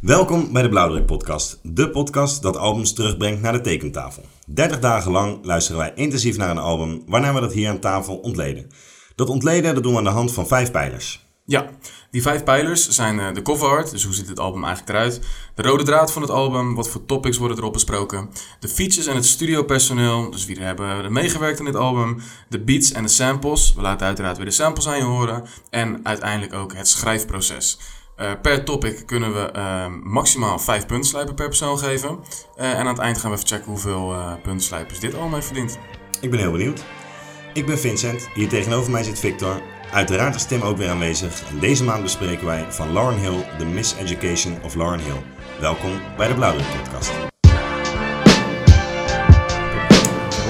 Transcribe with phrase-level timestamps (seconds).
[0.00, 1.58] Welkom bij de Blauwdruk Podcast.
[1.62, 4.24] De podcast dat albums terugbrengt naar de tekentafel.
[4.46, 8.16] 30 dagen lang luisteren wij intensief naar een album, waarna we dat hier aan tafel
[8.16, 8.70] ontleden.
[9.14, 11.26] Dat ontleden dat doen we aan de hand van vijf pijlers.
[11.44, 11.70] Ja,
[12.10, 15.20] die vijf pijlers zijn eh, de cover art, dus hoe ziet het album eigenlijk eruit.
[15.54, 18.28] De rode draad van het album, wat voor topics worden erop besproken.
[18.60, 22.20] De features en het studiopersoneel, dus wie er hebben er meegewerkt aan dit album.
[22.48, 25.44] De beats en de samples, we laten uiteraard weer de samples aan je horen.
[25.70, 27.78] En uiteindelijk ook het schrijfproces.
[28.20, 32.18] Uh, per topic kunnen we uh, maximaal 5 puntenslijpen per persoon geven.
[32.56, 35.78] Uh, en aan het eind gaan we even checken hoeveel puntenslijpers dit allemaal heeft verdiend.
[36.20, 36.84] Ik ben heel benieuwd.
[37.52, 39.62] Ik ben Vincent, hier tegenover mij zit Victor.
[39.92, 43.64] Uiteraard is Tim ook weer aanwezig en deze maand bespreken wij van Lauren Hill The
[43.64, 45.22] Miseducation of Lauren Hill.
[45.60, 47.12] Welkom bij de Blauwdruk Podcast.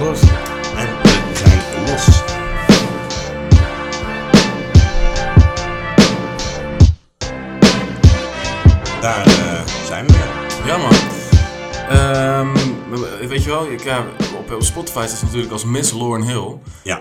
[0.00, 0.37] Los.
[9.08, 10.66] Daar uh, zijn we weer.
[10.66, 10.92] Ja man.
[11.92, 14.04] Um, weet je wel, ik, ja,
[14.38, 16.58] op, op Spotify is het natuurlijk als Miss Lauren Hill.
[16.82, 16.96] Ja.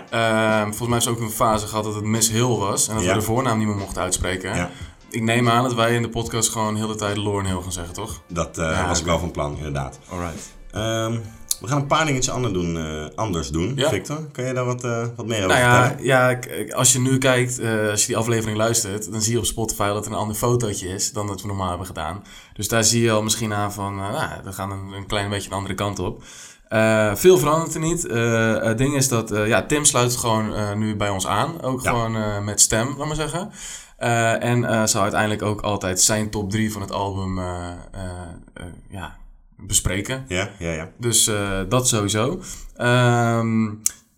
[0.60, 2.94] Um, volgens mij heeft ze ook een fase gehad dat het Miss Hill was en
[2.94, 3.08] dat Ja.
[3.12, 4.56] we de voornaam niet meer mochten uitspreken.
[4.56, 4.70] Ja.
[5.10, 7.72] Ik neem aan dat wij in de podcast gewoon de hele tijd Lauren Hill gaan
[7.72, 8.20] zeggen, toch?
[8.28, 9.98] Dat eh, Ja, was ik wel van plan, inderdaad.
[10.08, 10.52] Alright.
[10.70, 11.16] Ehm,
[11.60, 12.76] we gaan een paar dingetjes anders doen.
[12.76, 13.72] eh, anders doen.
[13.76, 13.88] Ja.
[13.88, 16.04] Victor, kan je daar wat, eh, wat meer over Nou ja, vertellen?
[16.04, 16.38] ja,
[16.74, 19.86] als je nu kijkt, eh, als je die aflevering luistert, dan zie je op Spotify
[19.88, 22.22] dat er een ander fotootje is dan dat we normaal hebben gedaan.
[22.54, 25.30] Dus daar zie je al misschien aan van, eh, nou, we gaan een, een klein
[25.30, 26.22] beetje een andere kant op.
[26.68, 28.06] Eh, veel verandert er niet.
[28.06, 31.62] Eh, het ding is dat, eh, ja, Tim sluit gewoon eh, nu bij ons aan.
[31.62, 31.90] Ook Ja.
[31.90, 33.50] gewoon eh, met stem, laat maar zeggen.
[33.96, 37.44] Eh, en eh zal uiteindelijk ook altijd zijn top 3 van het album eh,
[37.92, 38.00] eh,
[38.54, 39.16] eh, ja,
[39.66, 40.24] bespreken.
[40.28, 40.92] Ja, ja, ja.
[40.98, 42.40] Dus eh, dat sowieso.
[42.76, 43.68] Ehm,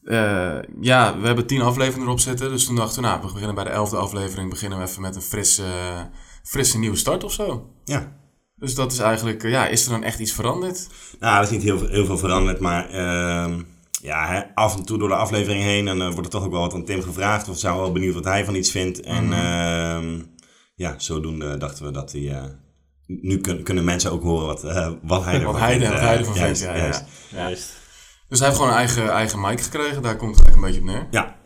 [0.04, 2.50] eh, ja, we hebben tien afleveringen erop zitten.
[2.50, 4.50] Dus toen dachten we, nou, we beginnen bij de elfde aflevering.
[4.50, 5.64] Beginnen we even met een frisse,
[6.42, 7.70] frisse nieuwe start of zo.
[7.84, 8.18] Ja.
[8.56, 10.88] Dus dat is eigenlijk, eh, ja, is er dan echt iets veranderd?
[11.20, 13.60] Nou, er is niet heel, veel- heel veel veranderd, maar ehm,
[14.02, 16.50] ja, hè, af en toe door de aflevering heen dan, eh, wordt er toch ook
[16.52, 17.48] wel wat aan Tim gevraagd.
[17.48, 19.00] Of zijn we wel benieuwd wat hij van iets vindt.
[19.00, 19.32] En Mhm.
[19.32, 20.20] ehm,
[20.74, 22.58] ja, zodoende dachten we dat hij...
[23.16, 25.86] eh, nu kun- kunnen mensen ook horen wat, eh, wat hij ervan Wat hij, vindt.
[25.88, 27.04] wat eh, hij ervan vindt, juist, ja, juist.
[27.28, 27.48] ja.
[28.28, 30.02] Dus hij heeft gewoon een eigen, eigen mic gekregen.
[30.02, 31.20] Daar komt het eigenlijk een beetje op neer.
[31.20, 31.36] Ja,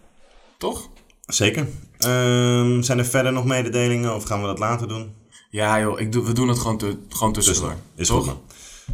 [0.59, 0.89] Toch?
[1.27, 1.67] zeker.
[1.99, 5.15] Ehm, zijn er verder nog mededelingen of gaan we dat later doen?
[5.51, 7.75] Ja joh, ik doe, we doen het gewoon, te, gewoon tussendoor.
[7.97, 8.17] Is toch?
[8.17, 8.41] goed man.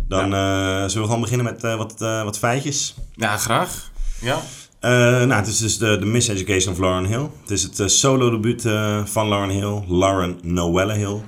[0.08, 2.94] Dan eh, zullen we gewoon beginnen met eh, wat, eh, wat feitjes.
[3.14, 3.90] Ja, graag.
[4.20, 4.40] Ja.
[4.80, 7.28] Eh, nou, het is dus de, de Miseducation of Lauren Hill.
[7.40, 9.82] Het is het eh, solo debuut eh, van Lauren Hill.
[9.88, 11.20] Lauren Noelle Hill.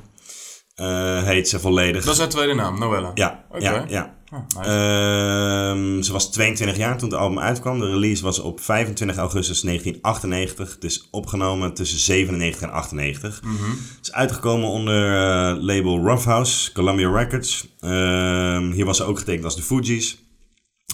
[0.75, 2.05] Eh, heet ze volledig.
[2.05, 3.11] Dat is haar tweede naam, Noelle.
[3.15, 3.59] Ja, Oké.
[3.59, 4.15] ja, ja.
[4.33, 4.71] Nice.
[4.71, 7.79] Ehm, ze was 22 jaar toen het album uitkwam.
[7.79, 10.75] De release was op 25 augustus 1998.
[10.75, 13.43] Het is opgenomen tussen 97 en 98.
[13.43, 13.71] Mhm.
[13.71, 17.69] Het is uitgekomen onder eh, label Rough House, Columbia Records.
[17.81, 20.19] Ehm, hier was ze ook getekend als de Fugees.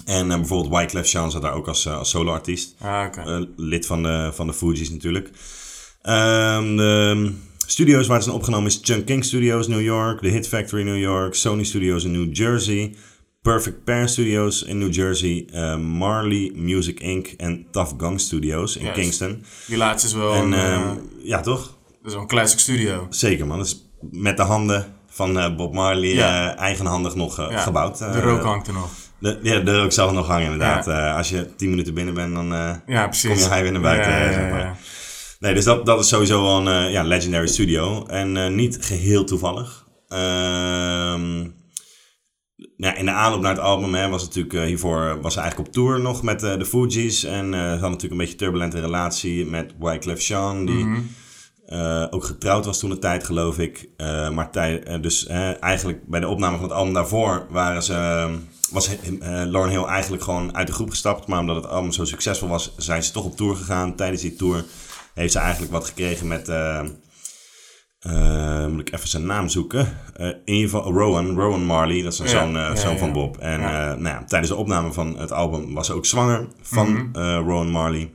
[0.04, 2.74] En eh, bijvoorbeeld Wyclef Jean zat daar ook als, als solo-artiest.
[2.80, 5.30] Ah, lid van de, van de Fugees natuurlijk.
[6.02, 7.32] Ehm, de
[7.70, 10.98] studios waar het is opgenomen is Chunk King Studios New York, The Hit Factory New
[10.98, 12.94] York, Sony Studios in New Jersey,
[13.42, 17.26] Perfect Pair Studios in New Jersey, eh, Marley Music Inc.
[17.36, 18.92] en Tough Gong Studios in.
[18.92, 19.44] Kingston.
[19.66, 20.82] Die laatste is wel En een, eh, ehm,
[21.22, 21.60] ja, toch?
[21.86, 23.06] dat is wel een classic studio.
[23.10, 23.58] Zeker man.
[23.58, 26.56] Dat is met de handen van eh, Bob Marley Ja.
[26.56, 27.98] eigenhandig nog Ja, gebouwd.
[27.98, 28.90] De rook hangt er nog.
[29.18, 31.16] de, ja, de rook zal nog hangen inderdaad.
[31.16, 32.48] Als je tien minuten binnen bent, dan...
[32.86, 34.78] Kom je hij weer naar buiten, zeg maar.
[35.38, 38.06] Nee, dus dat, dat is sowieso wel een eh, ja, legendary studio.
[38.06, 39.86] En eh, niet geheel toevallig.
[40.08, 41.40] Ehm,
[42.76, 45.68] ja, in de aanloop naar het album hè, was natuurlijk eh, hiervoor was ze eigenlijk
[45.68, 47.24] op tour nog met de Fugees.
[47.24, 51.00] En ze had natuurlijk een beetje een turbulente relatie met Wyclef Jean, die Mhm.
[52.10, 53.88] ook getrouwd was toen de tijd, geloof ik.
[54.32, 55.26] Maar tij- dus
[55.60, 58.28] eigenlijk bij de opname van het album daarvoor waren ze,
[58.70, 58.96] was eh,
[59.46, 61.26] Lauren Hill eigenlijk gewoon uit de groep gestapt.
[61.26, 63.96] Maar omdat het album zo succesvol was, zijn ze toch op tour gegaan.
[63.96, 64.64] Tijdens die tour
[65.18, 66.48] heeft ze eigenlijk wat gekregen met...
[66.48, 66.84] eh,
[67.98, 69.98] eh, moet ik even zijn naam zoeken.
[70.14, 72.98] Eh, in ieder geval Rowan, Rowan Marley, dat is een Ja, zoon, ja, zoon ja.
[72.98, 73.36] van Bob.
[73.38, 77.34] En nou ja, tijdens de opname van het album was ze ook zwanger van eh,
[77.46, 78.10] Rowan Marley.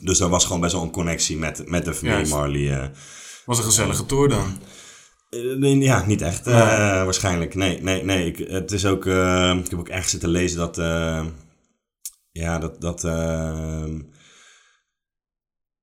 [0.00, 2.32] Dus er was gewoon best wel een connectie met, met de familie Juist.
[2.32, 2.90] Marley.
[3.44, 4.58] Was een gezellige tour dan.
[5.58, 7.54] Nee, ja, niet echt waarschijnlijk.
[7.54, 8.26] Nee, nee, nee.
[8.26, 10.76] Ik, het is ook, ik heb ook ergens zitten lezen dat...
[12.32, 12.80] ja, dat...
[12.80, 13.04] dat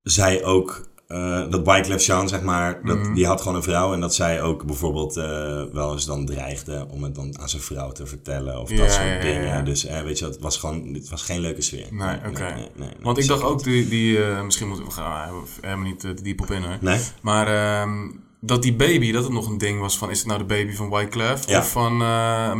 [0.02, 0.86] zij ook...
[1.06, 3.14] eh, dat Wyclef Jean, zeg maar, dat, Mhm.
[3.14, 3.92] die had gewoon een vrouw.
[3.92, 7.62] En dat zij ook bijvoorbeeld eh, wel eens dan dreigde om het dan aan zijn
[7.62, 8.60] vrouw te vertellen.
[8.60, 9.46] Of Ja, dat soort ja, dingen.
[9.46, 9.62] ja.
[9.62, 11.86] Dus eh, weet je, het was gewoon, het was geen leuke sfeer.
[11.90, 12.42] Nee, oké.
[12.42, 15.30] nee, nee, nee, Want ik zeker dacht ook, die, die misschien moeten we gaan,
[15.60, 16.78] helemaal niet te diep op in hoor.
[16.80, 17.00] Nee?
[17.22, 18.06] Maar ehm,
[18.40, 20.10] dat die baby, dat het nog een ding was van...
[20.10, 21.58] is het nou de baby van Wyclef Ja.
[21.58, 22.50] of van eh,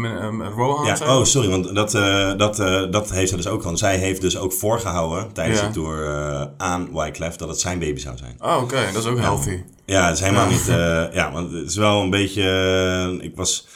[0.56, 0.86] Rohan?
[0.86, 3.62] Ja, oh, sorry, want dat, eh, dat, eh, dat heeft ze dus ook.
[3.62, 5.66] Want zij heeft dus ook voorgehouden tijdens Ja.
[5.66, 8.36] de tour aan Wyclef dat het zijn baby zou zijn.
[8.40, 9.62] Oh, oké, dat is ook healthy.
[9.84, 10.64] Ja, het is helemaal niet.
[11.20, 13.18] ja, want het is wel een beetje.
[13.20, 13.66] ik was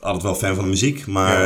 [0.00, 1.36] altijd wel fan van de muziek, maar.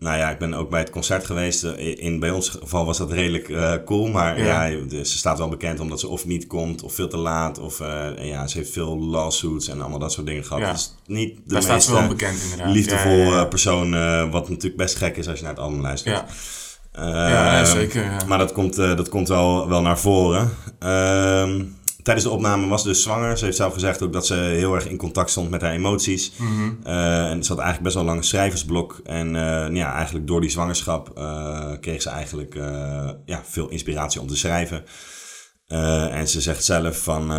[0.00, 1.64] Ehm, nou ja, ik ben ook bij het concert geweest.
[1.64, 4.08] Eh, In, bij ons geval was dat redelijk eh, cool.
[4.08, 4.64] Maar Ja.
[4.64, 7.58] ja, ze staat wel bekend omdat ze of niet komt of veel te laat.
[7.58, 10.62] Of eh, ja, ze heeft veel lawsuits en allemaal dat soort dingen gehad.
[10.62, 10.72] Ja.
[10.72, 12.74] Is niet de Daar meest ze wel bekend inderdaad.
[12.74, 13.42] liefdevol Ja, ja, ja.
[13.42, 13.90] eh, persoon.
[14.30, 16.16] wat natuurlijk best gek is als je naar het album luistert.
[16.16, 16.26] Ja,
[16.92, 18.10] Eh, ja, zeker.
[18.26, 20.50] Maar dat komt, dat komt wel, wel naar voren.
[20.78, 21.64] Ehm,
[22.02, 23.38] tijdens de opname was ze dus zwanger.
[23.38, 26.32] Ze heeft zelf gezegd ook dat ze heel erg in contact stond met haar emoties.
[26.36, 26.70] Mhm.
[26.82, 29.00] Eh, en ze had eigenlijk best wel een schrijversblok.
[29.04, 32.54] En eh, ja, eigenlijk door die zwangerschap eh, kreeg ze eigenlijk
[33.24, 34.84] ja, veel inspiratie om te schrijven.
[36.10, 37.32] En ze zegt zelf van,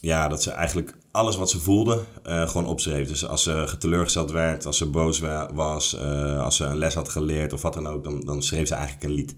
[0.00, 3.08] ja, dat ze eigenlijk alles wat ze voelde gewoon opschreef.
[3.08, 5.98] Dus als ze teleurgesteld werd, als ze boos wa- was,
[6.38, 9.04] als ze een les had geleerd of wat dan ook, dan, dan schreef ze eigenlijk
[9.04, 9.34] een lied.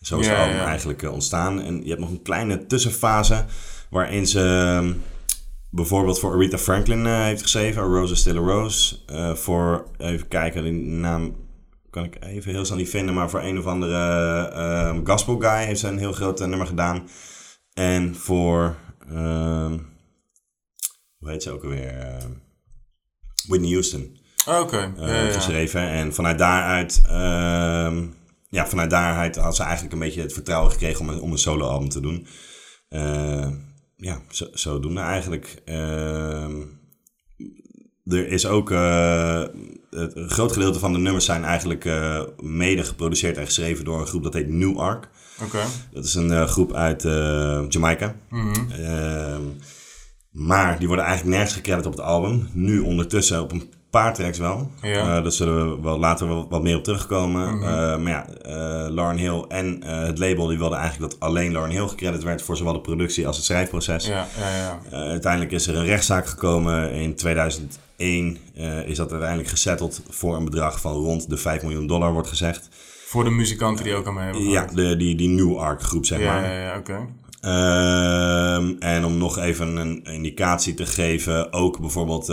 [0.00, 1.60] Zo is het album eigenlijk ontstaan.
[1.60, 3.44] En je hebt nog een kleine tussenfase
[3.90, 4.90] waarin ze eh,
[5.70, 8.96] bijvoorbeeld voor Aretha Franklin eh, heeft geschreven, A Rose is Still a Rose.
[9.06, 11.36] Eh, voor, even kijken, die naam
[11.90, 13.98] kan ik even heel snel niet vinden, maar voor een of andere
[14.48, 17.08] eh, gospel guy heeft ze een heel groot eh, nummer gedaan.
[17.72, 18.76] En voor,
[19.08, 19.78] ehm,
[21.18, 22.18] hoe heet ze ook alweer?
[23.48, 25.32] Whitney Houston Oh, Oké, ja, ja, ja.
[25.32, 25.88] geschreven.
[25.88, 28.06] En vanuit daaruit, ehm,
[28.48, 31.38] ja, vanuit daaruit had ze eigenlijk een beetje het vertrouwen gekregen om een, om een
[31.38, 32.26] solo-album te doen.
[34.00, 35.62] Ja, zo, zodoende eigenlijk.
[35.64, 36.62] Ehm,
[38.04, 39.42] er is ook, eh,
[39.90, 44.00] het, een groot gedeelte van de nummers zijn eigenlijk eh, mede geproduceerd en geschreven door
[44.00, 45.08] een groep dat heet New Ark.
[45.42, 45.62] Oké.
[45.92, 47.02] Dat is een eh, groep uit
[47.72, 48.16] Jamaica.
[48.30, 48.70] Mhm.
[48.70, 49.42] Ehm,
[50.30, 52.48] maar die worden eigenlijk nergens gecrediteerd op het album.
[52.52, 54.70] Nu ondertussen op een paar tracks wel.
[54.82, 55.16] Ja.
[55.16, 57.54] Eh, daar zullen we wel later wel wat meer op terugkomen.
[57.54, 57.64] Mhm.
[57.64, 61.72] Eh, maar ja, eh Lauren Hill en het label die wilden eigenlijk dat alleen Lauren
[61.72, 64.06] Hill gecrediteerd werd voor zowel de productie als het schrijfproces.
[64.06, 64.56] Ja, ja,
[64.90, 64.96] ja.
[64.96, 66.92] Uiteindelijk is er een rechtszaak gekomen.
[66.92, 71.86] In 2001 eh, is dat uiteindelijk gesetteld voor een bedrag van rond de 5 miljoen
[71.86, 72.68] dollar, wordt gezegd.
[73.06, 76.06] Voor de muzikanten die ook aan mee hebben Ja, de, die, die New Ark groep,
[76.06, 76.44] zeg ja, maar.
[76.44, 77.06] ja, ja, oké.
[77.40, 82.32] Ehm, en om nog even een indicatie te geven, ook bijvoorbeeld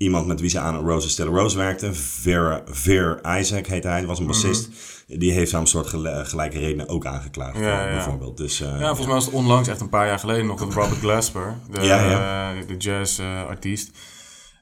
[0.00, 3.88] iemand met wie ze aan Rose is Still a Rose werkte, Vera, Veer Isaac heette
[3.88, 4.68] hij, was een bassist.
[5.06, 7.64] Die heeft hem een soort gel- gelijke redenen ook aangeklaagd, Mhm.
[7.64, 7.92] Ja, eh, ja.
[7.94, 8.36] bijvoorbeeld.
[8.36, 10.72] Dus, eh, Ja, volgens mij was het onlangs, echt een paar jaar geleden nog, dat
[10.74, 13.90] Robert Glasper, de, Ja, eh, de jazz-artiest,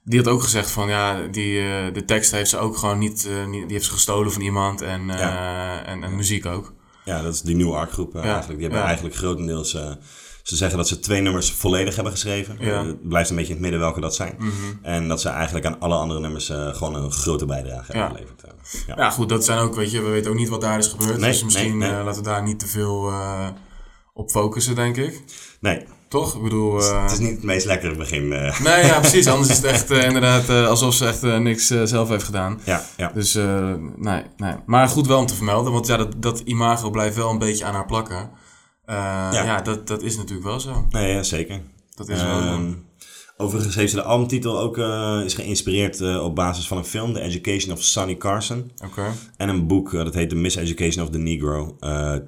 [0.05, 3.27] die had ook gezegd van, ja, die, eh, de tekst heeft ze ook gewoon niet,
[3.31, 6.73] eh, niet die heeft ze gestolen van iemand en, eh, en, en muziek ook.
[7.05, 8.59] ja, dat is die New Ark groep eh, eigenlijk.
[8.59, 9.77] Die hebben eigenlijk grotendeels...
[10.49, 12.57] ze zeggen dat ze twee nummers volledig hebben geschreven.
[12.61, 12.81] Ja.
[12.81, 14.35] Eh, Het blijft een beetje in het midden welke dat zijn.
[14.39, 14.53] Mhm.
[14.83, 17.99] En dat ze eigenlijk aan alle andere nummers eh, gewoon een grote bijdrage Ja.
[17.99, 18.43] hebben geleverd.
[18.43, 18.51] eh.
[18.87, 18.95] Ja.
[18.97, 21.19] Ja, goed, dat zijn ook, weet je, we weten ook niet wat daar is gebeurd,
[21.19, 22.03] Nee, dus misschien nee, nee.
[22.03, 23.13] laten we daar niet te veel
[24.15, 25.23] op focussen, denk ik.
[25.61, 26.35] Nee, Toch?
[26.37, 26.81] Ik bedoel...
[26.81, 28.29] eh, het is niet het meest lekkere begin.
[28.29, 29.27] Nee, ja, precies.
[29.33, 32.61] Anders is het echt inderdaad alsof ze echt niks zelf heeft gedaan.
[32.65, 33.11] ja, ja.
[33.15, 33.35] Dus
[33.97, 34.55] nee, nee.
[34.67, 37.65] Maar goed wel om te vermelden, want ja, dat, dat imago blijft wel een beetje
[37.65, 38.31] aan haar plakken.
[38.89, 38.95] Eh,
[39.33, 40.87] ja, dat, dat is natuurlijk wel zo.
[40.91, 41.61] Nee, ja, zeker.
[41.95, 42.41] Dat is wel.
[42.41, 42.73] Ehm,
[43.37, 47.13] overigens heeft ze de albumtitel ook eh, is geïnspireerd eh, op basis van een film,
[47.13, 48.71] The Education of Sonny Carson.
[48.85, 49.13] Oké.
[49.37, 51.77] En een boek, dat heet The Miseducation of the Negro.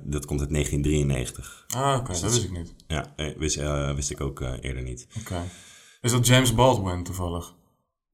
[0.02, 1.64] Dat komt uit 1993.
[1.69, 2.75] Ah, oké, dat wist ik niet.
[2.87, 3.61] Ja, wist,
[3.95, 5.07] wist ik ook eerder niet.
[5.21, 5.43] Oké.
[6.00, 7.55] Is dat James Baldwin toevallig?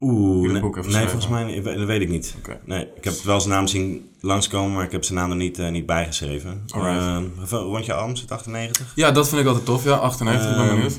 [0.01, 0.61] Oeh, nee,
[1.09, 2.35] volgens mij, dat weet ik niet.
[2.39, 2.61] Oké.
[2.65, 5.59] Nee, ik heb wel zijn naam zien langskomen, maar ik heb zijn naam er niet,
[5.59, 6.63] eh, niet bijgeschreven.
[6.75, 7.01] Alright.
[7.01, 8.93] Ehm, hoeveel- rond je album zit 98?
[8.95, 9.85] Ja, dat vind ik altijd tof.
[9.85, 10.99] Ja, 98, ik ben Ehm, benieuwd.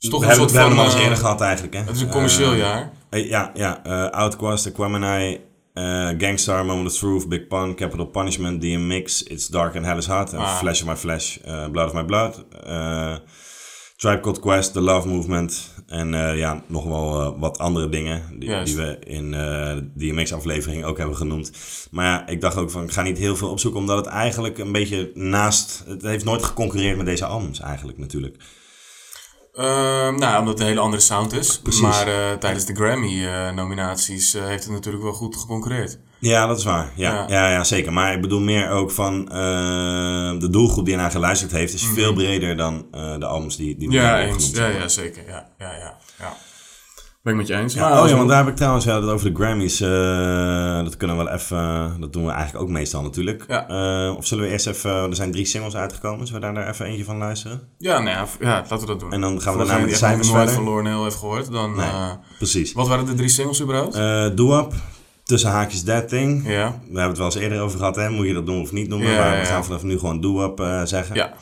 [0.00, 0.76] Is toch we een hebben, soort we hebben van...
[0.76, 1.74] hem al eens eh, eerder gehad eigenlijk.
[1.74, 1.80] Hè?
[1.80, 2.92] het is een commercieel Eh, jaar.
[3.10, 3.84] Eh, ja, ja.
[3.84, 5.40] eh Outcast, Aquemini,
[5.74, 10.06] eh Gangstar, Moment of Truth, Big Pun, Capital Punishment, DMX, It's Dark and Hell is
[10.06, 10.56] Hot, en Ah.
[10.56, 13.14] Flash of My Flash, eh, Blood of My Blood, eh,
[14.04, 18.22] Tribe Called Quest, The Love Movement en eh, ja, nog wel eh, wat andere dingen
[18.38, 19.40] die, die we in eh
[19.74, 21.52] de DMX-aflevering ook hebben genoemd.
[21.90, 24.58] Maar ja, ik dacht ook van, ik ga niet heel veel opzoeken, omdat het eigenlijk
[24.58, 25.84] een beetje naast...
[25.86, 28.36] Het heeft nooit geconcurreerd met deze albums eigenlijk natuurlijk.
[29.54, 31.58] Ehm, nou, omdat het een hele andere sound is.
[31.58, 31.80] Precies.
[31.82, 35.98] Maar eh, tijdens de Grammy-nominaties heeft het natuurlijk wel goed geconcurreerd.
[36.18, 36.90] Ja, dat is waar.
[36.96, 37.24] Ja, Ja.
[37.28, 37.50] ja.
[37.50, 37.92] Ja, zeker.
[37.92, 42.12] Maar ik bedoel meer ook van eh, de doelgroep die naar geluisterd heeft, is veel
[42.12, 43.96] breder dan eh, de albums die, die Mhm.
[43.96, 44.50] Ja, eens.
[44.50, 45.22] Ja, ja, zeker.
[45.26, 45.96] Ja, ja, ja.
[47.24, 47.30] Ja.
[47.30, 47.74] Ben ik met je eens.
[47.74, 49.80] Ja, oh als ja, want daar heb ik trouwens ja, dat over de Grammys.
[49.80, 51.96] eh, dat kunnen we wel even.
[52.00, 53.44] dat doen we eigenlijk ook meestal natuurlijk.
[53.48, 53.68] Ja.
[53.68, 54.90] Eh, of zullen we eerst even.
[54.90, 56.26] Er zijn drie singles uitgekomen.
[56.26, 57.60] Zullen we daar, daar even eentje van luisteren?
[57.78, 59.12] Ja, nou ja, laten we dat doen.
[59.12, 60.54] En dan gaan we daarna met de cijfers nooit verder.
[60.54, 61.76] van Lauren Hill heeft gehoord, dan...
[61.76, 61.86] Nee.
[61.86, 62.72] eh, Precies.
[62.72, 63.94] wat waren de drie singles überhaupt?
[63.94, 64.72] Eh Doe Up,
[65.24, 66.48] tussen haakjes That Thing.
[66.48, 66.68] ja.
[66.70, 68.10] We hebben het wel eens eerder over gehad, hè?
[68.10, 69.00] Moet je dat doen of niet doen?
[69.00, 71.14] Ja, maar ja, we gaan vanaf nu gewoon Do Up eh, zeggen.
[71.16, 71.32] Ja.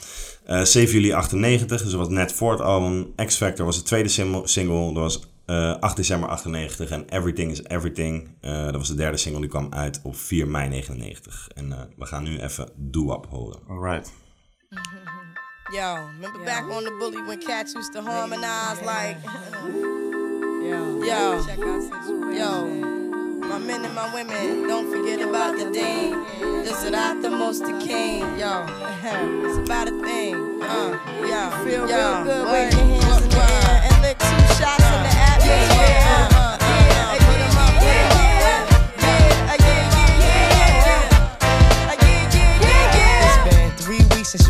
[0.45, 3.13] Eh 7 juli 98, dus dat was net voor het album.
[3.27, 4.09] X Factor was de tweede
[4.45, 4.93] single.
[4.93, 6.91] Dat was eh 8 december 98.
[6.91, 8.29] En Everything is Everything.
[8.41, 9.41] eh, dat was de derde single.
[9.41, 11.49] Die kwam uit op 4 mei 99.
[11.55, 13.61] En eh, we gaan nu even Do Up horen.
[13.69, 14.13] Alright.
[15.77, 19.17] Yo, remember back on the bully when cats used to harmonize like,
[20.69, 21.83] Yo, yo, check out
[22.37, 22.67] yo,
[23.41, 26.15] my men and my women, don't forget about the dean.
[26.65, 28.65] This is not the most the king, yo.
[29.47, 30.91] It's about a thing, uh,
[31.31, 34.85] yo, Feel yo, real good, wave your hands in the air and lick two shots
[34.85, 35.12] in the.
[35.53, 36.32] Yeah,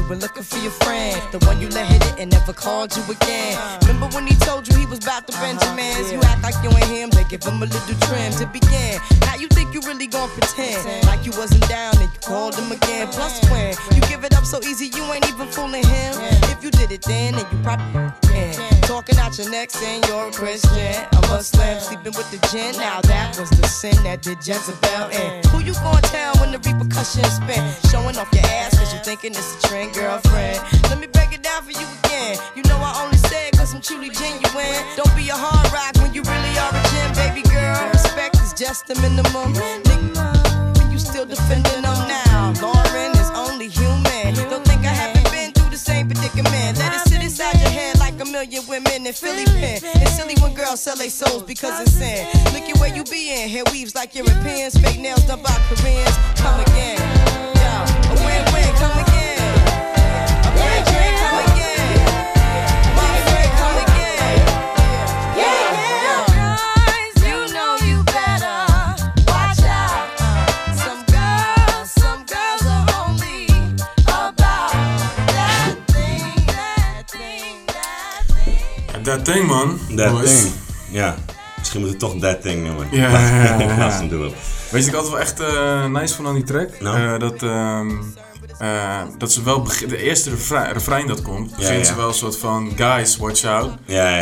[0.02, 2.94] you were looking for your friend, the one you let hit it and never called
[2.96, 3.56] you again.
[3.82, 6.12] Remember when he told you he was about to Benjamins?
[6.12, 9.00] You act like you ain't him, they give him a little trim to begin.
[9.22, 12.72] Now you think you really gon' pretend like you wasn't down and you called him
[12.72, 13.08] again.
[13.08, 16.14] Plus when you give it up so easy, you ain't even fooling him.
[16.50, 18.80] If you did it then, then you probably can.
[18.82, 22.76] Talking out your neck saying you're a Christian, I'm a Muslim, sleeping with the gin.
[22.76, 25.44] Now that was the sin that did Jezebel in.
[25.50, 27.62] Who you gonna tell when the repercussions spin?
[27.90, 30.58] Showing off your ass cause you thinking it's a trend, girlfriend.
[30.90, 32.34] Let me break it down for you again.
[32.56, 34.82] You know I only say it cause I'm truly genuine.
[34.98, 37.78] Don't be a hard rock when you really are a gem, baby girl.
[37.94, 39.54] Respect is just the minimum.
[39.54, 42.50] Nigga, you still defending them now.
[42.58, 44.34] Lauren is only human.
[44.50, 46.82] Don't think I haven't been through the same predicament.
[46.82, 49.78] Let it sit inside your head like a million women in Philly pen.
[50.02, 52.26] It's silly when girls sell their souls because it's sin.
[52.50, 53.48] Look at where you be in.
[53.48, 54.74] Hair weaves like Europeans.
[54.82, 56.16] Fake nails done by Koreans.
[56.42, 56.98] Come again.
[57.62, 57.72] Yo,
[58.10, 58.74] a win-win.
[58.82, 59.21] Come again.
[75.26, 78.56] That thing, that thing, that thing.
[78.92, 79.96] Ja, that thing, man.
[79.96, 80.42] That Boys.
[80.42, 80.52] Thing.
[80.90, 81.16] Ja,
[81.58, 82.86] misschien moet het toch That Thing noemen.
[82.90, 83.10] Ja.
[84.72, 86.80] Weet je, ik altijd wel echt eh, nice vond aan die track?
[86.80, 86.96] Nou?
[86.98, 87.88] Eh, dat, ehm,
[88.58, 91.84] eh, dat ze wel de eerste refrein, refrein dat komt, begint ja.
[91.92, 93.70] ze wel een soort van guys, watch out.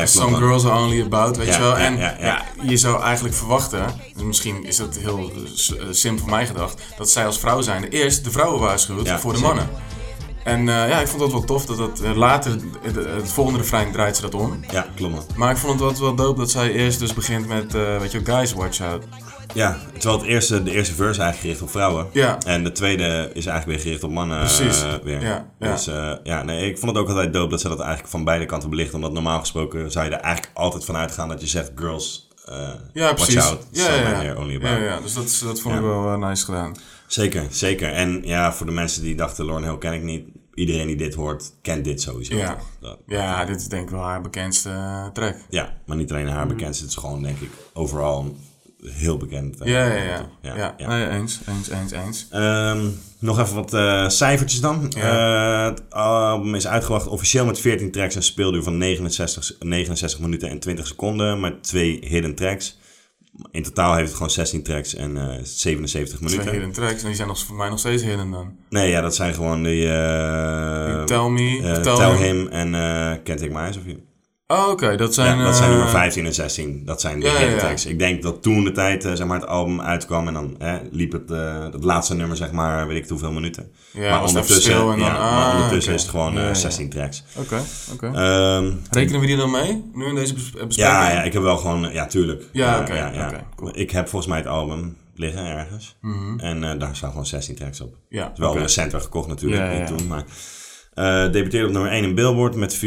[0.07, 1.77] Some girls are only about, weet je wel.
[1.77, 3.85] En ja, je zou eigenlijk verwachten,
[4.23, 7.61] misschien is dat heel eh, s- eh, simpel van mij gedacht, dat zij als vrouw
[7.61, 9.69] zijn eerst de vrouwen waarschuwt voor de mannen.
[10.45, 13.93] En eh, ja, ik vond dat wel tof dat dat later, het, het volgende refrein
[13.93, 14.61] draait ze dat om.
[14.71, 15.37] Ja, klopt.
[15.37, 18.21] Maar ik vond het wel, wel dope dat zij eerst dus begint met, weet je
[18.25, 19.05] guys, watch out.
[19.55, 22.07] Ja, terwijl het eerste, de eerste verse eigenlijk gericht op vrouwen.
[22.13, 22.39] Ja.
[22.39, 24.39] En de tweede is eigenlijk weer gericht op mannen.
[24.39, 24.83] Precies.
[24.83, 25.23] eh, weer.
[25.23, 25.73] Ja, ja.
[25.73, 28.25] Dus eh, ja, nee, ik vond het ook altijd dope dat ze dat eigenlijk van
[28.25, 28.95] beide kanten belichten.
[28.95, 32.69] Omdat normaal gesproken zou je er eigenlijk altijd van uitgaan dat je zegt girls, eh
[32.93, 33.41] Ja, watch precies.
[33.43, 33.67] out.
[33.71, 34.35] Ja, ja, ja.
[34.35, 34.83] only ja, about.
[34.83, 35.87] ja, dus dat, dat vond ik Ja.
[35.87, 36.77] wel nice gedaan.
[37.07, 37.93] Zeker, zeker.
[37.93, 40.25] En ja, voor de mensen die dachten Lauren Hill ken ik niet.
[40.55, 42.37] Iedereen die dit hoort, kent dit sowieso.
[42.37, 42.57] Ja.
[42.81, 44.71] Dat- Ja, dit is denk ik wel haar bekendste
[45.13, 45.37] track.
[45.49, 46.79] ja, maar niet alleen haar bekend.
[46.81, 48.37] Het is gewoon denk ik overal
[48.85, 49.61] heel bekend.
[49.61, 50.29] eh, Ja, ja, ja.
[50.43, 50.89] ja, ja, ja.
[50.89, 52.27] Nee, eens, eens, eens, eens.
[52.31, 52.87] Ehm,
[53.19, 54.87] nog even wat eh, cijfertjes dan.
[54.97, 55.65] Ja.
[55.65, 60.49] Eh, het album is uitgebracht officieel met 14 tracks en speelduur van 69, 69 minuten
[60.49, 61.41] en 20 seconden.
[61.41, 62.79] Met twee hidden tracks.
[63.51, 66.53] In totaal heeft het gewoon 16 tracks en eh, 77 Twee minuten.
[66.53, 68.57] hidden tracks en die zijn nog, voor mij nog steeds hidden dan.
[68.69, 69.83] Nee, ja, dat zijn gewoon die...
[71.05, 72.23] Tell Me, Tell Tell Him.
[72.23, 72.71] Him en
[73.25, 74.09] Can't Take My Eyes Off You.
[74.51, 75.39] Oh, oké, dat zijn...
[75.39, 76.83] ja, dat zijn eh, nummer 15 en 16.
[76.85, 77.59] Dat zijn de ja, ja.
[77.59, 77.87] tracks.
[77.87, 80.75] Ik denk dat toen de tijd eh, zeg maar, het album uitkwam en dan eh,
[80.91, 83.73] liep het, eh, het laatste nummer, zeg maar, weet ik hoeveel minuten.
[83.93, 86.01] Ja, maar ondertussen, en dan- ja, ah, maar ondertussen oké.
[86.01, 86.55] is het gewoon eh, Ja, ja.
[86.55, 87.25] 16 tracks.
[87.37, 87.61] Oké,
[87.93, 88.07] oké.
[88.07, 90.75] Ehm, Rekenen we die dan mee, nu in deze bes- bespreking?
[90.75, 92.45] ja, ja, ik heb wel gewoon, ja, tuurlijk.
[92.53, 93.71] Ja, Eh, oké, cool.
[93.79, 95.97] Ik heb volgens mij het album liggen ergens.
[96.37, 97.95] En eh, daar staan gewoon 16 tracks op.
[98.09, 98.59] Ja, Het is wel oké.
[98.61, 100.07] recent weer gekocht natuurlijk, Ja, ja, niet toen.
[100.07, 100.25] Maar,
[101.01, 102.81] eh debuteerde op nummer 1 in Billboard met 422.000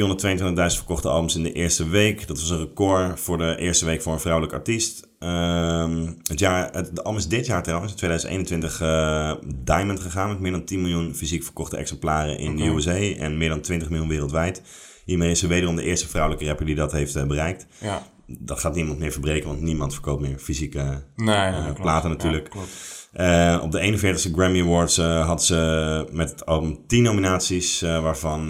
[0.76, 2.28] verkochte albums in de eerste week.
[2.28, 5.08] Dat was een record voor de eerste week voor een vrouwelijke artiest.
[5.20, 9.32] Ehm, het, jaar, het de album is dit jaar trouwens, in 2021, eh,
[9.64, 12.64] Diamond gegaan met meer dan 10 miljoen fysiek verkochte exemplaren in de.
[12.64, 14.62] USA en meer dan 20 miljoen wereldwijd.
[15.06, 17.68] Hiermee is ze wederom de eerste vrouwelijke rapper die dat heeft eh, bereikt.
[17.80, 18.08] Ja.
[18.26, 21.82] Dat gaat niemand meer verbreken, want niemand verkoopt meer fysieke Nee, nee, klopt.
[21.82, 22.44] platen natuurlijk.
[22.44, 23.03] Ja, klopt.
[23.14, 28.02] Eh, op de 41ste Grammy Awards eh, had ze met het album 10 nominaties, eh,
[28.02, 28.48] waarvan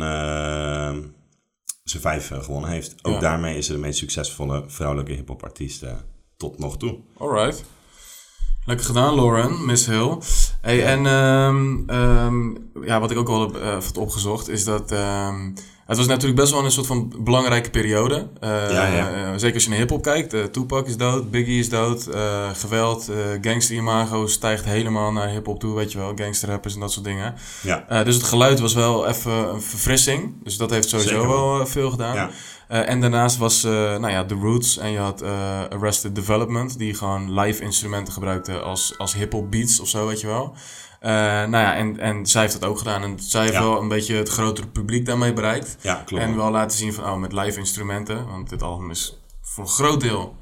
[1.83, 2.95] zijn vijf gewonnen heeft.
[3.01, 3.19] Ook Ja.
[3.19, 5.83] daarmee is ze de meest succesvolle vrouwelijke hip-hop artiest
[6.37, 6.99] tot nog toe.
[7.17, 7.63] Alright.
[8.65, 10.17] Lekker gedaan, Lauren, Miss Hill.
[10.63, 12.49] Hey, en ehm, ehm,
[12.85, 15.51] ja, wat ik ook wel heb had opgezocht, is dat ehm,
[15.85, 18.27] het was natuurlijk best wel een soort van belangrijke periode.
[18.39, 19.11] Eh, Ja, ja.
[19.13, 20.33] eh, zeker als je naar hip-hop kijkt.
[20.33, 22.07] eh, Tupac is dood, Biggie is dood,
[22.53, 23.09] geweld,
[23.41, 27.33] gangster-imago stijgt helemaal naar hip-hop toe, weet je wel, gangsterrappers en dat soort dingen.
[27.61, 30.33] Ja, dus het geluid was wel even een verfrissing.
[30.43, 32.29] Dus dat heeft sowieso Zeker wel veel gedaan.
[32.73, 36.77] Eh, en daarnaast was, eh, nou ja, The Roots en je had eh, Arrested Development,
[36.77, 40.55] die gewoon live instrumenten gebruikte als, als hip-hop beats of zo, weet je wel.
[41.01, 43.03] Nou ja, en, en zij heeft dat ook gedaan.
[43.03, 43.61] En zij heeft Ja.
[43.61, 45.77] wel een beetje het grotere publiek daarmee bereikt.
[45.81, 46.23] ja klopt.
[46.23, 48.27] En wel laten zien van, oh, met live instrumenten.
[48.27, 50.35] Want dit album is voor een groot deel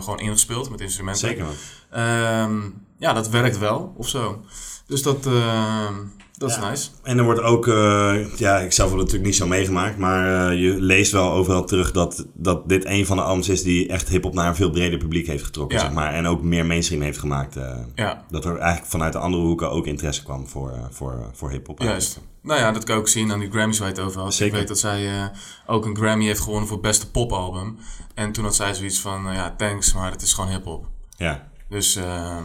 [0.00, 1.28] gewoon ingespeeld met instrumenten.
[1.28, 1.46] Zeker.
[1.90, 2.60] Ehm,
[2.98, 4.40] ja, dat werkt wel, of zo.
[4.86, 5.94] Dus dat, ehm,
[6.40, 6.68] dat is Ja.
[6.68, 6.88] nice.
[7.02, 10.50] En er wordt ook, eh, ja, ik zelf heb het natuurlijk niet zo meegemaakt, maar
[10.50, 13.88] eh, je leest wel overal terug dat, dat dit een van de albums is die
[13.88, 15.84] echt hip-hop naar een veel breder publiek heeft getrokken, Ja.
[15.84, 16.12] zeg maar.
[16.14, 17.56] En ook meer mainstream heeft gemaakt.
[17.56, 21.30] eh, Ja, dat er eigenlijk vanuit de andere hoeken ook interesse kwam voor, eh, voor,
[21.32, 21.80] voor hip-hop.
[21.80, 22.20] Juist.
[22.42, 24.34] Nou ja, dat kan je ook zien aan die Grammys waar je het over had.
[24.34, 24.46] Zeker.
[24.52, 25.24] Ik weet dat zij eh,
[25.66, 27.76] ook een Grammy heeft gewonnen voor het beste popalbum.
[28.14, 30.86] En toen had zij zoiets van, ja, thanks, maar het is gewoon hip-hop.
[31.16, 31.48] Ja.
[31.68, 32.42] Dus ehm,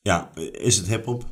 [0.00, 1.24] ja, is het hip-hop?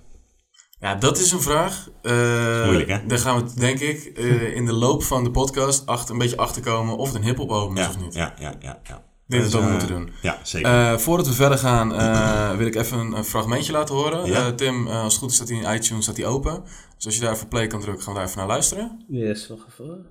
[0.81, 1.89] Ja, dat is een vraag.
[2.03, 3.07] Eh, Moeilijk, hè?
[3.07, 6.37] Daar gaan we, denk ik, eh, in de loop van de podcast achter, een beetje
[6.37, 8.15] achterkomen of het een hip-hop album is Ja, of niet.
[8.15, 8.81] ja, ja, ja.
[8.85, 9.09] ja.
[9.27, 10.11] Ik denk dat we dat eh, moeten doen.
[10.23, 10.71] Ja, zeker.
[10.71, 14.27] Eh, voordat we verder gaan, eh, wil ik even een, een fragmentje laten horen.
[14.27, 14.47] Ja.
[14.47, 16.63] Eh, Tim, als het goed is, staat hij in iTunes staat hij open.
[16.97, 19.05] Dus als je daar even play kan drukken, gaan we daar even naar luisteren.
[19.09, 20.07] Yes, wacht even.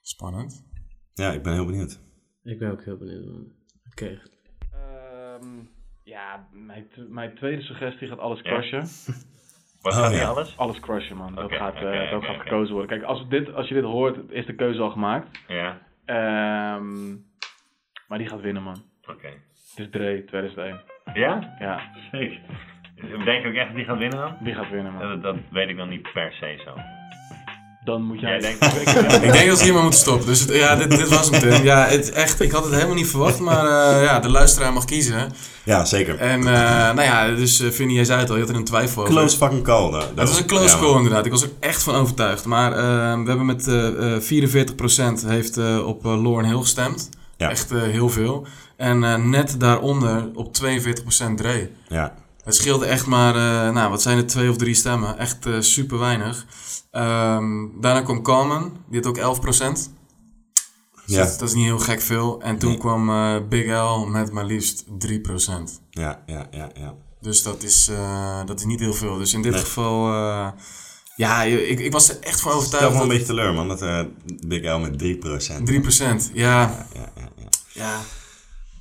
[0.00, 0.64] Spannend.
[1.14, 2.00] ja, ik ben heel benieuwd.
[2.42, 3.24] Ik ben ook heel benieuwd.
[3.24, 3.52] man.
[3.90, 4.22] Oké.
[6.12, 8.80] Ja, mijn, t- mijn tweede suggestie gaat alles crushen.
[9.82, 10.26] Wat Oh, gaat niet ja.
[10.26, 10.56] alles?
[10.58, 11.34] Alles crushen, man.
[11.34, 12.90] Dat gaat, eh, dat gaat gekozen worden.
[12.98, 15.28] Kijk, als, dit, als je dit hoort, is de keuze al gemaakt.
[15.48, 17.10] Ja, Ehm,
[18.08, 18.82] maar die gaat winnen, man.
[19.10, 19.26] oké.
[19.28, 20.80] Het is Dre, 2001.
[21.14, 21.56] Ja?
[21.58, 22.40] Ja, Sick.
[23.24, 24.36] Denk je ook echt dat die gaat winnen dan?
[24.40, 25.02] die gaat winnen, man.
[25.08, 26.74] Dat, dat weet ik dan niet per se zo.
[27.84, 28.38] Dan moet jij...
[28.38, 28.64] Denkt...
[29.24, 30.26] Ik denk dat we hier maar moeten stoppen.
[30.26, 31.62] Dus het- ja, dit, dit was hem, Tim.
[31.62, 34.84] Ja, het, echt, ik had het helemaal niet verwacht, maar eh, ja, de luisteraar mag
[34.84, 35.32] kiezen.
[35.64, 36.18] Ja, zeker.
[36.18, 36.54] En eh,
[36.94, 39.14] nou ja, dus uh, Vinnie, jij zei het al, je had er een twijfel over.
[39.14, 39.90] Close fucking call.
[39.90, 40.08] though.
[40.16, 41.26] Het was een close Ja, call inderdaad.
[41.26, 42.44] Ik was er echt van overtuigd.
[42.44, 42.70] Maar
[43.22, 44.22] we hebben met eh, eh
[45.22, 47.08] 44% heeft eh, op uh, Lauren Hill gestemd.
[47.36, 47.50] Ja.
[47.50, 48.46] Echt eh, heel veel.
[48.76, 51.70] En eh, net daaronder op 42% Dre.
[51.88, 52.14] Ja,
[52.44, 55.18] Het scheelde echt maar, eh, nou wat zijn het, twee of drie stemmen.
[55.18, 56.44] Echt eh, super weinig.
[56.92, 59.90] Ehm, daarna kwam Carmen, die had ook 11%.
[61.06, 61.24] Dus Ja.
[61.24, 62.40] dat, dat is niet heel gek veel.
[62.42, 62.78] En toen Nee.
[62.78, 65.80] kwam eh, Big L met maar liefst 3%.
[65.90, 66.70] ja, ja, ja.
[66.74, 66.94] ja.
[67.20, 69.16] Dus dat is, eh, dat is niet heel veel.
[69.18, 69.60] Dus in dit Nee.
[69.60, 70.48] geval, eh,
[71.16, 72.86] ja, ik, ik was er echt van overtuigd.
[72.86, 73.68] me een dat beetje teleur, man.
[73.68, 73.80] Dat
[74.46, 75.66] Big L met 3%.
[75.66, 77.48] 3%, ja, Ja, ja, ja, ja.
[77.72, 78.00] ja,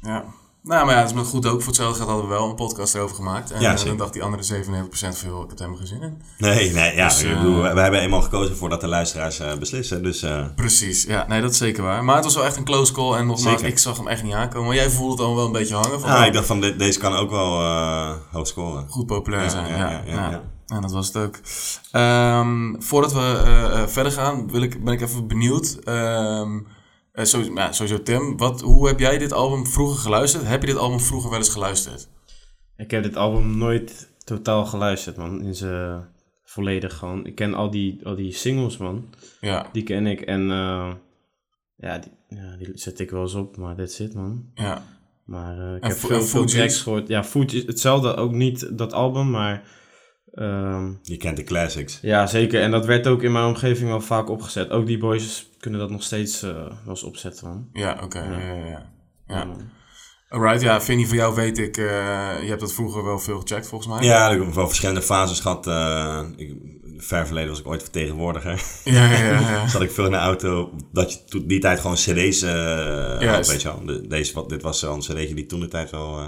[0.01, 0.25] ja.
[0.63, 1.57] Nou, maar ja, het is maar goed ook.
[1.59, 3.51] Voor hetzelfde gaat hadden we wel een podcast erover gemaakt.
[3.51, 6.21] En Ja, eh, dan dacht die andere 97% veel, ik heb helemaal geen zin in.
[6.37, 7.07] Nee, nee, ja.
[7.07, 10.03] Dus, eh, bedoel, wij hebben eenmaal gekozen voordat de luisteraars eh, beslissen.
[10.03, 12.03] Dus Precies, ja, nee, dat is zeker waar.
[12.03, 13.13] Maar het was wel echt een close call.
[13.17, 13.67] En nogmaals, Zeker.
[13.73, 14.67] ik zag hem echt niet aankomen.
[14.67, 15.99] Maar jij voelde het al wel een beetje hangen.
[15.99, 17.61] Van, ah, oh, ik dacht van, de- deze kan ook wel
[18.31, 18.85] hoog scoren.
[18.89, 19.67] goed populair Ja, zijn.
[19.69, 20.41] ja, Ja, ja, ja, ja, ja.
[20.65, 21.35] Ja, dat was het ook.
[21.91, 25.77] Ehm, voordat we verder gaan, wil ik, ben ik even benieuwd.
[25.83, 26.59] Ehm,
[27.11, 30.47] eh, sowieso, sowieso Tim, wat, hoe heb jij dit album vroeger geluisterd?
[30.47, 32.09] Heb je dit album vroeger wel eens geluisterd?
[32.77, 35.41] Ik heb dit album nooit totaal geluisterd, man.
[35.43, 36.09] In zijn
[36.43, 37.25] volledig gewoon.
[37.25, 39.13] Ik ken al die, al die singles, man.
[39.41, 40.93] Ja, Die ken ik en eh,
[41.75, 44.51] ja, die, ja, die zet ik wel eens op, maar that's it, man.
[44.55, 44.83] ja.
[45.25, 47.07] Maar eh, ik En heb veel, veel tracks gehoord.
[47.07, 49.63] Ja, Food hetzelfde, ook niet dat album, maar
[50.33, 51.99] ehm, Je kent de classics.
[52.01, 52.61] ja, zeker.
[52.61, 54.69] En dat werd ook in mijn omgeving wel vaak opgezet.
[54.69, 57.67] Ook die boys kunnen dat nog steeds eh, wel eens opzetten, man.
[57.73, 58.19] Ja, oké.
[58.19, 58.37] ja.
[58.39, 58.87] Ja, ja,
[59.27, 59.47] ja.
[60.29, 61.85] Alright, ja, Vinnie, voor jou weet ik, eh,
[62.41, 64.03] je hebt dat vroeger wel veel gecheckt volgens mij.
[64.07, 65.67] Ja, ik heb wel verschillende fases gehad.
[65.67, 66.55] eh ik,
[66.97, 68.63] ver verleden was ik ooit vertegenwoordiger.
[68.83, 69.17] ja, ja.
[69.17, 69.67] ja, ja.
[69.73, 70.71] Zat ik veel in de auto.
[70.91, 73.51] Dat je toen die tijd gewoon cd's eh had, Juist.
[73.51, 73.85] weet je wel.
[73.85, 76.25] De- deze, wat, dit was wel een cd'tje die toen de tijd wel eh,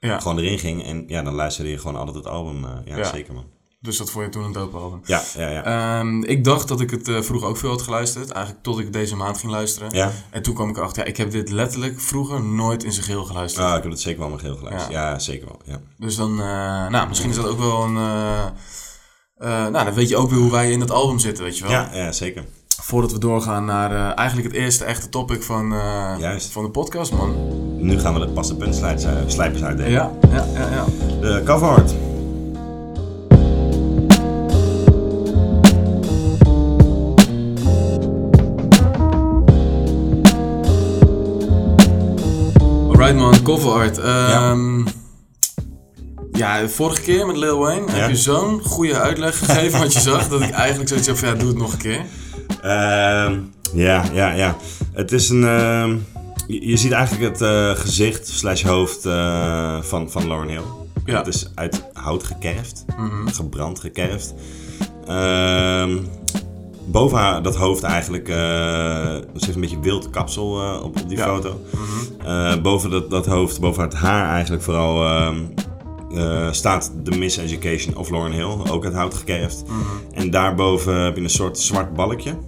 [0.00, 0.20] ja.
[0.20, 0.84] gewoon erin ging.
[0.84, 2.64] En ja, dan luisterde je gewoon altijd het album.
[2.64, 3.04] eh, ja, Ja.
[3.04, 3.44] zeker man.
[3.82, 5.00] Dus dat vond je toen een dope album.
[5.04, 5.64] Ja, ja, ja.
[6.00, 8.30] Ehm, ik dacht dat ik het eh, vroeger ook veel had geluisterd.
[8.30, 9.90] Eigenlijk tot ik deze maand ging luisteren.
[9.94, 10.10] ja?
[10.30, 13.24] En toen kwam ik erachter, ja, ik heb dit letterlijk vroeger nooit in zijn geheel
[13.24, 13.66] geluisterd.
[13.66, 14.92] Ah, ik heb het zeker wel mijn geel geluisterd.
[14.92, 15.18] Ja.
[15.18, 15.60] zeker wel.
[15.64, 15.80] Ja.
[15.98, 17.92] Dus dan, eh, nou, misschien is dat ook wel een...
[19.38, 21.72] nou, dan weet je ook weer hoe wij in het album zitten, weet je wel.
[21.72, 22.44] Ja, ja, zeker.
[22.82, 27.12] Voordat we doorgaan naar uh, eigenlijk het eerste echte topic van, eh, van de podcast,
[27.12, 27.34] man.
[27.78, 29.92] Nu gaan we de passen punt eh, slijpers uitdelen.
[29.92, 30.84] Ja, ja, ja, ja.
[31.20, 31.94] De cover art.
[42.88, 43.96] Alright man, cover art.
[43.96, 44.50] Ja.
[44.50, 44.86] Ehm,
[46.32, 46.68] ja.
[46.68, 50.40] vorige keer met Lil Wayne heb je zo'n goede uitleg gegeven wat je zag, dat
[50.40, 52.04] ik eigenlijk zoiets heb van ja, doe het nog een keer.
[52.62, 53.38] Ehm,
[53.74, 54.56] ja, ja, ja.
[54.92, 55.44] Het is een.
[55.44, 55.96] ehm,
[56.46, 60.62] je, je ziet eigenlijk het eh, gezicht slash hoofd eh, van, van Lauren Hill.
[61.04, 61.16] Ja.
[61.18, 63.26] Het is uit hout gekerfd, Mhm.
[63.28, 64.34] gebrand gekerfd.
[65.06, 65.96] Ehm,
[66.86, 71.08] boven haar, dat hoofd eigenlijk, eh ze heeft een beetje wild kapsel eh, op, op
[71.08, 71.24] die Ja.
[71.24, 71.60] foto.
[71.72, 72.28] Mhm.
[72.28, 75.04] Eh, boven dat, dat hoofd, boven het haar eigenlijk vooral,
[76.14, 79.64] eh, staat de Miseducation of Lauren Hill, ook uit hout gekerfd.
[79.66, 79.78] Mhm.
[80.12, 82.38] En daarboven heb je een soort zwart balkje.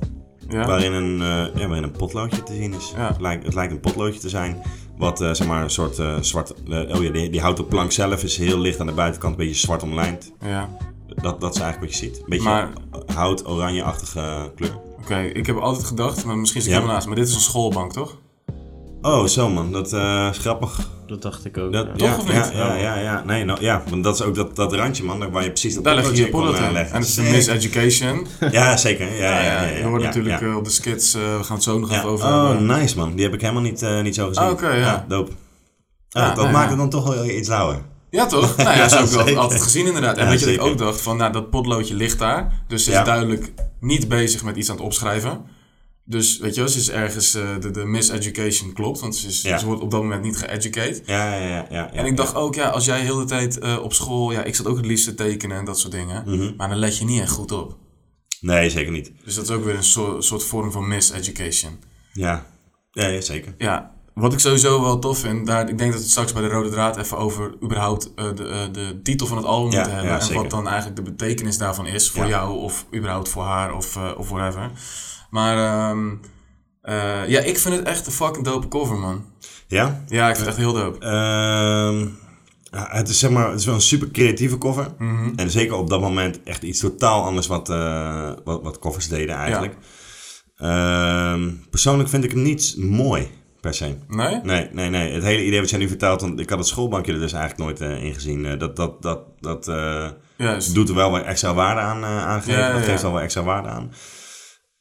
[0.48, 0.66] Ja.
[0.66, 2.92] Waarin een, eh, ja, waarin een potloodje te zien is.
[2.96, 3.08] Ja.
[3.08, 4.62] Het, lijkt, het lijkt een potloodje te zijn.
[4.96, 6.54] Wat eh, zeg maar een soort zwart.
[6.68, 9.60] oh ja, die, die houten plank zelf is heel licht aan de buitenkant, een beetje
[9.60, 10.32] zwart omlijnd.
[10.40, 10.68] Ja.
[11.06, 12.18] Dat, dat is eigenlijk wat je ziet.
[12.18, 12.72] Een beetje Maar-
[13.14, 14.78] hout, oranje-achtige kleur.
[15.00, 16.82] Oké, ik heb altijd gedacht, maar misschien zit ik Ja.
[16.82, 18.18] helemaal naast, maar dit is een schoolbank toch?
[19.02, 20.88] Oh, zo man, dat is grappig.
[21.12, 21.72] Dat dacht ik ook.
[21.72, 21.92] Dat, ja.
[21.96, 22.52] Toch ja, of niet?
[22.54, 23.22] Ja, ja, ja.
[23.26, 25.84] Nee, nou, ja, want dat is ook dat, dat randje man, waar je precies dat
[25.84, 26.66] Daar leg je kon, eh.
[26.66, 27.32] En het is een Zeker.
[27.32, 28.26] miseducation.
[28.50, 29.06] Ja, zeker.
[29.16, 30.46] Ja, ja, ja, Ja, ja, je hoort ja, natuurlijk ja.
[30.46, 31.96] eh, op de skits, eh, we gaan het zo nog Ja.
[31.96, 32.66] even over Oh, hebben.
[32.66, 33.14] nice man.
[33.14, 34.42] Die heb ik helemaal niet, eh, niet zo gezien.
[34.44, 35.04] Ah, oké, ja.
[35.08, 35.30] dope.
[36.08, 36.68] Ja, Ah, dat nee, maakt ja.
[36.70, 37.78] het dan toch wel iets lauwer.
[38.10, 38.56] Ja, toch?
[38.56, 39.40] Nou ja, Ja, zo heb ik dat zeker.
[39.40, 40.16] altijd gezien inderdaad.
[40.16, 42.64] En Ja, weet je dat ik ook dacht van, nou dat potloodje ligt daar.
[42.68, 43.04] Dus ze is Ja.
[43.04, 45.40] duidelijk niet bezig met iets aan het opschrijven.
[46.12, 49.00] Dus weet je wel, ze is ergens, eh, de, de miseducation klopt.
[49.00, 49.58] Want ze, is, Ja.
[49.58, 51.02] ze wordt op dat moment niet geeducate.
[51.04, 51.66] Ja, ja, ja.
[51.70, 54.32] ja, En ik dacht ook, ja, als jij heel de tijd eh, op school...
[54.32, 56.22] Ja, ik zat ook het liefst te tekenen en dat soort dingen.
[56.26, 56.52] Mhm.
[56.56, 57.76] Maar dan let je niet echt goed op.
[58.40, 59.12] Nee, zeker niet.
[59.24, 61.78] Dus dat is ook weer een soort, soort vorm van miseducation.
[62.12, 62.46] Ja,
[62.90, 63.54] ja, ja zeker.
[63.58, 66.42] Ja, wat ik sowieso wel tof vind, daar, ik denk dat we het straks bij
[66.42, 69.94] de Rode Draad even over überhaupt eh, de, de titel van het album Ja, moeten
[69.94, 70.12] hebben.
[70.12, 73.74] ja, en wat dan eigenlijk de betekenis daarvan is voor jou of überhaupt voor haar
[73.74, 74.70] of, eh, of whatever.
[75.32, 76.14] Maar ehm,
[76.82, 79.24] eh, ja, ik vind het echt een fucking dope cover, man.
[79.66, 80.02] Ja?
[80.08, 80.98] Ja, ik vind het echt heel dope.
[80.98, 82.00] Ehm,
[82.62, 84.94] ja, het is zeg maar, het is wel een super creatieve cover.
[84.98, 85.32] Mhm.
[85.36, 89.36] En zeker op dat moment echt iets totaal anders wat, eh, wat, wat covers deden
[89.36, 89.76] eigenlijk.
[90.56, 93.96] Ehm, persoonlijk vind ik het niet mooi, per se.
[94.08, 94.40] Nee?
[94.42, 95.12] Nee, nee, nee.
[95.12, 97.62] Het hele idee wat jij nu vertelt, want ik had het schoolbankje er dus eigenlijk
[97.62, 98.58] nooit eh, in gezien.
[98.58, 99.64] Dat dat, dat, dat
[100.72, 102.46] doet er wel wat extra waarde aan uh.
[102.46, 103.92] Ja, ja, Dat geeft wel wat extra waarde aan.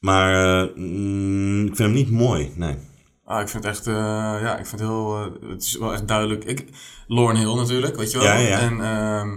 [0.02, 2.76] Maar eh, mm, ik vind hem niet mooi, nee.
[3.24, 3.94] Ah, ik vind het echt, eh,
[4.42, 6.44] ja, ik vind het heel, eh, het is wel echt duidelijk.
[6.44, 6.64] Ik,
[7.06, 8.26] Lauren Hill natuurlijk, weet je wel.
[8.26, 8.58] Ja, ja.
[8.58, 9.36] En ehm,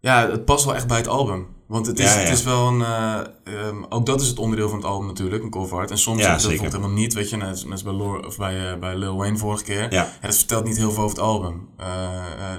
[0.00, 1.46] ja, het past wel echt bij het album.
[1.66, 2.20] Want het is, Ja.
[2.20, 5.42] Het is wel een, eh, ehm, ook dat is het onderdeel van het album natuurlijk,
[5.42, 5.90] een cover art.
[5.90, 8.36] En soms is dat bijvoorbeeld helemaal niet, weet je, net, als- net bij, Lor, of
[8.36, 9.92] bij, bij Lil Wayne vorige keer.
[9.92, 10.12] Ja.
[10.20, 11.68] dat vertelt niet heel veel over het album.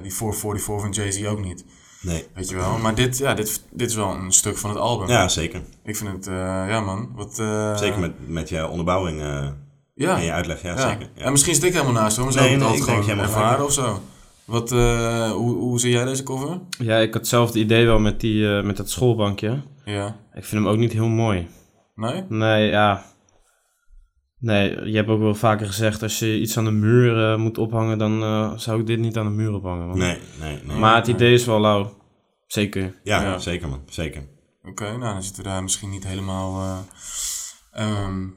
[0.01, 1.65] Die 444 van Jay-Z ook niet,
[2.01, 2.25] Nee.
[2.33, 2.77] weet je wel.
[2.77, 5.07] Maar dit, ja, dit, dit is wel een stuk van het album.
[5.07, 5.61] Ja, zeker.
[5.83, 6.33] Ik vind het, eh,
[6.69, 7.39] ja man, wat...
[7.39, 9.47] eh, Zeker met, met je onderbouwing eh,
[9.95, 10.17] ja.
[10.17, 10.89] en je uitleg, ja, Ja.
[10.89, 11.09] zeker.
[11.15, 11.23] Ja.
[11.23, 13.05] En misschien zit ik helemaal naast hoor, maar Nee, heb ik het nee, altijd ik
[13.05, 14.01] denk gewoon dat je helemaal ervaren of zo.
[14.45, 16.59] Wat, eh, hoe, hoe zie jij deze cover?
[16.79, 19.61] Ja, ik had hetzelfde idee wel met, die, eh, met dat schoolbankje.
[19.85, 20.07] Ja.
[20.33, 21.47] Ik vind hem ook niet heel mooi.
[21.95, 22.23] Nee?
[22.29, 23.05] Nee, ja.
[24.39, 27.57] Nee, je hebt ook wel vaker gezegd, als je iets aan de muur eh, moet
[27.57, 29.87] ophangen, dan eh, zou ik dit niet aan de muur ophangen.
[29.87, 29.97] Man.
[29.97, 30.77] Nee, nee, nee.
[30.77, 31.97] Maar het idee is wel lauw.
[32.47, 32.99] Zeker.
[33.03, 33.37] ja, Ja.
[33.39, 34.23] zeker man, zeker.
[34.63, 36.77] Oké, nou dan zitten we daar misschien niet helemaal eh,
[37.71, 38.27] ehm,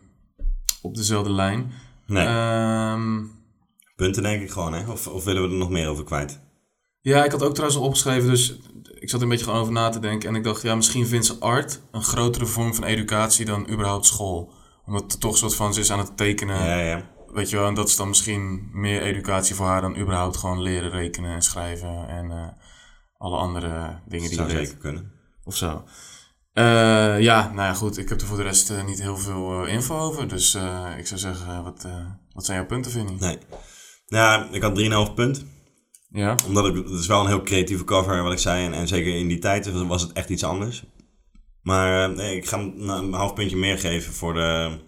[0.83, 1.73] op dezelfde lijn.
[2.07, 3.23] Nee, Ehm,
[3.97, 4.91] punten denk ik gewoon, hè?
[4.91, 6.41] Of, of willen we er nog meer over kwijt?
[7.01, 8.59] ja, ik had ook trouwens al opgeschreven, dus
[9.01, 10.29] ik zat er een beetje gewoon over na te denken.
[10.29, 14.07] En ik dacht, ja, misschien vindt ze art een grotere vorm van educatie dan überhaupt
[14.07, 14.53] school.
[14.87, 16.65] Omdat het toch een soort van, ze is aan het tekenen.
[16.65, 17.11] Ja, ja.
[17.33, 20.63] Weet je wel, en dat is dan misschien meer educatie voor haar dan überhaupt gewoon
[20.63, 22.49] leren rekenen en schrijven en eh,
[23.17, 25.13] alle andere dingen die Zou je zeker kunnen.
[25.45, 25.85] Of zo.
[26.53, 27.99] Eh, ja, nou ja, goed.
[27.99, 30.29] Ik heb er voor de rest eh, niet heel veel info over.
[30.29, 30.55] Dus
[30.99, 31.87] ik zou zeggen, wat,
[32.33, 33.17] wat zijn jouw punten, Vinnie?
[33.21, 33.39] Nee.
[34.07, 35.45] Ja, ik had 3,5 punt.
[36.09, 36.37] Ja?
[36.47, 38.65] Omdat het is wel een heel creatieve cover, wat ik zei.
[38.65, 40.85] En, en zeker in die tijd was het echt iets anders.
[41.63, 44.79] Maar eh, nee, ik ga hem een, half puntje meer geven voor de,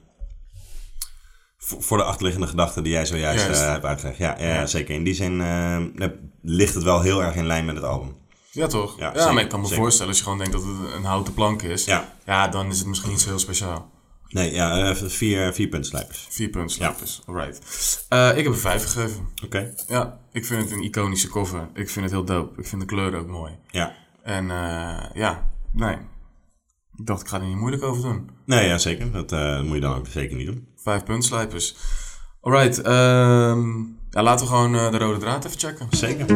[1.59, 3.61] voor, de achterliggende gedachten die jij zojuist Juist.
[3.63, 4.19] eh, hebt uitgelegd.
[4.19, 4.67] Ja, ja, Ja.
[4.67, 4.95] zeker.
[4.95, 6.07] In die zin eh,
[6.43, 8.17] ligt het wel heel erg in lijn met het album.
[8.51, 8.99] Ja, toch?
[8.99, 9.83] Ja, Ja, zeker, maar ik kan me zeker.
[9.83, 11.85] voorstellen als je gewoon denkt dat het een houten plank is.
[11.85, 12.13] Ja.
[12.27, 13.91] Ja, dan is het misschien niet zo heel speciaal.
[14.29, 16.27] Nee, ja, eh, vier, vier puntslijpers.
[16.31, 17.23] Vier punten, dus.
[17.27, 17.57] Alright.
[18.09, 19.29] Ik heb een vijf gegeven.
[19.45, 19.75] Oké.
[19.87, 21.69] Ja, ik vind het een iconische cover.
[21.75, 22.61] Ik vind het heel dope.
[22.61, 23.59] Ik vind de kleuren ook mooi.
[23.71, 23.95] Ja.
[24.23, 24.47] En
[25.15, 25.97] ja, nee.
[26.99, 28.31] Ik dacht, ik ga er niet moeilijk over doen.
[28.47, 29.13] Nee, ja, zeker.
[29.13, 30.67] Dat eh, moet je dan ook zeker niet doen.
[30.77, 31.77] Vijf puntslijpers.
[32.41, 32.81] Alright,
[34.13, 35.87] ja, laten we gewoon eh, de rode draad even checken.
[35.91, 36.27] Zeker.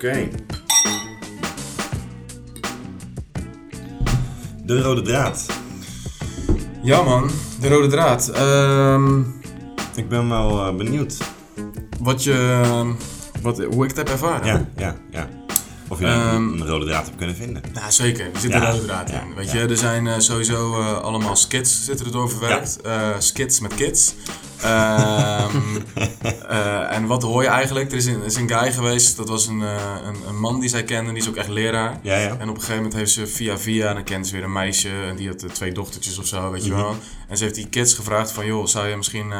[0.00, 0.28] Oké.
[4.64, 5.46] De rode draad.
[6.82, 8.28] Ja man, de rode draad.
[8.28, 9.20] Ehm,
[9.94, 11.16] Ik ben wel eh, benieuwd.
[12.00, 12.60] wat je,
[13.42, 14.46] wat, hoe ik het heb ervaren.
[14.46, 15.28] Ja, ja, ja.
[15.90, 17.62] Of je Ehm, een rode draad hebt kunnen vinden.
[17.72, 18.30] Nou, zeker.
[18.34, 19.34] Er zit een rode draad in.
[19.36, 22.80] Weet je, er zijn eh, sowieso eh, allemaal skits zitten er door verwerkt.
[22.80, 24.14] Eh, skits met kids.
[24.60, 25.56] Ehm,
[26.48, 27.90] eh, en wat hoor je eigenlijk?
[27.90, 30.84] Er is een, is een guy geweest, dat was een, een, een man die zij
[30.84, 31.98] kende, die is ook echt leraar.
[32.02, 32.28] Ja, ja.
[32.28, 34.52] En op een gegeven moment heeft ze via via, en dan kende ze weer een
[34.52, 36.80] meisje, en die had twee dochtertjes of zo, weet je Mhm.
[36.80, 36.96] wel.
[37.28, 39.32] En ze heeft die kids gevraagd van, joh, zou je misschien,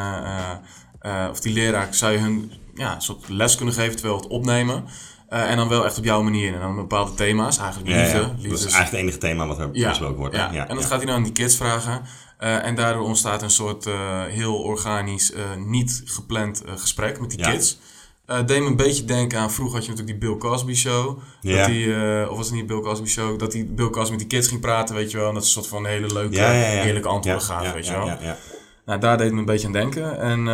[1.31, 4.33] of die leraar, zou je hun ja, een soort les kunnen geven terwijl we het
[4.33, 4.85] opnemen?
[5.31, 6.55] Eh, en dan wel echt op jouw manier.
[6.55, 8.49] En dan bepaalde thema's, eigenlijk Ja, liefde.
[8.49, 10.37] Dat is eigenlijk het enige thema wat er besproken wordt.
[10.37, 10.69] ja.
[10.69, 12.03] en dat gaat hij dan aan die kids vragen.
[12.38, 17.79] Eh, en daardoor ontstaat een soort eh, heel organisch, niet gepland gesprek met die kids.
[18.27, 21.19] Eh deed me een beetje denken aan, vroeger had je natuurlijk die Bill Cosby show.
[21.40, 21.57] Ja.
[21.57, 21.95] Dat die,
[22.31, 23.38] of was het niet Bill Cosby show?
[23.38, 25.29] Dat die Bill Cosby met die kids ging praten, weet je wel.
[25.29, 26.85] En dat ze een soort van hele leuke, Ja, ja, ja.
[26.85, 28.07] eerlijke antwoorden gaven, weet je wel.
[28.07, 28.37] Ja, ja.
[28.85, 30.21] Nou, daar deed me een beetje aan denken.
[30.21, 30.49] En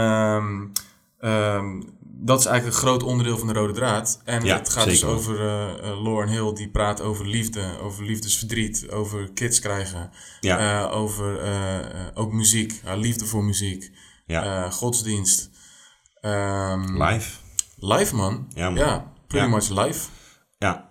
[1.21, 1.81] ehm,
[2.19, 4.21] dat is eigenlijk een groot onderdeel van de rode draad.
[4.25, 8.91] En Ja, het gaat dus over eh, Lauren Hill, die praat over liefde, over liefdesverdriet,
[8.91, 10.11] over kids krijgen.
[10.41, 10.85] Ja.
[10.87, 11.41] eh, over
[12.15, 13.91] ook muziek, haar liefde voor muziek,
[14.27, 14.71] Ja.
[14.71, 15.51] godsdienst.
[16.21, 17.31] Ehm, Live.
[17.77, 18.47] Live, man.
[18.55, 18.79] Ja, man.
[18.79, 19.53] Ja, pretty Ja.
[19.53, 20.09] much live.
[20.59, 20.89] Ja.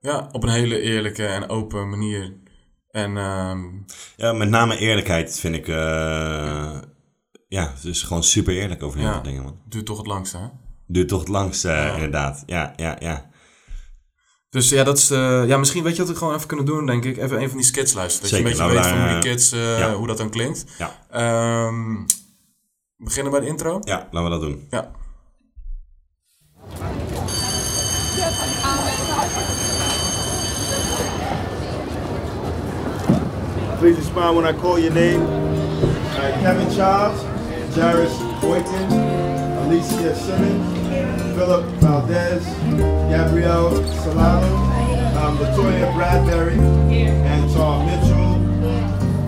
[0.00, 2.40] Ja, op een hele eerlijke en open manier.
[2.90, 3.60] En ehm,
[4.16, 5.66] ja, met name eerlijkheid vind ik...
[7.48, 9.12] ja, het is gewoon super eerlijk over heel Ja.
[9.14, 9.58] veel dingen, man.
[9.68, 10.46] duurt toch het langste, hè?
[10.86, 12.42] Duurt toch het langst, eh, inderdaad.
[12.46, 13.30] Ja, ja, ja.
[14.52, 16.86] Dus ja, dat is de, ja, misschien weet je wat we gewoon even kunnen doen,
[16.86, 17.16] denk ik.
[17.16, 18.30] Even een van die skits luisteren.
[18.30, 19.94] Dat Zeker, je een beetje laten weet we van hoe die kids, eh, ja.
[19.94, 20.64] hoe dat dan klinkt.
[20.78, 20.90] Ja.
[21.10, 21.94] Ehm,
[22.96, 23.80] we beginnen bij de intro.
[23.84, 24.66] Ja, laten we dat doen.
[24.70, 24.90] Ja.
[33.78, 35.26] Please respond when I call your name.
[36.16, 37.24] Right, Kevin Charles,
[37.74, 38.88] Jairus Boykin,
[39.82, 42.44] Alicia Simmons, Philip Valdez,
[43.10, 44.54] Gabrielle Solano,
[45.18, 46.56] um, Latoya Bradbury,
[46.94, 48.38] Anton Mitchell,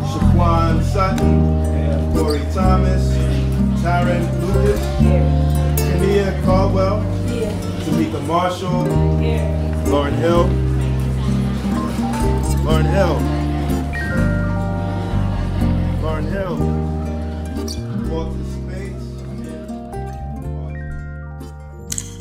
[0.07, 3.03] Shaquan Sutton, Corey Thomas,
[3.83, 4.81] Tyron Lucas,
[5.81, 7.03] Kania Caldwell,
[7.83, 8.85] Tamika Marshall,
[9.90, 10.47] Lauren Hill,
[12.64, 13.19] Lauren Hill.
[16.01, 16.85] Lauren Hill.
[18.09, 18.44] Walter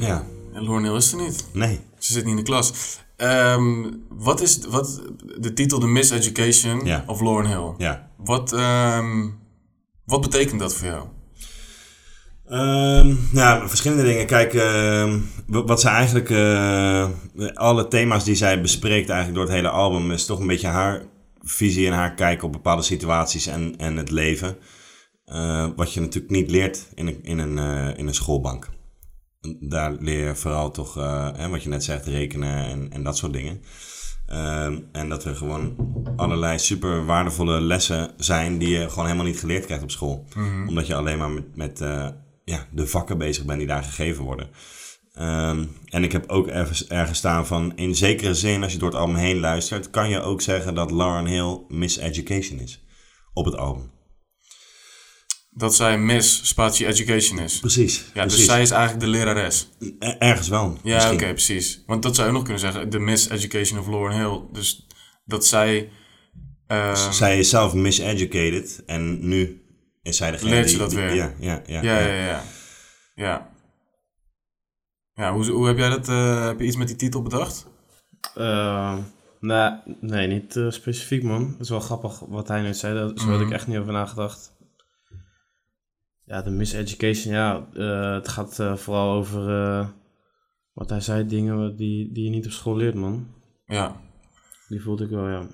[0.07, 0.25] Ja.
[0.53, 1.45] En Lauren Hill is er niet.
[1.53, 1.79] Nee.
[1.97, 2.73] Ze zit niet in de klas.
[3.17, 5.01] Ehm, wat is wat,
[5.39, 7.03] de titel The Miseducation Ja.
[7.07, 7.73] of Lauren Hill?
[7.77, 8.09] Ja.
[8.17, 9.27] Wat, ehm,
[10.05, 11.07] wat betekent dat voor jou?
[12.47, 14.25] Ehm, nou, verschillende dingen.
[14.25, 14.53] Kijk,
[15.47, 16.29] wa- wat ze eigenlijk...
[16.29, 17.07] eh,
[17.53, 20.11] alle thema's die zij bespreekt eigenlijk door het hele album...
[20.11, 21.01] is toch een beetje haar
[21.41, 24.57] visie en haar kijk op bepaalde situaties en, en het leven.
[25.25, 28.69] Eh, wat je natuurlijk niet leert in een, in een, eh, in een schoolbank.
[29.59, 33.17] Daar leer je vooral toch, eh, hè, wat je net zegt, rekenen en, en dat
[33.17, 33.61] soort dingen.
[34.27, 35.75] Ehm, en dat er gewoon
[36.15, 40.25] allerlei super waardevolle lessen zijn die je gewoon helemaal niet geleerd krijgt op school.
[40.67, 42.07] Omdat je alleen maar met, met eh,
[42.45, 44.49] ja, de vakken bezig bent die daar gegeven worden.
[45.13, 48.89] Ehm, en ik heb ook ergens, ergens staan van, in zekere zin, als je door
[48.89, 52.83] het album heen luistert, kan je ook zeggen dat Lauren Hill miseducation is
[53.33, 53.91] op het album.
[55.55, 57.59] Dat zij Miss Spatie Education is.
[57.59, 57.97] Precies.
[58.13, 58.37] Ja, precies.
[58.37, 59.69] dus zij is eigenlijk de lerares.
[59.99, 60.77] Er- Ergens wel.
[60.83, 61.83] Ja, oké, precies.
[61.85, 62.89] Want dat zou je ook nog kunnen zeggen.
[62.89, 64.41] De Miseducation of Lauren Hill.
[64.51, 64.87] Dus
[65.25, 65.89] dat zij...
[66.67, 69.61] ehm, Zij is zelf miseducated en nu
[70.01, 71.15] is zij degene Leert ze die- dat die- weer?
[71.15, 71.81] Ja, ja, ja.
[71.81, 72.43] Ja, ja, ja.
[73.15, 73.51] Ja.
[75.13, 76.09] Ja, hoe, hoe heb jij dat...
[76.09, 77.65] eh, heb je iets met die titel bedacht?
[78.35, 78.97] Eh,
[79.39, 79.69] nee,
[80.01, 81.49] nee, niet eh, specifiek, man.
[81.51, 82.93] Het is wel grappig wat hij net zei.
[82.93, 83.53] Daar zo had ik Mhm.
[83.55, 84.52] echt niet over nagedacht.
[86.33, 87.67] Ja, de miseducation, ja.
[87.73, 89.87] eh, het gaat eh, vooral over eh,
[90.73, 93.27] wat hij zei, dingen die, die je niet op school leert, man.
[93.65, 94.01] Ja.
[94.67, 95.47] Die voelde ik wel, ja.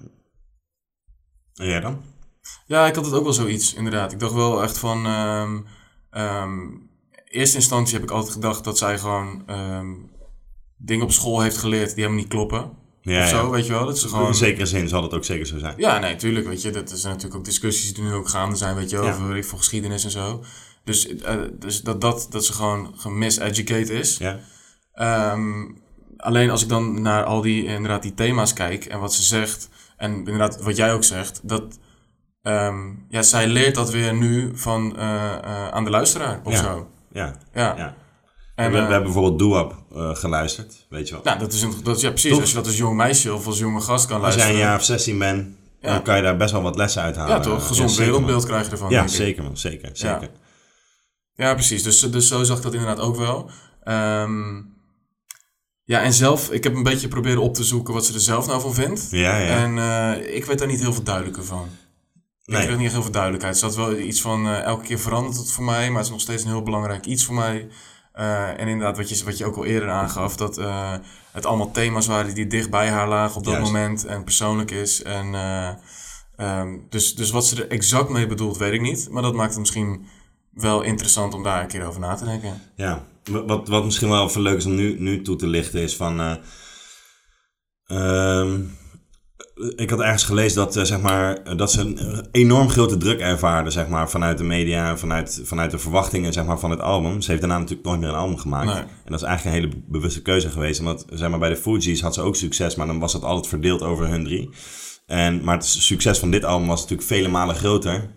[1.54, 2.02] En jij dan?
[2.65, 4.12] Ja, ik had het ook wel zoiets, inderdaad.
[4.12, 5.06] Ik dacht wel echt van...
[5.06, 5.60] ehm
[6.10, 6.60] ehm,
[7.26, 9.44] eerste instantie heb ik altijd gedacht dat zij gewoon...
[9.46, 9.94] ehm,
[10.78, 12.72] dingen op school heeft geleerd die helemaal niet kloppen.
[13.02, 13.50] Ja, of zo, ja.
[13.50, 13.86] weet je wel.
[13.86, 14.28] Dat ze gewoon...
[14.28, 15.74] In zekere zin zal het ook zeker zo zijn.
[15.78, 16.48] Ja, nee, tuurlijk.
[16.48, 19.06] Weet je, dat zijn natuurlijk ook discussies die nu ook gaande zijn, weet je, wel,
[19.06, 19.38] Ja.
[19.38, 20.44] over geschiedenis en zo.
[20.84, 24.18] Dus, eh, dus dat, dat, dat ze gewoon gemiseducate is.
[24.18, 24.39] Ja.
[24.94, 25.65] Ehm,
[26.18, 29.70] alleen als ik dan naar al die, inderdaad, die thema's kijk en wat ze zegt,
[29.98, 31.63] en inderdaad wat jij ook zegt, dat
[32.42, 36.60] ehm, ja, zij leert dat weer nu van, eh, eh, aan de luisteraar of Ja.
[36.63, 36.88] zo.
[37.12, 37.36] Ja.
[37.54, 37.74] Ja.
[37.78, 37.96] Ja.
[38.56, 41.24] En, we, we hebben bijvoorbeeld Doap eh geluisterd, weet je wel.
[41.24, 42.32] Nou, dat is, een, dat ja, precies.
[42.32, 42.39] Toch?
[42.39, 44.52] Als je dat als jong meisje of als jonge gast kan Als jij luisteren.
[44.62, 45.48] een jaar of 16 bent,
[45.82, 45.94] Ja.
[45.94, 47.36] dan kan je daar best wel wat lessen uithalen.
[47.36, 47.68] Ja, toch?
[47.68, 48.48] Gezond wereldbeeld man.
[48.48, 50.30] krijg je ervan, Ja, zeker man, zeker, zeker.
[51.39, 51.54] Ja.
[51.54, 51.84] Precies.
[51.84, 53.49] Dus, dus zo zag ik dat inderdaad ook wel.
[53.84, 54.62] Ehm,
[55.84, 58.47] ja, en zelf, ik heb een beetje proberen op te zoeken wat ze er zelf
[58.47, 59.08] nou van vindt.
[59.12, 59.47] Ja, ja.
[59.47, 61.69] En eh, ik weet daar niet heel veel duidelijker van.
[62.45, 63.54] Ik kreeg niet heel veel duidelijkheid.
[63.54, 66.12] Er zat wel iets van, eh, elke keer verandert het voor mij, maar het is
[66.12, 67.67] nog steeds een heel belangrijk iets voor mij.
[68.13, 70.60] Eh, en inderdaad, wat je, wat je ook al eerder aangaf, dat
[71.32, 73.71] het allemaal thema's waren die dicht bij haar lagen op dat Juist.
[73.71, 75.04] moment en persoonlijk is.
[75.04, 75.69] En, eh,
[76.36, 79.10] ehm, dus, dus wat ze er exact mee bedoelt, weet ik niet.
[79.10, 80.06] Maar dat maakt het misschien
[80.62, 82.62] wel interessant om daar een keer over na te denken.
[82.76, 85.82] Ja, wa- wat, wat misschien wel even leuk is om nu, nu toe te lichten
[85.82, 86.19] is van...
[86.19, 86.36] eh,
[87.86, 88.62] ehm,
[89.76, 93.69] ik had ergens gelezen dat, eh, zeg maar, dat ze een enorm grote druk ervaarde
[93.69, 97.22] zeg maar, vanuit de media, vanuit, vanuit de verwachtingen zeg maar, van het album.
[97.22, 98.65] Ze heeft daarna natuurlijk nooit meer een album gemaakt.
[98.65, 98.76] Nee.
[98.82, 100.80] En dat is eigenlijk een hele bewuste keuze geweest.
[100.82, 103.48] Want zeg maar, bij de Fugees had ze ook succes, maar dan was dat altijd
[103.48, 104.50] verdeeld over hun drie.
[105.06, 108.10] En, maar het succes van dit album was natuurlijk vele malen groter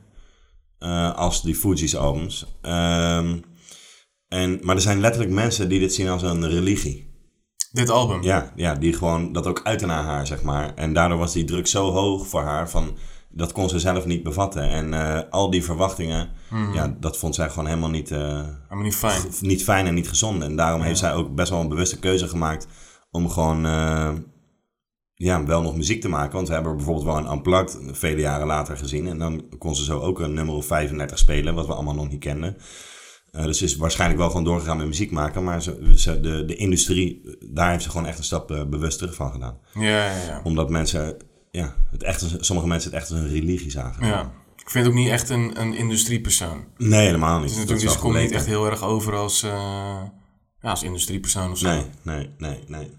[0.83, 2.47] eh, als die Fugees albums.
[2.63, 3.39] Ehm,
[4.29, 7.11] en, maar er zijn letterlijk mensen die dit zien als een religie.
[7.73, 8.23] Dit album.
[8.23, 10.75] Ja, ja, die gewoon dat ook uiten naar haar, zeg maar.
[10.75, 12.97] En daardoor was die druk zo hoog voor haar van...
[13.35, 14.69] Dat kon ze zelf niet bevatten.
[14.71, 16.73] En eh, al die verwachtingen, Mhm.
[16.75, 19.23] ja, dat vond zij gewoon helemaal niet, Helemaal niet fijn.
[19.41, 20.43] niet fijn en niet gezond.
[20.43, 22.67] En daarom heeft zij ook best wel een bewuste keuze gemaakt
[23.11, 23.65] om gewoon
[25.25, 26.33] ja, wel nog muziek te maken.
[26.35, 29.07] Want we hebben bijvoorbeeld wel een Unplugged vele jaren later gezien.
[29.07, 32.09] En dan kon ze zo ook een nummer of 35 spelen, wat we allemaal nog
[32.11, 32.57] niet kenden.
[33.31, 35.45] Eh, dus ze is waarschijnlijk wel gewoon doorgegaan met muziek maken.
[35.45, 38.99] Maar ze, ze- de, de industrie, daar heeft ze gewoon echt een stap eh, bewust
[38.99, 39.59] terug van gedaan.
[39.75, 40.41] Ja, ja, ja.
[40.45, 41.17] Omdat mensen,
[41.51, 44.07] ja, het echt, sommige mensen het echt als een religie zagen.
[44.07, 44.33] ja.
[44.57, 46.65] Ik vind het ook niet echt een, een industriepersoon.
[46.77, 47.43] Nee, helemaal niet.
[47.43, 49.51] Het is natuurlijk, dus komt niet echt heel erg over als, eh,
[50.61, 51.69] ja, als industriepersoon of zo.
[51.69, 52.91] Nee, nee, nee, nee.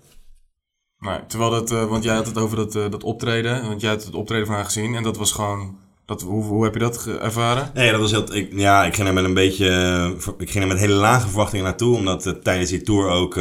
[1.04, 3.89] Nee, terwijl dat, eh, want jij had het over dat, eh, dat optreden, want jij
[3.89, 6.80] had het optreden van haar gezien en dat was gewoon, dat, hoe, hoe heb je
[6.80, 7.72] dat ervaren?
[7.74, 8.36] Nee, dat was heel.
[8.36, 9.70] Ik, ja, ik ging er met een beetje.
[9.70, 11.96] eh, Ik ging er met hele lage verwachtingen naartoe.
[11.98, 13.34] Omdat tijdens die tour ook.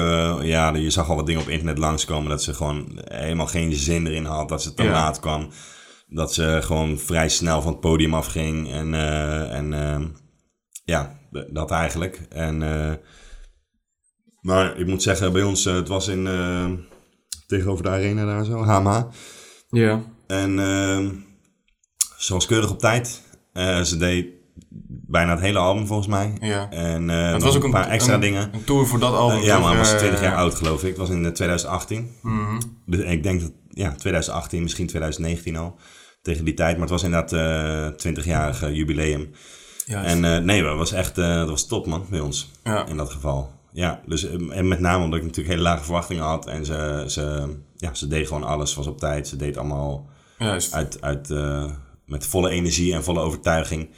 [0.45, 2.31] ja, je zag al wat dingen op internet langskomen.
[2.31, 4.49] Dat ze gewoon helemaal geen zin erin had.
[4.49, 4.91] Dat ze te Ja.
[4.93, 5.49] laat kwam.
[6.07, 8.73] Dat ze gewoon vrij snel van het podium afging.
[8.73, 8.95] En,
[9.51, 10.01] en eh,
[10.85, 11.19] ja,
[11.53, 12.21] dat eigenlijk.
[12.31, 12.59] En,
[14.41, 16.29] maar ik moet zeggen, bij ons, het was in.
[17.53, 19.09] Tegenover de arena daar zo, Hama.
[19.69, 20.03] Ja.
[20.27, 21.11] En ehm,
[22.17, 23.23] ze was keurig op tijd.
[23.53, 24.27] Eh, ze deed
[25.13, 26.33] bijna het hele album volgens mij.
[26.41, 26.71] Ja.
[26.71, 28.55] En eh, het was ook een paar extra een, dingen.
[28.55, 29.39] Een tour voor dat album.
[29.39, 30.41] Eh, ja, maar hij was Ja, 20 ja, jaar ja.
[30.41, 30.89] oud geloof ik.
[30.89, 32.11] Het was in eh, 2018.
[32.23, 32.61] Mhm.
[32.87, 35.77] Dus ik denk dat, ja, 2018, misschien 2019 al.
[36.23, 36.73] Tegen die tijd.
[36.73, 39.31] Maar het was inderdaad eh 20-jarige jubileum.
[39.87, 40.11] Juist.
[40.11, 42.51] En nee, dat was echt, dat was top man, bij ons.
[42.65, 42.87] Ja.
[42.87, 43.51] In dat geval.
[43.73, 46.47] Ja, dus, eh, en met name omdat ik natuurlijk hele lage verwachtingen had.
[46.47, 49.29] En ze, ze, ja, ze deed gewoon alles, was op tijd.
[49.29, 50.09] Ze deed allemaal
[50.39, 50.75] Juist.
[50.75, 51.65] uit, uit, eh,
[52.07, 53.91] met volle energie en volle overtuiging.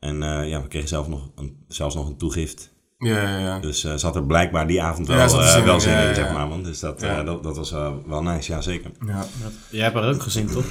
[0.00, 2.72] En eh, ja, we kregen zelf nog een, zelfs nog een toegift.
[2.98, 3.58] Ja, ja, ja.
[3.58, 5.92] Dus eh, ze had er blijkbaar die avond wel, Ja, eh, zin wel in, zin
[5.92, 6.48] ja, in, ja, zeg maar.
[6.48, 6.62] Man.
[6.62, 7.18] Dus dat, Ja.
[7.20, 8.90] eh, dat, dat was eh, wel nice, ja zeker.
[9.06, 9.26] Ja.
[9.70, 10.64] Jij hebt haar ook gezien, toch?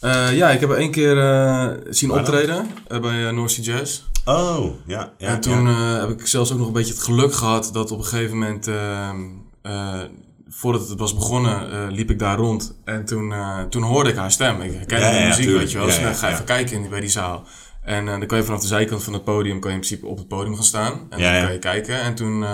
[0.00, 3.64] Eh, ja, ik heb haar één keer eh, zien optreden eh, bij uh, North Sea
[3.64, 4.02] Jazz.
[4.28, 5.12] Oh, ja.
[5.18, 5.94] ja en toen ja.
[5.94, 8.38] eh, heb ik zelfs ook nog een beetje het geluk gehad dat op een gegeven
[8.38, 9.20] moment, ehm,
[9.62, 10.00] eh,
[10.48, 12.78] voordat het was begonnen, eh, liep ik daar rond.
[12.84, 13.34] En toen,
[13.70, 14.60] toen hoorde ik haar stem.
[14.60, 15.58] Ik herkende Ja, de muziek, tuurlijk.
[15.62, 15.86] weet je wel.
[15.86, 17.44] Dus dan ga even kijken in, bij die zaal.
[17.82, 20.18] En dan kan je vanaf de zijkant van het podium, kan je in principe op
[20.18, 20.92] het podium gaan staan.
[20.92, 22.00] En dan kan je kijken.
[22.00, 22.44] En toen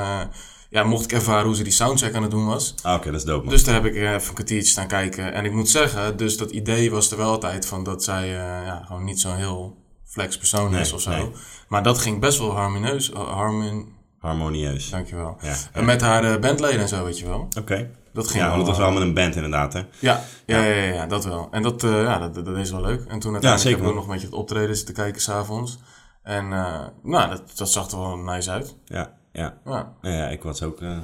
[0.70, 2.74] ja, mocht ik ervaren hoe ze die soundcheck aan het doen was.
[2.82, 3.52] Ah, Oké, dat is dope man.
[3.54, 5.32] Dus daar heb ik even een kwartiertje staan kijken.
[5.32, 8.82] En ik moet zeggen, dus dat idee was er wel altijd van dat zij ja,
[8.86, 9.76] gewoon niet zo'n heel
[10.12, 11.10] flex persoon Nee, is of zo.
[11.10, 11.30] nee.
[11.68, 13.10] Maar dat ging best wel harmonieus.
[13.10, 14.90] uh, Harmon, Harmonieus.
[14.90, 15.36] dankjewel.
[15.40, 17.48] Ja, En met haar eh, bandleden en zo, weet je wel.
[17.58, 17.90] Oké.
[18.12, 19.78] Dat ging Ja, want het was eh, wel met een band inderdaad, hè?
[19.98, 21.48] Ja, ja, ja, ja, ja, dat wel.
[21.50, 23.04] En dat, eh, ja, dat, dat is wel leuk.
[23.08, 25.78] En toen uiteindelijk heb ik nog een beetje het optreden zitten kijken s'avonds.
[26.22, 28.76] En eh, nou, dat, dat zag er wel nice uit.
[28.84, 29.58] Ja, ja.
[29.64, 30.98] Ja, Ja, ik was ook eh,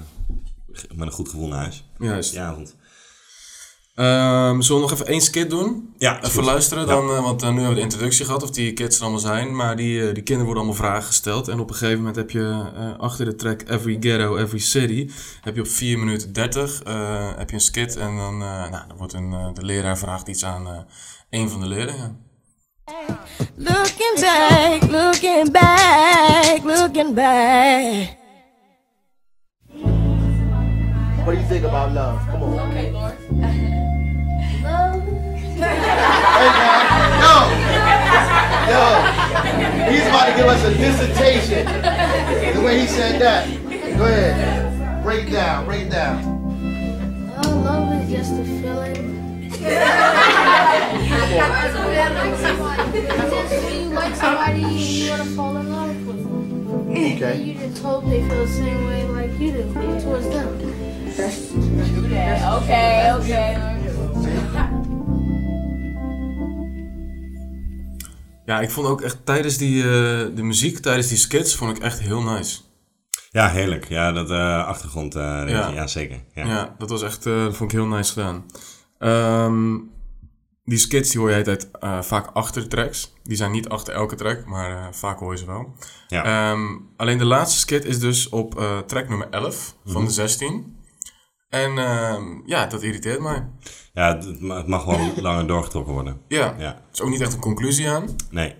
[0.95, 1.85] met een goed gevoel naar huis.
[1.99, 2.31] juist.
[2.31, 2.77] Die avond.
[3.99, 5.95] Ehm, zullen we nog even één skit doen?
[5.97, 6.45] Ja, Even goed.
[6.45, 6.89] luisteren, Ja.
[6.95, 9.21] dan, eh, want eh, nu hebben we de introductie gehad of die kids er allemaal
[9.21, 9.57] zijn.
[9.57, 11.49] Maar die, eh, die kinderen worden allemaal vragen gesteld.
[11.49, 15.11] En op een gegeven moment heb je eh, achter de track Every Ghetto, Every City...
[15.41, 17.97] heb je op 4 minuten 30 eh, heb je een skit.
[17.97, 20.79] En dan, eh, nou, dan wordt een, de leraar vraagt iets aan eh,
[21.31, 22.19] een van de leerlingen.
[23.57, 28.17] Looking back, looking back, looking back.
[31.25, 32.31] What do you think about love?
[32.31, 32.53] Come on.
[32.55, 33.67] Okay, Lord.
[36.39, 37.35] Yo!
[38.71, 38.83] Yo!
[39.91, 41.65] He's about to give us a dissertation.
[42.55, 43.49] The way he said that.
[43.99, 45.03] Go ahead.
[45.03, 45.65] Break it down.
[45.65, 46.23] Break down.
[47.45, 49.51] Oh, love is just a feeling.
[49.51, 49.65] Just
[53.65, 56.91] when you like somebody, you want to fall in love with them.
[56.91, 57.43] Okay.
[57.43, 60.49] You just hope they feel the same way like you do towards them.
[61.19, 63.88] Okay, okay.
[68.49, 69.89] Ja, ik vond ook echt tijdens die, eh,
[70.35, 72.61] de muziek, tijdens die skits, vond ik echt heel nice.
[73.31, 73.89] Ja, heerlijk.
[73.89, 75.69] Ja, dat eh, achtergrond, eh, Ja.
[75.69, 75.87] ja.
[75.87, 76.25] zeker.
[76.35, 76.47] Ja.
[76.47, 78.45] Ja, dat was echt, dat vond ik heel nice gedaan.
[78.99, 79.77] Ehm,
[80.65, 81.69] die skits die hoor je altijd
[82.01, 83.13] vaak achter tracks.
[83.23, 85.75] Die zijn niet achter elke track, maar vaak hoor je ze wel.
[86.09, 86.25] Ja.
[86.25, 90.05] Ehm, alleen de laatste skit is dus op eh, track nummer 11 van Mhm.
[90.05, 90.77] de 16.
[91.49, 93.47] En ehm, ja, dat irriteert mij.
[93.93, 96.21] Ja, het, het ma- het mag wel langer doorgetrokken worden.
[96.29, 96.75] Ja, Ja.
[96.75, 98.17] er is ook niet echt een conclusie aan.
[98.31, 98.55] Nee.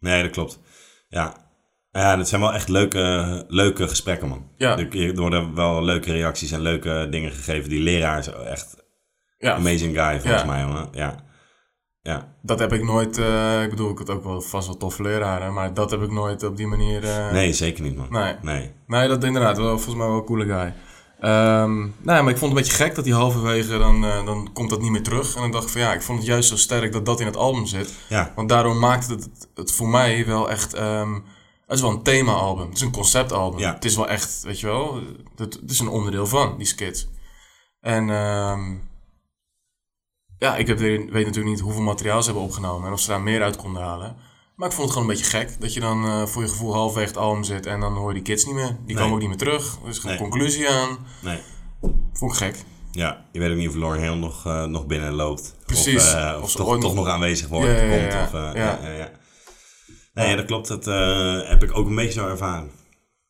[0.00, 0.60] Nee, dat klopt.
[1.08, 1.46] Ja.
[1.90, 4.46] Ja, dat zijn wel echt leuke, leuke gesprekken, man.
[4.56, 4.78] Ja.
[4.78, 7.68] Er, worden wel leuke reacties en leuke dingen gegeven.
[7.70, 8.76] Die leraar is echt
[9.38, 9.54] Ja.
[9.54, 10.48] amazing guy, volgens Ja.
[10.48, 10.88] mij, jongen.
[10.92, 11.26] Ja.
[12.02, 12.34] Ja.
[12.42, 15.52] Dat heb ik nooit, eh, ik bedoel, ik had ook wel vast wel toffe leraren,
[15.52, 17.04] maar dat heb ik nooit op die manier...
[17.04, 18.06] eh, Nee, zeker niet, man.
[18.10, 18.34] Nee.
[18.42, 18.72] Nee.
[18.86, 19.56] Nee, dat inderdaad.
[19.56, 20.74] Wel, volgens mij wel een coole guy.
[21.20, 24.24] Ehm nou ja, maar ik vond het een beetje gek dat hij halverwege, dan, eh,
[24.24, 25.34] dan komt dat niet meer terug.
[25.34, 27.26] En dan dacht ik van ja, ik vond het juist zo sterk dat dat in
[27.26, 27.94] het album zit.
[28.08, 28.32] Ja.
[28.34, 30.74] Want daardoor maakt het, het voor mij wel echt...
[30.74, 31.14] ehm,
[31.66, 32.66] het is wel een thema-album.
[32.66, 33.60] Het is een conceptalbum.
[33.60, 33.74] Ja.
[33.74, 35.00] Het is wel echt, weet je wel,
[35.36, 37.08] het, het is een onderdeel van, die skits.
[37.80, 38.74] En ehm,
[40.38, 43.20] ja, ik heb, weet natuurlijk niet hoeveel materiaal ze hebben opgenomen en of ze daar
[43.20, 44.16] meer uit konden halen.
[44.58, 46.72] Maar ik vond het gewoon een beetje gek dat je dan eh, voor je gevoel
[46.74, 48.76] halverwege het album zit en dan hoor je die kids niet meer.
[48.86, 49.78] Die komen ook niet meer terug.
[49.82, 50.18] Er is geen Nee.
[50.20, 50.98] conclusie aan.
[51.22, 51.40] Nee.
[52.12, 52.64] Vond ik gek.
[52.90, 55.56] Ja, je weet ook niet of Lauren Hill nog, eh, nog binnen loopt.
[55.66, 55.96] Precies.
[56.04, 58.24] Of, eh, of, Of ze toch, toch nog- aanwezig wordt, Ja, ja, ja.
[58.24, 58.54] Of, Ja.
[58.54, 58.78] ja.
[58.82, 59.10] Ja, ja.
[60.14, 60.68] Nee, dat klopt.
[60.68, 60.84] Dat
[61.48, 62.70] heb ik ook een beetje zo ervaren.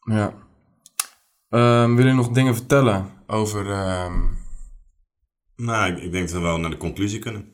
[0.01, 0.33] Ja.
[1.49, 3.71] Ehm wil je nog dingen vertellen over...
[3.71, 4.21] ehm,
[5.57, 7.53] Nou, ik, ik denk dat we wel naar de conclusie kunnen.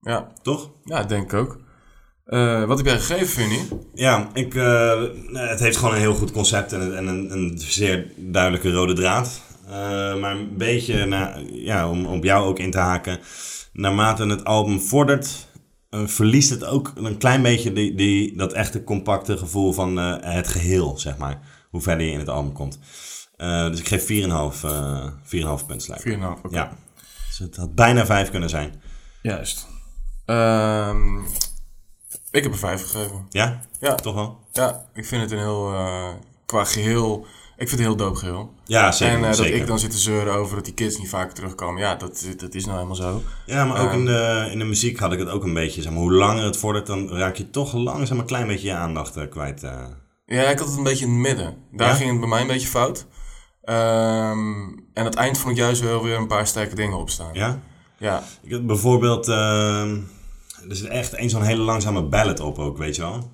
[0.00, 0.32] ja.
[0.42, 0.70] Toch?
[0.84, 1.62] Ja, denk ik ook.
[2.24, 3.68] Eh, wat heb jij gegeven, Vinnie?
[3.94, 5.02] Ja, ik, eh,
[5.32, 9.40] het heeft gewoon een heel goed concept en, en een, een zeer duidelijke rode draad.
[9.66, 9.72] Eh,
[10.16, 13.18] maar een beetje, na, ja, om op jou ook in te haken,
[13.72, 15.46] naarmate het album vordert,
[15.90, 20.98] verliest het ook een klein beetje die, die, dat echte compacte gevoel van het geheel,
[20.98, 21.40] zeg maar.
[21.70, 22.78] Hoe verder je in het album komt.
[23.70, 25.06] Dus ik geef 4,5 eh
[25.60, 26.00] 4,5 punten.
[26.00, 26.56] 4,5, oké.
[26.56, 26.76] Ja.
[27.28, 28.82] Dus het had bijna 5 kunnen zijn.
[29.22, 29.66] Juist.
[30.24, 31.20] Ehm,
[32.34, 33.26] ik heb een 5 gegeven.
[33.30, 33.60] Ja?
[33.80, 33.94] Ja.
[33.94, 34.38] Toch wel?
[34.52, 36.08] Ja, ik vind het een heel, eh,
[36.46, 37.26] qua geheel,
[37.56, 38.52] ik vind het een heel dope geheel.
[38.64, 39.56] Ja, zeker, En eh, dat zeker.
[39.60, 42.54] ik dan zit te zeuren over dat die kids niet vaker terugkomen, ja, dat, dat
[42.54, 43.22] is nou helemaal zo.
[43.46, 45.82] Ja, maar ook Ehm, in de, in de muziek had ik het ook een beetje.
[45.82, 48.74] Zeg maar, hoe langer het vordert, dan raak je toch langzaam een klein beetje je
[48.74, 49.62] aandacht eh, kwijt.
[49.62, 49.84] eh.
[50.26, 51.56] Ja, ik had het een beetje in het midden.
[51.72, 51.94] Daar Ja?
[51.94, 53.06] ging het bij mij een beetje fout.
[53.62, 54.62] Ehm,
[54.94, 57.30] en het eind vond ik juist wel weer een paar sterke dingen opstaan.
[57.32, 57.58] Ja?
[57.98, 58.22] Ja.
[58.42, 59.98] Ik had bijvoorbeeld, ehm,
[60.68, 63.30] er zit echt een zo'n hele langzame ballad op ook, weet je wel.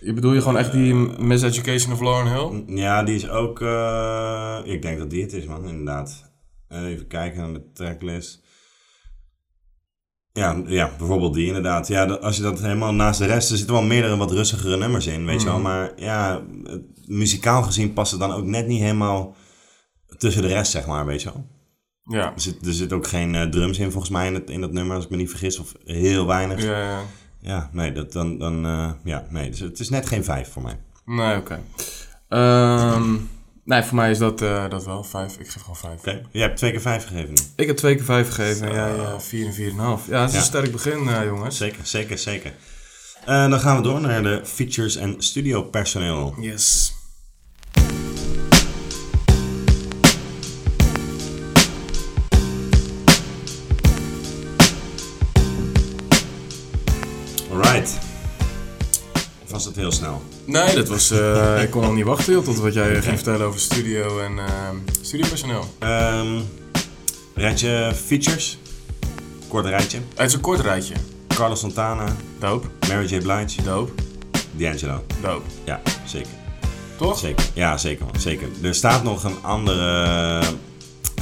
[0.00, 2.76] Je bedoel je gewoon echt die Miseducation of Lauren Hill?
[2.76, 6.30] Ja, die is ook, eh, ik denk dat die het is man, inderdaad.
[6.68, 8.42] Even kijken naar de tracklist.
[10.32, 11.88] Ja, ja, bijvoorbeeld die inderdaad.
[11.88, 13.50] Ja, als je dat helemaal naast de rest...
[13.50, 15.54] Er zitten wel meerdere wat rustigere nummers in, weet je wel.
[15.54, 15.62] Mhm.
[15.62, 16.42] Maar ja,
[17.06, 19.34] muzikaal gezien past het dan ook net niet helemaal
[20.18, 21.46] tussen de rest, zeg maar, weet je wel.
[22.10, 22.32] Ja.
[22.34, 24.72] Er zit, er zit ook geen eh, drums in volgens mij in, het, in dat
[24.72, 25.58] nummer, als ik me niet vergis.
[25.58, 26.62] Of heel weinig.
[26.62, 27.00] Ja, ja.
[27.42, 30.62] Ja, nee, dat, dan, dan, eh, ja, nee, dus het is net geen vijf voor
[30.62, 30.78] mij.
[31.04, 31.60] Nee, oké.
[32.28, 33.12] Ehm,
[33.64, 35.04] nee, voor mij is dat, eh, dat wel.
[35.04, 35.36] Vijf.
[35.38, 35.98] Ik geef gewoon vijf.
[35.98, 37.40] Oké, jij hebt twee keer vijf gegeven nu.
[37.56, 40.06] Ik heb twee keer vijf gegeven en jij eh, vier en vier en een half.
[40.06, 40.40] Ja, het is Ja.
[40.40, 41.56] een sterk begin, jongens.
[41.56, 42.52] Zeker, zeker, zeker.
[43.24, 46.34] Eh, dan gaan we door naar de features en studio personeel.
[46.40, 46.94] Yes.
[57.52, 57.98] Alright.
[59.44, 60.22] Of was dat heel snel?
[60.44, 63.46] Nee, dat was, eh, ik kon al niet wachten joh, tot wat jij ging vertellen
[63.46, 65.64] over studio en ehm studiopersoneel.
[65.78, 66.40] Ehm
[67.34, 68.58] rijtje features.
[69.48, 69.98] Kort rijtje.
[70.14, 70.94] Het is een kort rijtje.
[71.26, 72.16] Carlos Santana.
[72.38, 72.66] Dope.
[72.88, 73.18] Mary J.
[73.18, 73.62] Blige.
[73.62, 73.92] Dope.
[74.52, 75.04] D'Angelo.
[75.22, 75.44] Dope.
[75.64, 76.30] Ja, zeker.
[76.98, 77.18] Toch?
[77.18, 77.44] Zeker.
[77.54, 78.04] Ja, zeker.
[78.04, 78.48] man, zeker.
[78.62, 80.04] Er staat nog een andere
[80.40, 80.48] eh,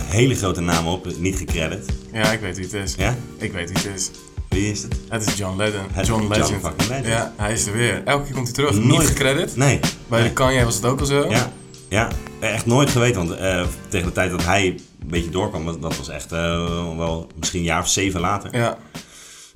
[0.02, 1.86] hele grote naam op, niet gecredit.
[2.12, 2.94] Ja, ik weet wie het is.
[2.94, 3.16] Ja?
[3.36, 4.10] Ik weet wie het is.
[4.48, 4.96] Wie is het?
[5.08, 5.86] Het is John Legend.
[5.92, 6.32] Het is John John
[6.88, 7.06] Legend.
[7.06, 8.02] Ja, hij is er weer.
[8.04, 8.72] Elke keer komt hij terug.
[8.74, 8.98] Nooit.
[8.98, 9.56] Niet gecredit.
[9.56, 9.80] Nee.
[10.08, 10.28] Bij Nee.
[10.28, 11.28] de Kanye was het ook al zo.
[11.30, 11.52] Ja,
[11.88, 12.08] ja,
[12.40, 13.26] echt nooit geweten.
[13.26, 14.66] Want eh, tegen de tijd dat hij
[15.00, 18.56] een beetje doorkwam, was- dat was echt eh, wel misschien een jaar of zeven later.
[18.56, 18.78] Ja.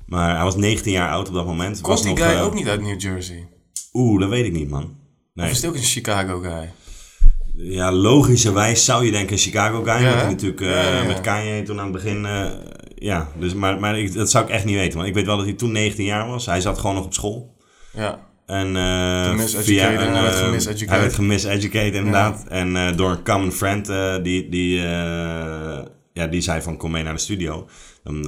[0.05, 1.79] Maar hij was 19 jaar oud op dat moment.
[1.81, 3.47] Was die nog, guy eh, ook niet uit New Jersey?
[3.93, 4.83] Oeh, dat weet ik niet, man.
[4.83, 4.89] Of
[5.33, 5.49] Nee.
[5.51, 6.71] is hij ook een Chicago guy?
[7.55, 9.93] Ja, logischerwijs zou je denken een Chicago guy.
[9.93, 11.03] Ja, omdat hij natuurlijk Ja, ja, ja.
[11.03, 12.25] met Kanye toen aan het begin...
[13.03, 14.95] ja, dus, maar, maar ik, dat zou ik echt niet weten.
[14.95, 16.45] Want ik weet wel dat hij toen 19 jaar was.
[16.45, 17.55] Hij zat gewoon nog op school.
[17.91, 18.19] Ja.
[18.45, 20.89] En eh, via hij een, werd gemiseducated.
[20.89, 22.47] Hij werd gemiseducated, inderdaad.
[22.47, 23.85] En eh, door een common friend,
[24.23, 24.79] die, die,
[26.13, 27.67] ja, die zei van kom mee naar de studio.
[28.03, 28.23] Dan,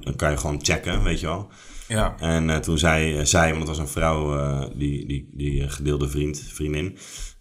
[0.00, 1.48] dan kan je gewoon checken, weet je wel.
[1.88, 2.14] Ja.
[2.18, 6.98] En toen zei zij, want het was een vrouw, die, die, die gedeelde vriend, vriendin.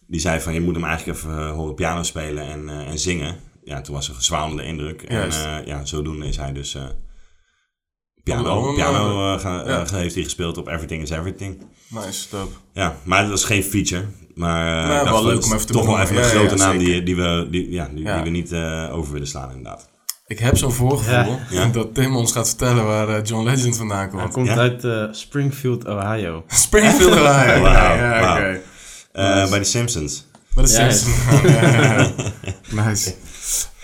[0.08, 3.36] Die zei van je moet hem eigenlijk even horen piano spelen en, en zingen.
[3.68, 5.02] Ja, toen was er gezwalende indruk.
[5.02, 6.76] En eh, ja, zodoende is hij dus...
[6.76, 6.84] eh,
[8.24, 9.86] Piano, piano eh, ga- ja.
[9.92, 11.62] heeft hij gespeeld op Everything is Everything.
[11.90, 12.56] Nice, dope.
[12.74, 14.06] Ja, maar dat is geen feature.
[14.36, 16.56] Maar eh, Nou, wel leuk om even te toch wel even een Ja, ja, grote
[16.56, 18.16] naam die, die, we, die, ja, die, Ja.
[18.16, 19.90] die we niet eh, over willen slaan, inderdaad.
[20.28, 21.66] Ik heb zo'n voorgevoel Ja.
[21.80, 24.22] dat Tim ons gaat vertellen waar John Legend vandaan komt.
[24.22, 26.44] Hij komt uit eh, Springfield, Ohio.
[26.66, 27.66] Springfield, Ohio.
[27.66, 29.50] Eh, Nice.
[29.50, 30.26] Bij de Simpsons.
[30.58, 32.24] Bij de Ja, Simpsons.
[32.86, 33.14] Nice.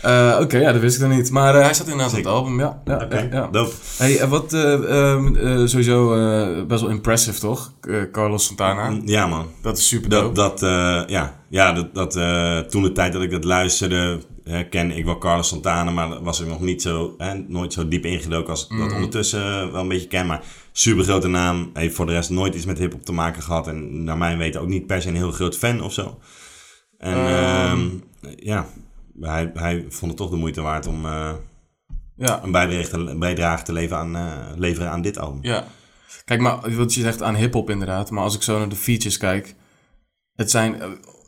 [0.01, 1.31] Eh, Oké, ja, dat wist ik dan niet.
[1.31, 2.81] Maar eh, hij staat inderdaad op het album, ja.
[2.85, 3.47] ja, Oké, ja, ja.
[3.51, 3.71] dope.
[3.97, 7.73] Hey, en wat eh, ehm, eh, sowieso eh, best wel impressive, toch?
[7.81, 8.97] Eh, Carlos Santana.
[9.05, 9.47] Ja, man.
[9.61, 10.33] Dat is super Dat, dope.
[10.35, 14.19] dat, eh, ja, ja, dat, dat eh, toen de tijd dat ik dat luisterde,
[14.69, 18.05] kende ik wel Carlos Santana, maar was ik nog niet zo, hè, nooit zo diep
[18.05, 18.95] ingedoken als ik dat Mhm.
[18.95, 20.25] ondertussen wel een beetje ken.
[20.25, 23.67] Maar super grote naam, heeft voor de rest nooit iets met hip-hop te maken gehad
[23.67, 26.19] en naar mijn weten ook niet per se een heel groot fan of zo.
[27.03, 27.89] En ehm,
[28.35, 28.65] ja,
[29.19, 31.31] hij, hij vond het toch de moeite waard om eh,
[32.15, 32.43] Ja.
[32.43, 35.39] een bijdrage bijdrage te leveren aan, eh, leveren aan dit album.
[35.41, 35.65] Ja.
[36.25, 38.11] Kijk, maar wat je zegt aan hip-hop inderdaad.
[38.11, 39.55] Maar als ik zo naar de features kijk.
[40.35, 40.81] Het zijn.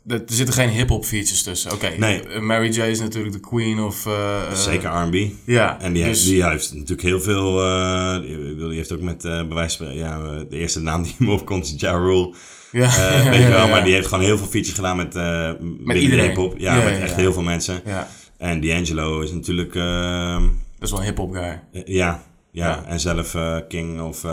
[0.06, 1.72] Er zitten geen hip-hop features tussen.
[1.72, 2.22] Oké, Nee.
[2.22, 4.06] eh, Mary J is natuurlijk de queen of.
[4.06, 5.32] eh, eh, Zeker R&B.
[5.44, 7.52] Ja, En die, dus- heeft, die heeft natuurlijk heel veel...
[8.68, 9.76] die, heeft ook met bewijs...
[9.92, 12.34] Ja, de eerste naam die me opkomt is Ja Rule.
[12.72, 13.66] Ja, ja, weet je ja, wel, ja.
[13.66, 15.14] maar die heeft gewoon heel veel features gedaan met,
[15.84, 16.24] met iedereen.
[16.26, 16.54] hip-hop.
[16.58, 17.80] Ja, met echt heel veel mensen.
[17.84, 18.08] Ja.
[18.38, 19.72] En D'Angelo is natuurlijk...
[19.74, 20.42] Dat
[20.80, 21.60] is wel een hip-hop guy.
[21.84, 23.36] ja, ja, en zelf
[23.68, 24.24] King of...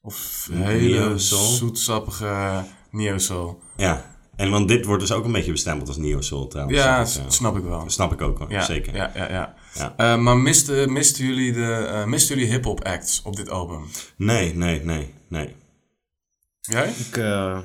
[0.00, 3.62] Of hele zoetsappige Neo Soul.
[3.76, 6.78] ja, en want dit wordt dus ook een beetje bestempeld als Neo Soul trouwens.
[6.78, 7.84] Ja, Dat, eh, snap ik wel.
[7.90, 8.94] snap ik ook Ja, zeker.
[8.94, 9.54] Ja, ja, ja.
[9.74, 9.94] Ja.
[9.96, 13.84] Eh, maar misten, misten jullie, de, eh, misten jullie hip-hop acts op dit album?
[14.16, 15.54] Nee, nee, nee, nee.
[16.60, 16.88] Jij?
[17.08, 17.58] Ik, eh,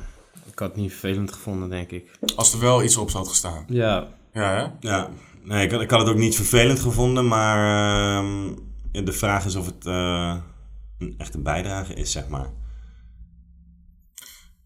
[0.51, 2.11] ik had het niet vervelend gevonden, denk ik.
[2.36, 3.63] Als er wel iets op zou gestaan.
[3.67, 4.89] Ja, Ja, hè?
[4.89, 5.09] Ja,
[5.43, 7.57] nee, ik, had- ik had het ook niet vervelend gevonden, maar
[8.17, 8.47] ehm,
[9.05, 10.36] de vraag is of het eh,
[10.99, 12.47] een echte bijdrage is, zeg maar.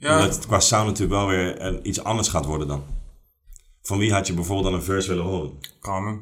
[0.04, 0.18] Ja.
[0.18, 2.84] Omdat het qua sound natuurlijk wel weer iets anders gaat worden dan.
[3.82, 5.60] Van wie had je bijvoorbeeld dan een verse willen horen?
[5.82, 6.22] Carmen.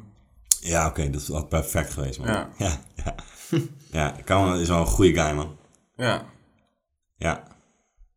[0.60, 2.28] Ja, oké, dat had perfect geweest, man.
[2.28, 2.48] Ja.
[2.64, 3.14] ja, ja.
[3.90, 5.56] ja Carmen is wel een goede guy, man.
[5.96, 6.24] Ja.
[7.16, 7.44] Ja,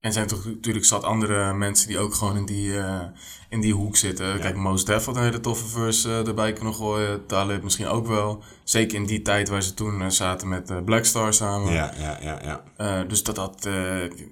[0.05, 3.01] En zijn toch natuurlijk zat andere mensen die ook gewoon in die, eh,
[3.49, 4.39] in die hoek zitten.
[4.39, 7.25] Kijk, Mos Def had een hele toffe verse eh, erbij kunnen gooien.
[7.25, 8.43] Talib misschien ook wel.
[8.63, 11.73] Zeker in die tijd waar ze toen eh, zaten met Blackstar samen.
[11.73, 12.61] ja, ja, ja.
[12.77, 13.03] ja.
[13.03, 13.67] Dus dat had,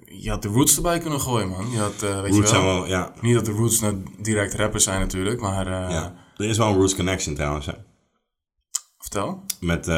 [0.04, 1.70] je had de Roots erbij kunnen gooien, man.
[1.70, 4.54] Je had, weet Roots je wel, zijn wel, ja, Niet dat de Roots nou direct
[4.54, 6.14] rappers zijn natuurlijk, maar ja.
[6.36, 7.72] Er is wel een Roots Connection trouwens, hè.
[8.98, 9.44] vertel.
[9.60, 9.88] Met,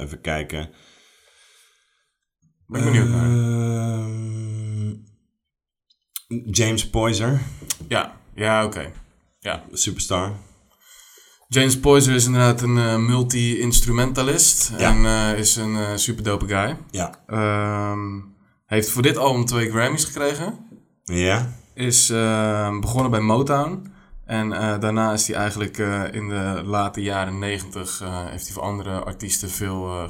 [0.00, 0.70] even kijken.
[2.66, 4.13] Ben ik benieuwd naar.
[6.50, 7.40] James Poyser,
[7.88, 8.92] Ja, ja, oké.
[9.40, 9.64] Ja.
[9.72, 10.32] superstar.
[11.48, 14.72] James Poyser is inderdaad een eh, multi-instrumentalist.
[14.78, 14.90] Ja.
[14.90, 16.76] En eh, is een eh, super dope guy.
[16.90, 17.14] Ja.
[17.26, 18.20] Ehm,
[18.66, 20.58] heeft voor dit album twee Grammys gekregen.
[21.04, 21.52] Ja?
[21.74, 22.06] Is
[22.80, 23.92] begonnen bij Motown.
[24.24, 24.48] En
[24.80, 25.78] daarna is hij eigenlijk
[26.12, 28.02] in de late jaren negentig...
[28.30, 30.08] heeft hij voor andere artiesten veel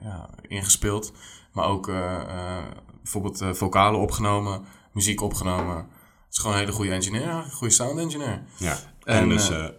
[0.00, 1.12] ja, ingespeeld.
[1.52, 1.90] Maar ook
[3.02, 4.64] bijvoorbeeld vocalen opgenomen,
[4.96, 5.76] muziek opgenomen.
[5.76, 5.86] Het
[6.30, 8.42] is gewoon een hele goede engineer, een goede sound engineer.
[8.56, 8.76] Ja.
[9.04, 9.70] En, En, dus eh, eh,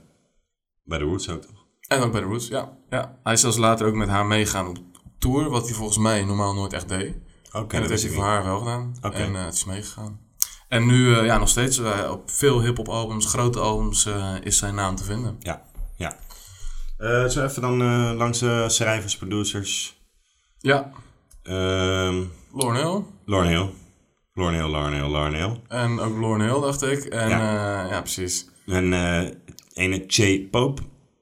[0.84, 1.66] bij de Roots ook toch?
[1.88, 2.78] En ook bij de Roots, ja.
[2.90, 3.20] ja.
[3.24, 4.78] Hij is zelfs later ook met haar meegaan op
[5.20, 7.16] tour, wat hij volgens mij normaal nooit echt deed.
[7.52, 8.96] Oké, en dat heeft hij voor haar wel gedaan.
[9.02, 9.16] Oké.
[9.16, 10.20] En eh, het is meegegaan.
[10.68, 14.10] En nu, ja, nog steeds op veel hip-hop albums, grote albums,
[14.44, 15.36] is zijn naam te vinden.
[15.40, 15.62] Ja,
[15.96, 16.18] ja.
[17.30, 17.78] Zo even dan
[18.16, 20.02] langs de schrijvers, producers.
[20.58, 20.92] Ja.
[21.44, 23.04] Ehm Lauryn Hill.
[23.26, 23.70] Lauryn Hill.
[24.46, 24.70] Hill,
[25.12, 25.62] Lauryn Hill.
[25.68, 27.04] En ook Hill, dacht ik.
[27.04, 27.38] En Ja.
[27.40, 28.48] ja, ja precies.
[28.66, 29.30] En eh
[29.74, 30.82] ene Che Pope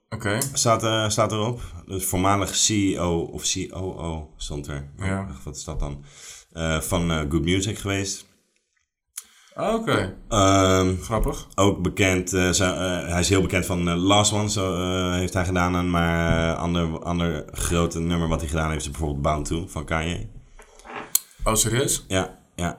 [0.10, 0.38] Oké.
[0.54, 1.62] staat, eh, staat erop.
[1.86, 4.90] Dus voormalig CEO of COO stond er.
[4.98, 5.28] Ja.
[5.44, 6.04] Wat is dat dan?
[6.52, 8.26] Eh, van eh, Good Music geweest.
[9.54, 10.16] Ah, Oké.
[10.30, 11.48] Ehm, Grappig.
[11.56, 15.14] Ook bekend, eh, zo- eh, hij is heel bekend van eh, Last One, zo eh,
[15.14, 15.76] heeft hij gedaan.
[15.76, 19.68] En maar eh, ander, ander grote nummer wat hij gedaan heeft is bijvoorbeeld Bound To
[19.68, 20.28] van Kanye.
[21.44, 22.06] Oh, serieus?
[22.08, 22.78] Ja, ja.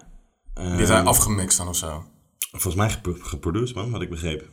[0.57, 2.05] Die hij Ehm, afgemixt dan of zo?
[2.51, 4.49] Volgens mij gepro- geproduced, man, wat ik begreep.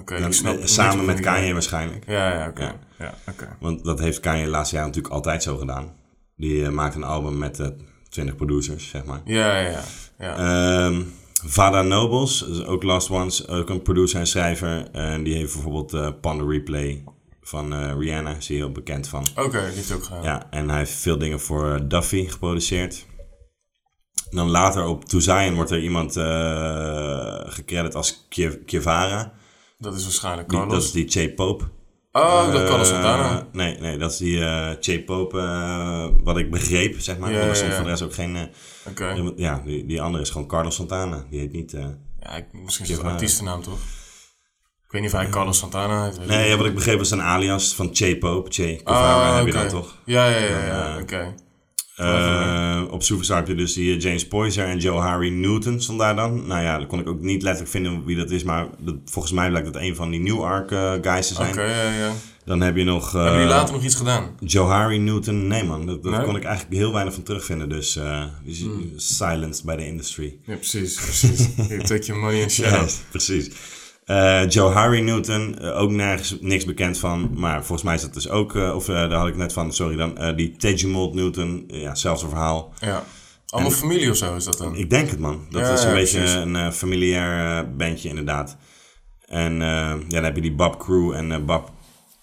[0.00, 2.04] Oké, snap eh, Samen met Kanye waarschijnlijk.
[2.06, 2.62] Ja, ja, oké.
[2.62, 2.74] Ja.
[2.98, 3.56] Ja, oké.
[3.60, 5.92] Want dat heeft Kanye de laatste jaar natuurlijk altijd zo gedaan.
[6.36, 7.66] Die eh, maakt een album met eh
[8.08, 9.20] 20 producers, zeg maar.
[9.24, 9.80] Ja, ja,
[10.18, 10.36] ja.
[10.86, 11.02] Ehm,
[11.46, 14.90] Vada Nobles, ook Last Ones, ook een producer en schrijver.
[14.90, 17.04] En die heeft bijvoorbeeld eh Panda Replay
[17.40, 19.26] van eh, Rihanna, is hij heel bekend van.
[19.36, 20.22] Oké, die heeft ook gedaan.
[20.22, 23.06] Ja, en hij heeft veel dingen voor eh, Duffy geproduceerd.
[24.34, 29.32] En dan later op To Zion wordt er iemand eh gecredit als Kie- Kievara.
[29.78, 30.74] Dat is waarschijnlijk Die- Carlos.
[30.76, 31.64] dat is die Che Pope.
[32.12, 33.46] Oh, dat Eh, Carlos Santana.
[33.52, 37.30] Nee, nee, dat is die eh Che Pope, eh, wat ik begreep, zeg maar.
[37.30, 37.74] Ja, Want er ja, stond ja.
[37.76, 38.36] voor de rest ook geen...
[38.36, 38.42] eh,
[38.88, 39.32] Oké.
[39.36, 41.24] Ja, die, die andere is gewoon Carlos Santana.
[41.30, 41.72] Die heet niet...
[41.72, 41.84] eh,
[42.20, 43.78] Ja, ik, misschien is het een artiestennaam, toch?
[44.84, 46.26] Ik weet niet of hij Carlos Santana heet.
[46.26, 48.50] Nee, ja, wat ik begreep was een alias van Che Pope.
[48.52, 49.94] Che Ah, Guevara heb je dan toch?
[50.04, 51.34] Ja, ja, ja, ja, eh, oké.
[51.96, 55.98] Eh, op Superstar heb je dus die eh, James Poyser en Joe Harry Newton stond
[55.98, 56.46] daar dan.
[56.46, 59.34] Nou ja, dat kon ik ook niet letterlijk vinden wie dat is, maar dat, volgens
[59.34, 61.50] mij blijkt dat een van die New Arc eh, guys te zijn.
[61.50, 62.12] Oké, ja, ja.
[62.44, 63.12] Dan heb je nog...
[63.12, 64.30] Hebben jullie later nog iets gedaan?
[64.40, 66.24] Joe Harry Newton, nee man, dat, dat Nee?
[66.24, 67.68] kon ik eigenlijk heel weinig van terugvinden.
[67.68, 67.98] Dus
[68.44, 68.92] is Hmm.
[68.96, 70.36] silenced by the industry.
[70.44, 71.48] Ja, precies, precies.
[71.88, 72.90] Take your money and shut up.
[73.10, 73.50] precies.
[74.04, 77.30] Eh, Joe Harry Newton, eh, ook nergens niks bekend van.
[77.38, 79.96] Maar volgens mij is dat dus ook, eh, of daar had ik net van, sorry
[79.96, 82.72] dan, die Tegimold Newton, ja, zelfde verhaal.
[82.80, 83.04] Ja.
[83.48, 84.76] Allemaal En- familie of zo is dat dan?
[84.76, 85.46] Ik denk het man.
[85.50, 86.34] Dat Ja, is een ja, beetje precies.
[86.34, 88.56] een familiair bandje inderdaad.
[89.26, 91.72] En ja, dan heb je die Bob Crew en Bob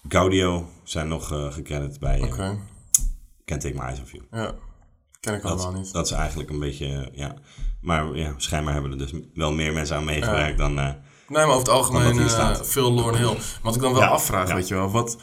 [0.08, 2.58] Gaudio zijn nog gecredit bij eh, Oké.
[3.44, 4.24] Can't Take My Eyes Off You.
[4.30, 4.54] Ja.
[5.20, 5.92] Ken ik Dat, allemaal niet.
[5.92, 7.34] dat is eigenlijk een beetje, ja.
[7.80, 10.96] Maar ja, schijnbaar hebben er dus wel meer mensen aan meegewerkt dan...
[11.32, 12.68] Nee, maar over het algemeen staat.
[12.68, 13.36] veel Lauren Hill.
[13.62, 14.54] Wat ik dan wel Ja, afvraag, ja.
[14.54, 15.16] weet je wel, wat...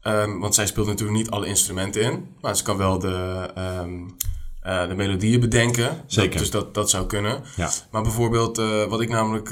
[0.00, 2.26] ehm, want zij speelt natuurlijk niet alle instrumenten in.
[2.40, 3.92] Maar ze kan wel de, ehm,
[4.62, 6.02] eh, de melodieën bedenken.
[6.06, 6.30] Zeker.
[6.30, 7.42] Dat- dus dat, dat zou kunnen.
[7.56, 7.70] Ja.
[7.90, 9.50] Maar bijvoorbeeld, eh, wat ik namelijk...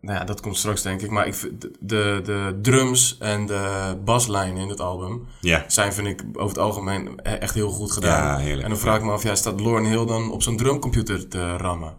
[0.00, 1.10] nou ja, dat komt straks denk ik.
[1.10, 5.26] Maar ik de, de, de drums en de baslijn in het album...
[5.40, 5.64] Ja.
[5.68, 8.24] zijn, vind ik, over het algemeen e- echt heel goed gedaan.
[8.24, 8.62] Ja, heerlijk.
[8.62, 11.56] En dan vraag ik me af, ja, staat Lauren Hill dan op zo'n drumcomputer te
[11.56, 11.94] rammen?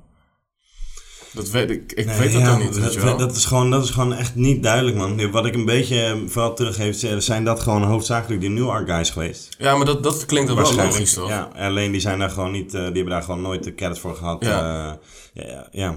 [1.35, 1.91] Dat weet ik.
[1.93, 3.17] Ik Nee, weet dat ja, dan niet, weet wel.
[3.17, 5.31] Dat is, gewoon, dat is gewoon echt niet duidelijk, man.
[5.31, 8.89] Wat ik een beetje eh, vooral teruggeef, eh, zijn dat gewoon hoofdzakelijk die New Art
[8.89, 9.55] guys geweest.
[9.57, 11.29] Ja, maar dat, dat klinkt dan wel logisch, toch?
[11.29, 13.99] Ja, alleen die zijn daar gewoon niet, eh, die hebben daar gewoon nooit de credits
[13.99, 14.45] voor gehad.
[14.45, 14.99] Ja.
[15.33, 15.95] Ja, ja,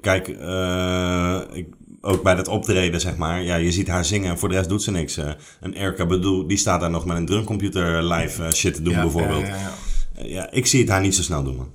[0.00, 1.66] kijk, eh, ik,
[2.00, 3.42] ook bij dat optreden, zeg maar.
[3.42, 5.16] Ja, je ziet haar zingen en voor de rest doet ze niks.
[5.16, 5.30] eh.
[5.60, 8.92] en Erika Bedoel, die staat daar nog met een drumcomputer live eh, shit te doen,
[8.94, 9.40] Ja, bijvoorbeeld.
[9.46, 9.72] ja, ja, ja.
[10.22, 11.72] Eh, ja, ik zie het haar niet zo snel doen, man.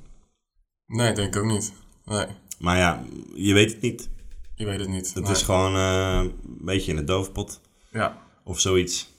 [0.88, 1.74] Nee, denk ik ook niet.
[2.06, 2.26] Nee,
[2.62, 3.04] Maar ja,
[3.34, 4.10] je weet het niet.
[4.56, 5.14] je weet het niet.
[5.14, 5.32] Het Nee.
[5.32, 7.62] is gewoon eh, een beetje in de doofpot.
[7.92, 8.18] Ja.
[8.44, 9.10] Of zoiets.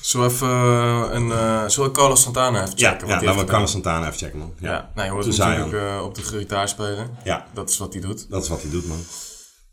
[0.00, 1.30] Zullen we even eh, een...
[1.32, 3.06] eh zullen we Carlos Santana even Ja, checken?
[3.06, 4.52] ja wat hij laten we Carlos Santana even checken, man.
[4.56, 4.72] gedaan?
[4.72, 7.16] Ja, nou, je hoort hem natuurlijk eh, op de gitaar spelen.
[7.24, 7.46] Ja.
[7.54, 8.30] Dat is wat hij doet.
[8.30, 8.98] Dat is wat hij doet, man.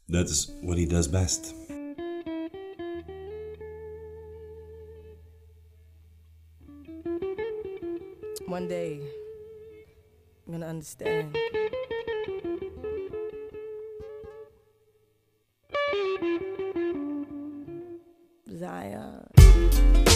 [0.05, 1.53] Dat is what he does best.
[8.47, 8.99] One day,
[10.45, 11.37] I'm gonna understand.
[18.61, 20.10] Zion.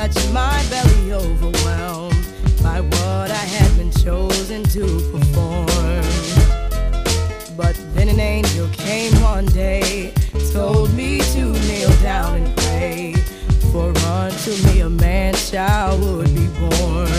[0.00, 2.26] I touched my belly overwhelmed
[2.62, 5.66] by what I had been chosen to perform.
[7.54, 10.14] But then an angel came one day,
[10.54, 13.12] told me to kneel down and pray,
[13.72, 17.10] for unto me a man child would be born.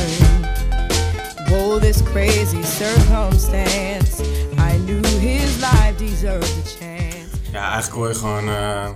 [1.50, 4.24] Whoa, this crazy circumstance,
[4.58, 7.30] I knew his life deserved a chance.
[7.52, 8.90] Ja, eigenlijk hoor je gewoon eh,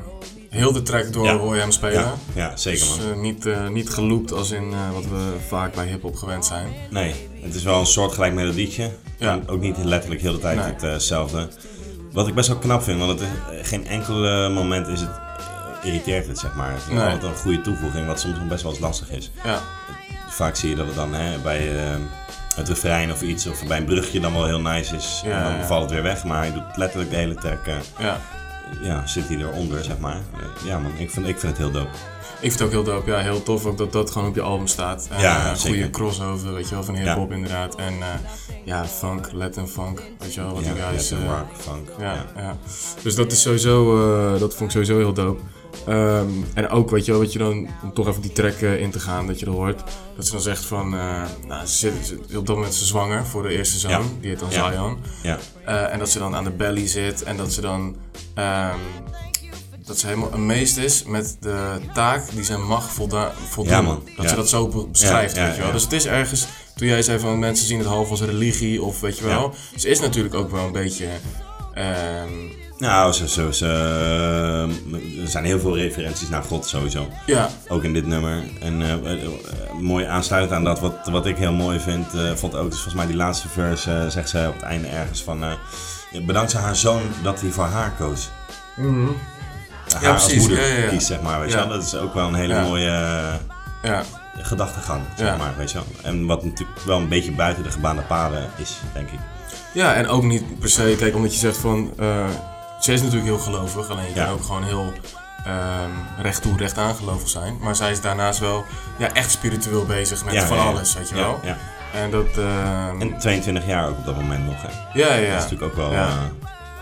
[0.56, 1.38] heel de track door Ja.
[1.38, 1.94] hoor je hem spelen.
[2.02, 2.98] Ja, ja, zeker, man.
[2.98, 6.68] Dus, niet, eh, niet geloopt als in eh, wat we vaak bij hip-hop gewend zijn.
[6.90, 8.92] Nee, het is wel een soortgelijk melodietje.
[9.18, 9.32] Ja.
[9.32, 10.92] En ook niet letterlijk heel de tijd Nee.
[10.92, 11.48] hetzelfde.
[12.12, 13.30] Wat ik best wel knap vind, want het
[13.62, 15.10] is, geen enkel moment is het,
[15.84, 16.72] irriteert het, zeg maar.
[16.72, 17.04] Het is Nee.
[17.04, 19.32] altijd een goede toevoeging, wat soms nog best wel eens lastig is.
[19.44, 19.60] Ja.
[20.30, 21.70] Vaak zie je dat het dan hè, bij
[22.56, 25.22] het refrein of iets, of bij een brugje dan wel heel nice is.
[25.26, 27.66] Ja, en dan valt het weer weg, maar hij doet letterlijk de hele track,
[28.00, 28.18] Ja.
[28.82, 30.16] Ja, zit hij eronder, zeg maar.
[30.16, 31.90] Eh, ja man, ik vind, ik vind het heel dope.
[32.40, 33.12] Ik vind het ook heel dope.
[33.12, 35.08] Ja, heel tof ook dat dat gewoon op je album staat.
[35.12, 35.76] En, Ja, eh, een zeker.
[35.76, 37.76] goede crossover, weet je wel, van hip-hop inderdaad.
[37.76, 38.08] En eh,
[38.64, 41.12] ja, funk, Latin funk, weet je wel, wat Ja, die guys...
[41.12, 42.26] Rock, funk, Ja, ja.
[42.36, 42.58] ja.
[43.02, 43.98] Dus dat is sowieso,
[44.38, 45.42] dat vond ik sowieso heel dope.
[45.88, 48.82] Ehm, en ook, weet je wel, wat je dan, om toch even die track eh,
[48.82, 49.84] in te gaan, dat je er hoort.
[50.16, 53.26] Dat ze dan zegt van, eh, nou, ze zit, ze- op dat moment ze zwanger
[53.26, 53.92] voor de eerste zoon.
[53.92, 54.02] Ja.
[54.20, 54.72] Die heet dan Ja.
[54.72, 54.98] Zion.
[55.24, 55.38] Ja.
[55.66, 57.96] Eh, en dat ze dan aan de belly zit en dat ze dan,
[58.34, 58.78] ehm,
[59.86, 63.30] dat ze helemaal amazed is met de taak die ze mag voldoen.
[63.66, 64.04] Ja, man.
[64.18, 65.72] Dat ze dat zo be- beschrijft, weet je wel.
[65.72, 66.46] Dus het is ergens,
[66.76, 69.54] toen jij zei van mensen zien het half als religie of weet je wel.
[69.76, 71.08] Ze is natuurlijk ook wel een beetje...
[71.74, 72.30] ehm,
[72.78, 77.08] Nou, ze, eh, er zijn heel veel referenties naar God sowieso.
[77.26, 77.50] Ja.
[77.68, 78.44] Ook in dit nummer.
[78.60, 78.94] En eh,
[79.80, 82.96] mooi aansluitend aan dat, wat, wat ik heel mooi vind, eh, vond ook, dus volgens
[82.96, 85.44] mij die laatste verse, eh, zegt ze op het einde ergens van,
[86.26, 88.30] bedankt ze haar zoon dat hij voor haar koos.
[88.76, 89.08] Mhm.
[89.94, 91.68] Haar Ja, als moeder Ja, ja, kiest, zeg maar, weet je wel.
[91.68, 93.24] Dat is ook wel een hele mooie
[94.38, 95.88] gedachtegang, zeg maar, weet je wel.
[96.02, 99.20] En wat natuurlijk wel een beetje buiten de gebaande paden is, denk ik.
[99.74, 101.94] Ja, en ook niet per se, kijk, omdat je zegt van,
[102.86, 104.24] ze is natuurlijk heel gelovig, alleen je Ja.
[104.26, 104.94] kan ook gewoon heel
[105.46, 105.90] ehm,
[106.22, 107.58] recht toe, recht aan gelovig zijn.
[107.62, 108.66] Maar zij is daarnaast wel
[108.98, 110.70] ja, echt spiritueel bezig met Ja, van ja, ja.
[110.70, 111.40] alles, weet je Ja, wel.
[111.44, 111.58] ja.
[111.94, 112.28] En dat...
[112.38, 114.68] ehm, En 22 jaar ook op dat moment nog, hè.
[115.00, 115.30] ja, ja.
[115.34, 115.92] Dat is natuurlijk ook wel...
[115.92, 116.14] Ja, eh,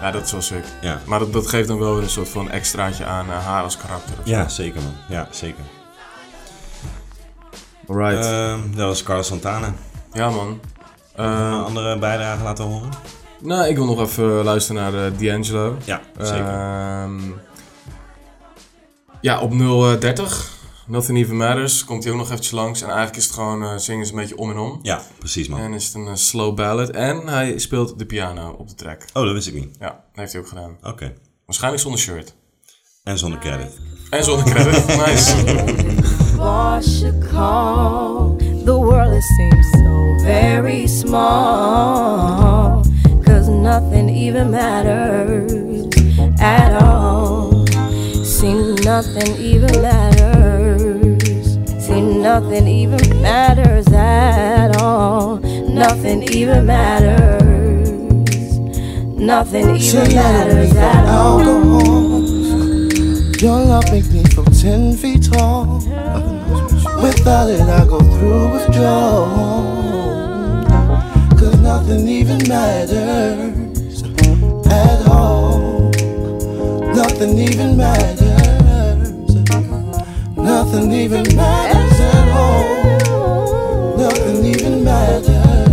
[0.01, 0.63] ja dat is wel sick.
[0.81, 0.99] Ja.
[1.05, 3.77] Maar dat, dat geeft dan wel weer een soort van extraatje aan eh, haar als
[3.77, 4.15] karakter.
[4.19, 4.55] of ja, zo.
[4.63, 4.93] zeker man.
[5.07, 5.63] Ja, zeker.
[7.87, 8.25] Alright.
[8.25, 9.73] Ehm, dat was Carlos Santana.
[10.13, 10.47] Ja, man.
[11.15, 12.89] Nog Eh, een andere bijdrage laten horen?
[13.43, 15.77] Nou, ik wil nog even luisteren naar eh, D'Angelo.
[15.85, 16.45] Ja, zeker.
[16.45, 17.19] Ehm,
[19.21, 19.51] ja, op
[19.99, 20.51] 030.
[20.87, 21.85] Nothing Even Matters.
[21.85, 22.81] Komt hij ook nog eventjes langs.
[22.81, 24.79] En eigenlijk is het gewoon, eh zingen ze een beetje om en om.
[24.81, 25.59] Ja, precies man.
[25.59, 26.89] En is het een eh, slow ballad.
[26.89, 29.05] En hij speelt de piano op de track.
[29.13, 29.75] Oh, dat wist ik niet.
[29.79, 30.77] Ja, dat heeft hij ook gedaan.
[30.83, 31.13] Oké.
[31.45, 32.35] Waarschijnlijk zonder shirt.
[33.03, 33.79] En zonder credit.
[34.09, 34.87] En zonder credit.
[35.05, 35.35] nice.
[38.65, 42.82] The world it seems so very small.
[43.63, 45.87] Nothing even matters
[46.41, 47.65] at all.
[48.25, 51.57] See, nothing even matters.
[51.85, 55.37] See, nothing even matters at all.
[55.37, 58.59] Nothing even matters.
[59.17, 61.39] Nothing even matters at all.
[63.39, 65.77] Your love makes me feel ten feet tall.
[67.01, 69.82] Without it, I go through withdrawal.
[71.63, 74.03] Nothing even matters
[74.67, 75.89] at all.
[76.93, 79.35] Nothing even matters.
[80.35, 83.97] Nothing even matters at all.
[83.97, 85.69] Nothing even matters.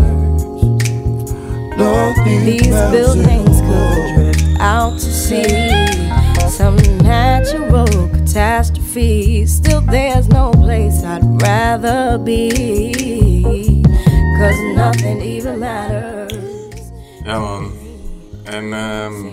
[1.76, 5.70] Nothing These matters buildings could drift out to sea.
[6.48, 9.44] Some natural catastrophe.
[9.44, 13.79] Still, there's no place I'd rather be.
[14.40, 16.34] Cause nothing even matters.
[17.24, 17.72] Ja, man.
[18.44, 19.26] En ehm,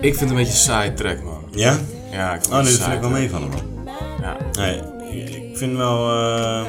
[0.00, 1.44] ik vind het een beetje een saai track, man.
[1.50, 1.78] Ja?
[2.10, 3.84] Ja, ik vind Oh, het nee, vind ik wel saai meevallen man.
[4.22, 4.36] Ja.
[4.52, 4.80] Nee,
[5.50, 6.64] ik vind wel eh,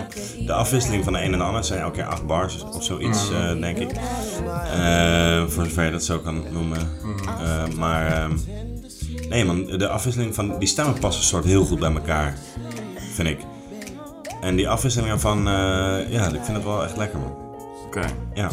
[0.46, 1.56] de afwisseling van de een en de ander.
[1.58, 3.41] Het zijn elke keer acht bars of zoiets, Mhm.
[3.41, 3.91] eh, denk ik.
[3.91, 6.89] Eh, voor zover je dat zo kan noemen.
[7.41, 8.32] Eh, maar ehm,
[9.30, 12.38] nee man, de afwisseling van die stemmen passen soort heel goed bij elkaar,
[13.14, 13.39] vind ik.
[14.46, 17.34] En die afwisseling ervan, eh, ja, ik vind het wel echt lekker man.
[17.86, 18.06] Oké.
[18.34, 18.50] Ja.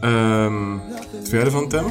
[0.00, 1.84] Ehm, wat vind jij ervan, Tim?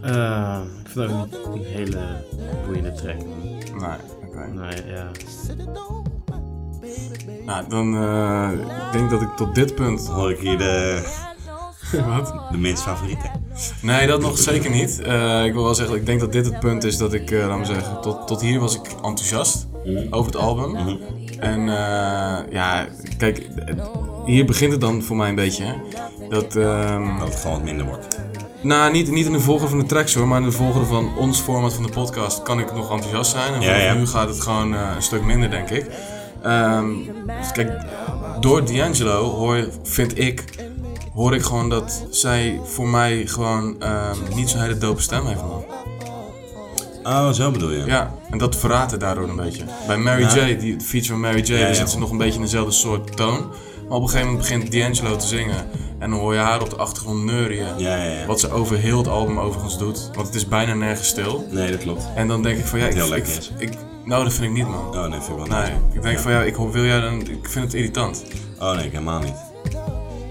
[0.00, 2.24] Eh, ik vind het ook niet een hele
[2.66, 3.40] boeiende track, man.
[3.78, 4.46] Nee, oké.
[4.52, 5.10] Nee, ja.
[7.46, 8.50] Nou, dan eh,
[8.86, 10.06] ik denk dat ik tot dit punt...
[10.06, 11.02] Hoor ik hier de,
[12.16, 12.34] Wat?
[12.50, 13.30] de minst favoriete.
[13.82, 15.00] Nee, dat nog zeker niet.
[15.00, 17.46] Eh, ik wil wel zeggen, ik denk dat dit het punt is dat ik, eh
[17.46, 19.70] laat me zeggen, tot, tot hier was ik enthousiast
[20.10, 20.76] over het album.
[21.38, 22.86] En eh, ja,
[23.18, 23.46] kijk,
[24.24, 25.64] hier begint het dan voor mij een beetje.
[25.64, 25.72] hè.
[26.28, 28.18] Dat, ehm, Dat het gewoon wat minder wordt.
[28.62, 31.16] nou, niet, niet in de volgorde van de tracks hoor, maar in de volgorde van
[31.18, 33.54] ons format van de podcast kan ik nog enthousiast zijn.
[33.54, 33.94] En Ja, vanaf ja.
[33.94, 35.86] nu gaat het gewoon eh, een stuk minder, denk ik.
[36.42, 36.86] Ehm,
[37.40, 37.72] dus kijk,
[38.40, 40.44] door D'Angelo hoor, vind ik,
[41.14, 45.40] hoor ik gewoon dat zij voor mij gewoon ehm, niet zo'n hele dope stem heeft,
[45.42, 45.64] man.
[47.04, 47.84] Oh, zo bedoel je?
[47.84, 49.64] Ja, en dat verraadt het daardoor een beetje.
[49.86, 50.46] Bij Mary Ja.
[50.48, 53.16] J, die, feature van Mary J, Ja, zit ze nog een beetje in dezelfde soort
[53.16, 53.38] toon.
[53.88, 55.66] Maar op een gegeven moment begint D'Angelo te zingen.
[55.98, 57.58] En dan hoor je haar op de achtergrond neurien.
[57.76, 58.26] Ja, ja, ja.
[58.26, 60.10] Wat ze over heel het album overigens doet.
[60.14, 61.46] Want het is bijna nergens stil.
[61.50, 62.08] Nee, dat klopt.
[62.14, 63.14] En dan denk ik van ja, ik, Heel
[63.58, 63.70] ik,
[64.04, 64.86] nou dat vind ik niet man.
[64.88, 65.72] Oh, nee, vind ik wel Nee, nice.
[65.92, 68.24] ik denk van ja, ik wil jij dan, ik vind het irritant.
[68.60, 69.34] Oh nee, helemaal niet.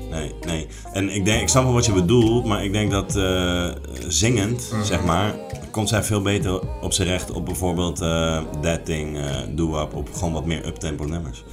[0.10, 0.68] Nee, nee.
[0.94, 3.66] En ik, denk, ik snap wel wat je bedoelt, maar ik denk dat eh,
[4.08, 4.84] zingend, Mhm.
[4.84, 5.34] zeg maar,
[5.72, 9.94] komt zij veel beter op zijn recht op bijvoorbeeld eh That Thing, eh Do Up,
[9.96, 11.44] op gewoon wat meer uptempo nummers.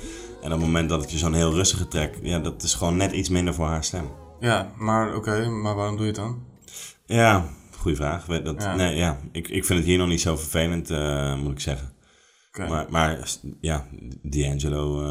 [0.40, 2.96] En op het moment dat het je zo'n heel rustige track, ja, dat is gewoon
[2.96, 4.10] net iets minder voor haar stem.
[4.40, 6.42] Ja, maar oké, maar waarom doe je het dan?
[7.06, 7.48] Ja,
[7.78, 8.24] goede vraag.
[8.26, 8.74] Dat, Ja.
[8.74, 11.92] Nee, ja, ik, ik vind het hier nog niet zo vervelend, eh, moet ik zeggen.
[12.68, 13.28] Maar, maar
[13.60, 13.86] ja,
[14.22, 15.02] D'Angelo...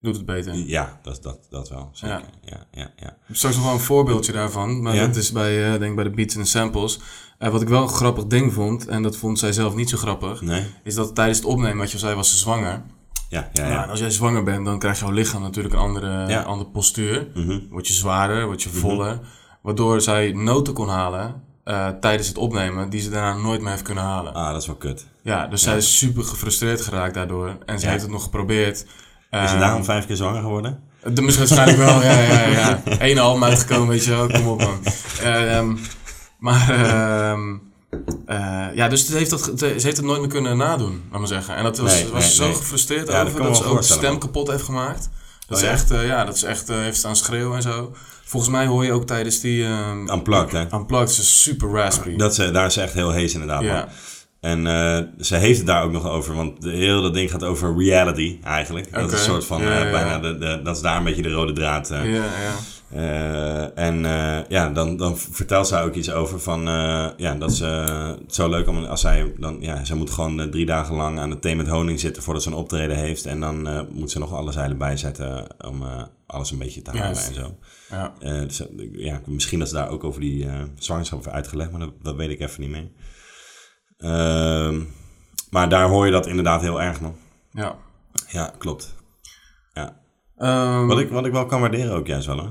[0.00, 0.54] Doet het beter.
[0.54, 1.88] ja, dat, dat, dat wel.
[1.92, 2.20] Zeker.
[2.42, 2.66] Ja.
[2.70, 4.82] Ja, ja, heb straks nog wel een voorbeeldje daarvan.
[4.82, 5.06] Maar Ja?
[5.06, 7.00] dat is bij, denk bij de beats en de samples.
[7.38, 9.96] Eh, wat ik wel een grappig ding vond, en dat vond zij zelf niet zo
[9.96, 10.64] grappig, Nee?
[10.84, 12.82] is dat tijdens het opnemen, wat je al zei, was ze zwanger.
[13.28, 16.28] Ja, ja, Ja, en als jij zwanger bent, dan krijgt jouw lichaam natuurlijk een andere,
[16.28, 16.42] Ja.
[16.42, 17.26] andere postuur.
[17.34, 17.58] Mhm.
[17.70, 19.20] Word je zwaarder, word je voller.
[19.62, 23.82] Waardoor zij noten kon halen eh, tijdens het opnemen, die ze daarna nooit meer heeft
[23.82, 24.34] kunnen halen.
[24.34, 25.06] Ah, dat is wel kut.
[25.22, 27.56] Ja, dus zij is super gefrustreerd geraakt daardoor.
[27.66, 28.86] En ze heeft het nog geprobeerd.
[29.30, 30.80] Is ze daarom vijf keer zwanger geworden?
[31.12, 32.82] de, misschien waarschijnlijk wel, ja, ja, ja.
[33.08, 34.78] Eén album uitgekomen, weet je wel, kom op man.
[35.22, 35.76] Ehm,
[36.38, 37.54] maar, ehm,
[38.26, 41.28] eh, ja, dus ze heeft, dat, ze heeft het nooit meer kunnen nadoen, laat maar
[41.28, 41.56] zeggen.
[41.56, 42.54] En dat was, Nee, was nee, zo nee.
[42.54, 44.18] gefrustreerd Ja, over dat, ze ook de stem man.
[44.18, 45.10] kapot heeft gemaakt.
[45.46, 45.70] Dat Oh, ja?
[45.70, 47.92] echt, eh, ja, dat ze echt eh, heeft staan schreeuwen en zo.
[48.24, 49.64] Volgens mij hoor je ook tijdens die...
[49.64, 50.76] ehm Unplugged, hè?
[50.76, 52.16] Unplugged, ze is super raspy.
[52.16, 53.62] Dat ze, daar is ze echt heel hees inderdaad.
[53.62, 53.74] Ja.
[53.74, 53.88] man.
[54.40, 57.76] En ze heeft het daar ook nog over, want de, heel dat ding gaat over
[57.78, 58.92] reality eigenlijk.
[58.92, 59.90] Dat is een soort van, Ja, ja, ja.
[59.90, 61.88] bijna, de, de, dat is daar een beetje de rode draad.
[61.88, 62.54] ja, ja.
[62.90, 67.52] Eh, en eh, ja, dan, dan vertelt zij ook iets over van, eh, ja, dat
[67.52, 67.64] ze
[68.24, 71.30] het zo leuk om als zij dan, ja, zij moet gewoon drie dagen lang aan
[71.30, 73.26] de thee met honing zitten voordat ze een optreden heeft.
[73.26, 75.84] En dan moet ze nog alle zeilen bijzetten om
[76.26, 77.58] alles een beetje te halen en zo.
[77.90, 78.12] Ja.
[78.44, 78.62] Dus,
[78.92, 82.30] ja, misschien dat ze daar ook over die zwangerschap heeft uitgelegd, maar dat, dat weet
[82.30, 82.90] ik even niet meer.
[83.98, 84.80] Ehm,
[85.50, 87.16] maar daar hoor je dat inderdaad heel erg, man.
[87.50, 87.76] ja.
[88.28, 88.94] Ja, klopt.
[89.72, 90.00] Ja.
[90.36, 92.50] Ehm, Wat, ik, wat ik wel kan waarderen ook juist wel, hè.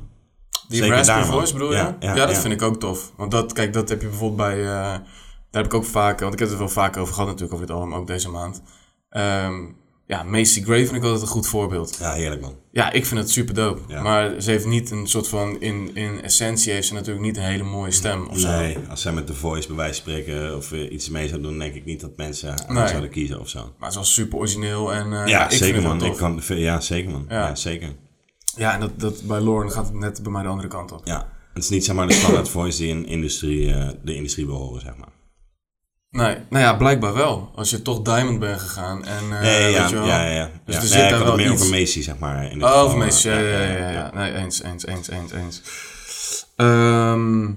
[0.68, 1.32] Die Zeker raspy daar, man.
[1.36, 1.76] voice bedoel je?
[1.78, 3.12] Ja, Ja, ja, dat vind ik ook tof.
[3.18, 4.60] Want dat, kijk, dat heb je bijvoorbeeld bij...
[4.60, 4.66] eh,
[5.52, 6.20] daar heb ik ook vaak...
[6.20, 8.30] Want ik heb het er wel vaker over gehad natuurlijk, over dit album, ook deze
[8.30, 8.62] maand.
[9.10, 9.54] Ehm,
[10.08, 11.98] ja, Macy Gray vind ik altijd een goed voorbeeld.
[12.00, 12.56] Ja, heerlijk, man.
[12.72, 13.82] Ja, ik vind het super dope.
[13.88, 14.02] Ja.
[14.02, 15.62] Maar ze heeft niet een soort van...
[15.62, 18.48] In, in essentie heeft ze natuurlijk niet een hele mooie stem of zo.
[18.50, 21.42] Nee, als zij met The Voice bij wijze van spreken of eh, iets mee zou
[21.42, 22.88] doen, denk ik niet dat mensen haar Nee.
[22.88, 23.60] zouden kiezen of zo.
[23.60, 25.14] Maar het is wel super origineel en...
[25.14, 26.04] eh, ja, ik vind zeker man.
[26.04, 27.26] Ik kan, ja, zeker man.
[27.30, 27.56] Ja, Ja.
[27.56, 27.90] zeker.
[28.58, 31.02] Ja, en dat, dat, bij Lauren gaat het net bij mij de andere kant op.
[31.06, 34.46] Ja, het is niet zeg maar de standaard voice die in industrie, eh, de industrie
[34.46, 35.14] wil horen, zeg maar.
[36.10, 37.52] Nee, nou ja, blijkbaar wel.
[37.56, 39.24] Als je toch Diamond bent gegaan en...
[39.32, 40.06] eh, Nee, ja, weet je wel.
[40.06, 40.52] ja, ja, ja.
[40.66, 41.62] Dus er Nee, zit daar wel meer iets...
[41.62, 42.52] over Macy, zeg maar.
[42.52, 45.62] In Oh, over Macy, ja, eh, ja, ja, ja, Nee, eens, eens, eens, eens, eens.
[46.56, 47.52] Ehm,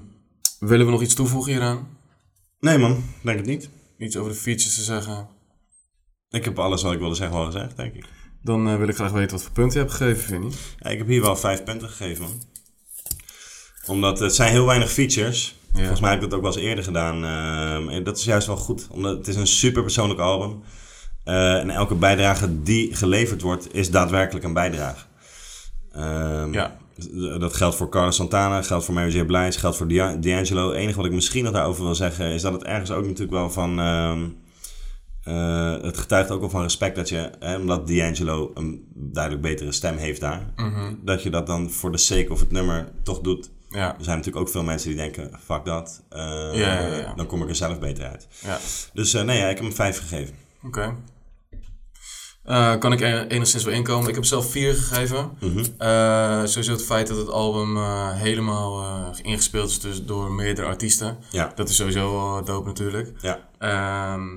[0.59, 1.87] willen we nog iets toevoegen hieraan?
[2.59, 3.69] Nee man, denk het niet.
[3.97, 5.27] Iets over de features te zeggen?
[6.29, 8.05] Ik heb alles wat ik wilde zeggen wel gezegd, denk ik.
[8.41, 10.51] Dan eh, wil ik graag weten wat voor punten je hebt gegeven, Vinnie.
[10.79, 12.41] Ja, ik heb hier wel vijf punten gegeven, man.
[13.87, 15.55] Omdat het zijn heel weinig features.
[15.73, 15.77] Ja.
[15.79, 17.23] Volgens mij heb ik dat ook wel eens eerder gedaan.
[17.25, 18.87] ehm, en dat is juist wel goed.
[18.91, 20.61] Omdat het is een super persoonlijk album.
[21.23, 25.05] Eh, en elke bijdrage die geleverd wordt, is daadwerkelijk een bijdrage.
[25.91, 26.77] Ehm, Ja.
[27.39, 29.23] Dat geldt voor Carlos Santana, geldt voor Mary J.
[29.25, 30.67] Blige, geldt voor D'A- D'Angelo.
[30.67, 33.31] Het enige wat ik misschien nog daarover wil zeggen, is dat het ergens ook natuurlijk
[33.31, 33.79] wel van...
[33.79, 34.25] ehm,
[35.29, 39.71] eh, het getuigt ook wel van respect dat je, hè, omdat D'Angelo een duidelijk betere
[39.71, 40.93] stem heeft daar, Mhm.
[41.03, 43.49] dat je dat dan voor de sake of het nummer toch doet.
[43.69, 43.87] Ja.
[43.97, 46.19] Er zijn natuurlijk ook veel mensen die denken, fuck dat, eh,
[46.53, 47.13] Ja, ja, ja.
[47.15, 48.27] dan kom ik er zelf beter uit.
[48.43, 48.57] Ja.
[48.93, 50.35] Dus eh, nee, ja, ik heb hem vijf gegeven.
[50.63, 50.95] Oké.
[52.79, 53.01] Kan ik
[53.31, 54.09] enigszins wel inkomen?
[54.09, 55.31] Ik heb zelf vier gegeven.
[55.39, 55.63] Mhm.
[56.47, 57.77] Sowieso het feit dat het album
[58.13, 58.85] helemaal
[59.21, 61.17] ingespeeld is dus door meerdere artiesten.
[61.31, 61.51] Ja.
[61.55, 63.11] Dat is sowieso wel dope natuurlijk.
[63.21, 63.39] Ja.
[63.59, 64.27] Ehm,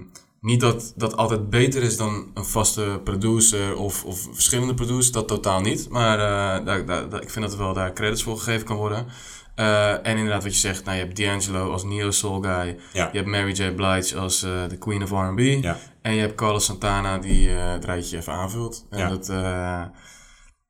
[0.43, 5.29] niet dat dat altijd beter is dan een vaste producer of, of verschillende producers, dat
[5.29, 5.89] totaal niet.
[5.91, 8.77] Maar eh, daar, daar, daar- ik vind dat er wel daar credits voor gegeven kan
[8.77, 9.07] worden.
[9.55, 12.77] Eh, en inderdaad, wat je zegt, nou, je hebt D'Angelo als Neo Soul Guy.
[12.93, 13.09] Ja.
[13.13, 13.71] Je hebt Mary J.
[13.75, 15.39] Blige als eh, de Queen of R&B.
[15.41, 15.77] Ja.
[16.03, 18.87] En je hebt Carlos Santana die het rijtje even aanvult.
[18.91, 19.09] En Ja.
[19.09, 19.27] dat,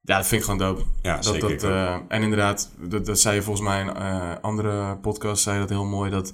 [0.03, 0.83] ja, dat vind ik gewoon dope.
[1.03, 4.97] Ja, dat, zeker, Dat, en inderdaad, dat, dat zei je volgens mij in een andere
[4.97, 6.33] podcast, zei dat heel mooi, dat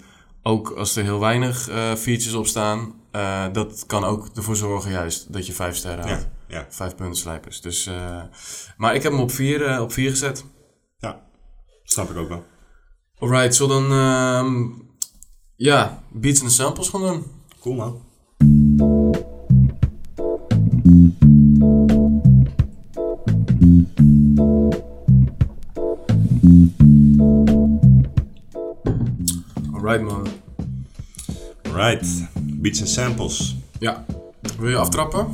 [0.49, 4.90] ook als er heel weinig eh, features op staan, eh, dat kan ook ervoor zorgen
[4.90, 6.28] juist dat je vijf sterren Ja, houdt.
[6.49, 6.66] ja.
[6.68, 7.61] Vijf punten slijpers.
[7.61, 8.22] Dus, eh,
[8.76, 10.44] maar ik heb hem op vier, op vier gezet.
[10.99, 11.20] Ja,
[11.82, 12.44] snap ik ook wel.
[13.18, 14.64] Alright, zo dan, ehm,
[15.57, 17.24] ja, beats en samples gaan doen.
[17.61, 18.07] Cool man.
[29.74, 30.28] Alright man.
[31.79, 33.57] Right, beats en samples.
[33.79, 34.05] Ja.
[34.59, 35.26] Wil je aftrappen?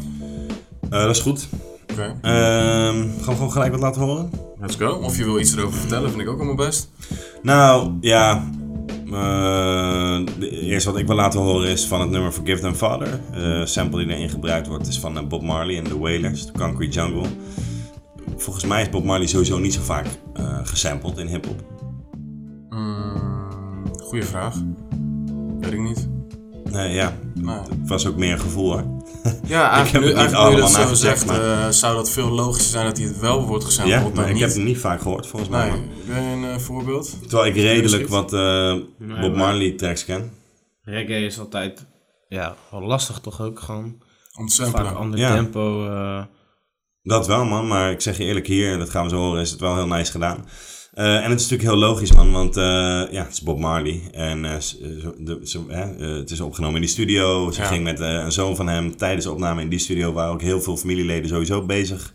[0.83, 1.49] Eh, dat is goed.
[1.93, 2.03] Oké.
[2.23, 4.31] Ehm, gaan we gewoon gelijk wat laten horen?
[4.61, 4.89] Let's go.
[4.91, 6.89] Of je wil iets erover vertellen, vind ik ook allemaal best.
[7.43, 8.45] Nou, ja.
[9.07, 13.21] eh, de eerste wat ik wil laten horen is van het nummer Forgive Them Father.
[13.33, 16.53] De sample die erin gebruikt wordt is van eh, Bob Marley en The Wailers, The
[16.53, 17.29] Concrete Jungle.
[18.37, 21.65] Volgens mij is Bob Marley sowieso niet zo vaak eh gesampled in hip-hop.
[22.71, 23.13] Mm,
[23.99, 24.55] Goeie vraag.
[25.61, 26.09] Weet ik niet.
[26.75, 27.17] Nee, ja.
[27.35, 27.57] Nee.
[27.57, 28.85] Het was ook meer een gevoel hoor.
[29.47, 31.41] Ja, ik eigenlijk, heb nu, het niet allemaal dat zo zegt, maar...
[31.67, 34.33] eh, zou dat veel logischer zijn dat hij het wel wordt gesampled ja, maar ik
[34.33, 34.43] niet.
[34.43, 35.71] heb het niet vaak gehoord volgens mij.
[36.07, 37.17] Nee, je een eh, voorbeeld?
[37.29, 40.33] Terwijl ik redelijk wat eh, Nee, Bob Marley tracks ken.
[40.83, 41.87] Reggae is altijd
[42.29, 44.03] ja, wel lastig toch ook gewoon.
[44.45, 44.85] Samplen.
[44.87, 45.35] Vaak ander Ja.
[45.35, 45.87] tempo.
[45.91, 46.23] eh,
[47.03, 47.67] Dat wel, man.
[47.69, 49.75] Maar ik zeg je eerlijk, hier, en dat gaan we zo horen, is het wel
[49.75, 50.45] heel nice gedaan.
[50.95, 52.33] Eh, en het is natuurlijk heel logisch, man.
[52.33, 52.63] Want eh,
[53.11, 54.01] ja, het is Bob Marley.
[54.13, 54.57] En eh,
[55.19, 55.39] de,
[56.21, 57.51] het is opgenomen in die studio.
[57.51, 57.67] Ze Ja.
[57.67, 60.13] ging met een zoon van hem tijdens de opname in die studio.
[60.13, 62.13] Waren ook heel veel familieleden sowieso bezig.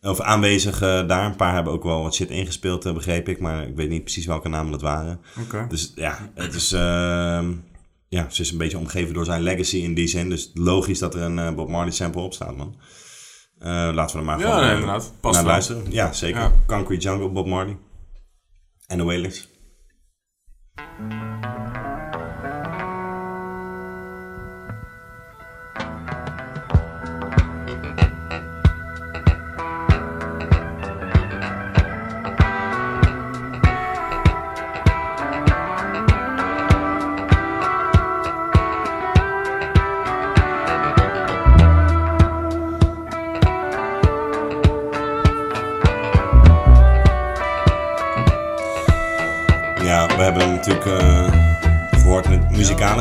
[0.00, 1.24] Of aanwezig daar.
[1.24, 3.40] Een paar hebben ook wel wat shit ingespeeld, begreep ik.
[3.40, 5.20] Maar ik weet niet precies welke namen dat waren.
[5.40, 5.66] Oké.
[5.68, 6.72] Dus ja, het is...
[6.72, 7.52] ehm,
[8.08, 10.28] ja, ze is een beetje omgeven door zijn legacy in die zin.
[10.28, 12.76] Dus logisch dat er een Bob Marley sample op staat, man.
[13.94, 15.82] Laten we er maar Ja, gewoon nee, naar luisteren.
[15.88, 16.40] Ja, zeker.
[16.40, 16.52] Ja.
[16.66, 17.76] Concrete Jungle, Bob Marley.
[18.88, 19.04] En de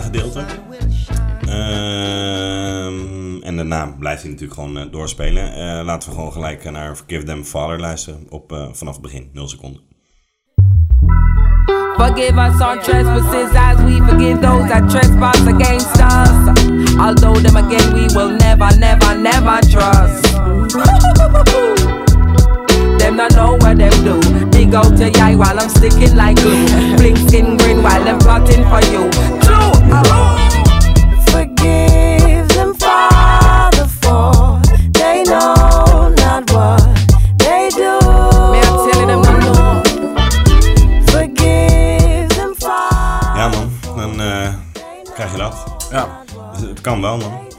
[0.06, 0.46] het muzikale gedeelte.
[1.52, 5.54] Ehm, en daarna blijft hij natuurlijk gewoon eh, doorspelen.
[5.54, 9.30] Eh, laten we gewoon gelijk eh, naar Forgive Them Father luisteren op, vanaf het begin,
[9.34, 9.82] 0 seconden.
[11.98, 16.48] Forgive us our trespasses as we forgive those that trespass against us.
[16.98, 20.34] Although them again we will never, never, never trust.
[23.00, 24.20] them not know what them do.
[24.50, 26.66] Dig out your eye while I'm sticking like glue.
[26.98, 29.45] Blink skin grin while them plotting for you.
[46.86, 47.54] Kan wel man.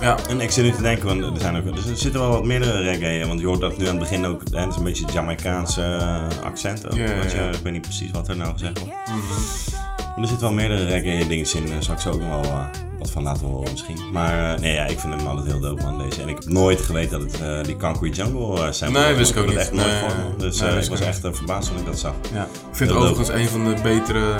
[0.00, 0.18] Ja.
[0.28, 2.44] En ik zit nu te denken, want er, zijn ook, dus er zitten wel wat
[2.44, 4.84] meerdere reggae, want je hoort dat nu aan het begin ook, hè, het is een
[4.84, 6.96] beetje Jamaicaanse eh, accent ook.
[6.96, 7.02] Je,
[7.34, 7.48] ja.
[7.48, 8.94] Ik weet niet precies wat er nou gezegd wordt.
[9.06, 9.99] Mhm.
[10.20, 12.64] Er zitten wel meerdere reggae dingetjes in, daar zal ik zo ook nog wel eh,
[12.98, 13.98] wat van laten horen misschien.
[14.12, 16.22] Maar eh, nee, ja, ik vind hem altijd heel dope man, deze.
[16.22, 19.36] En ik heb nooit geweten dat het eh, die Concrete Jungle sample Nee, wist ik
[19.36, 19.56] ook niet.
[19.56, 19.94] echt nooit.
[20.38, 22.14] Dus ik was echt verbaasd toen ik dat zag.
[22.32, 22.42] Ja.
[22.42, 24.34] Ik vind het overigens een van de betere...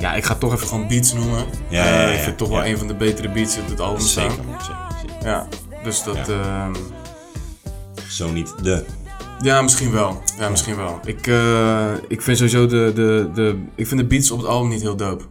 [0.00, 1.44] Ja, ik ga het toch even gewoon beats noemen.
[1.68, 3.80] Ja, ja, ja, ik vind het toch wel een van de betere beats op het
[3.80, 4.44] album Zeker, staan.
[4.60, 5.28] zeker, zeker.
[5.28, 5.46] Ja,
[5.84, 6.16] dus dat...
[6.16, 6.24] Ja.
[6.26, 6.74] ehm,
[8.08, 8.84] Zo niet de.
[9.42, 10.22] Ja, misschien wel.
[10.38, 11.00] Ja, misschien wel.
[11.04, 13.64] Ik, eh, ik vind sowieso de, de, de...
[13.74, 15.24] Ik vind de beats op het album niet heel dope.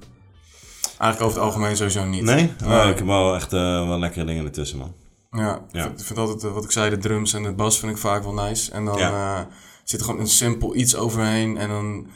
[0.98, 2.24] Eigenlijk over het algemeen sowieso niet.
[2.24, 2.52] Nee?
[2.66, 2.80] Nee.
[2.84, 4.94] Oh, ik heb wel echt eh, wel lekkere dingen ertussen man.
[5.32, 5.82] Ja, ik Ja.
[5.84, 7.98] vind, ik vind altijd, eh, wat ik zei, de drums en de bas vind ik
[7.98, 8.72] vaak wel nice.
[8.72, 9.48] En dan Ja.
[9.84, 11.58] zit er gewoon een simpel iets overheen.
[11.58, 12.08] En dan,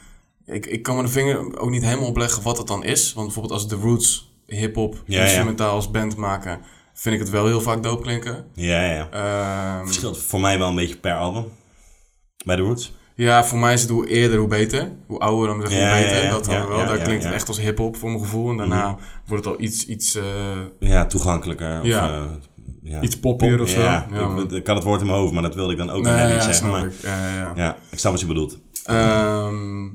[0.45, 3.13] ik, ik kan me de vinger ook niet helemaal opleggen wat het dan is.
[3.13, 5.23] Want bijvoorbeeld als The Roots hip-hop Ja, ja.
[5.23, 6.59] instrumentaal als band maken,
[6.93, 8.45] vind ik het wel heel vaak dope klinken.
[8.53, 9.07] Ja, ja.
[9.11, 11.45] Ehm, Verschilt voor mij wel een beetje per album.
[12.43, 12.93] Bij de Roots.
[13.15, 14.91] ja, voor mij is het hoe eerder hoe beter.
[15.07, 16.15] Hoe ouder dan hoe Ja, beter.
[16.17, 16.29] ja, ja.
[16.29, 16.77] dat dan wel.
[16.85, 18.49] Daar klinkt het echt als hip-hop voor mijn gevoel.
[18.51, 20.23] En daarna wordt het al iets, iets eh,
[20.79, 21.79] Ja, toegankelijker.
[21.79, 22.09] Of, Ja.
[22.15, 22.23] eh,
[22.83, 23.01] ja.
[23.01, 23.81] Iets poppier of zo.
[23.81, 24.07] Ja,
[24.43, 26.33] ik, ik had het woord in mijn hoofd, maar dat wilde ik dan ook Nee,
[26.33, 26.69] niet zeggen.
[26.69, 26.93] Maar, ik.
[27.01, 27.51] Ja, ja, ja.
[27.55, 28.59] ja, ik snap wat je bedoelt.
[28.85, 29.89] Ehm,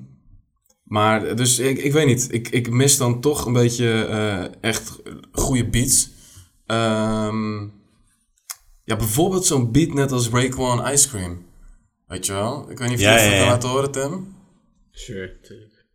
[0.85, 2.29] maar dus ik, ik weet niet.
[2.33, 4.97] Ik, ik mis dan toch een beetje eh, echt
[5.33, 6.11] goede beats.
[6.67, 7.61] Ehm,
[8.85, 11.47] ja, bijvoorbeeld zo'n beat net als Rayquan Ice Cream.
[12.09, 12.71] Weet je wel?
[12.71, 14.37] Ik weet niet of je Ja, dat ja, kan laten horen, Tim.
[14.91, 15.87] Sure, tuurlijk.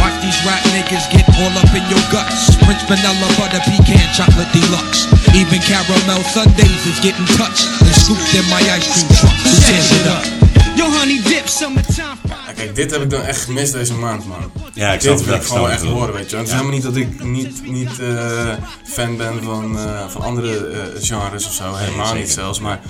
[0.00, 2.56] Watch these rap niggas get all up in your guts.
[2.64, 5.06] French vanilla butter pecan chocolate deluxe.
[5.34, 9.36] Even caramel sundaes is getting touched and scooped in my ice cream truck.
[9.44, 10.41] Who tears it up?
[12.28, 14.52] Ja, kijk, dit heb ik dan echt gemist deze maand, man.
[14.74, 16.36] Ja, ik snap dit het, wil ik gewoon echt horen, weet je.
[16.36, 18.52] Het is helemaal niet dat ik niet, niet eh,
[18.84, 21.74] fan ben van, eh, van andere eh, genres of zo.
[21.74, 22.80] Helemaal niet zelfs, maar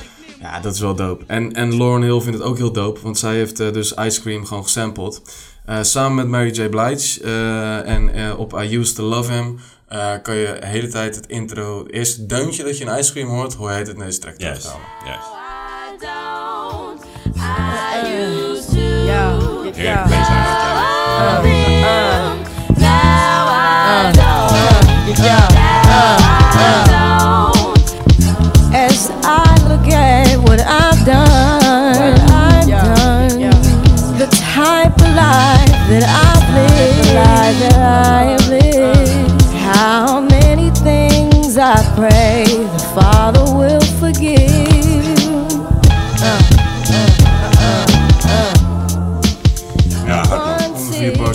[0.41, 1.25] ja, dat is wel dope.
[1.27, 4.47] En, en Lauren Hill vindt het ook heel dope, want zij heeft dus Ice Cream
[4.47, 5.23] gewoon gesampled.
[5.67, 6.69] Eh, samen met Mary J.
[6.69, 9.59] Blige eh, en eh, op I Used To Love Him
[9.89, 13.13] eh, kan je de hele tijd het intro, het eerste deuntje dat je in Ice
[13.13, 14.87] Cream hoort, hoor je het in deze track terugkomen.
[19.85, 19.89] Oh,
[22.78, 25.18] now I don't.
[25.18, 26.14] Now I
[26.95, 28.74] don't.
[28.74, 32.14] As I look at what I've done,
[34.18, 36.49] the type of life that I've
[38.49, 39.43] lived.
[39.53, 44.41] How many things I pray the Father will forgive.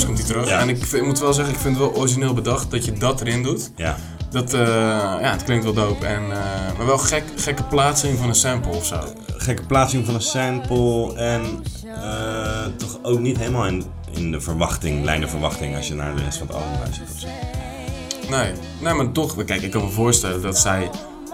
[0.06, 0.48] Komt hij terug.
[0.50, 2.94] En ik, vind- ik moet wel zeggen, ik vind het wel origineel bedacht dat je
[2.94, 3.72] dat erin doet.
[3.76, 3.96] Ja.
[4.32, 4.60] Dat, eh,
[5.22, 6.06] ja, het klinkt wel dope.
[6.06, 9.00] En, eh, maar wel gek, gekke plaatsing van een sample of zo.
[9.28, 11.42] Gekke plaatsing van een sample en
[12.02, 16.16] eh, toch ook niet helemaal in, in de verwachting, lijn de verwachting als je naar
[16.16, 17.28] de rest van het album luistert of zo.
[18.30, 20.90] Nee, nee, maar toch, kijk, ik kan me voorstellen dat zij.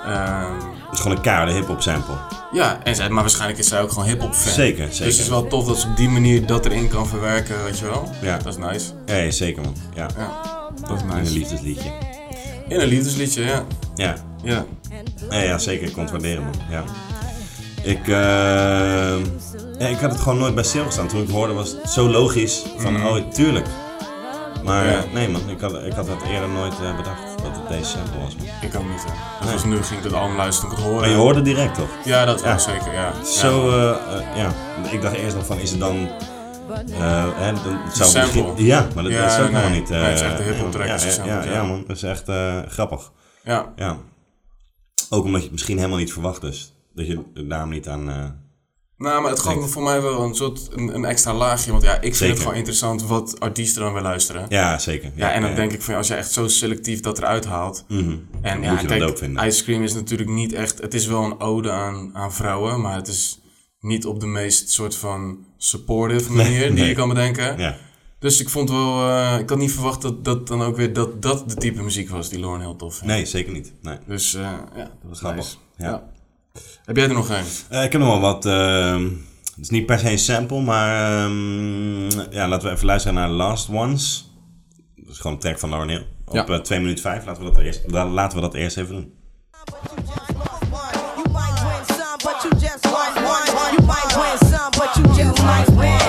[0.06, 2.14] Het is gewoon een keiharde hip-hop sample.
[2.52, 4.52] ja, en zij, maar waarscheinlijk is zij ook gewoon hip-hop fan.
[4.54, 5.12] Zeker, Dus zeker.
[5.12, 7.86] het is wel tof dat ze op die manier dat erin kan verwerken, weet je
[7.86, 8.10] wel?
[8.22, 8.38] Ja.
[8.38, 8.92] Dat is nice.
[9.06, 9.76] Ja, ja, zeker man.
[9.96, 10.08] Ja.
[10.88, 11.20] dat is In nice.
[11.20, 11.90] een liefdesliedje.
[12.68, 13.64] In een liefdesliedje, ja.
[13.96, 14.16] Ja.
[14.44, 14.66] Ja.
[15.30, 15.88] Ja, ja zeker.
[15.88, 16.54] Ik kon het waarderen, man.
[16.70, 16.84] Ja.
[17.84, 19.26] Ik, eh,
[19.80, 21.08] ja, ik had het gewoon nooit bij stilgestaan.
[21.08, 23.06] Toen ik het hoorde was het zo logisch van, Mhm.
[23.06, 23.66] oh, tuurlijk.
[24.64, 25.04] Maar Ja.
[25.14, 28.20] nee man, ik had, ik had dat eerder nooit eh, bedacht dat het deze sample
[28.20, 28.36] was.
[28.62, 29.52] Ik ook niet, hè.
[29.52, 31.00] Dus nu ging ik het album luisteren ik het hoorde.
[31.00, 31.90] Maar je hoorde direct toch?
[32.06, 33.24] Ja, dat wel zeker, ja.
[33.24, 33.94] Zo, Ja.
[34.08, 34.52] eh, eh, ja.
[34.92, 36.08] Ik dacht eerst nog van, is het dan...
[37.00, 38.42] eh, hè, dan het zou sample.
[38.44, 39.56] misschien- ja, maar dat, Ja, dat is ook nee.
[39.62, 39.90] helemaal niet...
[39.90, 41.52] eh, Nee, het is echt de hip-hop track Ja, is ja, ja, ja.
[41.52, 43.12] ja, man, dat is echt eh, grappig.
[43.44, 43.74] Ja.
[43.76, 43.98] ja.
[45.10, 46.74] Ook omdat je het misschien helemaal niet verwacht dus.
[46.96, 48.42] Dat je er daarom niet aan...
[49.04, 51.72] Nou, maar het gaf voor mij wel een soort een, een extra laagje.
[51.72, 52.34] Want ja, ik vind Zeker.
[52.34, 54.46] het gewoon interessant wat artiesten dan weer luisteren.
[54.50, 55.12] Ja, zeker.
[55.16, 55.56] Ja, Ja, en dan ja.
[55.56, 57.86] denk ik van als je echt zo selectief dat eruit haalt.
[57.88, 58.16] Mhm.
[58.42, 59.20] En ja, kijk.
[59.46, 60.82] Ice Cream is natuurlijk niet echt.
[60.82, 63.40] Het is wel een ode aan, aan vrouwen, maar het is
[63.80, 66.88] niet op de meest soort van supportive Nee, manier die nee.
[66.88, 67.58] je kan bedenken.
[67.58, 67.78] Ja.
[68.20, 71.22] Dus ik vond wel, eh, ik had niet verwacht dat dat dan ook weer dat,
[71.22, 73.14] dat de type muziek was die Lauren heel tof vindt.
[73.14, 73.74] Nee, zeker niet.
[73.82, 73.98] Nee.
[74.08, 74.42] Dus eh,
[74.76, 75.44] ja, dat was Grappig.
[75.44, 75.58] nice.
[75.78, 76.12] Ja.
[76.86, 77.44] Heb jij er nog een?
[77.70, 78.46] Eh, ik heb nog wel wat.
[78.46, 79.04] ehm,
[79.56, 83.30] het is niet per se een sample, maar ehm, ja, laten we even luisteren naar
[83.30, 84.32] Last Ones.
[84.96, 86.06] Dat is gewoon een track van Lauren Hill.
[86.26, 86.46] Op Ja.
[86.46, 87.26] eh, 2 minuten 5.
[87.26, 89.14] Laten we, dat eerst, laten we dat eerst even doen.
[94.72, 96.03] but you just might win.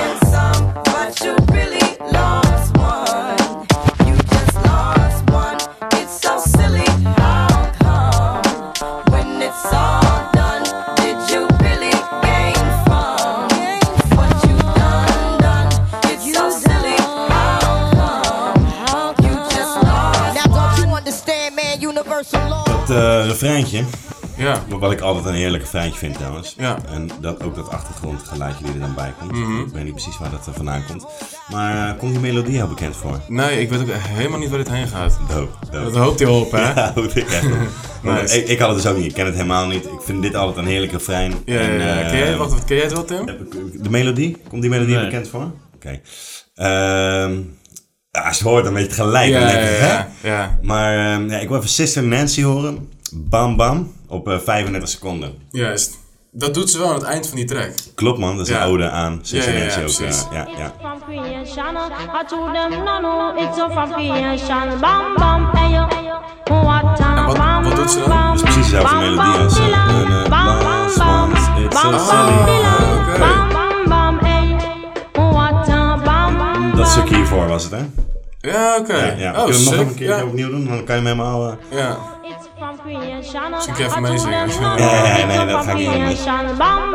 [22.86, 23.84] Dat eh refreintje.
[24.36, 24.62] Ja.
[24.68, 26.54] Wat ik altijd een heerlijk refreintje vind trouwens.
[26.58, 26.78] Ja.
[26.92, 29.32] En dat, ook dat achtergrondgeluidje die er dan bij komt.
[29.32, 29.60] Mhm.
[29.60, 31.06] Ik weet niet precies waar dat vandaan komt.
[31.50, 33.20] Maar eh, komt die melodie heel bekend voor?
[33.28, 35.18] Nee, ik weet ook helemaal niet waar dit heen gaat.
[35.28, 35.84] Dope, dope.
[35.84, 36.60] Dat hoopt hij op, hè?
[36.74, 37.46] Ja, hoop ik echt.
[38.02, 38.38] Nice.
[38.42, 39.06] ik, ik had het dus ook niet.
[39.06, 39.84] Ik ken het helemaal niet.
[39.84, 41.32] Ik vind dit altijd een heerlijk refrein.
[41.44, 41.70] Ja, ja,
[42.00, 42.08] ja.
[42.08, 43.26] Ken jij- wacht, wat- ken jij het wel, Tim?
[43.82, 44.36] De melodie?
[44.48, 45.04] Komt die melodie Nee.
[45.04, 45.50] bekend voor?
[45.74, 46.00] Oké.
[46.54, 47.40] Ehm,
[48.14, 49.28] ja, als je hoort, dan weet je het gelijk.
[49.30, 49.86] Ja, ja, hè?
[49.86, 50.58] ja, ja.
[50.62, 52.88] Maar ehm, ja, ik wil even Sister Nancy horen.
[53.12, 53.92] Bam Bam.
[54.08, 55.34] Op eh, 35 seconden.
[55.50, 55.98] Juist.
[56.36, 57.70] Dat doet ze wel aan het eind van die track.
[57.94, 58.62] Klopt man, dat is Ja.
[58.62, 59.96] een ode aan Sister Ja, ja, ja, Nancy ook.
[60.06, 60.24] precies.
[60.24, 60.72] eh, ja, ja.
[60.80, 64.80] From creation, I told them no no, it's all from creation.
[64.80, 65.86] Bam bam, hey yo,
[66.62, 68.08] what a En wat, bam wat doet ze dan?
[68.08, 68.26] bam.
[68.26, 69.58] Dat is precies dezelfde melodie als
[70.62, 71.64] Last Ones.
[71.64, 72.93] It's so Bam silly.
[76.84, 77.78] Dat stukje hiervoor was het, hè?
[78.50, 78.96] Ja, oké.
[78.96, 79.30] Ja, ja.
[79.30, 80.24] Oh, Kunnen we hem nog een keer Ja.
[80.24, 80.64] opnieuw doen?
[80.68, 81.48] Dan kan je hem helemaal...
[81.48, 81.96] eh, Ja.
[83.66, 86.24] Kan je even meezingen, Ja, ja, nee, all dat ga ik niet dus.
[86.58, 86.92] bam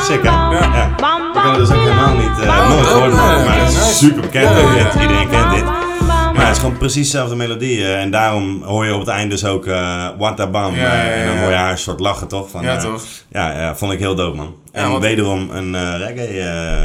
[0.00, 0.48] Sick, Ja.
[0.96, 4.20] bam Ik had het dus ook helemaal niet, Bam, nooit gehoord, maar het is super
[4.20, 4.48] bekend.
[4.48, 5.00] Ja, ja, ja.
[5.00, 5.64] Iedereen kent dit.
[6.54, 7.86] Het is gewoon precies dezelfde melodie.
[7.94, 10.74] en daarom hoor je op het eind dus ook eh What a Bam.
[10.74, 12.50] Eh, en dan hoor je haar een soort lachen, toch?
[12.50, 13.02] Van, Ja, eh, toch?
[13.28, 14.54] Ja, vond ik heel dope, man.
[14.72, 16.32] En want- wederom een reggae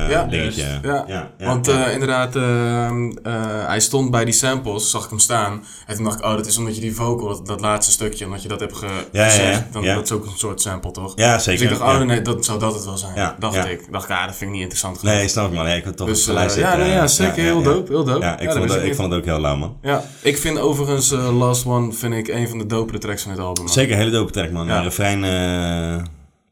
[0.09, 0.65] Ja, dingetje.
[1.07, 3.33] Ja, want inderdaad, ehm, eh,
[3.67, 5.63] hij stond bij die samples, zag ik hem staan.
[5.87, 8.25] En toen dacht ik, oh, dat is omdat je die vocal, dat, dat laatste stukje,
[8.25, 9.73] omdat je dat hebt ge gezegd.
[9.73, 9.85] Dan.
[9.85, 11.13] Dat is ook een soort sample, toch?
[11.15, 13.33] Ja, zeker, Dus ik dacht, oh nee, dat zou dat het wel zijn.
[13.39, 13.87] Dacht ik.
[13.91, 15.15] Dacht ik, ah, dat vind ik niet interessant genoeg.
[15.15, 15.63] Nee, snap ik, man.
[15.65, 16.25] Nee, ik had toch Dus,
[16.55, 17.43] ja, ja, zeker.
[17.43, 18.25] Heel dope, heel dope.
[18.25, 19.77] Ja, ik vond het ook heel lauw, man.
[19.81, 23.31] Ja, ik vind overigens eh, Last One vind ik een van de dopere tracks van
[23.31, 23.63] dit album.
[23.63, 23.73] man.
[23.73, 24.67] Zeker, hele dope track, man.
[24.67, 24.75] Ja.
[24.75, 24.81] Ja.
[24.81, 26.05] Refrein, eh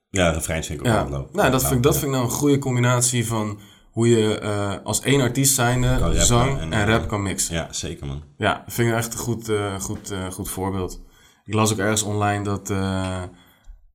[0.10, 1.38] ja, refrein vind ik ook Ja, wel dope.
[1.38, 3.60] nou, dat, vind ik, dat vind ik nou een goede combinatie van
[3.92, 7.56] hoe je eh, als één artiest zijnde zang en, en, eh, rap kan mixen.
[7.56, 8.24] Ja, zeker, man.
[8.38, 11.02] Ja, vind ik echt een goed, eh, goed, eh, goed voorbeeld.
[11.46, 13.24] Ik las ook ergens online dat eh,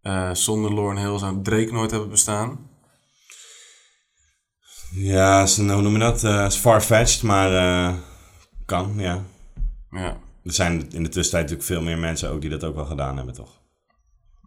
[0.02, 2.58] eh, zonder Lauren Hill zou Drake nooit hebben bestaan.
[4.94, 6.24] Ja, is een- hoe noem je dat?
[6.24, 7.94] Eh, is far-fetched, maar eh,
[8.72, 9.22] kan, ja.
[9.90, 10.16] Ja.
[10.44, 13.16] Er zijn in de tussentijd natuurlijk veel meer mensen ook die dat ook wel gedaan
[13.16, 13.60] hebben, toch?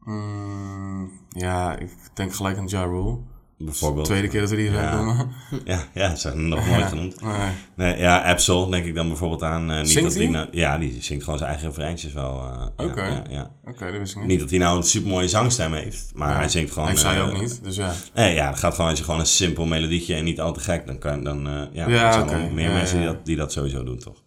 [0.04, 3.18] Mm, ja, ik denk gelijk aan Ja Rule.
[3.58, 4.06] Bijvoorbeeld.
[4.06, 4.96] Tweede keer dat we die ja.
[4.96, 5.28] noemen.
[5.66, 7.22] Ja, ja, ze hebben nog nooit Ja, genoemd.
[7.22, 7.34] nee.
[7.76, 9.72] Nee, ja, Absol denk ik dan bijvoorbeeld aan.
[9.72, 12.42] eh, niet Zingt dat die nou- ja, die zingt gewoon zijn eigen refreintjes wel.
[12.44, 13.06] ja, Oké.
[13.06, 13.52] ja, ja.
[13.66, 14.28] Oké, dat wist ik niet.
[14.28, 16.36] Niet dat hij nou een supermooie zangstem heeft, maar Ja.
[16.36, 16.88] hij zingt gewoon...
[16.90, 17.92] Heeft zij eh, ook niet, dus ja.
[18.14, 20.60] Nee, ja, het gaat gewoon als je gewoon een simpel melodietje en niet al te
[20.60, 21.48] gek, dan kan dan...
[21.72, 23.04] ja, Ja, er zijn meer Ja, mensen ja.
[23.06, 24.24] Die, dat, die dat sowieso doen, toch?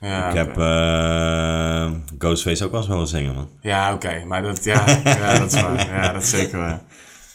[0.00, 0.54] Ja, ik heb
[2.18, 3.48] Ghostface ook wel eens wel zingen, man.
[3.60, 5.86] Ja, oké, maar dat, ja, ja, dat is waar.
[5.86, 6.80] Ja, dat is zeker waar.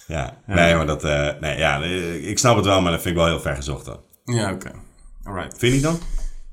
[0.08, 0.54] Ja, Ja.
[0.56, 1.04] nee, maar dat...
[1.04, 1.84] eh, nee, ja,
[2.22, 4.00] ik snap het wel, maar dat vind ik wel heel ver gezocht dan.
[4.24, 4.72] Ja, oké.
[5.24, 5.58] Alright.
[5.58, 6.00] Vind je dan?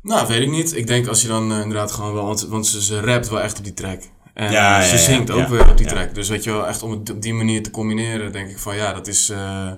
[0.03, 0.77] Nou, weet ik niet.
[0.77, 2.25] Ik denk als je dan eh, inderdaad gewoon wel...
[2.27, 4.03] Want, want ze, ze rapt wel echt op die track.
[4.35, 5.93] En Ja, ze ja, ja, zingt ook ja, weer op die ja.
[5.93, 6.15] track.
[6.15, 8.77] Dus weet je wel, echt om het op die manier te combineren, denk ik van
[8.77, 9.29] ja, dat is...
[9.29, 9.71] eh,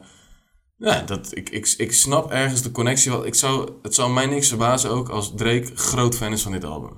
[0.77, 3.27] ja, dat, ik, ik, ik snap ergens de connectie wel.
[3.27, 6.65] Ik zou, het zou mij niks verbazen ook als Drake groot fan is van dit
[6.65, 6.91] album.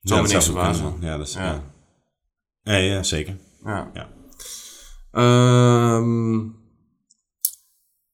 [0.00, 0.96] Zou me dat niks zou verbazen.
[1.00, 1.34] Ja, dat is...
[1.34, 1.62] Ja.
[2.62, 2.76] Ja.
[2.76, 3.36] Ja, zeker.
[3.64, 3.90] Ja.
[5.14, 6.40] Ehm,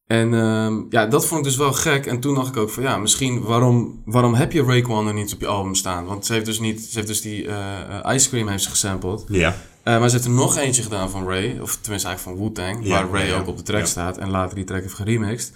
[0.07, 2.07] en ehm, ja, dat vond ik dus wel gek.
[2.07, 5.35] En toen dacht ik ook van ja, misschien waarom, waarom heb je Raekwon er niet
[5.35, 6.05] op je album staan?
[6.05, 9.25] Want ze heeft dus niet, ze heeft dus die eh, Ice Cream heeft ze gesampled.
[9.29, 9.57] Ja.
[9.83, 12.89] Eh, maar ze heeft er nog eentje gedaan van Ray, of tenminste eigenlijk van Wu-Tang,
[12.89, 15.53] waar Ray ook op de track staat en later die track heeft geremixed.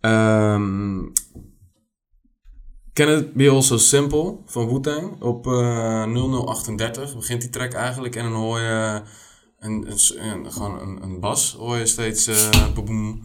[0.00, 0.98] Ehm
[2.92, 8.22] Can It Be Also Simple van Wu-Tang op eh 0038 begint die track eigenlijk en
[8.22, 9.02] dan hoor je
[9.64, 9.98] een, een,
[10.30, 13.22] een- gewoon een, een bas, hoor je steeds, eh boem,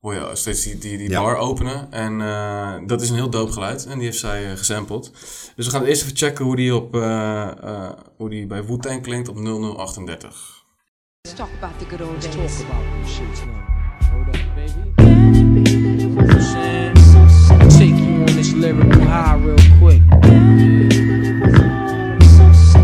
[0.00, 1.20] hoor je steeds die, die, die Ja.
[1.22, 4.56] bar openen en eh, dat is een heel dope geluid en die heeft zij eh,
[4.56, 5.10] gesampled.
[5.56, 9.02] Dus we gaan eerst even checken hoe die, op, eh, eh, hoe die bij Wu-Tang
[9.02, 10.58] klinkt op 0038.
[11.22, 12.34] Let's talk about the good old days.
[12.36, 13.54] Let's talk about them shits now.
[14.10, 14.88] Hold up, baby.
[17.78, 20.02] Take you on this lyrical high real quick.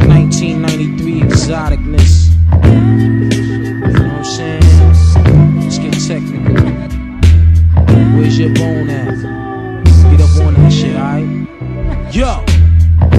[0.07, 2.26] 1993 exoticness.
[8.27, 9.23] Where's your bone at?
[10.11, 12.13] Get up on that shit, alright?
[12.13, 12.43] Yo!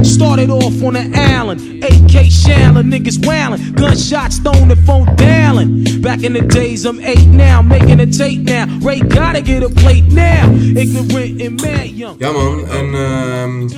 [0.04, 6.02] Started off on the island, AK Shannon, niggas wailing, gunshots thrown and phone dialing.
[6.02, 8.66] Back in the days, I'm eight now, making a tape now.
[8.80, 10.52] Ray gotta get a plate now.
[10.52, 12.18] Ignorant and mad young.
[12.20, 13.70] Ja man, en ehm,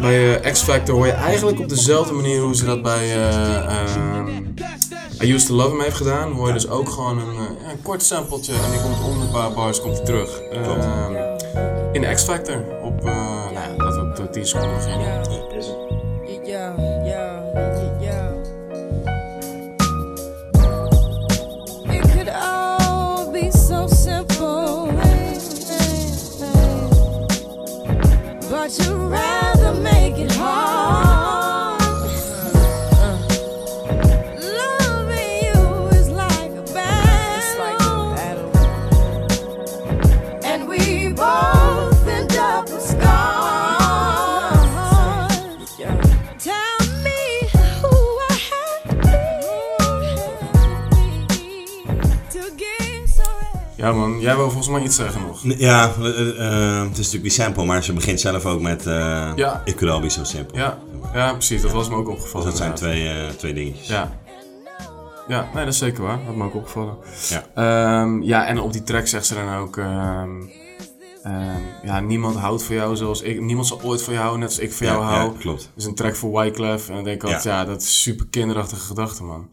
[0.00, 4.26] bij eh, X Factor hoor je eigenlijk op dezelfde manier hoe ze dat bij ehm,
[5.22, 6.32] I Used To Love Him heeft gedaan.
[6.32, 9.20] Hoor je dus ook gewoon een, eh, ja, een kort sampletje en die komt om
[9.20, 10.40] een paar bars komt terug.
[10.40, 11.14] Ehm,
[11.92, 15.22] in X Factor op, eh nou ja, laten we op de 10 seconden beginnen.
[53.88, 55.40] Ja man, jij wil volgens mij iets zeggen nog.
[55.42, 58.86] Ja, eh, eh, eh, het is natuurlijk die sample, maar ze begint zelf ook met
[58.86, 59.62] eh Ja.
[59.64, 60.58] Ik could all be so simple.
[60.58, 60.78] Ja,
[61.14, 62.46] ja precies, dat was me ook Dus opgevallen.
[62.46, 63.28] dat zijn inderdaad.
[63.28, 63.88] twee, twee dingetjes.
[63.88, 64.20] Ja.
[65.28, 66.18] Ja, nee, dat is zeker waar.
[66.26, 66.96] Dat me ook opgevallen.
[67.28, 67.44] Ja.
[67.54, 69.76] Ehm, ja, en op die track zegt ze dan ook...
[69.76, 70.30] ehm,
[71.22, 73.40] ehm, ja, niemand houdt van jou zoals ik...
[73.40, 75.36] Niemand zal ooit van jou houden, net als ik van Ja, jou ja, hou.
[75.38, 75.60] klopt.
[75.62, 76.88] Dat is een track voor Wyclef.
[76.88, 79.48] En dan denk ik altijd, ja, dat is super kinderachtige gedachte, man.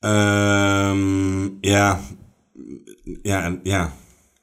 [0.00, 2.00] Ehm, ja.
[3.22, 3.92] Ja, en- ja.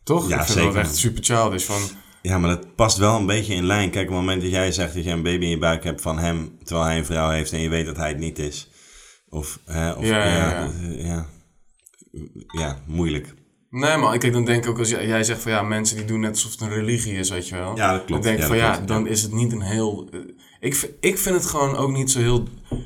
[0.04, 0.30] Toch?
[0.30, 0.74] Ja, ik vind zeker.
[0.74, 1.64] dat echt super childish.
[1.64, 1.82] Van,
[2.22, 3.90] Ja, maar dat past wel een beetje in lijn.
[3.90, 6.02] Kijk, op het moment dat jij zegt dat je een baby in je buik hebt
[6.02, 8.70] van hem, terwijl hij een vrouw heeft en je weet dat hij het niet is.
[9.30, 11.26] Of, hè, of Ja, ja, ja.
[12.48, 13.34] Ja, moeilijk.
[13.70, 16.20] Nee, maar kijk, dan denk ik ook als jij, zegt van ja, mensen die doen
[16.20, 17.76] net alsof het een religie is, weet je wel.
[17.76, 18.24] Ja, dat klopt.
[18.24, 20.10] Dan denk ik van ja, dan is het niet een heel.
[20.60, 22.44] Ik, ik vind het gewoon ook niet zo heel.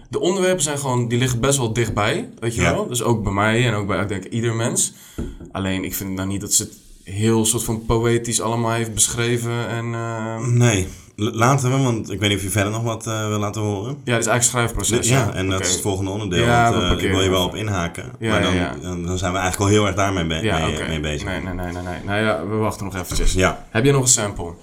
[0.09, 2.73] De onderwerpen zijn gewoon, die liggen best wel dichtbij, weet je Ja.
[2.73, 2.87] wel.
[2.87, 4.93] Dus ook bij mij en ook bij, ik denk, ieder mens.
[5.51, 6.73] Alleen, ik vind nou niet dat ze het
[7.15, 9.93] heel soort van poëtisch allemaal heeft beschreven en...
[9.93, 13.39] eh, Nee, laten we, want ik weet niet of je verder nog wat eh, wil
[13.39, 13.97] laten horen.
[14.03, 15.07] Ja, het is eigenlijk schrijfproces.
[15.09, 15.33] Ja, ja.
[15.33, 16.43] en dat is het volgende onderdeel.
[16.45, 18.11] Ja, want, eh, ik wil je wel op inhaken.
[18.19, 20.99] Ja, maar dan, dan, dan zijn we eigenlijk al heel erg daarmee be- mee, mee
[20.99, 21.27] bezig.
[21.27, 22.03] Nee, nee, nee, nee, nee.
[22.05, 23.33] Nou ja, we wachten nog eventjes.
[23.33, 23.65] Ja.
[23.69, 24.53] Heb je nog een sample?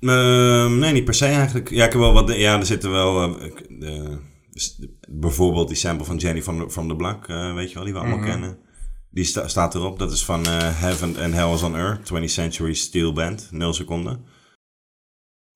[0.00, 1.70] Ehm, nee, niet per se eigenlijk.
[1.70, 2.34] Ja, ik heb wel wat.
[2.36, 3.36] Ja, er zitten wel.
[3.68, 4.18] de-
[5.08, 7.98] bijvoorbeeld die sample van Jenny van, van de Black, eh, weet je wel, die we
[7.98, 8.26] allemaal Mhm.
[8.28, 8.58] kennen.
[9.10, 9.98] Die sta- staat erop.
[9.98, 13.72] Dat is van eh, Heaven and Hell is on Earth, 20th Century Steel Band, 0
[13.72, 14.24] seconden.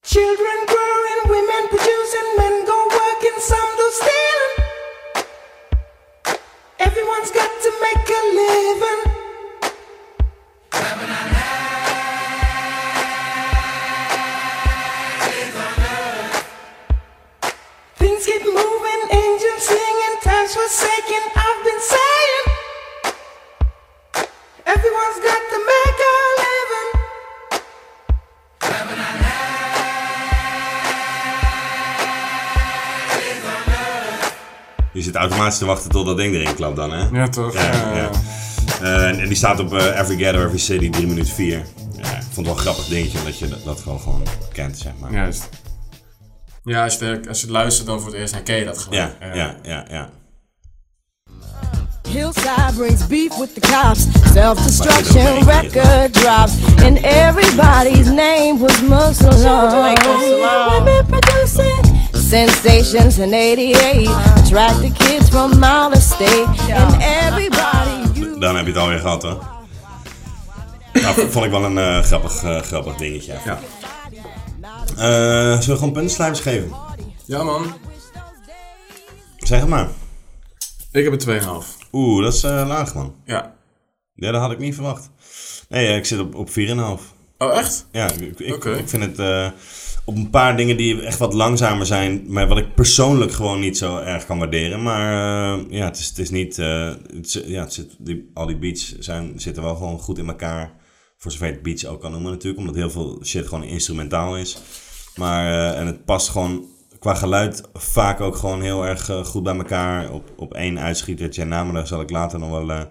[0.01, 4.55] Children growing, women producing, men go working, some do stealing.
[6.77, 9.13] Everyone's got to make a living.
[24.67, 25.85] Everyone's got to make.
[34.93, 37.09] Je zit automatisch te wachten tot dat ding erin klapt dan, hè?
[37.09, 37.55] Ja, toch?
[37.55, 38.11] Ja, ja.
[38.81, 41.67] Eh, en, die staat op eh, Every Gather, Every City, 3 minuten 4.
[41.97, 44.23] Ja, ik vond het wel een grappig dingetje, omdat je dat, dat gewoon,
[44.53, 45.13] kent, zeg maar.
[45.13, 45.49] Juist.
[46.65, 48.99] Ja, als je, als je het luistert dan voor het eerst, dan je dat gewoon.
[48.99, 50.11] Ja, eh, ja, ja.
[52.15, 54.05] Hillside brings beef with the cops.
[54.33, 56.55] Self-destruction record drops.
[56.81, 59.35] And everybody's name was Muslim.
[60.71, 61.83] Women producing
[62.15, 64.07] sensations in 88.
[64.37, 66.47] Attracted kids from out of state.
[66.71, 69.47] And everybody Dan heb je het alweer gehad, hoor.
[70.93, 73.35] Nou, vond ik wel een eh, grappig, eh, grappig dingetje.
[73.45, 73.59] Ja.
[75.61, 76.73] zullen we gewoon puntencijfers geven?
[77.25, 77.75] Ja, man.
[79.39, 79.89] Zeg het maar.
[80.93, 81.74] Ik heb een 2,5.
[81.95, 83.15] Oeh, dat is eh, laag, man.
[83.25, 83.55] Ja.
[84.15, 85.11] Ja, dat had ik niet verwacht.
[85.69, 86.55] Nee, eh, ik zit op, op 4,5.
[87.39, 87.87] Oh, echt?
[87.93, 89.51] Ja, ik, ik, vind het eh,
[90.05, 93.79] op een paar dingen die echt wat langzamer zijn, maar wat ik persoonlijk gewoon niet
[93.79, 94.83] zo erg kan waarderen.
[94.83, 95.13] Maar
[95.71, 96.57] ja, het is, het is niet.
[96.57, 100.73] het, ja, het zit, die, al die beats zijn, zitten wel gewoon goed in elkaar.
[101.17, 104.37] Voor zover je het beats ook kan noemen, natuurlijk, omdat heel veel shit gewoon instrumentaal
[104.37, 104.59] is.
[105.17, 106.69] Maar en het past gewoon
[107.05, 110.11] qua geluid vaak ook gewoon heel erg eh, goed bij elkaar.
[110.13, 112.71] Op, op één uitschietertje en namen, daar zal ik later nog wel.
[112.71, 112.83] eh,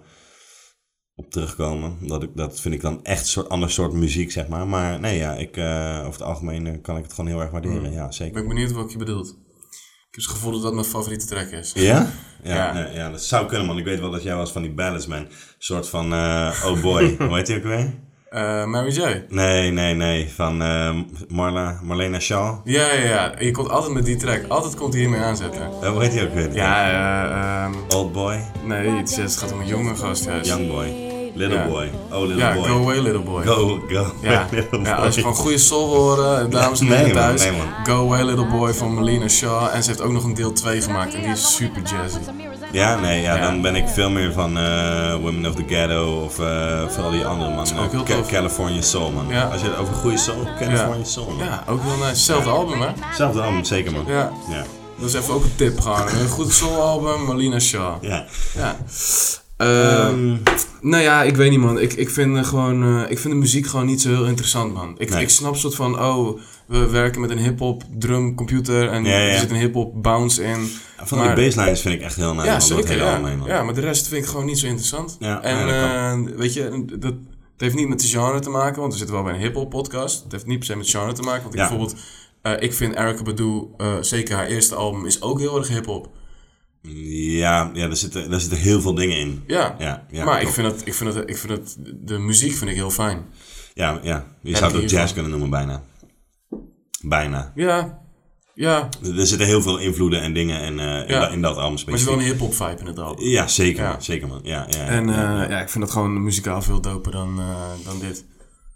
[1.15, 1.97] op terugkomen.
[2.01, 4.67] Dat, ik, dat vind ik dan echt een soort ander soort muziek, zeg maar.
[4.67, 7.91] Maar nee, ja, ik, eh, over het algemeen kan ik het gewoon heel erg waarderen.
[7.91, 8.33] Ja, Ik zeker.
[8.33, 9.27] ben benieuwd wat je bedoelt.
[9.27, 11.71] Ik heb het gevoel dat dat mijn favoriete track is.
[11.73, 11.83] Ja?
[11.83, 12.07] Ja,
[12.73, 12.77] Ja.
[12.77, 12.87] ja.
[12.87, 13.77] ja, dat zou kunnen, man.
[13.77, 15.17] Ik weet wel dat jij was van die ballads, man.
[15.19, 15.27] Een
[15.57, 17.93] soort van, oh boy, hoe heet die ook weer?
[18.33, 19.23] Eh, Mary J.
[19.29, 20.31] Nee, nee, nee.
[20.35, 20.95] Van eh,
[21.29, 22.55] Marla, Marlena Shaw.
[22.63, 23.33] Ja, ja, ja.
[23.39, 24.41] Je komt altijd met die track.
[24.47, 25.61] Altijd komt hij hiermee aanzetten.
[25.81, 26.55] Eh, hoe heet die ook weer?
[26.55, 27.63] Ja, eh...
[27.63, 28.39] ehm, Old boy?
[28.65, 30.49] nee, het, gaat om een jonge gast juist.
[30.49, 31.11] Young boy.
[31.35, 31.67] Little Ja.
[31.67, 31.89] boy.
[32.11, 32.63] Oh, little ja, boy.
[32.63, 33.43] go away little boy.
[33.43, 34.47] Go, go Ja,
[34.83, 37.41] ja als je gewoon goede soul horen, dames en heren thuis.
[37.43, 37.67] nee, man.
[37.85, 39.67] Go away little boy van Melina Shaw.
[39.73, 42.17] En ze heeft ook nog een deel 2 gemaakt en die is super jazzy.
[42.73, 46.39] Ja, nee, ja, dan ben ik veel meer van eh, Women of the Ghetto of
[46.39, 47.67] eh vooral die andere man.
[47.79, 48.21] ook Ca-.
[48.27, 49.27] California Soul, man.
[49.27, 49.43] Ja.
[49.43, 51.03] Als je het over goede soul, California Ja.
[51.03, 51.45] Soul, man.
[51.45, 52.21] Ja, ook heel nice.
[52.23, 52.87] Zelfde album, hè?
[53.15, 54.03] Zelfde album, zeker, man.
[54.07, 54.31] Ja.
[54.49, 54.63] Ja.
[54.99, 56.07] Dat is even ook een tip gewoon.
[56.21, 58.03] Een goed soul album, Melina Shaw.
[58.03, 58.25] Ja.
[58.55, 58.77] Ja.
[59.57, 60.35] Eh, Ehm.
[60.81, 61.79] nou ja, ik weet niet man.
[61.79, 64.73] Ik, ik, vind, eh, gewoon, eh, ik vind de muziek gewoon niet zo heel interessant
[64.73, 64.95] man.
[64.97, 65.21] Ik, Nee.
[65.21, 69.29] ik snap soort van, oh, we werken met een hip-hop drum computer en Ja, ja.
[69.31, 70.69] er zit een hip-hop bounce in.
[70.97, 72.45] Van Maar- die basslines vind ik echt heel nice.
[72.45, 72.97] ja, zeker.
[72.97, 73.21] Ja.
[73.45, 75.17] ja, maar de rest vind ik gewoon niet zo interessant.
[75.19, 77.13] Ja, en ja, dat eh, weet je, dat,
[77.53, 79.69] het heeft niet met de genre te maken, want we zitten wel bij een hip-hop
[79.69, 80.23] podcast.
[80.23, 81.95] Het heeft niet per se met genre te maken, want ik bijvoorbeeld,
[82.41, 86.09] eh, ik vind Erykah Badu, eh, zeker haar eerste album, is ook heel erg hip-hop.
[86.81, 89.43] Ja, ja er, zitten, er zitten heel veel dingen in.
[89.47, 92.53] Ja, ja, ja maar ik vind, het, ik, vind het, ik vind het, de muziek
[92.53, 93.25] vind ik heel fijn.
[93.73, 94.25] Ja, ja.
[94.41, 95.83] je zou het ook jazz kunnen noemen, bijna.
[97.07, 97.51] Bijna.
[97.55, 98.01] Ja,
[98.53, 98.89] ja.
[99.17, 101.19] Er zitten heel veel invloeden en dingen in, eh, in, Ja.
[101.19, 101.97] dat, in dat album Maar er specifiek.
[102.07, 103.25] zit wel een hip-hop vibe in het album.
[103.25, 103.89] Ja, zeker, Ja.
[103.91, 104.01] man.
[104.03, 104.39] Zeker, man.
[104.43, 105.61] Ja, ja, En eh, ja, ja, ja.
[105.61, 108.25] ik vind dat gewoon muzikaal veel doper dan, eh, dan dit.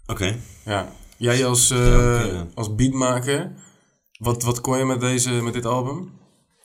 [0.06, 0.36] Oké.
[0.64, 0.88] Ja.
[1.16, 2.46] Jij als, eh, Ja, ja.
[2.54, 3.52] als beatmaker,
[4.18, 6.10] wat, wat kon je met, deze, met dit album?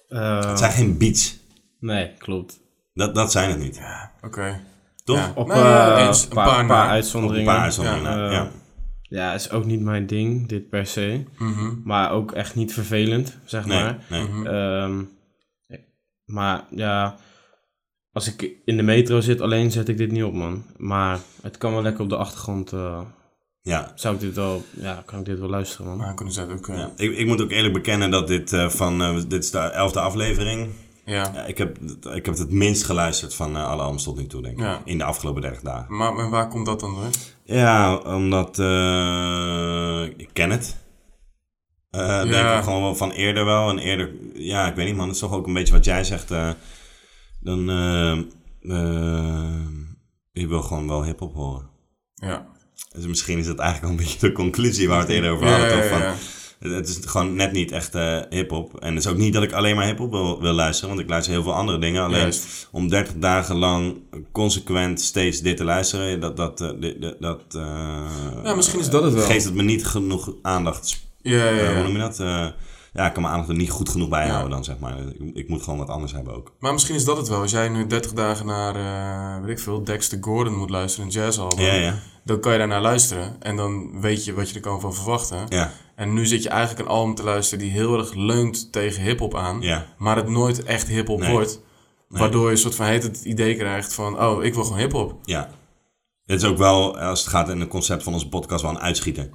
[0.07, 1.38] Het zijn geen beats.
[1.80, 2.60] Nee, klopt.
[2.94, 3.81] Dat, dat zijn het niet.
[4.22, 4.60] Oké.
[5.03, 5.18] Toch?
[5.18, 5.31] Ja.
[5.35, 6.23] Op ja, eens.
[6.23, 6.91] een paar, paar paar na.
[6.91, 7.41] uitzonderingen.
[7.41, 8.52] Op een paar uitzonderingen, ja.
[9.14, 11.23] Ja, is ook niet mijn ding, dit per se.
[11.38, 11.72] Mhm.
[11.84, 13.99] Maar ook echt niet vervelend, zeg Nee, maar.
[14.10, 14.23] nee.
[14.27, 14.48] Mhm.
[14.48, 15.03] Ehm,
[16.26, 17.18] maar ja,
[18.11, 20.64] als ik in de metro zit alleen, zet ik dit niet op, man.
[20.77, 22.73] Maar het kan wel lekker op de achtergrond.
[22.73, 23.02] eh,
[23.61, 23.91] Ja.
[23.95, 25.98] Zou ik dit wel, ja, kan ik dit wel luisteren, man.
[25.98, 26.68] Maar kunnen ze dat ook...
[26.68, 26.91] eh, Ja.
[26.95, 29.02] Ik, ik moet ook eerlijk bekennen dat dit eh, van...
[29.02, 30.69] eh, dit is de elfde aflevering.
[31.05, 31.45] Ja.
[31.45, 31.77] ik, heb,
[32.13, 34.63] ik heb het minst geluisterd van eh, alle albums tot nu toe, denk ik.
[34.63, 34.81] Ja.
[34.85, 35.95] In de afgelopen 30 dagen.
[35.95, 37.09] Maar, maar waar komt dat dan door?
[37.43, 38.59] Ja, omdat...
[38.59, 40.75] eh, ik ken het.
[41.89, 43.69] Eh, Denk ik gewoon wel van eerder wel.
[43.69, 44.11] En eerder...
[44.34, 45.05] Ja, ik weet niet man.
[45.05, 46.27] Het is toch ook een beetje wat jij zegt.
[47.39, 47.65] dan...
[50.31, 51.69] je wil gewoon wel hiphop horen.
[52.13, 52.47] Ja.
[52.95, 55.47] Dus misschien is dat eigenlijk wel een beetje de conclusie waar we het eerder over
[55.47, 55.67] hadden.
[55.77, 56.15] ja, ja.
[56.64, 58.80] Het is gewoon net niet echt eh hip-hop.
[58.80, 61.10] En het is ook niet dat ik alleen maar hip-hop wil, wil luisteren, want ik
[61.10, 62.03] luister heel veel andere dingen.
[62.03, 62.68] Alleen Juist.
[62.72, 63.98] om 30 dagen lang
[64.31, 66.38] consequent steeds dit te luisteren, dat.
[66.38, 68.06] dat, eh, dit- dat eh,
[68.44, 69.23] Ja, misschien is dat het wel.
[69.26, 71.02] Geeft het me niet genoeg aandacht.
[71.22, 71.73] Ja, ja, ja.
[71.73, 72.18] hoe noem je dat?
[72.94, 74.30] Ja, ik kan mijn aandacht er niet goed genoeg bij Ja.
[74.31, 74.98] houden dan, zeg maar.
[74.99, 76.52] Ik, ik moet gewoon wat anders hebben ook.
[76.60, 77.41] Maar misschien is dat het wel.
[77.41, 81.65] Als jij nu 30 dagen naar, weet ik veel, Dexter Gordon moet luisteren, een jazzalbum.
[81.65, 81.99] Ja, ja.
[82.26, 83.35] Dan kan je daarnaar luisteren.
[83.41, 85.45] En dan weet je wat je er kan van verwachten.
[85.49, 85.72] Ja.
[85.95, 89.36] En nu zit je eigenlijk een album te luisteren die heel erg leunt tegen hip-hop
[89.36, 89.61] aan.
[89.61, 89.86] Ja.
[89.98, 91.32] Maar het nooit echt hip-hop Nee.
[91.32, 91.61] wordt.
[92.10, 92.20] Nee.
[92.22, 95.20] Waardoor je een soort van heet het idee krijgt van, oh, ik wil gewoon hip-hop.
[95.24, 95.49] Ja.
[96.26, 98.80] Het is ook wel, als het gaat in het concept van onze podcast, wel een
[98.80, 99.30] uitschieter.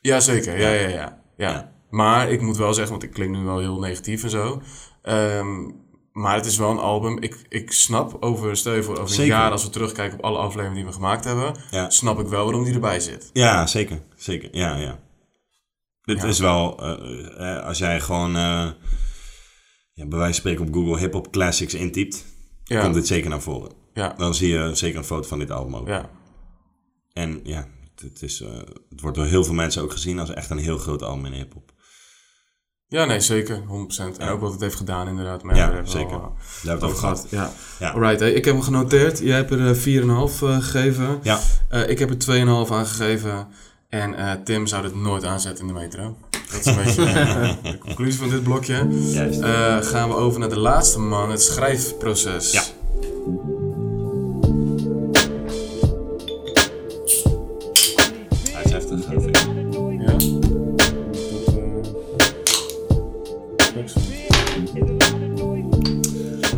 [0.00, 1.72] Jazeker, ja, ja, ja, ja.
[1.90, 4.62] Maar ik moet wel zeggen, want ik klink nu wel heel negatief en zo.
[5.02, 5.70] Ehm,
[6.12, 7.18] Maar het is wel een album.
[7.22, 9.32] Ik, ik snap over, stel je voor, over een Zeker.
[9.34, 11.90] jaar, als we terugkijken op alle afleveringen die we gemaakt hebben, Ja.
[11.90, 13.30] snap ik wel waarom die erbij zit.
[13.32, 14.00] Ja, zeker.
[14.16, 14.98] Zeker, ja, ja.
[16.04, 16.26] Dit Ja.
[16.28, 18.68] is wel, eh, eh, als jij gewoon, eh,
[19.92, 22.24] ja, bij wijze van spreken op Google hip-hop classics intypt,
[22.64, 22.82] Ja.
[22.82, 23.72] komt dit zeker naar voren.
[23.94, 24.14] Ja.
[24.16, 25.86] Dan zie je zeker een foto van dit album ook.
[25.88, 26.10] Ja.
[27.12, 27.66] En ja,
[28.02, 28.48] het, is, eh,
[28.90, 31.32] het wordt door heel veel mensen ook gezien als echt een heel groot album in
[31.32, 31.72] hip-hop.
[32.88, 33.62] Ja, nee, zeker.
[33.66, 34.18] 100%.
[34.18, 35.42] En ook wat het heeft gedaan, inderdaad.
[35.42, 36.12] Maar Ja, we zeker.
[36.14, 37.26] al, Daar eh, hebben we het over gehad.
[37.30, 37.52] Ja.
[37.78, 37.90] Ja.
[37.92, 39.18] Alright, hey, ik heb hem genoteerd.
[39.18, 41.20] Jij hebt er eh, 4,5 eh, gegeven.
[41.22, 41.40] Ja.
[41.68, 43.48] Eh, ik heb er 2,5 aangegeven.
[43.94, 46.16] En eh, Tim zou dit nooit aanzetten in de metro.
[46.50, 48.88] Dat is een beetje eh, de conclusie van dit blokje.
[48.90, 49.40] Juist.
[49.40, 52.52] Eh, gaan we over naar de laatste man, het schrijfproces.
[52.52, 52.62] Ja.
[58.52, 59.04] Hij is heftig.
[59.08, 59.46] vind ik.
[60.06, 60.16] Ja.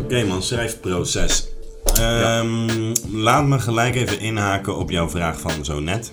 [0.03, 1.47] Oké man, schrijfproces.
[1.93, 6.11] Ehm, Laat me gelijk even inhaken op jouw vraag van zo net.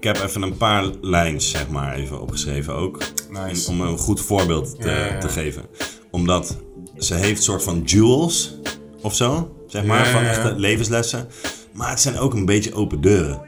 [0.00, 2.98] Ik heb even een paar lijns, zeg maar, even opgeschreven ook.
[3.30, 3.70] Nice.
[3.70, 5.18] Om een goed voorbeeld te, Ja, ja, ja.
[5.18, 5.62] te geven.
[6.10, 6.56] Omdat
[6.98, 8.54] ze heeft soort van jewels
[9.00, 11.28] of zo, zeg maar, Ja, van echte levenslessen.
[11.72, 13.40] Maar het zijn ook een beetje open deuren.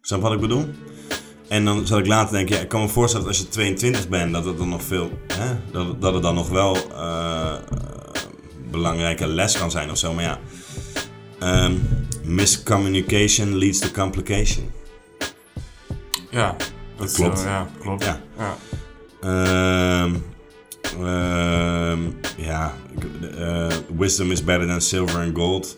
[0.00, 0.64] Snap wat ik bedoel?
[1.48, 4.08] En dan zal ik later denken, ja, ik kan me voorstellen dat als je 22
[4.08, 7.54] bent, dat het dan nog veel, hè, dat, dat het dan nog wel eh,
[8.70, 10.12] belangrijke les kan zijn of zo.
[10.14, 10.38] Maar ja,
[11.40, 11.74] Ehm,
[12.24, 14.70] miscommunication leads to complication.
[16.30, 16.56] Ja,
[16.96, 17.38] dat klopt.
[17.38, 18.04] zo, ja, klopt.
[18.04, 18.20] Ja.
[18.38, 18.56] Ja.
[19.20, 20.14] Ehm,
[21.04, 22.00] ehm,
[22.36, 22.74] ja,
[23.38, 23.66] eh,
[23.96, 25.76] wisdom is better than silver and gold.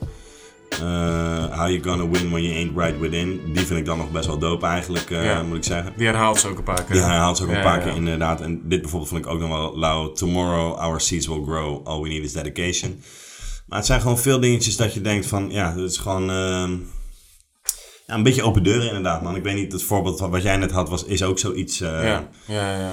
[0.70, 3.40] Eh, how you gonna win when you ain't right within.
[3.52, 5.42] Die vind ik dan nog best wel dope eigenlijk, eh, Ja.
[5.42, 5.92] moet ik zeggen.
[5.96, 6.92] Die herhaalt ze ook een paar keer.
[6.94, 8.40] Die herhaalt ze ook Ja, een paar ja, keer inderdaad.
[8.40, 10.12] En dit bijvoorbeeld vond ik ook nog wel lauw.
[10.12, 11.86] Tomorrow our seeds will grow.
[11.86, 13.02] All we need is dedication.
[13.66, 15.50] Maar het zijn gewoon veel dingetjes dat je denkt van...
[15.50, 16.30] Ja, het is gewoon...
[16.30, 16.72] ehm,
[18.12, 19.36] ja, een beetje open deuren inderdaad, man.
[19.36, 21.80] Ik weet niet, het voorbeeld wat jij net had was, is ook zoiets...
[21.80, 22.92] eh, Ja, ja, ja.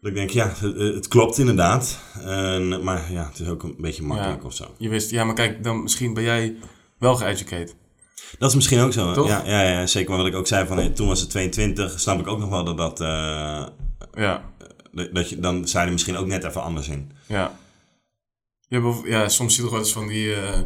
[0.00, 1.98] Dat ik denk, ja, het, het klopt inderdaad.
[2.82, 4.46] Maar ja, het is ook een beetje makkelijk Ja.
[4.46, 4.64] of zo.
[4.78, 6.54] Je wist, ja, maar kijk, dan misschien ben jij
[6.98, 7.74] wel geëducated.
[8.38, 9.12] Dat is misschien ook zo.
[9.12, 9.28] Toch?
[9.28, 10.08] Ja, ja, ja, zeker.
[10.10, 12.64] Maar wat ik ook zei van, toen was het 22, snap ik ook nog wel
[12.64, 13.00] dat dat...
[13.00, 13.66] eh,
[14.14, 14.42] Ja.
[15.12, 17.10] dat, je, dan zei er misschien ook net even anders in.
[17.26, 17.52] Ja.
[18.82, 20.60] Wel- ja, soms zie je toch wel eens van die, eh,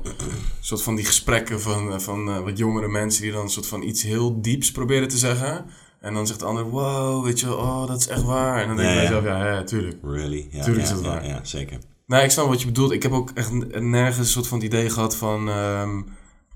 [0.60, 3.66] soort van die gesprekken van, eh, van eh, wat jongere mensen die dan een soort
[3.66, 5.64] van iets heel dieps proberen te zeggen.
[6.00, 8.60] En dan zegt de ander, wow, weet je wel, oh, dat is echt waar.
[8.62, 9.20] En dan denk Ja, je bij ja.
[9.22, 9.96] jezelf, ja, ja, tuurlijk.
[10.02, 10.48] Really?
[10.50, 11.26] Ja, tuurlijk ja, is dat ja, waar.
[11.26, 11.78] ja, zeker.
[12.06, 12.92] Nee, ik snap wat je bedoelt.
[12.92, 15.48] Ik heb ook echt nergens een soort van het idee gehad van...
[15.48, 16.00] ehm,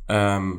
[0.06, 0.50] ehm,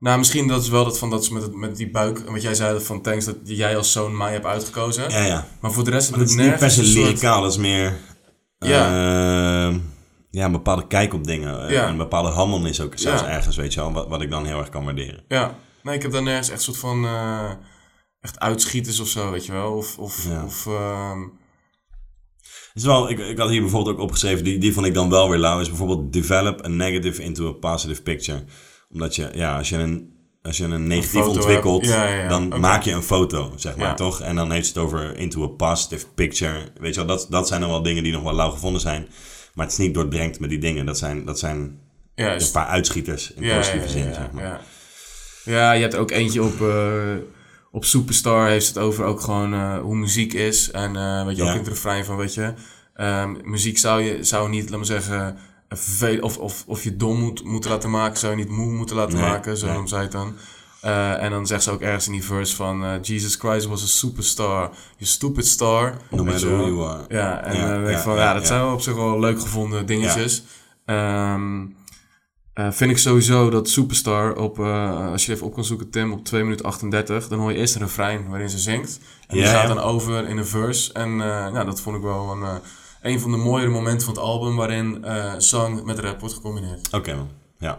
[0.00, 2.18] nou, misschien dat is wel dat van dat ze met, het, met die buik...
[2.18, 5.10] En wat jij zei van thanks dat jij als zoon mij hebt uitgekozen.
[5.10, 5.46] Ja, ja.
[5.60, 7.96] Maar voor de rest Maar ik is niet per nergens se lyricaal, dat is meer...
[8.58, 9.66] Ja.
[9.68, 9.78] ehm,
[10.30, 11.66] ja, een bepaalde kijk op dingen.
[11.66, 11.88] eh, Ja.
[11.88, 13.92] Een bepaalde handelnis ook zelfs ergens, weet je wel.
[13.92, 15.24] Wat, wat ik dan heel erg kan waarderen.
[15.28, 17.50] Ja, nee, ik heb daar nergens echt een soort van eh,
[18.20, 19.72] echt uitschieters of zo, weet je wel.
[19.72, 21.18] Of, of, of ehm,
[22.74, 25.28] is wel, ik, ik had hier bijvoorbeeld ook opgeschreven, die, die vond ik dan wel
[25.28, 28.44] weer lauw, is bijvoorbeeld develop a negative into a positive picture.
[28.92, 30.12] Omdat je, ja, als je een,
[30.42, 31.94] als je een negatief ontwikkelt, hebt.
[31.94, 32.28] Ja, ja, ja.
[32.28, 34.20] dan maak je een foto, zeg maar, toch?
[34.20, 36.72] En dan heeft het over into a positive picture.
[36.80, 39.08] Weet je wel, dat, dat zijn dan wel dingen die nog wel lauw gevonden zijn.
[39.60, 40.86] Maar het is niet doordrenkt met die dingen.
[40.86, 41.78] Dat zijn, dat zijn
[42.14, 42.46] Juist.
[42.46, 44.44] een paar uitschieters in positieve zin, ja, zeg maar.
[44.44, 44.60] Ja.
[45.44, 47.14] ja, je hebt ook eentje op, eh,
[47.70, 50.70] op Superstar, heeft het over ook gewoon eh, hoe muziek is.
[50.70, 51.48] En eh, weet je, Ja.
[51.48, 52.52] ook in het refrein van, weet je,
[52.94, 55.38] ehm, muziek zou je zou niet, laat maar zeggen,
[56.20, 59.18] of, of, of je dom moet, moeten laten maken, zou je niet moe moeten laten
[59.18, 59.74] Nee, maken, zo nee.
[59.74, 60.34] noemt zij het dan.
[60.80, 63.82] Eh, en dan zegt ze ook ergens in die verse van eh, Jesus Christ was
[63.82, 64.60] a superstar,
[64.96, 65.94] you stupid star.
[66.10, 67.04] No matter je who you are.
[67.08, 68.48] Ja, en Ja, dan denk ik ja, van, ja, ja, dat ja.
[68.48, 70.42] zijn wel op zich wel leuk gevonden dingetjes.
[70.84, 71.66] Ehm,
[72.54, 76.24] eh, vind ik sowieso dat Superstar op, als je even op kan zoeken, Tim, op
[76.24, 79.00] 2 minuten 38, dan hoor je eerst een refrein waarin ze zingt.
[79.26, 79.74] En die Ja, gaat ja.
[79.74, 80.92] dan over in een verse.
[80.92, 82.60] En eh, nou, dat vond ik wel een,
[83.02, 85.04] een van de mooiere momenten van het album waarin
[85.38, 86.88] zang met rap wordt gecombineerd.
[86.92, 87.28] Oké, man.
[87.58, 87.78] Ja.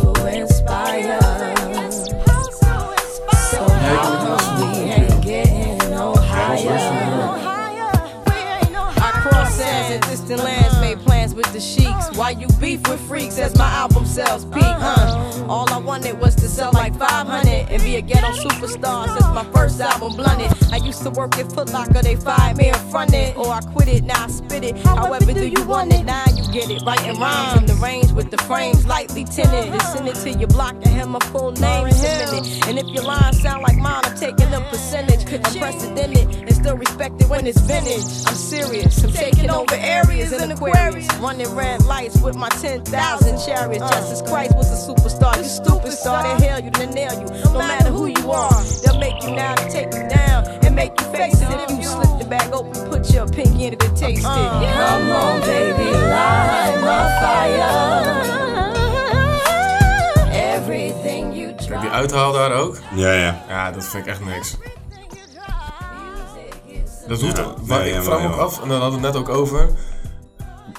[12.31, 12.50] You
[12.81, 14.95] beef with freaks as my album sells peak, huh?
[14.97, 15.45] Uh-huh.
[15.49, 19.45] All I wanted was to sell like 500 and be a ghetto superstar since my
[19.53, 20.51] first album, Blunted.
[20.71, 23.35] I used to work at Foot Locker, they fired me in front it.
[23.35, 24.77] Or oh, I quit it, now I spit it.
[24.85, 26.05] However, do you want it?
[26.05, 26.83] Now you get it.
[26.85, 29.69] Writing rhymes in the range with the frames lightly tinted.
[29.69, 32.67] And send it to your block and have my full name submitted.
[32.67, 35.21] And if your lines sound like mine, I'm taking a percentage.
[35.31, 38.03] Unprecedented and still respected when it's vintage.
[38.27, 41.07] I'm serious, I'm taking over areas in Aquarius.
[41.15, 43.89] Running red lights with my 10,000 chariots.
[43.91, 45.35] Justice Christ was a superstar.
[45.35, 47.27] You stupid star, they hail you, they nail you.
[47.43, 50.93] No matter who you are, they'll make you now to take you down and make
[50.97, 51.49] you face it.
[51.51, 54.23] If you slip the bag open, put your pinky in it and taste it.
[54.23, 57.71] Come on, baby, light my fire.
[60.31, 61.81] Everything you try.
[61.81, 62.77] Die uithaal daar ook.
[62.95, 63.43] Ja, ja.
[63.49, 64.55] Ja, dat vind ik echt niks.
[67.07, 69.23] Dat hoeft Ja, nee, ik vraag me ook af, en dan hadden we het net
[69.23, 69.69] ook over.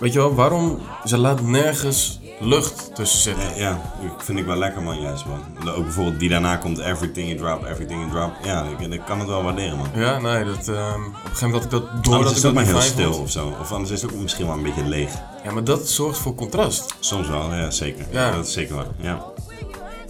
[0.02, 3.56] Weet je wel, waarom ze laat nergens lucht tussen zitten?
[3.56, 5.68] Ja, ik vind ik wel lekker man, juist man.
[5.74, 8.32] Ook bijvoorbeeld die daarna komt Everything You Drop, Everything You Drop.
[8.44, 9.86] Ja, ik, ik kan het wel waarderen man.
[9.94, 12.42] Ja, nee, dat, ehm, op een gegeven moment had ik dat door Anders dat is
[12.42, 13.24] het dat ook maar heel stil vond.
[13.24, 13.52] of zo.
[13.60, 15.10] Of anders is het ook misschien wel een beetje leeg.
[15.44, 16.94] Ja, maar dat zorgt voor contrast.
[17.00, 18.04] Soms wel, ja zeker.
[18.10, 18.30] Ja.
[18.30, 19.24] Dat is zeker waar, ja.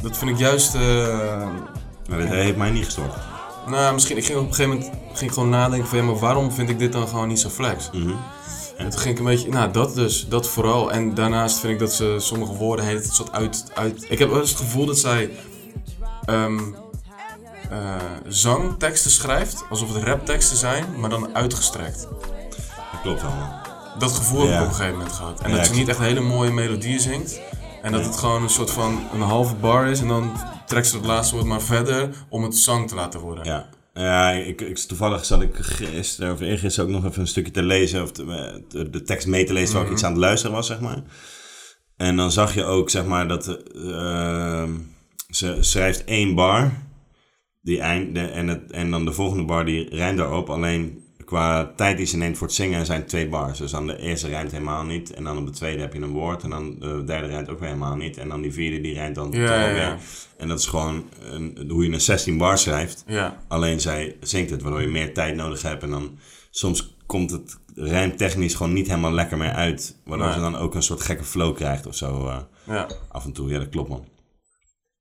[0.03, 0.75] Dat vind ik juist...
[0.75, 0.81] eh,
[2.09, 3.13] Maar dit heeft mij niet gestoord.
[3.67, 6.19] nou, misschien, ik ging op een gegeven moment ging ik gewoon nadenken van, ja, maar
[6.19, 7.91] waarom vind ik dit dan gewoon niet zo flex?
[7.93, 8.13] Mhm.
[8.83, 10.93] En toen ging ik een beetje, nou dat dus, dat vooral.
[10.93, 14.07] En daarnaast vind ik dat ze sommige woorden heet het soort uit, uit...
[14.09, 15.31] Ik heb wel eens het gevoel dat zij
[16.25, 16.59] ehm,
[17.71, 17.97] eh,
[18.29, 22.09] zangteksten schrijft, alsof het rapteksten zijn, maar dan uitgestrekt.
[22.93, 23.51] Dat klopt wel man.
[23.99, 25.41] Dat gevoel heb ik op een gegeven moment gehad.
[25.41, 27.41] En Ja, dat ze niet echt hele mooie melodieën zingt.
[27.83, 30.33] En dat het gewoon een soort van een halve bar is en dan
[30.67, 33.45] trekt ze het laatste woord maar verder om het zang te laten worden.
[33.45, 33.69] Ja.
[33.95, 37.63] Ja, ik, ik, toevallig zat ik gisteren of eergisteren ook nog even een stukje te
[37.63, 39.87] lezen, of de, de, de tekst mee te lezen Mhm.
[39.87, 41.03] ik iets aan het luisteren was, zeg maar.
[41.97, 44.71] En dan zag je ook, zeg maar, dat eh,
[45.29, 46.73] ze schrijft één bar,
[47.61, 51.02] die eind, en, het, en dan de volgende bar die rijmt daarop, alleen
[51.33, 53.59] qua tijd die ze neemt voor het zingen zijn twee bars.
[53.59, 56.11] Dus dan de eerste rijmt helemaal niet, en dan op de tweede heb je een
[56.11, 58.95] woord, en dan de derde rijmt ook weer helemaal niet, en dan die vierde die
[58.95, 59.99] rijmt dan Ja, toch ja.
[60.37, 63.05] En dat is gewoon een, hoe je een 16 bar schrijft.
[63.07, 63.43] Ja.
[63.49, 65.83] Alleen zij zingt het, waardoor je meer tijd nodig hebt.
[65.83, 66.19] En dan
[66.51, 69.97] soms komt het rijmtechnisch gewoon niet helemaal lekker meer uit.
[70.05, 72.27] Waardoor ze dan ook een soort gekke flow krijgt of zo.
[72.29, 72.89] eh, Ja.
[73.09, 74.05] Af en toe, ja, dat klopt man.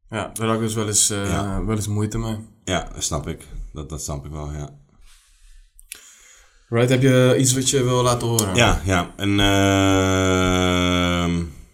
[0.10, 2.38] Ja, daar had ik dus wel eens, eh, wel eens moeite mee.
[2.64, 3.46] Ja, dat snap ik.
[3.74, 4.70] Dat, dat snap ik wel, ja.
[6.74, 8.56] Right, heb je iets wat je wil laten horen?
[8.56, 9.12] Ja, ja.
[9.16, 9.44] En, ehm,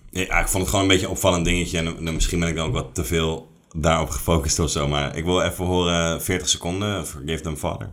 [0.09, 1.77] ja, ik vond het gewoon een beetje een opvallend dingetje.
[1.77, 4.87] En, en misschien ben ik dan ook wat te veel daarop gefocust of zo.
[4.87, 7.07] Maar ik wil even horen 40 seconden.
[7.07, 7.89] Forgive them, father.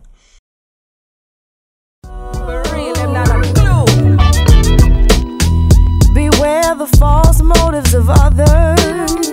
[6.12, 9.32] Beware the false motives of others.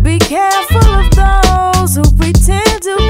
[0.00, 3.01] Be careful of those who pretend to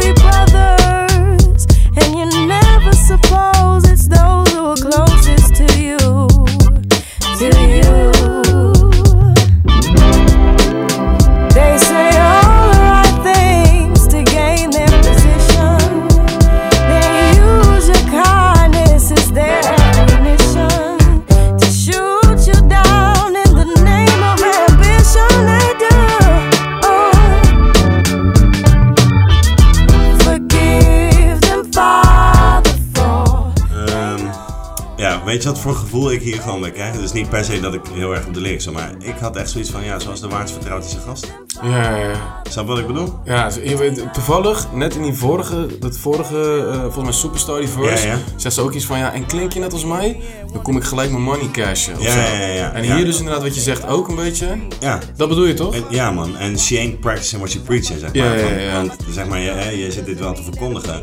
[35.33, 36.93] weet je wat voor gevoel ik hier gewoon bij krijg?
[36.95, 39.15] Het is niet per se dat ik heel erg op de lyrics zit, maar ik
[39.21, 41.33] had echt zoiets van, ja, zoals de waard vertrouwt zijn gast.
[41.63, 42.41] Ja, ja, ja.
[42.51, 43.15] Snap wat ik bedoel?
[43.25, 47.59] Ja, zo- je weet, toevallig, net in die vorige, dat vorige, eh, volgens mij Superstar
[47.59, 48.19] die verse, Ja, ja.
[48.37, 50.21] zegt ze ook iets van, ja, en klink je net als mij,
[50.53, 51.95] dan kom ik gelijk mijn money cashen.
[52.01, 52.73] Ja, ja, ja, ja.
[52.73, 54.47] En hier dus inderdaad wat je zegt ook een beetje.
[54.81, 54.99] Ja.
[55.17, 55.75] Dat bedoel je toch?
[55.75, 58.25] En- ja man, en she ain't practicing what she preaching, zeg maar.
[58.41, 58.73] Ja, ja, ja.
[58.73, 61.03] Want zeg maar, je, je zit dit wel te verkondigen.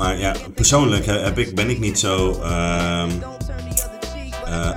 [0.00, 3.06] Maar ja, persoonlijk heb ik, ben ik niet zo eh,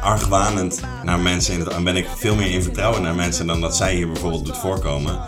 [0.03, 1.53] argwanend naar mensen.
[1.53, 4.07] In het, en ben ik veel meer in vertrouwen naar mensen dan dat zij hier
[4.07, 5.19] bijvoorbeeld doet voorkomen.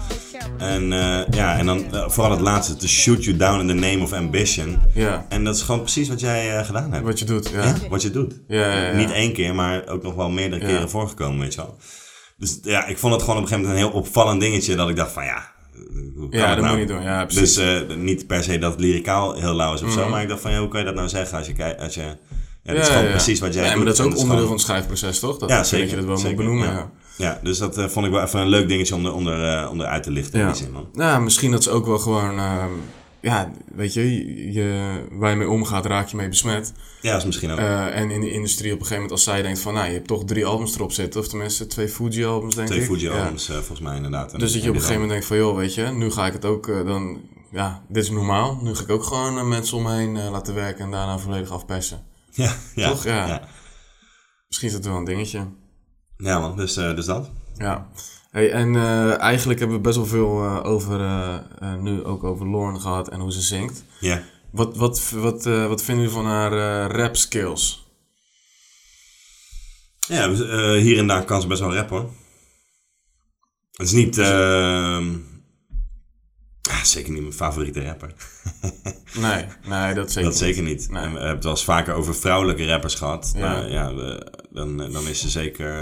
[0.58, 3.74] En eh, ja, en dan eh, vooral het laatste, to shoot you down in the
[3.74, 4.78] name of ambition.
[4.94, 5.26] Ja.
[5.30, 7.06] En dat is gewoon precies wat jij gedaan hebt.
[7.06, 7.76] Wat je doet, ja.
[7.90, 8.42] wat je doet.
[8.48, 8.96] Ja, ja, ja.
[8.96, 11.78] Niet één keer, maar ook nog wel meerdere keren voorgekomen, weet je wel.
[12.38, 14.90] Dus ja, ik vond het gewoon op een gegeven moment een heel opvallend dingetje dat
[14.90, 15.55] ik dacht van ja,
[16.30, 16.60] Ja, dat nou?
[16.62, 17.02] moet je niet doen.
[17.02, 17.54] Ja, precies.
[17.54, 20.10] dus eh, niet per se dat het lyricaal heel lauw is of zo, Mhm.
[20.10, 21.94] maar ik dacht van ja, hoe kan je dat nou zeggen als je kijkt, als
[21.94, 22.08] je, ja,
[22.64, 23.12] dat Ja, is gewoon ja, ja.
[23.16, 23.78] precies wat jij Ja, doet.
[23.78, 25.38] maar dat is ook onderdeel van het schrijfproces, toch?
[25.38, 25.96] Dat- ja, dat je zeker.
[25.96, 26.74] dat wel moet zeker, benoemen, ja.
[26.74, 26.90] ja.
[27.18, 29.70] Ja, dus dat eh, vond ik wel even een leuk dingetje om, er, onder, eh,
[29.72, 30.52] om eruit te lichten in Ja.
[30.52, 30.88] die zin, man.
[30.94, 32.40] Nou, misschien dat ze ook wel gewoon...
[33.26, 36.74] ja, weet je, je, waar je mee omgaat, raak je mee besmet.
[37.02, 37.58] Ja, dat is misschien ook.
[37.58, 39.94] Eh, en in de industrie op een gegeven moment, als zij denkt van, nou, je
[39.94, 42.86] hebt toch drie albums erop zitten, of tenminste twee Fuji-albums, denk Twee ik.
[42.86, 44.34] Fuji-albums, eh, volgens mij inderdaad.
[44.34, 46.26] En Dus dat je op een gegeven moment denkt van, joh, weet je, nu ga
[46.26, 47.22] ik het ook eh, dan,
[47.52, 48.60] ja, dit is normaal.
[48.62, 52.04] Nu ga ik ook gewoon mensen om me heen laten werken en daarna volledig afpersen.
[52.32, 53.04] Ja, ja, Toch?
[53.04, 53.28] Ja.
[53.28, 53.42] ja.
[54.48, 55.48] Misschien is dat wel een dingetje.
[56.18, 57.30] Ja man, dus, dus dat.
[57.58, 57.90] Ja.
[58.36, 62.50] Hey, en eh, eigenlijk hebben we best wel veel eh, over, eh, nu ook over
[62.50, 63.84] Lauren gehad en hoe ze zingt.
[64.00, 64.24] Ja.
[64.52, 67.88] Wat, wat, wat, wat vinden jullie van haar rap skills?
[70.08, 70.30] Ja,
[70.76, 72.10] hier en daar kan ze best wel rappen hoor.
[73.72, 74.18] Het is niet...
[74.18, 75.14] ehm,
[76.70, 78.14] ah, zeker niet mijn favoriete rapper.
[79.20, 80.88] Nee, nee, dat zeker Dat zeker niet.
[80.88, 83.32] En we hebben het wel eens vaker over vrouwelijke rappers gehad.
[83.36, 83.40] Ja.
[83.40, 85.74] Maar ja, we- dan, dan is ze zeker...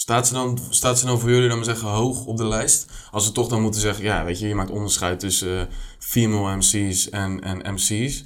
[0.00, 2.90] Staat ze, dan, staat ze dan voor jullie dan maar zeggen hoog op de lijst?
[3.10, 6.56] Als we toch dan moeten zeggen, ja, weet je, je maakt onderscheid tussen eh, female
[6.56, 8.24] MC's en, en MC's.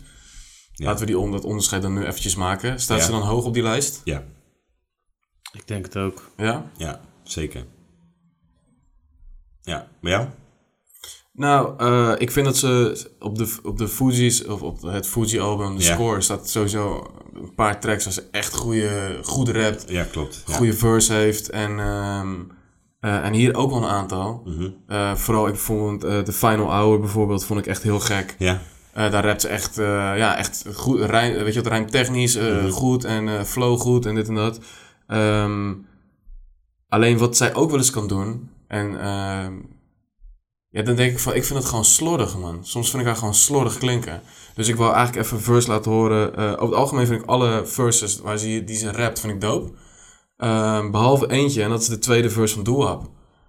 [0.74, 2.80] Laten we die, on- dat onderscheid dan nu eventjes maken.
[2.80, 3.04] Staat Ja.
[3.04, 4.00] ze dan hoog op die lijst?
[4.04, 4.24] Ja.
[5.52, 6.32] Ik denk het ook.
[6.36, 6.70] Ja?
[6.76, 7.66] Ja, zeker.
[9.60, 10.28] Ja, maar jou?
[11.32, 15.76] Nou, eh, ik vind dat ze op de, op de Fuji's, of op het Fuji-album,
[15.76, 15.94] de Ja.
[15.94, 19.84] score, staat sowieso een paar tracks waar ze echt goede, goed rapt.
[19.88, 20.42] Ja, klopt.
[20.46, 20.54] Ja.
[20.54, 21.50] Goede verse heeft.
[21.50, 22.34] En, ehm,
[23.00, 24.42] eh, en hier ook wel een aantal.
[24.44, 24.68] Mhm.
[24.86, 28.34] Eh, vooral, ik vond de Final Hour bijvoorbeeld, vond ik echt heel gek.
[28.38, 28.60] Ja.
[28.94, 32.68] Daar rapt ze echt, ja, echt goed, rijm, weet je wat, rijmtechnisch eh, Mhm.
[32.70, 34.58] goed en flow goed en dit en dat.
[35.06, 35.72] Ehm,
[36.88, 39.52] alleen wat zij ook wel eens kan doen, en ehm,
[40.72, 42.64] ja, dan denk ik van, ik vind het gewoon slordig, man.
[42.64, 44.22] Soms vind ik haar gewoon slordig klinken.
[44.54, 46.36] Dus ik wil eigenlijk even een verse laten horen.
[46.36, 49.40] Eh, over het algemeen vind ik alle verses waar ze, die ze rapt, vind ik
[49.40, 49.72] dope.
[50.36, 52.98] Ehm, behalve eentje, en dat is de tweede verse van Doe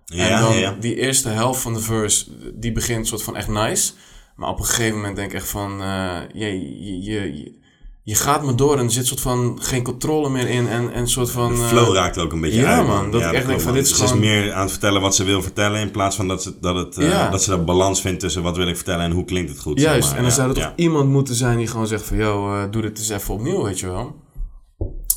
[0.06, 0.78] Ja, en dan ja, ja.
[0.80, 2.26] die eerste helft van de verse,
[2.60, 3.94] die begint soort van echt nice.
[4.36, 6.45] Maar op een gegeven moment denk ik echt van, eh, je,
[6.84, 7.62] je, je,
[8.03, 10.67] je, gaat me door en er zit soort van geen controle meer in.
[10.67, 11.55] En, en soort van...
[11.55, 12.88] De eh, flow raakt ook een beetje ja, uit.
[12.88, 13.11] man.
[13.11, 14.13] Dat ik echt denk van, dit is Ze gewoon...
[14.13, 15.81] is meer aan het vertellen wat ze wil vertellen...
[15.81, 17.30] in plaats van dat ze, dat het, eh, Ja.
[17.30, 19.05] dat ze dat balans vindt tussen wat wil ik vertellen...
[19.05, 19.80] en hoe klinkt het goed.
[19.80, 20.17] zeg Juist, maar.
[20.17, 20.63] en dan Ja, zou er ja.
[20.63, 22.17] toch iemand moeten zijn die gewoon zegt van...
[22.17, 24.15] Yo, eh, doe dit eens even opnieuw, weet je wel.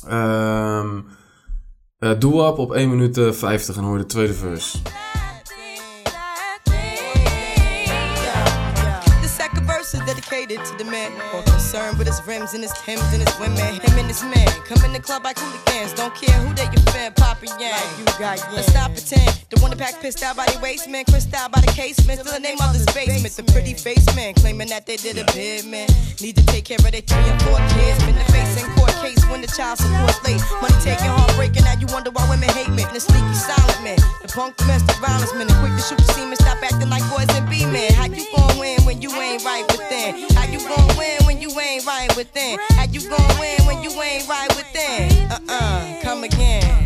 [0.07, 0.87] Ehm
[1.99, 4.77] eh Doe Up op 1 minuut eh, 50 en hoor je de tweede verse.
[9.21, 11.11] The second verse is dedicated to the man
[11.77, 13.57] concerned with his rims and his Timbs and his women.
[13.57, 15.93] Him and his man come in the club like hooligans.
[15.93, 17.13] Don't care who they your fan,
[17.59, 17.71] Yang.
[17.71, 19.45] Like you got Let's not pretend.
[19.49, 22.19] The one that pack pissed out by the waist man, crissed out by the casement.
[22.19, 23.33] Still the name of this basement.
[23.35, 25.87] The pretty face man claiming that they did a bid man.
[26.21, 28.03] Need to take care of their three and four kids.
[28.03, 30.41] Been the face in court case when the child support's late.
[30.61, 31.63] Money taking, heartbreaking.
[31.63, 32.89] Now you wonder why women hate men.
[32.93, 33.99] The sneaky silent man.
[34.21, 35.47] The punk domestic violence man.
[35.47, 36.35] The quick to shoot the semen.
[36.37, 37.93] Stop acting like boys and be men.
[37.93, 40.25] How you gon' win when you ain't right within?
[40.33, 42.57] How you gon' win when you ain't right within?
[42.75, 45.27] How you gon' win when you ain't right within?
[45.29, 46.85] Uh-uh, come again.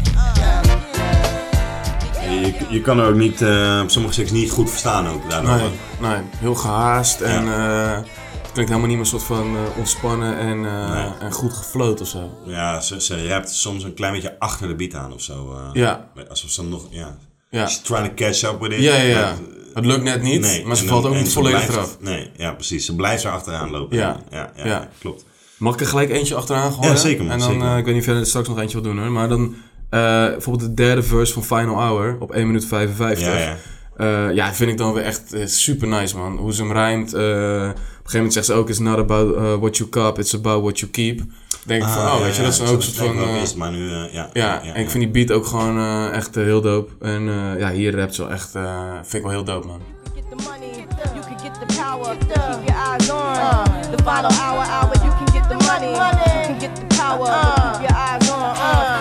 [2.29, 5.29] Je, je kan er ook niet, eh, op sommige secties niet goed verstaan ook.
[5.29, 5.55] Daardoor.
[5.57, 5.69] Nee,
[5.99, 7.95] nee, heel gehaast en eh,
[8.41, 12.07] het klinkt helemaal niet meer soort van eh, ontspannen en, eh, en goed gefloat of
[12.07, 12.29] zo.
[12.45, 15.53] Ja, ze, ze rapt soms een klein beetje achter de beat aan of zo.
[15.55, 15.69] eh.
[15.73, 16.07] Ja.
[16.29, 17.17] Alsof ze nog, ja.
[17.51, 17.67] Ja.
[17.67, 18.79] She's trying to catch up with it.
[18.79, 19.21] Ja, ja, ja.
[19.21, 19.37] Maar-
[19.73, 21.97] Het lukt net niet, maar ze en valt ook niet volledig blijft- eraf.
[21.99, 22.85] Nee, ja, precies.
[22.85, 23.97] Ze blijft er achteraan lopen.
[23.97, 24.19] Ja.
[24.31, 24.89] ja, ja, Ja.
[24.99, 25.25] klopt.
[25.57, 26.89] Mag ik er gelijk eentje achteraan gooien?
[26.91, 27.67] Ja, zeker, man, En dan, zeker.
[27.67, 29.11] eh, ik weet niet of jij er straks nog eentje wil doen hoor.
[29.11, 29.55] Maar dan
[29.89, 33.27] eh, bijvoorbeeld de derde verse van Final Hour op 1 minuut 55.
[33.27, 33.57] Ja, ja.
[33.97, 36.37] Eh, ja, vind ik dan weer echt eh, super nice man.
[36.37, 37.13] Hoe ze hem rijmt.
[37.13, 40.19] eh, op een gegeven moment zegt ze ook: It's not about eh, what you cop,
[40.19, 41.21] it's about what you keep.
[41.65, 42.95] Denk ik van, Ah, oh ja, weet je, ja, dat is dan ik ook soort
[43.07, 43.17] van...
[43.21, 45.37] eh, wat is, maar nu, eh, ja, ja, ja, ja, en ik vind die beat
[45.37, 47.05] ook gewoon eh, echt heel dope.
[47.05, 49.81] En eh, ja, hier rapt ze wel echt, eh, vind ik wel heel dope man.
[55.81, 55.97] You
[56.47, 58.55] can get the power, keep your eyes on.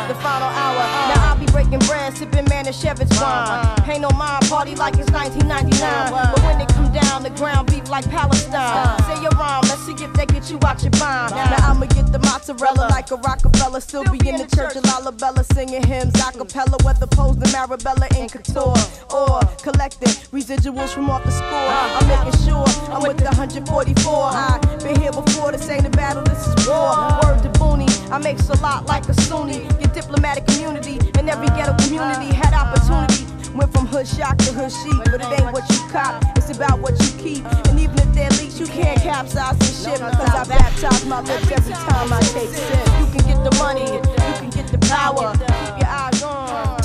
[0.08, 1.19] the final hour, hour,
[1.50, 1.90] you can get the money.
[1.90, 3.10] You can get the power, keep your eyes on.
[3.10, 3.10] Uh, the final hour.
[3.10, 3.90] Now I'll be breaking bread, sipping Manischewitz wine.
[3.90, 6.10] Ain't no mind party like it's 1999.
[6.10, 8.98] But when it come down, the ground beef like Palestine.
[9.04, 11.34] Say your rhyme, let's see if they get you out your mind.
[11.34, 13.80] Now I'ma get the mozzarella like a Rockefeller.
[13.80, 16.76] Still be in the church of Lalabella singing hymns a cappella.
[16.84, 18.74] Whether posed in Marabella in couture
[19.10, 21.50] or collecting residuals from off the score.
[21.50, 22.64] I'm making sure
[22.94, 24.30] I'm with the 144.
[24.32, 26.94] I've been here before, this ain't a battle, this is war.
[27.22, 29.60] Word to Booney, I makes a lot like a Sunni.
[29.80, 33.24] Get diplomatic community, and every ghetto community had opportunity.
[33.54, 36.78] Went from hood shock to hood chic, but it ain't what you cop, it's about
[36.80, 37.44] what you keep.
[37.68, 41.50] And even if they're leaks, you can't capsize the ship, cause I baptize my lips
[41.50, 42.86] every time I take sip.
[43.00, 46.78] You can get the money, you can get the power, keep your eyes on.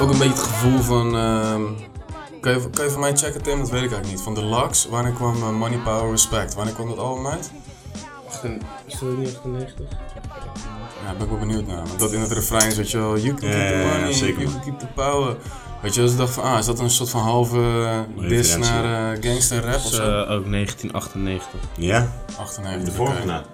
[0.00, 1.16] Ook een beetje het gevoel van...
[1.16, 1.62] ehm,
[2.40, 3.58] Kan je, kan je voor mij checken, Tim?
[3.58, 4.20] Dat weet ik eigenlijk niet.
[4.20, 6.54] Van Deluxe, wanneer kwam eh, Money, Power, Respect?
[6.54, 7.50] Wanneer kwam dat album uit?
[8.86, 9.86] Is dat niet 98?
[11.04, 11.86] Ja, ben ik wel benieuwd naar.
[11.86, 14.40] Want dat in het refrein is, weet je wel, you can keep the money, zeker,
[14.40, 15.36] you can keep the power.
[15.82, 17.56] Weet je, dus ik dacht van, ah, is dat een soort van halve
[18.18, 20.02] uh, dis naar eh, gangster rap of Dat is zo?
[20.02, 21.60] eh, ook 1998.
[21.76, 22.12] Ja?
[22.38, 22.94] 98.
[23.20, 23.44] De na.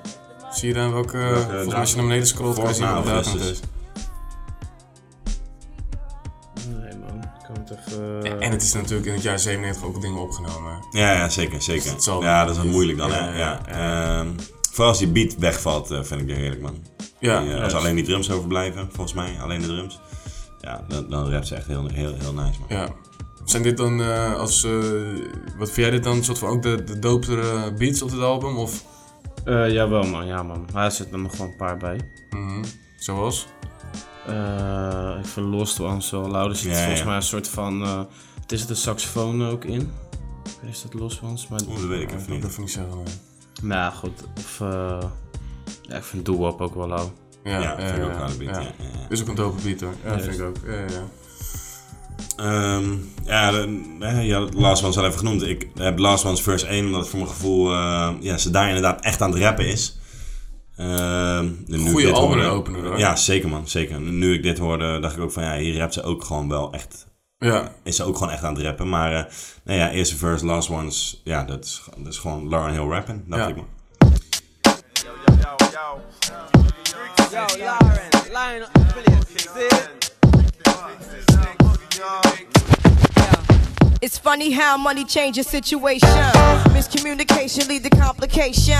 [0.51, 2.85] Zie je dan welke, Welke volgens mij als je naar beneden scrolt, kan je zien
[2.87, 3.61] datum het is.
[6.69, 8.23] Nee man, ik kan het even...
[8.23, 10.87] Ja, en het is natuurlijk in het jaar 97 ook dingen opgenomen.
[10.91, 11.95] Ja, ja zeker, zeker.
[11.95, 13.19] Dus ja, dat is wel niet- moeilijk dan, hè.
[13.19, 14.29] ja, Ja, ja, Ehm,
[14.77, 16.75] vooral als die beat wegvalt, eh, vind ik het heerlijk, man.
[17.21, 17.41] Ja.
[17.41, 20.01] Die, eh, als alleen die drums overblijven, volgens mij, alleen de drums.
[20.61, 22.69] Ja, dan, dan rapt ze echt heel, heel, heel nice, man.
[22.79, 22.89] Ja.
[23.45, 24.73] Zijn dit dan eh, als, eh,
[25.59, 28.57] wat vind jij dit dan, soort van ook de, de dopere beats op dit album?
[28.57, 28.85] Of?
[29.45, 30.67] Eh, jawel man, ja man.
[30.73, 32.01] Maar er zitten er nog gewoon een paar bij.
[32.31, 32.65] Mhm.
[32.97, 33.47] Zoals?
[34.27, 36.49] Eh, ik vind Lost Ones wel lauw.
[36.49, 37.07] Er zit Ja, volgens ja.
[37.07, 37.83] mij een soort van...
[37.83, 38.01] eh
[38.43, 39.93] het is de saxofoon ook in.
[40.71, 41.49] Is dat Lost Ones?
[41.49, 42.43] Maar, Oeh, dat weet ik Ik even niet.
[42.43, 43.03] het even niet zeggen.
[43.63, 44.61] Nou goed, of...
[44.61, 44.99] eh,
[45.83, 47.13] ja, ik vind Doo-Wop ook wel lauw.
[47.45, 48.61] Ja, Ja, vind ik ook ja, wel een beat, ja.
[48.61, 49.07] ja, ja, ja.
[49.09, 49.95] Is ook een dope beat hoor.
[50.05, 50.57] Ja, Ja, vind is- ik ook.
[50.67, 51.05] Ja, ja, ja.
[52.37, 55.43] Ehm, ja, de, had Last One's al even genoemd.
[55.43, 58.67] Ik heb Last One's verse 1, omdat het voor mijn gevoel eh, ja, ze daar
[58.67, 59.99] inderdaad echt aan het rappen is.
[60.77, 62.99] Ehm, Goeie dit hoorde- albumopener, hoor.
[62.99, 64.01] Ja, zeker man, zeker.
[64.01, 66.73] Nu ik dit hoorde, dacht ik ook van ja, hier rapt ze ook gewoon wel
[66.73, 67.07] echt.
[67.39, 67.73] Ja.
[67.83, 68.89] Is ze ook gewoon echt aan het rappen.
[68.89, 69.25] Maar uh,
[69.65, 73.25] nou ja, eerste verse, Last One's, ja, dat is, dat is gewoon Lauren Hill rappen,
[73.27, 73.49] dacht Ja.
[73.49, 73.57] ik.
[73.57, 73.67] Yo.
[79.55, 79.69] See?
[84.03, 86.09] It's funny how money changes situation.
[86.77, 88.77] Miscommunication lead to complication.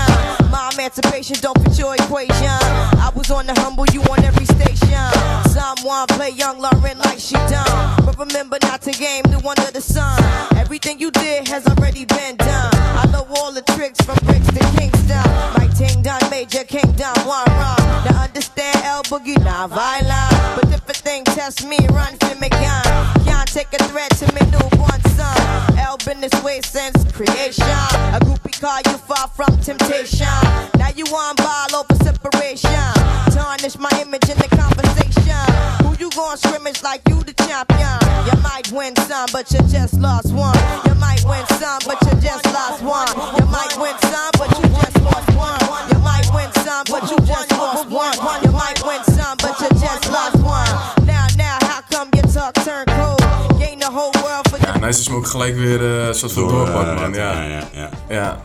[0.51, 2.57] My emancipation don't fit your equation.
[3.01, 5.01] I was on the humble, you on every station.
[5.49, 8.05] Someone play young Lauren like she done.
[8.05, 10.21] But remember not to game new under the sun.
[10.55, 12.71] Everything you did has already been done.
[12.75, 15.25] I know all the tricks from bricks to Kingston.
[15.57, 17.81] My ting done, major kingdom, one wrong.
[18.05, 20.61] Now understand El Boogie, not violent.
[20.61, 22.83] But if a thing test me, run for me gun.
[23.25, 25.77] Can't take a threat to me newborn son.
[25.77, 27.81] El been this way since creation.
[28.15, 30.37] A groupie call you far from temptation.
[30.77, 32.87] Now you on ball over separation.
[33.33, 35.43] Tarnish my image in the conversation.
[35.83, 37.97] Who you gon' scrimmage like you the champion?
[38.27, 40.57] You might win some, but you just lost one.
[40.85, 43.09] You might win some, but you just lost one.
[43.39, 45.59] You might win some, but you just lost one.
[45.91, 48.15] You might win some, but you just lost one.
[48.43, 50.69] You might win some, but you just lost one.
[51.05, 53.21] Now, now, how come your talk turn cold?
[53.59, 54.46] Gain the whole world
[54.79, 57.13] Ja, Nice is me ook gelijk weer eh, een soort van Door, doorpak, eh, man.
[57.13, 57.31] Ja.
[57.41, 57.89] ja, ja, ja.
[58.09, 58.41] Ja.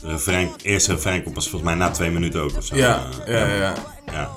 [0.00, 2.76] De refrein, eerste refrein komt pas volgens mij na twee minuten ook of zo.
[2.76, 3.72] Ja, Eh, ja, ja.
[4.12, 4.30] Ja,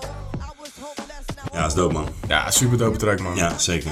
[1.53, 2.07] ja dat is dope man.
[2.27, 3.35] Ja, super dope track, man.
[3.35, 3.91] Ja, zeker.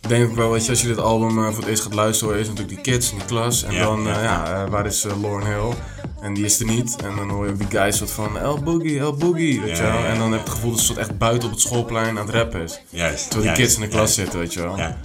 [0.00, 2.36] Ik denk ook wel, weet je, als je dit album voor het eerst gaat luisteren,
[2.36, 3.62] eerst natuurlijk die kids in die klas.
[3.62, 5.72] En Ja, dan, ja, ja, waar is Lauren Hill?
[6.20, 6.96] En die is er niet.
[7.04, 9.84] En dan hoor je ook die guys soort van, El Boogie, El Boogie, weet Ja,
[9.84, 9.92] je wel.
[10.00, 10.12] ja, ja.
[10.12, 12.26] En dan heb je het gevoel dat ze soort echt buiten op het schoolplein aan
[12.26, 12.80] het rappen is.
[12.88, 13.30] Juist.
[13.30, 14.14] Terwijl die juist, kids in de klas juist.
[14.14, 14.76] zitten, weet je wel.
[14.76, 14.96] Ja.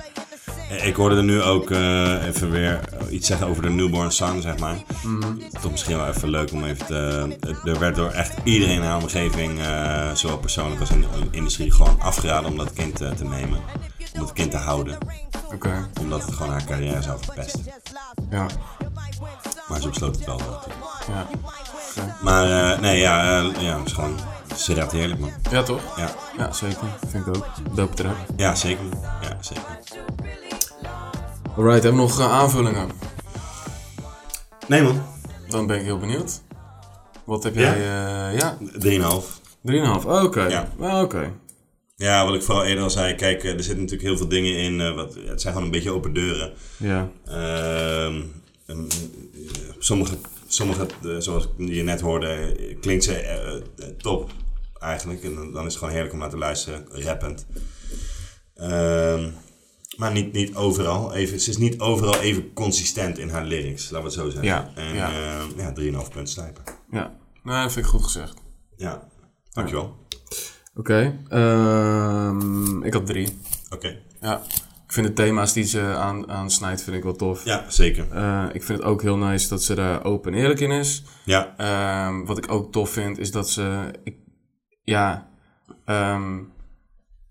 [0.70, 2.80] Ik hoorde er nu ook eh, even weer
[3.10, 4.78] iets zeggen over de newborn son, zeg maar.
[5.04, 5.38] Mhm.
[5.62, 7.38] Toch misschien wel even leuk om even te...
[7.64, 11.72] Er werd door echt iedereen in haar omgeving, eh, zowel persoonlijk als in de industrie,
[11.72, 13.60] gewoon afgeraden om dat kind eh, te nemen.
[14.14, 14.98] Om het kind te houden.
[15.54, 15.90] Oké.
[16.00, 17.66] Omdat het gewoon haar carrière zou verpesten.
[18.30, 18.48] Ja.
[19.68, 20.38] Maar ze besloot het wel.
[20.38, 20.62] wel.
[21.08, 21.28] Ja.
[22.22, 24.20] Maar eh, nee, ja, eh, ja, het is gewoon...
[24.56, 25.32] Ze rapt heerlijk, man.
[25.52, 25.98] Ja, toch?
[25.98, 26.10] Ja.
[26.38, 26.88] Ja, zeker.
[27.08, 27.46] Vind ik ook.
[27.76, 28.16] Dope track.
[28.38, 28.86] Ja, zeker.
[29.22, 29.80] Ja, zeker.
[31.58, 32.90] Alright, hebben we nog eh, aanvullingen?
[34.68, 35.02] Nee, man.
[35.48, 36.42] Dan ben ik heel benieuwd.
[37.26, 37.62] Wat heb Ja?
[37.62, 37.76] jij...
[38.32, 38.58] eh, ja?
[38.60, 39.26] 3,5.
[40.02, 40.06] 3,5.
[40.08, 40.46] Oh, Oké.
[40.46, 40.68] Ja.
[40.80, 41.34] Ah, Oké.
[41.96, 44.58] Ja, wat ik vooral eerder al zei, kijk, eh, er zitten natuurlijk heel veel dingen
[44.58, 44.96] in.
[44.96, 46.54] wat, het zijn gewoon een beetje open deuren.
[46.78, 47.10] Ja.
[47.26, 48.22] Ehm,
[48.66, 49.50] en, eh,
[49.80, 50.16] sommige,
[50.48, 50.86] sommige
[51.20, 53.62] zoals je net hoorde, klinkt ze
[53.98, 54.32] top
[54.80, 55.24] eigenlijk.
[55.24, 57.46] En dan- dan is het gewoon heerlijk om naar te luisteren, rappend.
[59.98, 61.14] Maar niet, niet overal.
[61.14, 64.44] Even, ze is niet overal even consistent in haar lyrics, laten we het zo zeggen.
[64.44, 65.10] Ja, En ja.
[65.12, 66.64] ja, ja 3,5 punt slijpen.
[66.90, 67.16] Ja.
[67.44, 68.34] Nee, dat vind ik goed gezegd.
[68.76, 69.08] Ja,
[69.52, 69.96] dankjewel.
[70.76, 71.20] Oké.
[71.30, 73.38] ehm, ik had drie.
[73.70, 74.00] Oké.
[74.22, 74.42] Ja.
[74.86, 77.46] Ik vind de thema's die ze aan, aansnijdt, vind ik wel tof.
[77.46, 78.12] Ja, zeker.
[78.12, 81.04] Eh, ik vind het ook heel nice dat ze daar open en eerlijk in is.
[81.26, 81.54] Ja.
[81.58, 83.92] Ehm, wat ik ook tof vind, is dat ze...
[84.04, 84.16] Ik,
[84.84, 85.28] ja...
[85.86, 86.40] ehm,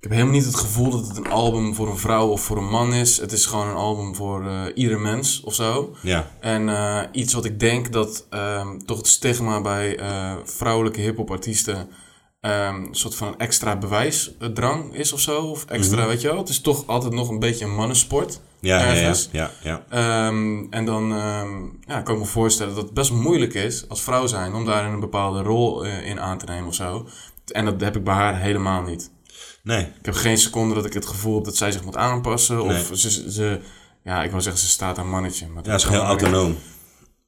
[0.02, 2.56] ik heb helemaal niet het gevoel dat het een album voor een vrouw of voor
[2.56, 3.16] een man is.
[3.16, 5.94] Het is gewoon een album voor eh ieder mens of zo.
[6.00, 6.30] Ja.
[6.40, 11.30] En eh, iets wat ik denk dat ehm, toch het stigma bij eh, vrouwelijke hip-hop
[11.30, 11.88] artiesten
[12.40, 15.42] ehm, een soort van extra bewijsdrang is of zo.
[15.42, 16.06] Of extra, Mhm.
[16.08, 16.36] weet je wel.
[16.38, 18.40] Het is toch altijd nog een beetje een mannensport.
[18.60, 19.28] Ja, ja, ja, ergens.
[19.32, 19.84] ja, ja.
[19.88, 21.08] Ehm, en dan
[21.86, 24.84] ja, kan ik me voorstellen dat het best moeilijk is als vrouw zijn om daar
[24.92, 27.06] een bepaalde rol in aan te nemen of zo.
[27.46, 29.10] En dat heb ik bij haar helemaal niet.
[29.62, 29.84] Nee.
[29.98, 32.56] Ik heb geen seconde dat ik het gevoel heb dat zij zich moet aanpassen.
[32.56, 32.90] Nee.
[32.90, 33.60] Of ze, ze,
[34.02, 35.48] ja, ik wil zeggen, ze staat aan mannetje.
[35.48, 36.56] Maar Ja, ze is heel autonoom.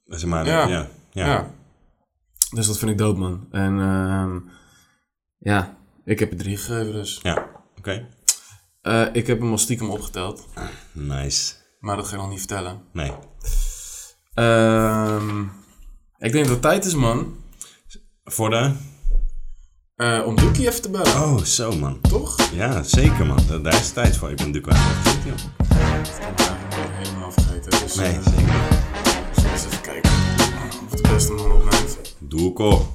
[0.06, 0.66] Zeg maar, ja.
[0.66, 1.26] ja, Ja.
[1.26, 1.50] ja.
[2.50, 3.46] Dus dat vind ik dope, man.
[3.50, 4.38] En ehm,
[5.38, 7.18] ja, ik heb er drie gegeven dus.
[7.22, 8.08] Ja, oké.
[8.82, 10.46] Eh, ik heb hem al stiekem opgeteld.
[10.92, 11.54] Nice.
[11.80, 12.82] Maar dat ga ik nog niet vertellen.
[12.92, 13.12] Nee.
[14.34, 15.40] Ehm,
[16.18, 17.36] ik denk dat het tijd is, man.
[18.24, 18.72] Voor de?
[19.96, 21.06] Eh, om Doekie even te bellen.
[21.22, 22.00] Oh, zo man.
[22.00, 22.36] Toch?
[22.52, 23.38] Ja, zeker man.
[23.48, 24.30] Da- Daar is tijd voor.
[24.30, 26.96] Ik ben Duco aan het vergeten, joh.
[26.98, 27.70] helemaal vergeten.
[27.70, 28.54] Dus, Nee, eh, zeker.
[29.34, 30.10] Zullen we eens even kijken
[30.92, 31.98] of de beste man opneemt.
[32.18, 32.92] Duco.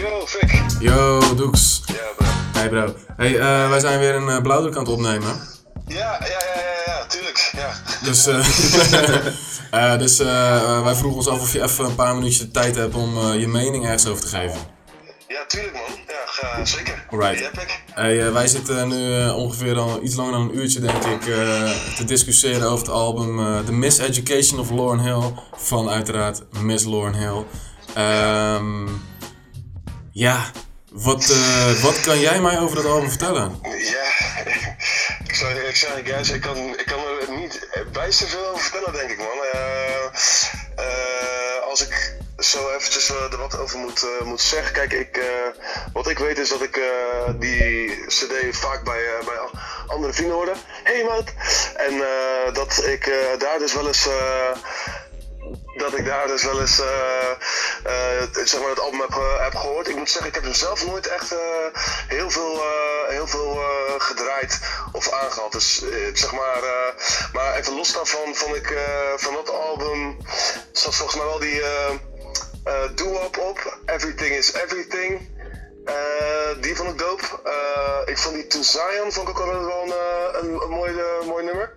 [0.00, 0.50] Yo, Fik.
[0.80, 1.82] Yo, Doeks.
[1.86, 2.26] Ja, bro.
[2.52, 2.94] Hey bro.
[3.16, 5.34] Hey, eh, wij zijn weer een uh, blauwdruk aan het opnemen.
[5.90, 7.50] Ja, ja, ja, ja, ja, tuurlijk.
[7.56, 7.72] Ja.
[8.02, 8.46] Dus, eh,
[9.92, 12.74] eh, dus eh, wij vroegen ons af of je even een paar minuutjes de tijd
[12.76, 14.58] hebt om je mening ergens over te geven.
[15.28, 15.82] Ja, tuurlijk man.
[16.06, 17.06] Ja, ga, zeker.
[17.10, 17.34] Alright.
[17.34, 17.82] Die heb ik.
[17.92, 21.20] Hey, eh, wij zitten nu ongeveer al iets langer dan een uurtje, denk ik,
[21.96, 25.32] te discussiëren over het album The Miseducation of Lauryn Hill.
[25.56, 27.44] Van uiteraard Miss Lauryn Hill.
[27.94, 28.88] Ehm,
[30.12, 30.50] ja,
[30.90, 31.34] wat,
[31.82, 33.58] wat kan jij mij over dat album vertellen?
[33.62, 34.08] Ja,
[36.32, 39.44] ik kan, ik kan er niet bijster veel over vertellen, denk ik, man.
[39.52, 40.04] Eh,
[40.76, 44.72] eh, als ik zo eventjes eh, er wat over moet, moet zeggen.
[44.72, 45.20] Kijk, ik,
[45.92, 46.80] wat ik weet is dat ik
[47.38, 49.38] die cd vaak bij, bij
[49.86, 50.54] andere vrienden hoorde.
[50.84, 51.32] Hey, maat!
[51.76, 52.02] En
[52.52, 54.08] dat ik daar dus wel eens...
[55.84, 57.30] eh, dat ik daar dus wel eens eh,
[57.84, 59.88] eh, zeg maar het album heb, ge- heb gehoord.
[59.88, 61.38] Ik moet zeggen, ik heb hem zelf nooit echt eh,
[62.08, 64.58] heel veel, eh, heel veel eh, gedraaid
[64.92, 65.52] of aangehad.
[65.52, 66.94] Dus eh, zeg maar, eh,
[67.32, 68.82] maar even los daarvan vond ik eh,
[69.16, 70.16] van dat album
[70.72, 71.94] zat volgens mij wel die eh
[72.64, 73.78] eh, doo-wop op.
[73.86, 75.28] Everything is everything.
[75.84, 75.94] Eh,
[76.60, 77.22] die vond ik dope.
[77.44, 80.92] Eh, ik vond die To Zion vond ik ook wel een, eh, een, een mooi,
[80.98, 81.72] eh, mooi nummer.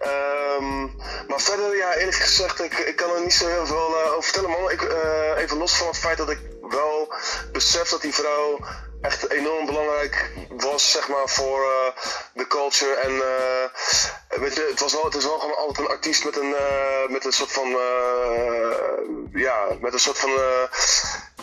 [0.00, 0.82] Ehm,
[1.28, 4.22] maar verder, ja, eerlijk gezegd, ik, ik kan er niet zo heel veel eh, over
[4.22, 4.70] vertellen, man.
[4.70, 7.12] Ik, eh, even los van het feit dat ik wel
[7.52, 8.58] besef dat die vrouw
[9.00, 12.02] echt enorm belangrijk was, zeg maar, voor eh,
[12.34, 12.94] de culture.
[12.94, 13.12] En
[14.40, 16.54] weet je, het was wel, het is wel gewoon altijd een artiest met een,
[17.08, 17.68] met een soort van,
[19.32, 20.30] ja, met een soort van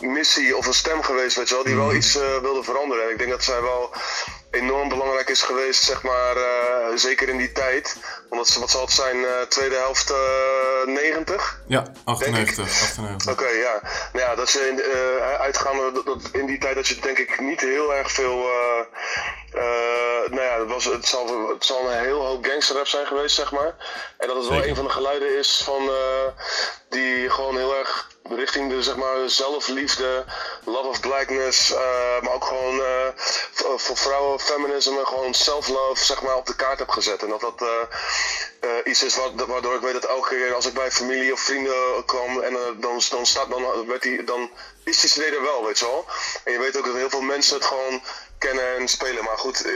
[0.02, 3.04] missie of een stem geweest, weet je wel, die wel iets eh, wilde veranderen.
[3.04, 3.94] En ik denk dat zij wel
[4.52, 7.98] enorm belangrijk is geweest, zeg maar, eh, zeker in die tijd.
[8.30, 11.62] Omdat ze, wat zal het zijn, eh, tweede helft eh 90?
[11.68, 12.64] Ja, 98.
[12.64, 13.32] 98.
[13.32, 13.82] Oké, ja.
[14.14, 14.82] Nou ja, dat ze in,
[15.40, 18.46] uitgaande dat, dat in die tijd dat je denk ik niet heel erg veel.
[19.54, 23.36] Eh, nou ja, het, was, het, zal, het zal een heel hoop gangsterrap zijn geweest,
[23.36, 23.76] zeg maar.
[24.18, 24.70] En dat het wel Zeker.
[24.70, 26.28] een van de geluiden is van eh,
[26.90, 30.26] die gewoon heel erg richting de zeg maar zelfliefde,
[30.66, 32.82] love of blackness, eh, maar ook gewoon
[33.56, 37.24] voor, vrouwen, feminisme, gewoon self-love zeg maar op de kaart heb gezet.
[37.24, 37.62] En dat dat
[38.60, 41.40] eh, iets is wat, waardoor ik weet dat elke keer als ik bij familie of
[41.40, 44.52] vrienden kwam en dan, dan staat dan, werd die, dan
[44.84, 46.06] is die CD er wel, weet je wel.
[46.44, 48.02] En je weet ook dat heel veel mensen het gewoon
[48.38, 49.24] kennen en spelen.
[49.24, 49.72] Maar goed, eh,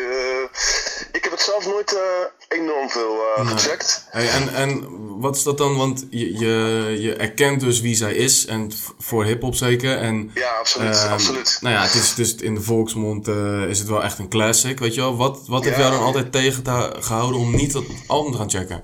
[1.11, 3.53] ik heb het zelf nooit eh, enorm veel eh, Nee.
[3.57, 4.05] gecheckt.
[4.09, 4.87] Hey, en, en
[5.19, 5.77] wat is dat dan?
[5.77, 8.45] Want je, je, je erkent dus wie zij is.
[8.45, 9.97] En voor hip-hop zeker.
[9.97, 11.57] En, Ja, absoluut, ehm, absoluut.
[11.61, 13.27] Nou ja, het is, het is in de volksmond
[13.67, 14.79] is het wel echt een classic.
[14.79, 15.15] Weet je wel?
[15.17, 15.81] Wat, wat heeft Ja.
[15.81, 18.83] jou dan altijd tegengehouden om niet dat album te gaan checken?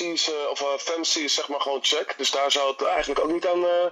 [0.00, 2.14] Eh, MC's eh, of uh, femC's zeg maar gewoon check.
[2.16, 3.86] Dus daar zou het eigenlijk ook niet aan, eh,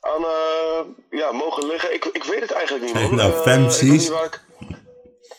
[0.00, 0.80] aan eh,
[1.10, 1.94] ja, mogen liggen.
[1.94, 3.14] Ik, ik weet het eigenlijk niet man.
[3.20, 3.92] Nou, Eh.
[3.92, 4.40] Ik waar ik,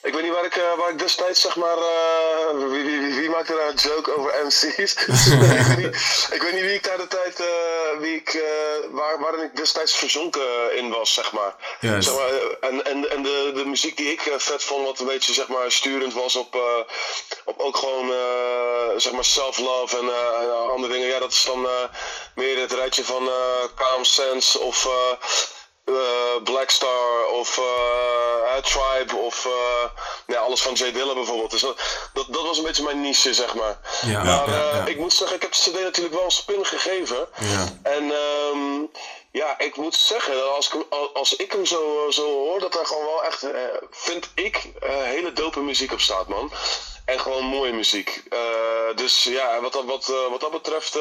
[0.05, 1.77] ik, weet niet waar ik, eh, waar ik destijds zeg maar...
[1.77, 4.93] eh, wie, wie, wie, maakte daar een joke over MC's?
[4.95, 5.95] ik, weet niet,
[6.31, 7.39] ik weet niet wie ik daar de tijd...
[7.39, 8.43] eh, wie ik, eh,
[8.89, 11.55] waar, waarin ik destijds verzonken in was, zeg maar.
[11.79, 12.29] Zeg maar,
[12.59, 15.71] en en, en de, de muziek die ik vet vond, wat een beetje zeg maar,
[15.71, 16.57] sturend was op,
[17.45, 18.13] op ook gewoon
[18.97, 20.09] zeg maar self-love en,
[20.41, 21.07] en andere dingen.
[21.07, 21.67] Ja, dat is dan
[22.35, 23.29] meer het rijtje van
[23.75, 24.87] Calm Sense of
[25.85, 29.89] eh, eh, Black Star of eh, Tribe of eh,
[30.27, 31.51] ja, alles van Jay Dilla bijvoorbeeld.
[31.51, 31.79] Dus dat,
[32.13, 33.77] dat, dat was een beetje mijn niche, zeg maar.
[34.01, 37.27] Ja, maar ja, ik moet zeggen, ik heb de CD natuurlijk wel een spin gegeven.
[37.39, 37.79] Ja.
[37.83, 38.83] En ehm,
[39.31, 43.05] Ja, ik moet zeggen, als ik, als ik hem zo, zo hoor, dat er gewoon
[43.05, 43.45] wel echt,
[43.91, 46.51] vind ik, hele dope muziek op staat, man.
[47.05, 48.23] En gewoon mooie muziek.
[48.95, 50.97] Dus ja, wat dat, wat, wat dat betreft,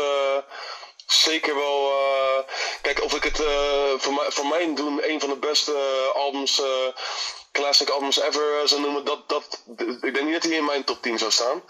[1.07, 1.89] zeker wel.
[1.89, 2.53] eh,
[2.83, 6.17] kijk, of ik het eh, voor, mij, voor mijn doen een van de beste eh,
[6.21, 6.67] albums, eh,
[7.53, 9.63] classic albums ever zou noemen, dat, dat,
[10.01, 11.63] ik denk niet dat hij in mijn top 10 zou staan.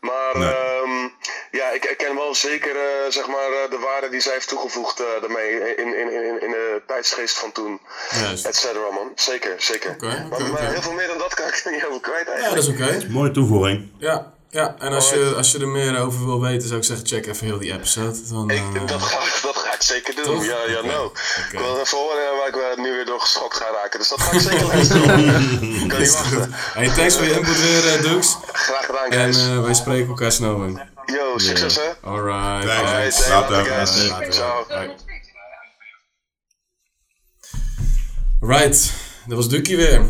[0.00, 1.08] Maar ehm,
[1.50, 5.00] ja, ik herken wel zeker eh, zeg maar, eh, de waarde die zij heeft toegevoegd
[5.00, 7.80] eh, daarmee in, in, in, in de tijdsgeest van toen.
[8.10, 8.46] Juist.
[8.46, 9.12] Et cetera, man.
[9.14, 9.96] Zeker, zeker.
[10.00, 13.06] maar, heel veel meer dan dat kan ik niet over kwijt Ja, dat is oké.
[13.08, 13.92] Mooie toevoeging.
[13.98, 14.74] Ja, ja.
[14.78, 17.46] en als je, als je er meer over wil weten, zou ik zeggen, check even
[17.46, 18.28] heel die episode.
[18.28, 20.24] Dan, eh, Dat ga, ik- dat ga ik zeker doen.
[20.24, 20.44] Toch?
[20.44, 21.10] Ja, ja, nou.
[21.52, 23.98] Ik wil even horen waar ik eh, nu weer door geschokt ga raken.
[23.98, 25.02] Dus dat ga ik zeker luisteren.
[25.82, 26.50] ik kan niet wachten.
[26.52, 28.36] Hey, thanks voor je input weer, eh, Dux.
[28.52, 29.36] Graag gedaan, En guys.
[29.36, 30.80] eh, wij spreken elkaar snel, man.
[31.06, 32.08] Yo, succes hè.
[32.08, 32.66] Alright.
[32.68, 33.28] Thanks.
[33.28, 33.50] Later.
[33.50, 33.76] Later.
[33.76, 34.08] Later.
[34.08, 34.32] Later.
[34.32, 34.64] Ciao.
[34.68, 34.94] Bye.
[38.40, 38.92] Right,
[39.26, 40.02] dat was Ducky weer.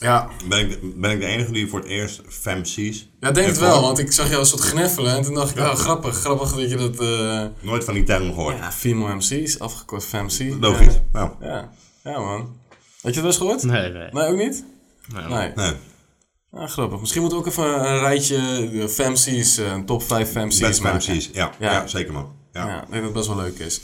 [0.00, 0.28] Ja.
[0.48, 3.08] Ben ik, ben ik de enige die voor het eerst femcies?
[3.20, 5.50] Ja, ik denk het wel, want ik zag jou een soort gniffelen en toen dacht
[5.50, 6.98] ik, oh grappig, grappig dat je dat...
[7.00, 8.56] eh, Nooit van die term gehoord.
[8.58, 10.56] Ja, female MC's, afgekort FMC.
[10.60, 11.00] Logisch, Ja.
[11.12, 11.30] nou.
[11.40, 11.72] Ja.
[12.04, 12.38] ja, man.
[12.40, 12.48] Had
[13.00, 13.62] je het wel eens gehoord?
[13.62, 14.08] Nee, nee.
[14.12, 14.64] Nee, ook niet?
[15.14, 15.24] Nee.
[15.24, 15.52] Nee.
[15.54, 15.72] Nee.
[16.52, 17.00] Ah, grappig.
[17.00, 20.82] Misschien moeten we ook even een rijtje eh, FMC's, eh, een top 5 FMC's Best
[20.82, 21.02] maken.
[21.02, 21.50] femcies, ja.
[21.58, 22.32] Ja, zeker man.
[22.52, 22.66] Ja.
[22.68, 23.80] Ja, ik denk dat het best wel leuk is.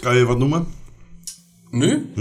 [0.00, 0.66] Kan je wat noemen?
[1.70, 2.12] Nu?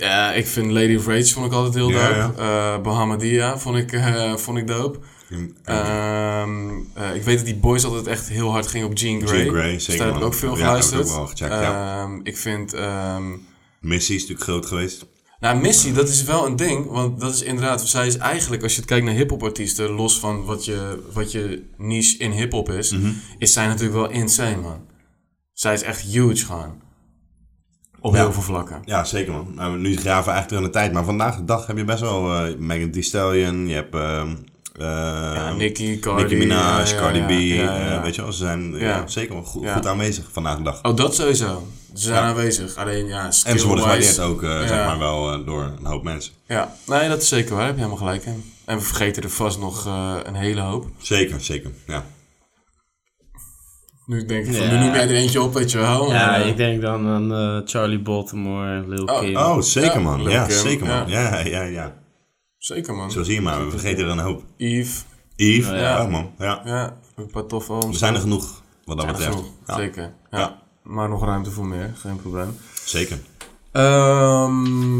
[0.00, 2.40] Ja, ik vind Lady of Rage vond ik altijd heel Ja, dope.
[2.40, 4.98] Eh, Bahamadia vond ik, eh, vond ik dope.
[5.64, 9.42] Ehm, eh, ik weet dat die boys altijd echt heel hard gingen op Jean Grey.
[9.42, 11.00] Jean Grey, Dus zeker, daar heb ik ook veel Ja, heb ik geluisterd.
[11.08, 12.02] ook wel gecheckt, ja.
[12.02, 12.72] Ehm, ik vind...
[12.74, 13.22] ehm,
[13.80, 15.06] Missy is natuurlijk groot geweest.
[15.40, 16.86] nou, Missy, dat is wel een ding.
[16.90, 20.18] Want dat is inderdaad, zij is eigenlijk, als je het kijkt naar hip-hop artiesten, los
[20.18, 23.10] van wat je, wat je niche in hip-hop is, Mhm.
[23.38, 24.80] is zij natuurlijk wel insane, man.
[25.52, 26.82] Zij is echt huge gewoon.
[28.00, 28.20] Op Ja.
[28.20, 28.82] heel veel vlakken.
[28.84, 29.52] Ja, zeker man.
[29.54, 30.92] Nou, nu graven we eigenlijk in de tijd.
[30.92, 33.68] Maar vandaag de dag heb je best wel eh Megan Thee Stallion.
[33.68, 33.94] Je hebt...
[33.94, 34.28] ehm
[34.78, 37.30] eh, Nicki, Cardi, Nicki Minaj, ja, ja, Cardi ja, B.
[37.30, 37.36] ja,
[37.78, 38.02] eh, ja.
[38.02, 38.78] weet je wel, ze zijn ja.
[38.78, 39.06] Ja.
[39.06, 39.74] zeker wel goed, Ja.
[39.74, 40.78] goed aanwezig vandaag de dag.
[40.82, 41.66] Oh, dat sowieso.
[41.94, 42.28] Ze zijn Ja.
[42.28, 42.76] aanwezig.
[42.76, 44.86] Alleen ja, En ze worden gewaardeerd ook, zeg Ja.
[44.86, 46.32] maar wel, door een hoop mensen.
[46.46, 47.64] Ja, nee, dat is zeker waar.
[47.66, 48.52] Heb je helemaal gelijk in.
[48.64, 49.84] En we vergeten er vast nog
[50.24, 50.86] een hele hoop.
[50.98, 52.04] Zeker, zeker, ja.
[54.10, 54.72] Nu denk ik van, Ja.
[54.72, 56.10] nu noem jij er eentje op, weet je wel.
[56.12, 59.36] Ja, eh, ik denk dan aan eh, Charlie Baltimore, Lil Oh, Kim.
[59.36, 60.22] Oh, zeker man.
[60.22, 61.08] Ja, Kim, zeker man.
[61.08, 61.38] ja.
[61.38, 61.94] Ja, ja, ja.
[62.58, 63.10] Zeker, man.
[63.10, 64.42] Zo zie je maar, we vergeten er een hoop.
[64.56, 65.04] Yves.
[65.36, 65.76] Yves, Ja.
[65.80, 66.30] ja, man.
[66.38, 66.60] Ja.
[66.64, 67.92] Ja, een paar toffe albums.
[67.92, 69.38] Er zijn er genoeg, wat dat betreft.
[69.66, 70.12] Zeker.
[70.30, 70.38] Ja.
[70.38, 70.58] Ja.
[70.82, 72.56] Maar nog ruimte voor meer, geen probleem.
[72.84, 73.18] Zeker.
[73.72, 74.98] Ehm,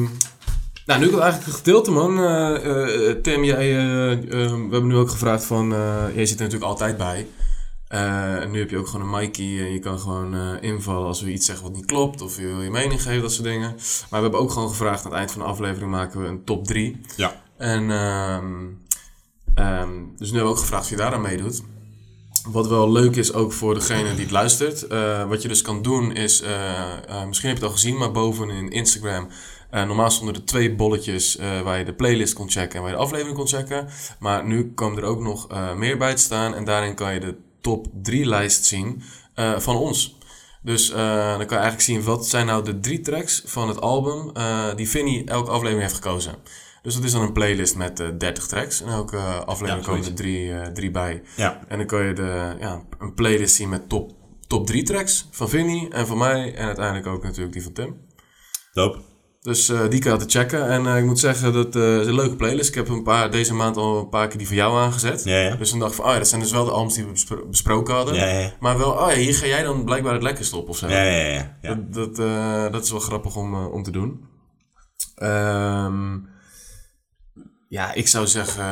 [0.87, 2.19] nou, nu ik eigenlijk een gedeelte, man.
[2.19, 3.69] Eh, eh, Tim, jij,
[4.29, 5.73] we hebben nu ook gevraagd van...
[5.73, 5.79] eh,
[6.15, 7.27] jij zit er natuurlijk altijd bij.
[7.91, 11.07] Eh, en nu heb je ook gewoon een Mikey en je kan gewoon eh, invallen
[11.07, 12.21] als we iets zeggen wat niet klopt.
[12.21, 13.69] Of je wil je mening geven, dat soort dingen.
[13.71, 16.45] Maar we hebben ook gewoon gevraagd aan het eind van de aflevering maken we een
[16.45, 17.01] top 3.
[17.17, 17.43] Ja.
[17.57, 18.67] En ehm,
[19.55, 21.63] ehm, dus nu hebben we ook gevraagd of je daaraan meedoet.
[22.49, 24.83] Wat wel leuk is ook voor degene die het luistert.
[24.87, 27.97] eh, wat je dus kan doen is, eh, eh, misschien heb je het al gezien,
[27.99, 29.29] maar boven in Instagram.
[29.71, 32.91] eh, normaal stonden er twee bolletjes eh, waar je de playlist kon checken en waar
[32.91, 33.89] je de aflevering kon checken.
[34.19, 36.55] Maar nu komen er ook nog eh, meer bij te staan.
[36.55, 39.03] En daarin kan je de top 3 lijst zien
[39.35, 40.19] eh, van ons.
[40.63, 40.97] Dus eh,
[41.37, 44.75] dan kan je eigenlijk zien wat zijn nou de drie tracks van het album eh,
[44.77, 46.35] die Vinny elke aflevering heeft gekozen.
[46.83, 48.83] Dus dat is dan een playlist met eh 30 tracks.
[48.83, 51.23] En elke aflevering Ja, komen er drie, drie bij.
[51.37, 51.65] Ja.
[51.69, 54.13] En dan kan je de, ja, een playlist zien met top,
[54.47, 56.55] top 3 tracks van Vinny en van mij.
[56.55, 58.01] En uiteindelijk ook natuurlijk die van Tim.
[58.73, 59.10] Dope.
[59.41, 60.69] Dus eh, die kan je altijd checken.
[60.69, 62.69] En eh, ik moet zeggen, dat eh, is een leuke playlist.
[62.69, 65.25] Ik heb een paar, deze maand al een paar keer die van jou aangezet.
[65.25, 65.57] Ja, ja.
[65.57, 67.11] Dus dan dacht ik van, oh ja, dat zijn dus wel de albums die we
[67.11, 68.15] bespro- besproken hadden.
[68.15, 68.53] Ja, ja.
[68.61, 70.89] Maar wel, oh ja, hier ga jij dan blijkbaar het lekkerst op of zo.
[70.89, 71.75] Ja, ja, ja, ja.
[71.75, 74.25] Dat, dat, eh, dat is wel grappig om, om te doen.
[75.15, 76.19] Ehm,
[77.69, 78.65] ja, ik zou zeggen,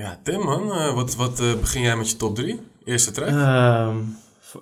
[0.00, 2.60] ja, Tim man, wat, wat eh, begin jij met je top 3?
[2.84, 3.28] Eerste track?
[3.28, 3.96] Ehm,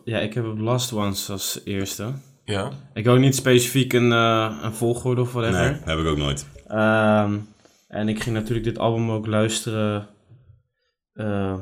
[0.04, 2.12] ja, ik heb Last Ones als eerste.
[2.47, 2.70] Ja.
[2.94, 5.70] Ik heb ook niet specifiek een, eh, een volgorde of whatever.
[5.70, 6.47] Nee, heb ik ook nooit.
[6.66, 7.39] Ehm,
[7.89, 10.09] en ik ging natuurlijk dit album ook luisteren.
[11.12, 11.59] Eh,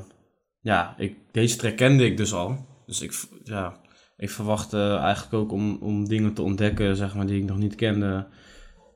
[0.61, 2.67] ja, ik, deze track kende ik dus al.
[2.87, 3.77] Dus ik, ja,
[4.17, 7.75] ik verwachtte eigenlijk ook om, om dingen te ontdekken, zeg maar, die ik nog niet
[7.75, 8.27] kende.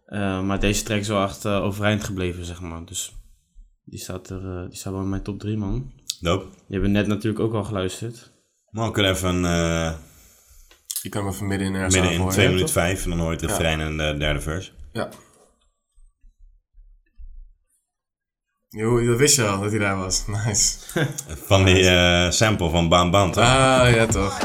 [0.04, 2.84] Eh, maar deze track is wel echt eh, overeind gebleven, zeg maar.
[2.84, 3.12] Dus
[3.84, 5.92] die staat, er, eh, die staat wel in mijn top 3, man.
[6.20, 6.44] Dope.
[6.44, 8.32] Die hebben net natuurlijk ook al geluisterd.
[8.70, 9.92] Maar we kunnen even eh,
[11.02, 12.84] Je kan hem even midden in ergens midden in aangooien, 2 ja, minuten toch?
[12.84, 13.48] 5 en dan hoor je het Ja.
[13.56, 14.72] refrein en de derde vers.
[14.92, 15.08] Ja.
[18.68, 20.24] Jo, dat wist je al, dat hij daar was.
[20.44, 20.76] Nice.
[21.46, 23.44] Van die eh, sample van Baan Baan, toch?
[23.44, 24.38] Ah, ja toch.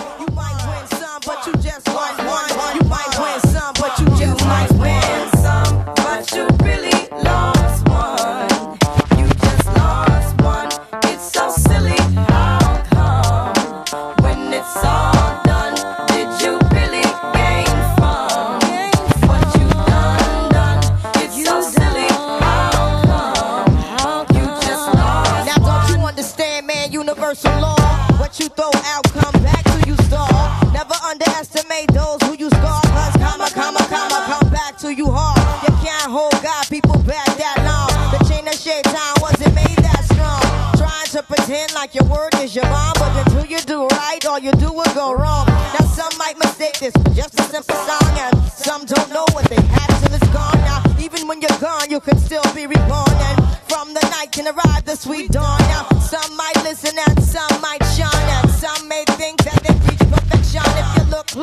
[37.13, 37.93] Back that long.
[38.09, 40.41] The chain of shaitan wasn't made that strong.
[40.81, 44.39] Trying to pretend like your word is your bond, but until you do right, all
[44.39, 45.45] you do will go wrong.
[45.77, 49.45] Now some might mistake this for just a simple song, and some don't know what
[49.45, 50.57] they had till it's gone.
[50.65, 53.37] Now even when you're gone, you can still be reborn, and
[53.69, 55.61] from the night can arrive the sweet dawn.
[55.69, 58.42] Now some might listen and some might shine,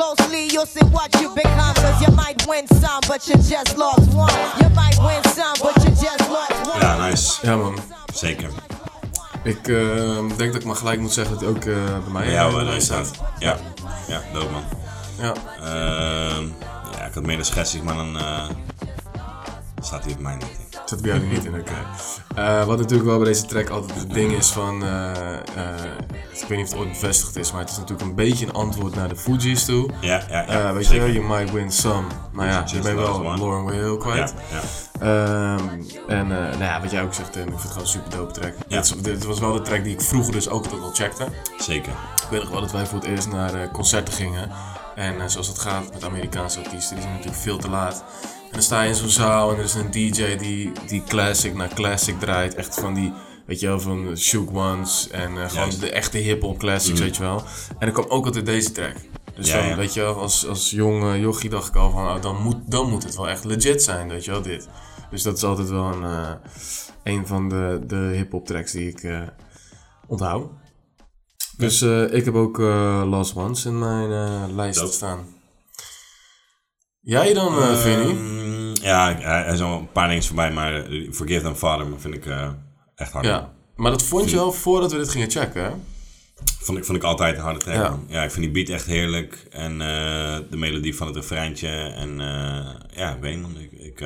[0.01, 1.75] closely, you'll see what you become.
[1.75, 4.33] Cause you might win some, but you just lost one.
[4.59, 6.81] You might win some, but you just lost one.
[6.81, 7.39] Ja, nice.
[7.41, 7.75] Ja, man.
[8.13, 8.49] Zeker.
[9.43, 12.23] Ik eh, denk dat ik maar gelijk moet zeggen dat hij ook eh, bij mij
[12.23, 13.11] Bij jou eh, uh, staat.
[13.39, 13.57] Ja,
[14.07, 14.63] ja, dope man.
[15.17, 15.33] Ja.
[15.59, 16.45] Ehm,
[16.97, 18.49] ja, ik had meer de schetsjes, maar dan eh,
[19.81, 20.79] staat hij op mij niet in.
[20.85, 21.85] Zat bij jou niet in, oké.
[22.35, 24.83] Eh, wat natuurlijk wel bij deze track altijd het ding is van...
[24.83, 25.83] eh, eh,
[26.31, 28.53] ik weet niet of het ooit bevestigd is, maar het is natuurlijk een beetje een
[28.53, 29.89] antwoord naar de Fugees toe.
[30.01, 31.07] Ja, ja, ja, weet zeker.
[31.07, 32.07] je, you might win some.
[32.33, 33.37] Nou ja, je bent wel one.
[33.37, 34.33] Lauren Will kwijt.
[34.51, 34.61] Ja, ja.
[35.01, 35.67] Ehm,
[36.07, 38.31] en nou ja, wat jij ook zegt, Tim, ik vind het gewoon een super dope
[38.31, 38.53] track.
[38.67, 38.83] Ja.
[39.01, 41.27] Dit, was wel de track die ik vroeger dus ook altijd al checkte.
[41.57, 41.91] Zeker.
[41.91, 44.51] Ik weet nog wel dat wij voor het eerst naar concerten gingen.
[44.95, 48.03] En zoals het gaat met Amerikaanse artiesten, die zijn natuurlijk veel te laat.
[48.51, 51.53] En dan sta je in zo'n zaal en er is een DJ die, die classic
[51.53, 52.55] naar classic draait.
[52.55, 53.13] Echt van die,
[53.45, 57.03] weet je wel, van Shook Ones en eh, gewoon de echte hip-hop classics, Mhm.
[57.07, 57.43] weet je wel.
[57.79, 58.95] En er kwam ook altijd deze track.
[59.35, 59.75] Dus Ja, dan, ja.
[59.75, 62.57] weet je wel, als, als jong eh, jochie dacht ik al van, oh, dan, moet,
[62.65, 64.67] dan moet het wel echt legit zijn, weet je wel, dit.
[65.11, 66.31] Dus dat is altijd wel een, eh,
[67.03, 69.21] een van de, de hip-hop tracks die ik eh,
[70.07, 70.49] onthoud.
[71.57, 72.57] Dus ik heb ook
[73.07, 74.91] Last Ones in mijn lijst Dope.
[74.91, 75.25] staan.
[77.01, 78.15] Jij dan, eh Vinnie?
[78.15, 82.13] Ehm, ja, er zijn wel een paar dingen voorbij, maar eh, Forgive Them Father vind
[82.13, 82.47] ik eh,
[82.95, 83.25] echt hard.
[83.25, 85.69] Ja, maar dat vond je al voordat we dit gingen checken, hè?
[86.59, 87.93] Vond ik, vond ik altijd een harde track.
[88.07, 88.23] Ja.
[88.23, 89.47] Ik vind die beat echt heerlijk.
[89.49, 89.77] En
[90.49, 91.67] de melodie van het refreintje.
[91.67, 92.17] En
[92.95, 93.71] ja, ik weet niet.
[93.71, 93.99] Ik, ik,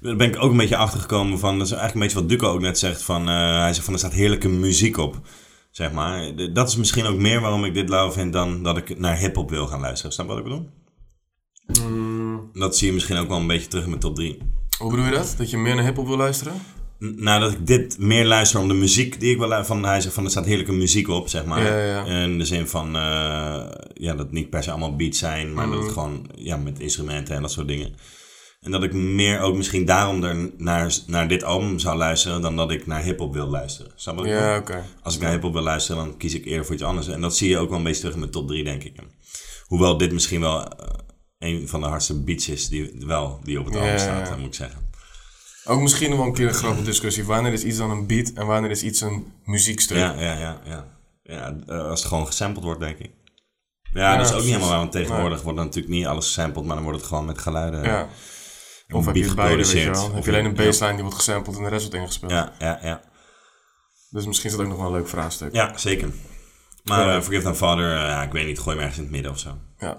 [0.00, 1.58] daar ben ik ook een beetje achtergekomen van...
[1.58, 3.02] Dat is eigenlijk een beetje wat Duco ook net zegt.
[3.02, 5.20] Van, hij zegt van er staat heerlijke muziek op.
[5.70, 6.32] Zeg maar.
[6.52, 8.32] Dat is misschien ook meer waarom ik dit lauw vind...
[8.32, 10.12] dan dat ik naar hip-hop wil gaan luisteren.
[10.12, 10.70] Snap wat ik bedoel?
[11.82, 14.38] Mm, Dat zie je misschien ook wel een beetje terug in mijn top 3.
[14.78, 15.34] hoe bedoel je dat?
[15.38, 16.52] Dat je meer naar hip-hop wil luisteren?
[16.98, 19.80] Nou, dat ik dit meer luister om de muziek die ik wil luisteren.
[19.80, 21.62] Van, hij zegt van er staat heerlijke muziek op, zeg maar.
[21.62, 22.22] Ja, ja, ja.
[22.22, 23.02] In de zin van, eh,
[23.94, 25.84] ja, dat het niet per se allemaal beats zijn, maar dat Mhm.
[25.84, 27.94] het gewoon, ja, met instrumenten en dat soort dingen.
[28.60, 32.56] En dat ik meer ook misschien daarom er naar, naar dit album zou luisteren dan
[32.56, 33.92] dat ik naar hip-hop wil luisteren.
[33.96, 34.84] Snap je Ja, oké.
[35.02, 37.08] Als ik naar hip-hop wil luisteren, dan kies ik eerder voor iets anders.
[37.08, 38.94] En dat zie je ook wel een beetje terug in mijn top 3, denk ik.
[39.66, 40.88] Hoewel dit misschien wel eh,
[41.38, 44.54] een van de hardste beats is die, wel, die op het album staat, moet ik
[44.54, 44.86] zeggen.
[45.64, 47.24] Ook misschien nog wel een keer een grappige discussie.
[47.24, 49.96] Wanneer is iets dan een beat en wanneer is iets een muziekstuk?
[49.96, 50.60] Ja, ja, ja.
[50.64, 50.86] ja.
[51.22, 53.10] ja eh, als het gewoon gesampled wordt, denk ik.
[53.92, 55.42] Ja, Ja, dat is ook niet helemaal waar, want tegenwoordig Nee.
[55.44, 57.82] wordt natuurlijk niet alles gesampled, maar dan wordt het gewoon met geluiden.
[57.82, 58.08] Ja.
[58.88, 59.96] een Of heb je beide, weet je geproduceerd.
[59.96, 60.06] wel.
[60.08, 62.32] Heb Of je alleen een baseline die wordt gesampled en de rest wordt ingespeeld.
[62.32, 63.00] Ja, ja, ja.
[64.10, 65.52] Dus misschien is dat ook nog wel een leuk vraagstuk.
[65.54, 66.08] Ja, zeker.
[66.84, 69.32] Maar eh, Forgive Them Father, eh, ik weet niet, gooi hem ergens in het midden
[69.32, 69.58] of zo.
[69.78, 69.96] Ja.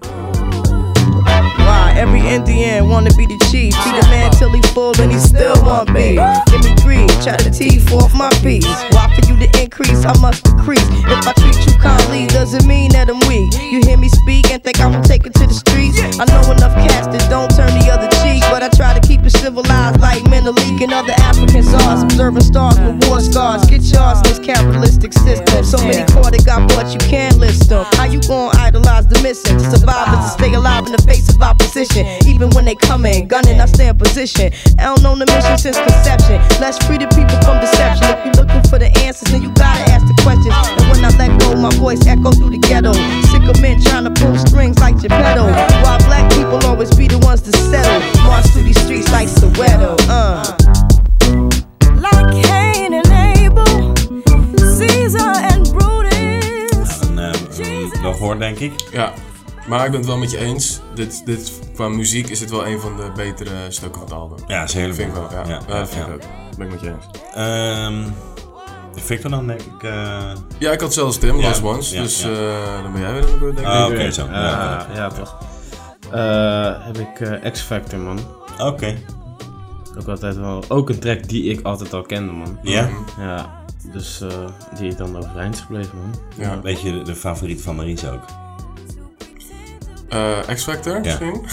[1.58, 3.74] Why every Indian wanna be the chief?
[3.84, 6.20] Be the man till he full and he still want beef.
[6.52, 8.66] Give me three, try to teeth off my piece.
[8.92, 9.10] Why
[9.40, 10.86] to increase, I must decrease.
[11.08, 13.54] If I treat you kindly, doesn't mean that I'm weak.
[13.72, 15.98] You hear me speak and think I'ma take it to the streets.
[16.20, 19.24] I know enough cats that don't turn the other cheek, but I try to keep
[19.24, 22.04] it civilized like Menelik and other African czars.
[22.04, 23.66] Observing stars with war scars.
[23.66, 25.64] Get yours in this capitalistic system.
[25.64, 27.86] So many caught that got bought, you can't list them.
[27.96, 29.58] How you gon' idolize the missing?
[29.58, 32.06] To survive is to stay alive in the face of opposition.
[32.28, 34.52] Even when they come in, gunning, I stay in position.
[34.78, 36.42] I don't know the mission since conception.
[36.60, 38.10] Let's free the people from deception.
[38.10, 40.54] If you're looking for the answers, then you gotta ask the questions.
[40.78, 42.94] And when I let go, my voice echo through the ghetto.
[43.32, 45.46] Sick of men trying to pull strings like Geppetto.
[45.84, 48.00] While black people always be the ones to settle.
[48.24, 49.96] March through these streets like Soweto.
[50.10, 50.44] Uh.
[52.00, 53.94] Like Cain and Abel,
[54.78, 57.00] Caesar and Brutus.
[57.00, 58.74] Dan, eh, wel gehoord, denk ik.
[58.92, 59.14] Ja,
[59.68, 60.80] maar ik ben het wel met je eens.
[60.96, 64.38] Dit, dit, qua muziek is het wel een van de betere stukken van het album.
[64.48, 64.96] Ja, is heerlijk.
[64.96, 65.44] Vind ik wel, ja.
[65.48, 66.14] Ja, Ja, dat vind ja.
[66.14, 66.58] ik ook.
[66.58, 67.06] Ben ik met je eens.
[67.34, 68.04] Ehm
[68.96, 69.84] Victor dan, denk ik.
[69.84, 72.30] eh, Ja, ik had zelfs Tim, Ja, ja, dus ja.
[72.30, 73.74] eh, dan ben jij weer aan de beurt, denk ik.
[73.74, 74.26] Ah, oké, zo.
[74.26, 75.38] Ja, Ja, ja, toch.
[76.12, 78.20] Eh, heb ik eh, X Factor, man.
[78.60, 78.98] Oké.
[80.00, 80.64] Ook altijd wel.
[80.68, 82.60] Ook een track die ik altijd al kende, man.
[82.64, 82.90] Ja?
[83.20, 83.58] Ja.
[83.92, 84.28] Dus eh,
[84.80, 86.20] die dan overeind is gebleven, man.
[86.36, 86.62] Ja.
[86.62, 88.22] Weet je de, de favoriet van Maries ook?
[90.10, 91.00] Eh, X-Factor Ja.
[91.00, 91.46] misschien?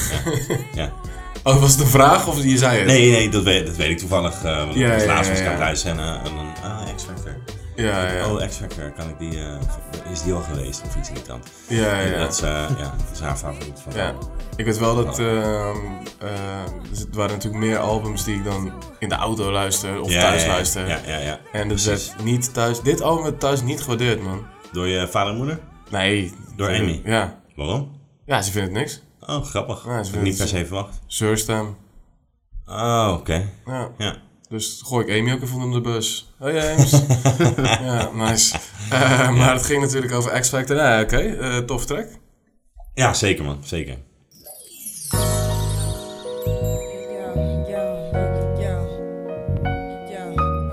[0.75, 0.91] Ja.
[1.47, 2.87] Oh, was het een vraag of je zei het?
[2.87, 4.43] Nee, nee, dat weet, dat weet ik toevallig.
[4.45, 5.57] eh want Ja, als ja, laatst was ik aan ja.
[5.59, 7.37] het luisteren en, dan, ah, X-Factor.
[7.77, 8.31] Ja, ja.
[8.33, 11.49] Oh, X-Factor, kan ik die, eh, is die al geweest of iets in die trant?
[11.69, 12.19] Ja, ja.
[12.19, 13.81] Dat is, ja, dat is haar favoriet.
[13.83, 14.15] Van Ja.
[14.57, 15.77] Ik weet wel dat ehm,
[16.91, 20.89] het waren natuurlijk meer albums die ik dan in de auto luister of thuis luister.
[20.89, 21.39] Ja, ja, ja.
[21.53, 22.81] En dat werd niet thuis.
[22.81, 24.47] Dit album werd thuis niet gewaardeerd, man.
[24.73, 25.59] Door je vader en moeder?
[25.91, 26.33] Nee.
[26.57, 27.01] Door Amy?
[27.05, 27.41] Ja.
[27.57, 27.91] Waarom?
[28.27, 29.03] Ja, ze vinden het niks.
[29.27, 29.85] Oh, grappig.
[29.87, 31.01] Ja, ze Had ik niet per se verwacht.
[31.07, 31.77] Zeurstem.
[32.67, 33.49] Oh, oké.
[33.67, 33.91] Ja.
[33.99, 34.17] Ja.
[34.49, 36.35] Dus gooi ik Amy ook even onder de bus.
[36.39, 36.91] Hoi James.
[37.87, 38.59] ja, nice.
[38.91, 40.77] Eh, maar het ging natuurlijk over X Factor.
[40.77, 41.17] Nee, oké.
[41.17, 42.07] eh, tof track.
[42.95, 43.97] Ja, zeker man, zeker.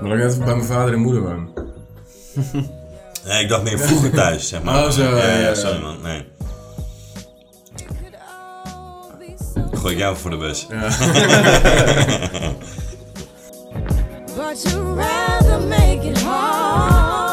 [0.02, 1.52] Maar ik even bij mijn vader en moeder woon.
[3.24, 4.84] Nee, ik dacht meer vroeger thuis, zeg maar.
[4.84, 5.54] Oh, zo, Ja, ja, ja, ja.
[5.54, 6.24] sorry man, nee.
[9.74, 10.66] Gooi ik jou voor de bus.
[14.36, 17.23] But you'd rather make it hard.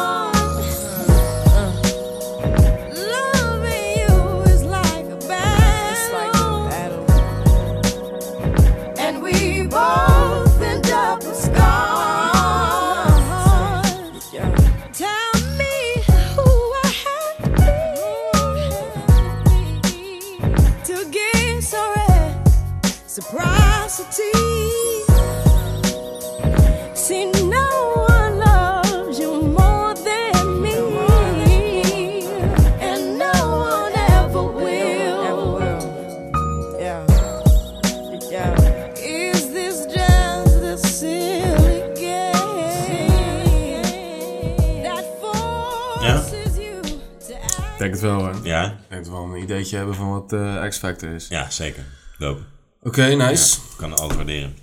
[48.02, 48.32] Wel, hè?
[48.42, 48.70] Ja?
[48.70, 51.28] Ik denk wel een ideetje hebben van wat eh, X Factor is.
[51.28, 51.84] Ja, zeker.
[52.18, 52.42] Dope.
[52.82, 53.60] Oké, nice.
[53.60, 54.56] Ja, kan altijd waarderen.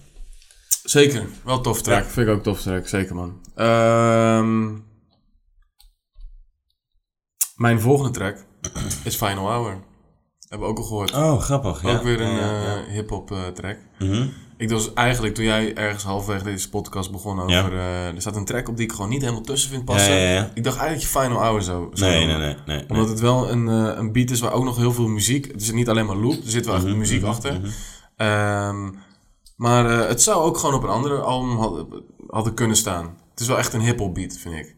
[0.83, 1.25] Zeker.
[1.43, 2.03] Wel tof track.
[2.03, 2.09] Ja.
[2.09, 2.87] Vind ik ook tof track.
[2.87, 3.41] Zeker, man.
[3.55, 4.77] Ehm,
[7.55, 8.45] mijn volgende track
[9.03, 9.83] is Final Hour.
[10.49, 11.13] Hebben we ook al gehoord.
[11.13, 11.95] Oh, grappig, ja.
[11.95, 13.77] Ook weer een eh, hip-hop eh, track.
[13.99, 14.27] Mhm.
[14.59, 17.51] Ik was eigenlijk, toen jij ergens halverwege deze podcast begon over...
[17.53, 17.69] Ja.
[17.69, 20.13] eh, er staat een track op die ik gewoon niet helemaal tussen vind passen.
[20.13, 20.51] Ja, ja, ja.
[20.53, 23.07] Ik dacht eigenlijk dat je Final Hour zou, zou Nee, nee, nee, nee, Omdat nee.
[23.07, 25.47] het wel een, eh, een beat is waar ook nog heel veel muziek...
[25.51, 27.53] Het is niet alleen maar loop, er zit wel echt Mhm, muziek mhm, achter.
[27.53, 27.69] mhm.
[28.15, 28.89] Ehm,
[29.55, 33.05] maar eh, het zou ook gewoon op een andere album hadden, hadden kunnen staan.
[33.31, 34.75] Het is wel echt een hip-hop beat, vind ik.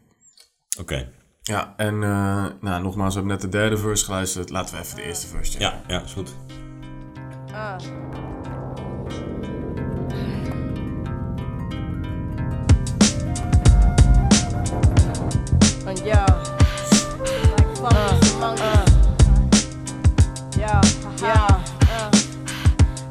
[0.80, 1.08] Oké.
[1.42, 4.50] Ja, en eh, nou, nogmaals, we hebben net de derde verse geluisterd.
[4.50, 5.82] Laten we even de eerste verse checken.
[5.88, 6.30] Ja, ja, is goed.
[15.92, 15.98] Uh.
[15.98, 16.24] And yo,
[17.52, 18.86] like fungus among uh,
[20.56, 20.80] yo,
[21.26, 22.10] uh,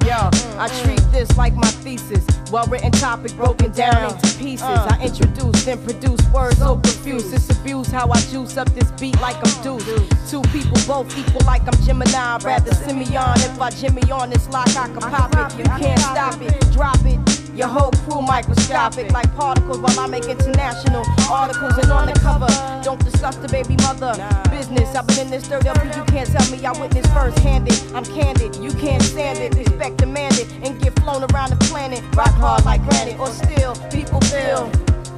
[0.04, 2.26] yo, I treat this like my thesis.
[2.52, 4.64] Well written topic broken down into pieces.
[4.64, 7.32] I introduce, then produce words so profuse.
[7.32, 9.86] It's abuse how I juice up this beat like I'm Deuce.
[10.32, 12.40] Two people both equal like I'm Gemini.
[12.44, 13.38] Rather Simeon.
[13.38, 15.58] If I Jimmy on this lock, I can pop it.
[15.60, 17.31] You can't stop it, drop it.
[17.54, 22.48] Your whole crew microscopic like particles while I make international articles and on the cover.
[22.82, 24.14] Don't discuss the baby mother
[24.50, 24.96] business.
[24.96, 27.76] I've been in this third LP, you can't tell me I witnessed first handed.
[27.94, 29.54] I'm candid, you can't stand it.
[29.56, 32.02] Respect demanded and get flown around the planet.
[32.16, 34.72] Rock hard like granite or still, people feel.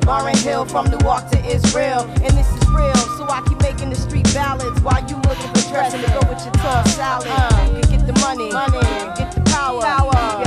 [0.08, 2.96] Lauren Hill from Newark to Israel, and this is real.
[3.16, 6.44] So I keep making the street ballads while you looking for dressing to go with
[6.44, 7.30] your tossed salad.
[7.78, 8.82] You get the money, money,
[9.18, 10.43] get the power, power.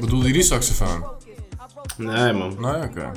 [0.00, 1.04] Bedoelde je die saxofoon?
[1.96, 2.56] Nee, man.
[2.58, 3.12] Nee, oké.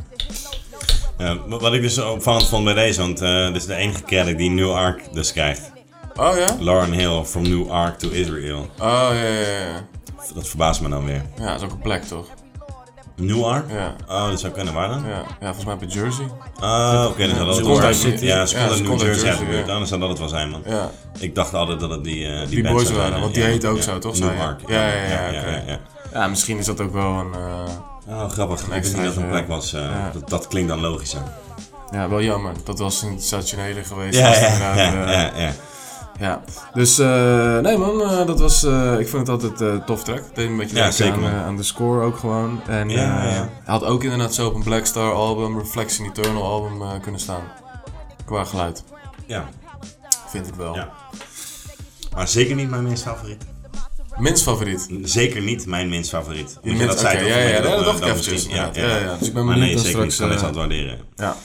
[1.18, 4.04] Ja, wat wat ik dus opvallend vond bij deze, want eh dit is de enige
[4.04, 5.72] credit die New Ark dus krijgt.
[6.16, 6.56] Oh ja?
[6.60, 8.60] Lauren Hill, from New Ark to Israel.
[8.80, 9.86] Oh ja, ja, ja.
[10.34, 11.22] Dat verbaast me dan weer.
[11.38, 12.28] Ja, dat is ook een plek toch?
[13.16, 13.72] New Ark?
[13.72, 13.96] Ja.
[14.08, 14.74] Oh, dat zou kunnen.
[14.74, 15.04] Waar dan?
[15.08, 16.26] Ja, ja volgens mij bij Jersey.
[16.60, 17.94] Ah, oké, dan zal dat het wel zijn.
[17.96, 18.26] City.
[18.26, 19.68] Ja, ze komt New Jersey uit de Jersey, buurt.
[19.68, 19.74] ja.
[19.74, 20.62] Dan zal dat het wel zijn, man.
[20.66, 20.92] Ja.
[21.20, 23.36] Ik dacht altijd dat het die, eh, die, Die band boys zou waren, zijn, want
[23.36, 23.42] ja.
[23.42, 23.82] die heet ook Ja.
[23.82, 24.20] zo, toch?
[24.20, 24.40] New?
[24.42, 24.60] Ark.
[24.68, 25.30] Ja, ja,
[25.68, 25.80] ja.
[26.14, 27.34] Ja, misschien is dat ook wel een...
[27.34, 27.72] eh,
[28.08, 28.62] Oh, grappig.
[28.68, 29.74] Een Ik wist niet dat een plek was.
[29.74, 31.22] eh, dat, dat klinkt dan logischer.
[31.92, 32.54] Ja, wel jammer.
[32.64, 34.20] Dat was sensationele geweest.
[34.20, 35.52] Ja, ja, ja, eh, ja,
[36.20, 36.42] ja.
[36.74, 40.18] Dus eh, nee man, eh, dat was, eh, ik vond het altijd eh tof track.
[40.18, 42.62] Het deed een beetje denken aan, eh, aan de score ook gewoon.
[42.68, 46.82] En Ja, eh, had ook inderdaad zo op een Black Star album, Reflection Eternal album
[46.82, 47.44] eh, kunnen staan.
[48.26, 48.84] Qua geluid.
[49.26, 49.50] Ja.
[50.28, 50.76] Vind ik wel.
[50.76, 50.90] Ja.
[52.16, 53.46] Maar zeker niet mijn minst favoriet.
[54.18, 54.88] Minst favoriet?
[55.04, 56.50] Zeker niet mijn minst favoriet.
[56.50, 58.46] Je Omdat je minst- dat zei oké, toch, ja, ja, ja, dat dacht ik eventjes.
[58.46, 60.14] Ja, ja, dus ik ben maar nee, zeker niet.
[60.14, 61.00] straks, Kan best eh, aan het waarderen.
[61.16, 61.36] Ja.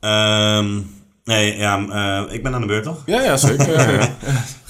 [0.00, 0.80] Ehm,
[1.24, 1.86] nee, ja,
[2.26, 3.02] eh, ik ben aan de beurt, toch?
[3.06, 3.70] Ja, ja, zeker.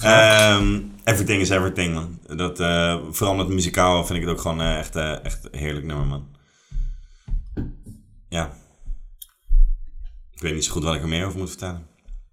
[0.01, 2.19] Ehm, everything is everything, man.
[2.37, 5.85] Dat, eh, vooral met muzikaal vind ik het ook gewoon eh, echt, echt een heerlijk
[5.85, 6.27] nummer, man.
[8.29, 8.51] Ja.
[10.33, 11.85] Ik weet niet zo goed wat ik er meer over moet vertellen.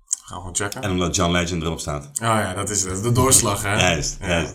[0.08, 0.82] Gaan we gewoon checken.
[0.82, 2.04] En omdat John Legend erop staat.
[2.12, 3.02] Oh ja, dat is het.
[3.02, 3.72] De doorslag, hè?
[3.80, 4.26] Juist, Ja.
[4.28, 4.54] juist.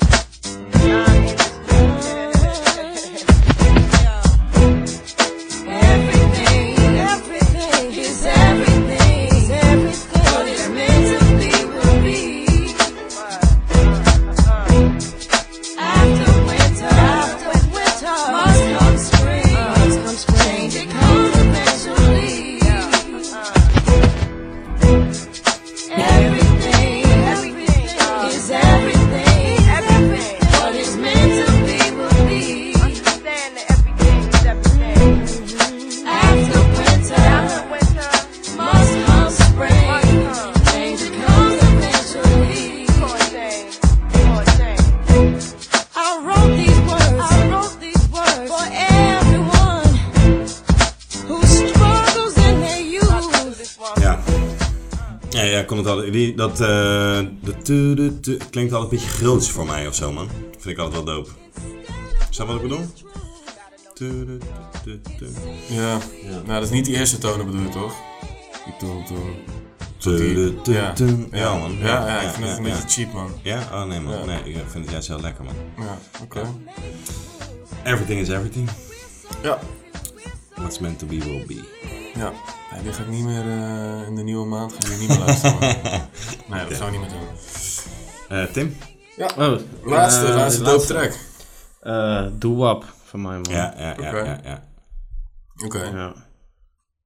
[56.01, 56.13] ja, ik.
[56.13, 59.95] Die, dat eh, de tu, de tu, klinkt altijd een beetje groots voor mij of
[59.95, 60.29] zo, man.
[60.51, 61.29] Vind ik altijd wel dope.
[62.29, 62.85] Snap je wat ik bedoel?
[63.93, 64.37] Tu.
[65.67, 65.97] Ja.
[66.23, 67.93] Nou, dat is niet die eerste tonen bedoel je toch?
[69.97, 70.93] Tu, ja.
[70.95, 70.95] Ja.
[71.31, 71.77] Ja, man.
[71.77, 73.31] Ja, ja, ik vind het een beetje cheap, man.
[73.43, 73.59] Ja?
[73.71, 74.13] Oh nee, man.
[74.13, 74.25] Ja.
[74.25, 75.53] Nee, ik vind het juist heel lekker, man.
[75.77, 76.41] Ja, oké.
[77.83, 78.69] Everything is everything.
[79.43, 79.59] Ja.
[80.55, 81.99] What's meant to be will be.
[82.15, 82.31] Ja.
[82.71, 85.19] Nee, die ga ik niet meer eh, in de nieuwe maand ga ik niet meer
[85.25, 85.59] luisteren.
[86.47, 87.27] nee, dat gaan we niet meer doen.
[88.37, 88.77] Eh, Tim?
[89.15, 89.29] Ja.
[89.37, 91.13] Oh, Laatste, eh, laatste dope track.
[91.81, 93.45] Eh, Doe-wap van mij, man.
[93.53, 94.19] Ja, ja, ja, Oké.
[94.23, 94.63] ja, ja.
[95.65, 95.83] Oké.
[95.83, 96.13] Ja.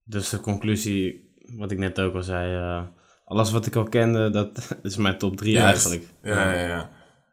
[0.03, 2.83] Dus de conclusie, wat ik net ook al zei, eh,
[3.25, 4.49] alles wat ik al kende, dat
[4.83, 5.67] is mijn top 3 Juist.
[5.87, 6.13] eigenlijk.
[6.21, 6.89] Ja, ja, ja.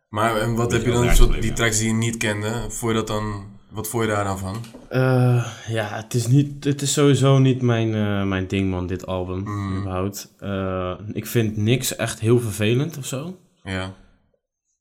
[0.09, 2.99] Maar en wat heb je dan, soort, die tracks die je niet kende, vond je
[2.99, 4.57] dat dan, wat vond je daar dan van?
[4.89, 9.07] Eh, ja, het is, niet, het is sowieso niet mijn, eh, mijn ding, man, dit
[9.07, 9.43] album.
[9.43, 9.79] Mm.
[9.79, 10.35] Überhaupt.
[10.39, 13.39] Eh, ik vind niks echt heel vervelend of zo.
[13.63, 13.95] Ja.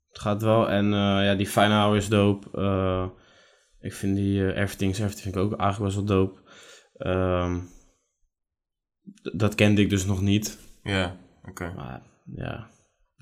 [0.09, 0.69] Het gaat wel.
[0.69, 0.85] En
[1.23, 2.47] ja, die Fine Hour is dope.
[3.81, 6.39] Ik vind die eh, Everything vind ik ook eigenlijk best wel dope.
[6.93, 7.59] Ehm,
[9.33, 10.57] dat kende ik dus nog niet.
[10.83, 11.73] Ja, oké.
[11.75, 12.01] Maar
[12.35, 12.69] ja,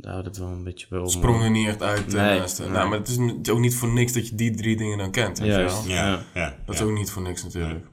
[0.01, 1.09] daar houdt het wel een beetje bij op.
[1.09, 2.13] Sprong er niet echt uit.
[2.13, 2.69] eh, Nee, eh, nee.
[2.69, 5.39] Nou, maar het is ook niet voor niks dat je die drie dingen dan kent.
[5.39, 5.87] weet je Juist, wel?
[5.95, 6.23] Ja, Ja.
[6.33, 6.55] ja.
[6.65, 6.87] Dat is ja.
[6.87, 7.85] ook niet voor niks natuurlijk.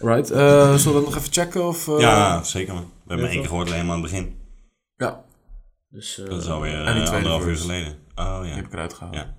[0.00, 1.66] Right, eh zullen we dat nog even checken?
[1.66, 1.98] Of, eh?
[1.98, 2.82] Ja, zeker man.
[2.82, 4.36] We hebben Ja, één keer gehoord helemaal aan het begin.
[4.96, 5.24] Ja,
[5.88, 7.62] Dus eh, Dat is alweer en die uh, anderhalf uur verse.
[7.62, 7.98] geleden.
[8.14, 8.56] Oh die ja.
[8.56, 9.14] heb ik eruit gehaald.
[9.14, 9.34] Ja.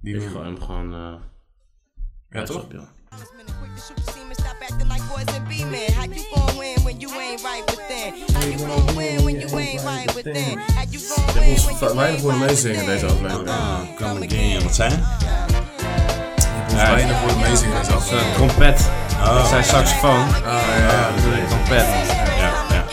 [0.00, 0.38] Die ik we.
[0.38, 0.92] hem gewoon...
[0.94, 1.14] eh,
[2.30, 2.62] Ja, toch?
[2.62, 2.72] op,
[6.88, 8.14] when you ain't right within?
[8.32, 10.58] How you gon' win when you ain't right within?
[10.58, 13.48] How you gon' win when you ain't right meezingen in deze aflevering.
[13.48, 14.62] Ah, come again.
[14.62, 14.92] Wat heb
[16.72, 18.34] ons weinig horen meezingen in deze aflevering.
[18.34, 18.90] trompet.
[19.10, 19.34] Oh.
[19.34, 20.20] Dat zijn saxofoon.
[20.20, 21.10] Ah, ja, ja.
[21.10, 21.86] Dat is een trompet.
[22.38, 22.84] Ja, ja.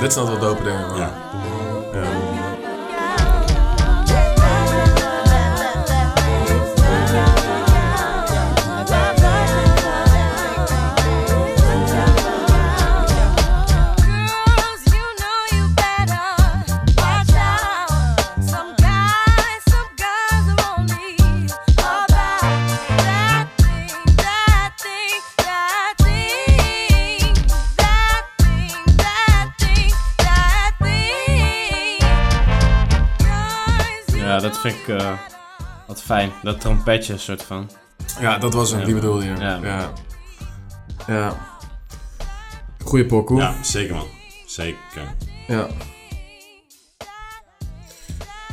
[0.00, 0.96] Dit zijn altijd wel dope dingen, man.
[0.96, 1.12] Ja.
[1.92, 2.23] Ja.
[34.54, 35.12] Dat vind ik eh,
[35.86, 36.32] wat fijn.
[36.42, 37.70] Dat trompetje, soort van.
[38.20, 38.80] Ja, dat was hem.
[38.80, 38.84] Ja.
[38.86, 39.36] Die bedoelde je.
[39.36, 39.58] Ja.
[39.62, 39.92] Ja.
[41.06, 41.36] ja.
[42.84, 43.40] Goeie pokoe.
[43.40, 44.06] Ja, zeker man.
[44.46, 45.14] Zeker.
[45.46, 45.66] Ja.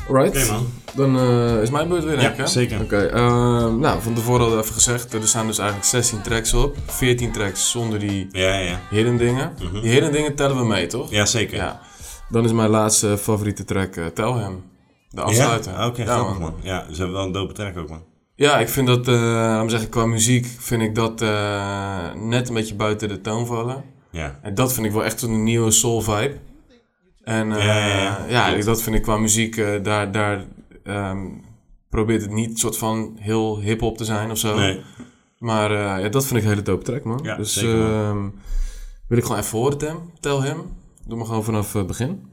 [0.08, 0.38] Alright.
[0.44, 0.72] Oké, man.
[0.94, 2.82] Dan eh, is mijn beurt weer, denk Ja, ik, zeker.
[2.82, 6.54] Oké, ehm, nou, van tevoren hadden we even gezegd, er staan dus eigenlijk 16 tracks
[6.54, 6.78] op.
[6.86, 9.54] 14 tracks zonder die Ja, ja, hidden dingen.
[9.62, 9.82] Mhm.
[9.82, 11.10] Die hidden dingen tellen we mee, toch?
[11.10, 11.58] Ja, zeker.
[11.58, 11.82] Ja.
[12.30, 14.71] Dan is mijn laatste favoriete track eh, Tell Him.
[15.12, 15.72] De afsluiter.
[15.72, 15.88] Ja?
[15.88, 16.54] Oké, grappig man.
[16.62, 18.04] Ja, ze hebben wel een dope track ook man.
[18.36, 22.54] Ja, ik vind dat, laat me zeggen, qua muziek vind ik dat eh, net een
[22.54, 23.84] beetje buiten de toon vallen.
[24.12, 24.40] Ja.
[24.42, 26.38] En dat vind ik wel echt een nieuwe soul vibe.
[27.24, 28.48] En eh, Ja, ja, ja.
[28.48, 30.46] ja, dat vind ik qua muziek, daar, daar
[30.84, 31.28] ehm,
[31.90, 34.56] probeert het niet soort van heel hip-hop te zijn of zo.
[34.58, 34.82] Nee.
[35.38, 35.72] Maar
[36.02, 37.20] ja, dat vind ik een hele dope track, man.
[37.24, 37.92] Ja, dus zeker, man.
[37.92, 38.30] ehm,
[39.08, 40.12] wil ik gewoon even horen, Tem.
[40.20, 40.62] Tell hem.
[41.08, 42.30] Doe maar gewoon vanaf het begin.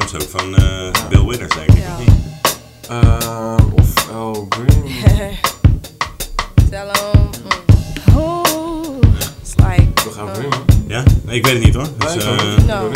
[0.00, 1.84] Ook van eh, Bill Withers denk ik.
[1.86, 2.12] of niet?
[2.88, 4.84] Eh, of Al Green.
[6.70, 8.18] Tell 'em, mm.
[8.18, 8.96] Oh,
[9.40, 9.92] it's like.
[10.04, 10.62] Toch Al Green, man.
[10.88, 11.02] Ja?
[11.24, 11.86] Nee, ik weet het niet hoor.
[11.98, 12.32] Dus, eh,
[12.66, 12.90] No.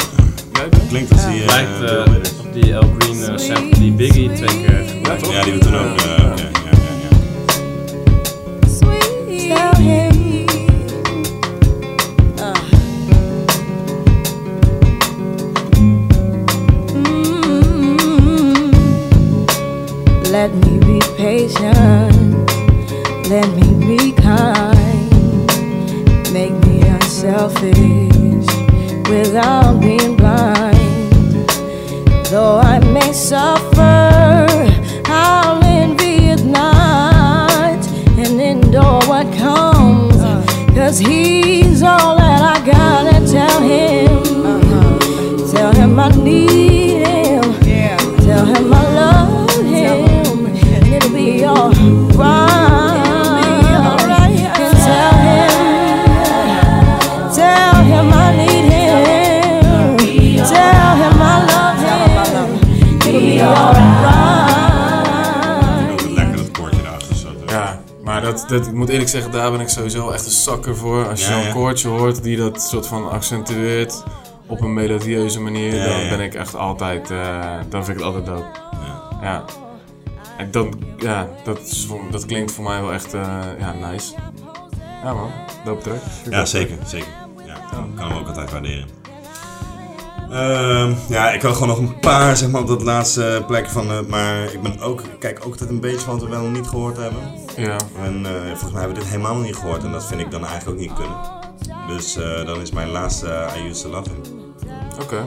[0.88, 1.98] Klinkt als die Lijkt
[2.40, 5.30] op die El Green eh, sample die Biggie twee keer heeft gebruikt.
[5.30, 5.98] Ja, die we toen ook.
[6.00, 6.32] eh,
[20.44, 22.50] Let me be patient.
[23.30, 25.08] Let me be kind.
[26.34, 28.44] Make me unselfish
[29.08, 31.48] without being blind.
[32.26, 34.46] Though I may suffer,
[35.06, 37.82] I'll envy at night
[38.18, 40.14] and endure what comes.
[40.76, 42.13] Cause he's all
[68.24, 71.08] dat dat, dat, ik moet eerlijk zeggen, daar ben ik sowieso echt een zakker voor.
[71.08, 71.52] Als je Ja, zo'n ja.
[71.52, 74.02] koortje hoort die dat soort van accentueert
[74.46, 76.08] op een melodieuze manier, Ja, dan ja.
[76.08, 77.38] ben ik echt altijd, eh,
[77.68, 78.46] dan vind ik het altijd dope.
[79.22, 79.44] Ja.
[80.38, 84.14] En dan, ja, dat, is voor- dat klinkt voor mij wel echt, eh, ja, nice.
[85.04, 85.30] Ja man,
[85.64, 86.00] dope track.
[86.02, 87.08] Vind ik Ja, zeker, zeker.
[87.46, 87.54] Ja,
[87.96, 88.88] kan we ook altijd waarderen.
[90.30, 94.08] Ehm, ja, ik had gewoon nog een paar zeg maar, op dat laatste plekje van.
[94.08, 96.66] maar ik ben ook, kijk ook altijd een beetje van wat we wel nog niet
[96.66, 97.20] gehoord hebben.
[97.56, 97.76] Ja.
[98.02, 99.84] En eh, volgens mij hebben we dit helemaal niet gehoord.
[99.84, 101.16] En dat vind ik dan eigenlijk ook niet kunnen.
[101.86, 104.20] Dus eh, dan is mijn laatste I Used to Love Him.
[105.02, 105.26] Oké.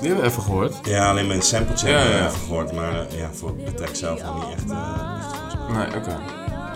[0.00, 0.74] Die hebben we even gehoord.
[0.82, 2.26] Ja, alleen mijn sampletje Ja, hebben we ja.
[2.28, 2.72] even gehoord.
[2.72, 4.70] Maar eh, ja, voor de track zelf nog niet echt.
[4.70, 5.86] eh, mij.
[5.86, 6.16] Nee, oké.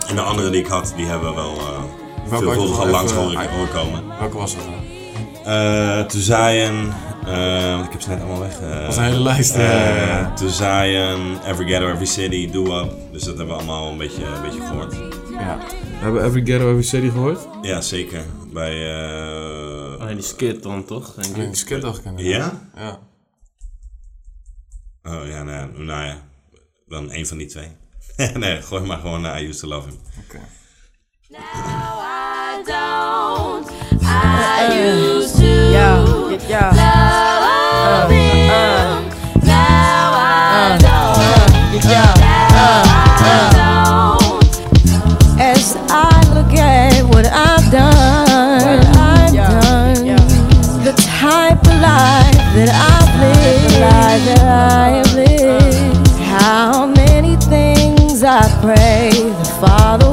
[0.07, 1.83] En de andere die ik had, die hebben we wel uh,
[2.23, 4.03] je veelvuldig al langs horen, komen.
[4.19, 4.73] Welke was dat dan?
[5.53, 6.93] Uh, To Zion,
[7.25, 8.59] eh, want ik heb ze net allemaal weg.
[8.61, 10.33] eh, Dat is een hele lijst, eh, ja.
[10.33, 12.91] To Zion, Every Ghetto, Every City, Do Up.
[13.11, 14.95] Dus dat hebben we allemaal een beetje, een beetje gehoord.
[15.39, 15.57] Ja.
[15.99, 17.39] Hebben we Every Ghetto, Every City gehoord?
[17.61, 18.23] Ja, zeker.
[18.53, 18.93] Bij...
[18.93, 21.13] eh Alleen die skit dan toch?
[21.13, 21.33] Denk ik.
[21.35, 22.13] Alleen die skit dacht ik aan.
[22.17, 22.51] Ja?
[22.75, 22.99] Ja.
[25.07, 26.21] Oh ja, nou, ja, nou ja,
[26.87, 27.71] dan één van die twee.
[28.33, 29.99] nee, gooi maar gewoon naar I Used to Love Him.
[30.23, 30.39] Oké.
[31.31, 33.69] I don't.
[34.01, 35.14] I
[59.65, 60.04] the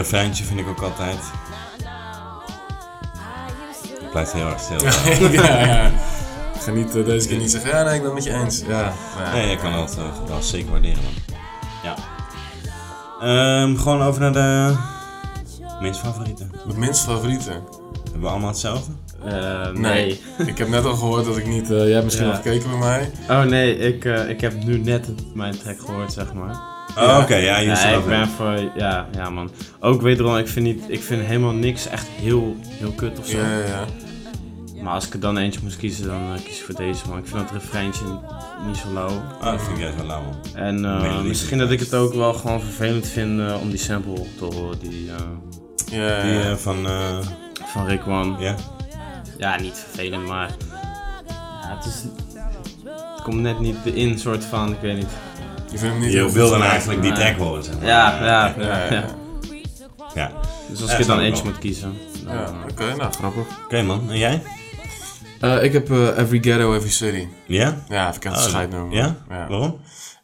[0.00, 1.18] refreintje vind ik ook altijd.
[4.10, 4.78] Blijft heel erg stil.
[5.42, 5.86] ja, ja.
[6.54, 8.32] Ik ga niet, eh, deze keer niet zeggen, ja nee, ik ben het met je
[8.32, 8.62] eens.
[8.68, 9.32] Ja, ja.
[9.32, 11.12] Nee, ik kan dat eh, wel zeker waarderen, man.
[11.82, 11.94] Ja.
[13.20, 14.76] Ehm, gewoon over naar de
[15.80, 16.52] minst favorieten.
[16.68, 17.52] De minst favorieten?
[18.02, 18.92] Hebben we allemaal hetzelfde?
[19.24, 20.20] Eh, Nee.
[20.38, 20.48] nee.
[20.52, 21.70] ik heb net al gehoord dat ik niet...
[21.70, 22.32] eh, jij hebt misschien Ja.
[22.32, 23.10] al gekeken bij mij.
[23.28, 26.56] Oh nee, ik, eh, ik heb nu net het- mijn track gehoord, zeg maar.
[26.96, 29.50] Oh, oké, ja, je er ik ben voor, ja, ja man.
[29.80, 33.36] Ook wederom, ik vind, niet, ik vind helemaal niks echt heel, heel kut of zo.
[33.38, 33.84] Ja, ja, ja.
[34.82, 37.18] Maar als ik er dan eentje moest kiezen, dan eh, kies ik voor deze man.
[37.18, 38.04] Ik vind dat refreintje
[38.66, 39.22] niet zo lauw.
[39.40, 40.36] Ah, dat vind ik juist wel lauw, man.
[40.54, 43.78] En eh, Melodie misschien dat ik het ook wel gewoon vervelend vind eh, om die
[43.78, 44.78] sample te horen.
[44.78, 45.10] Die,
[45.90, 46.86] Ja, Die van...
[47.64, 48.38] van Rick One.
[48.38, 48.54] Ja?
[49.38, 50.50] Ja, niet vervelend, maar
[51.28, 52.04] ja, het, is,
[53.14, 55.10] het komt net niet in, soort van, ik weet niet.
[55.70, 57.86] Je vindt hem niet Je wil dan eigenlijk die track horen, zeg maar.
[57.86, 58.54] Ja, ja,
[60.14, 60.30] ja.
[60.70, 61.96] Dus als er dan eentje moet kiezen.
[62.24, 63.44] dan, Ja, eh, oké, nou grappig.
[63.64, 64.42] Oké man, en jij?
[65.40, 67.26] Eh, ik heb eh, Every Ghetto, Every City.
[67.46, 67.84] Ja?
[67.88, 68.96] Ja, ik echt een Oh, scheidnummer.
[68.96, 69.16] ja?
[69.28, 69.76] Waarom?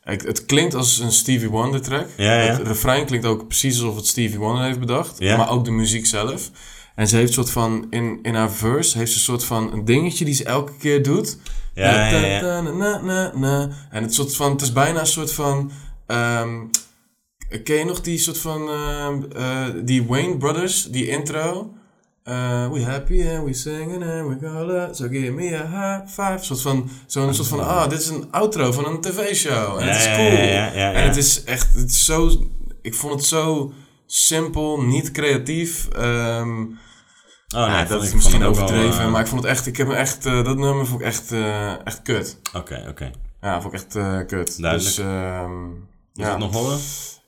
[0.04, 2.06] Ik, het klinkt als een Stevie Wonder track.
[2.16, 2.52] Ja, ja.
[2.52, 5.18] Het refrein klinkt ook precies alsof het Stevie Wonder heeft bedacht.
[5.18, 5.36] Ja.
[5.36, 6.50] Maar ook de muziek zelf.
[6.94, 9.72] En ze heeft een soort van, in, in haar verse, heeft ze een soort van
[9.72, 11.38] een dingetje die ze elke keer doet.
[11.76, 12.60] Ja, ja, ja.
[12.60, 13.68] na, na, na, na.
[13.90, 15.70] En het, soort van, het is bijna een soort van...
[16.06, 16.64] ehm,
[17.64, 18.70] ken je nog die soort van...
[18.70, 21.74] ehm, eh, die Wayne Brothers, die intro?
[22.22, 26.44] Eh, we happy and we singing and we gonna so give me a high five.
[26.44, 29.78] Soort van, zo'n soort van, ah, dit is een outro van een tv-show.
[29.78, 30.38] En het is cool.
[30.76, 32.30] En het is echt, het is zo,
[32.82, 33.72] ik vond het zo
[34.06, 35.88] simpel, niet creatief.
[35.88, 36.64] Ehm,
[37.54, 39.76] Oh, nee, ja, dat is misschien wel, overdreven, eh, maar ik vond het echt, ik
[39.76, 42.40] heb me echt, eh, dat nummer vond ik echt, eh, echt kut.
[42.54, 43.10] Oké, oké.
[43.40, 44.60] Ja, vond ik echt eh, kut.
[44.60, 44.96] Duidelijk.
[44.96, 45.78] Dus, ehm Moet
[46.14, 46.78] je het nog horen?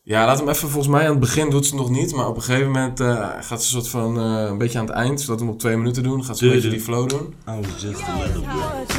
[0.02, 2.26] Ja, laat hem even, volgens mij aan het begin doet ze het nog niet, maar
[2.28, 4.94] op een gegeven moment eh, gaat ze een soort van, eh, een beetje aan het
[4.94, 7.34] eind, zodat we hem op twee minuten doen, gaat ze een beetje die flow doen.
[7.48, 8.96] Oh, just a little bit.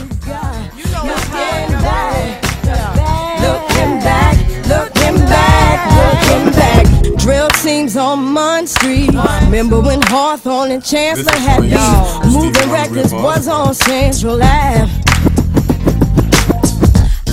[3.42, 4.36] Looking back,
[4.68, 6.69] looking back, looking back,
[7.30, 7.62] looking back.
[7.62, 9.12] Drill teams on Munn Street.
[9.44, 12.34] Remember when Hawthorne and Chancellor had beef?
[12.34, 14.90] Moving records was on Central Ave.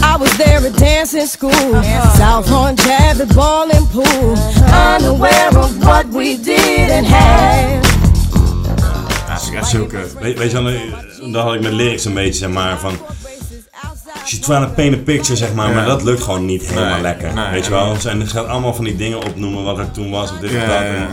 [0.02, 1.51] I was there at dancing school,
[2.16, 4.36] South on Jab at ball and pool,
[4.73, 7.85] unaware of what we did and had.
[9.27, 10.14] Ja, dat is echt zo kut.
[10.20, 12.98] Weet, weet je wel, dan had ik met lyrics een beetje, zeg maar, van...
[14.27, 15.74] She's trying to paint a picture, zeg maar, Ja.
[15.74, 17.35] maar dat lukt gewoon niet helemaal Nee, lekker.
[17.35, 20.11] nee, weet je wel, en er gaat allemaal van die dingen opnoemen wat er toen
[20.11, 20.61] was of dit dat.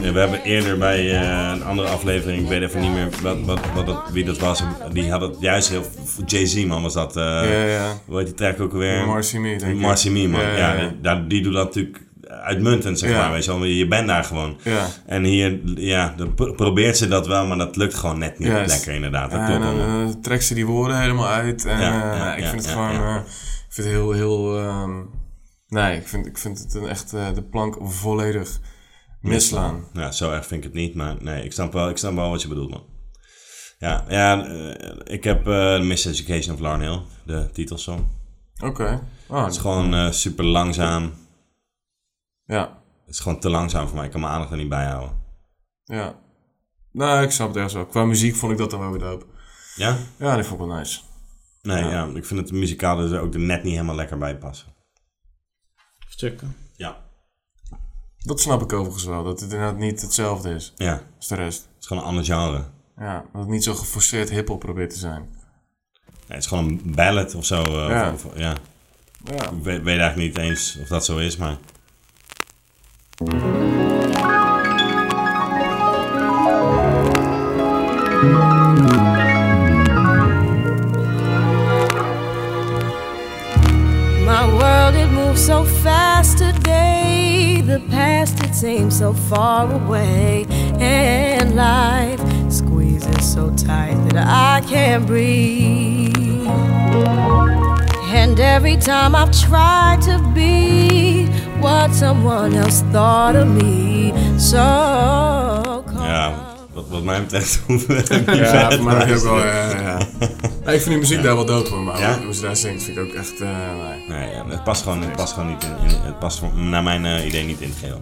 [0.03, 3.37] En we hebben eerder bij eh, een andere aflevering, ik weet even niet meer wat,
[3.45, 5.83] wat, wat dat, wie dat was, die had het juist heel...
[6.25, 7.15] Jay-Z, man, was dat.
[7.17, 7.85] eh Ja, ja.
[8.05, 9.05] Hoe heet die track ook alweer?
[9.05, 9.79] Marcy Me, denk ik.
[9.79, 10.41] Marcy Me, man.
[10.57, 10.75] Ja.
[11.01, 12.01] Die, die doet dat natuurlijk
[12.41, 13.17] uitmuntend, zeg Ja.
[13.17, 13.63] maar, weet je wel.
[13.63, 14.57] Je bent daar gewoon.
[14.63, 14.87] Ja.
[15.05, 16.15] En hier, ja,
[16.55, 19.31] probeert ze dat wel, maar dat lukt gewoon net niet lekker, inderdaad.
[19.31, 21.65] Dat en dan eh, trekt ze die woorden helemaal uit.
[21.65, 22.91] En Ja, eh, ik vind het gewoon.
[22.95, 23.15] eh,
[23.67, 24.59] ik vind het heel, heel.
[24.59, 25.01] ehm,
[25.67, 28.59] nee, ik vind, ik vind het een echt de plank volledig
[29.21, 29.85] misslaan.
[29.93, 32.29] Ja, zo erg vind ik het niet, maar nee, ik snap wel, ik snap wel
[32.29, 32.83] wat je bedoelt, man.
[33.79, 34.45] Ja, ja
[35.03, 35.45] ik heb
[35.81, 37.99] Miss Education of Hill, de titelsong.
[38.63, 39.01] Oké.
[39.27, 41.11] Ah, het is gewoon super langzaam.
[42.45, 42.81] Ja.
[43.05, 45.21] Het is gewoon te langzaam voor mij, ik kan mijn aandacht er niet bij houden.
[45.83, 46.15] Ja.
[46.91, 47.85] Nou, ik snap het ergens wel.
[47.85, 49.25] Qua muziek vond ik dat dan wel weer dope.
[49.75, 49.97] Ja?
[50.17, 50.99] Ja, die vond ik wel nice.
[51.61, 51.89] Nee, Ja.
[51.89, 52.05] ja.
[52.13, 54.67] ik vind het muzikaal er ook er net niet helemaal lekker bij passen.
[56.07, 56.55] Stukken.
[56.75, 56.97] Ja.
[58.17, 59.23] Dat snap ik overigens wel.
[59.23, 60.73] Dat het inderdaad niet hetzelfde is.
[60.75, 61.01] Ja.
[61.17, 61.61] Als de rest.
[61.61, 62.63] Het is gewoon een ander genre.
[62.97, 65.21] Ja, dat het niet zo geforceerd hiphop probeert te zijn.
[65.21, 67.63] Nee, het is gewoon een ballad of zo.
[67.63, 68.11] eh, Ja.
[68.13, 68.53] Of, of- ja.
[69.23, 69.49] Ja.
[69.49, 71.57] Ik weet, weet eigenlijk niet eens of dat zo is, maar...
[73.19, 73.27] My
[84.47, 87.61] world, it moves so fast today.
[87.63, 90.47] The past, it seems so far away.
[90.79, 92.19] And life
[92.51, 96.47] squeezes so tight that I can't breathe.
[98.07, 101.27] And every time I've tried to be
[101.63, 106.33] what someone else thought of me, so Ja,
[106.73, 107.95] wat, wat mij betreft hoeven we
[108.25, 109.97] niet Ja, verder voor mij ook wel, ja, ja, ja.
[110.65, 112.19] Nee, ik vind die muziek daar wel dope voor, maar Ja?
[112.25, 113.47] hoe ze daar zingt vind ik ook echt, eh,
[114.07, 114.07] nee.
[114.19, 117.05] Nee, ja, het past gewoon, het past gewoon niet in, in- het past naar mijn
[117.05, 118.01] eh, idee niet in het geheel.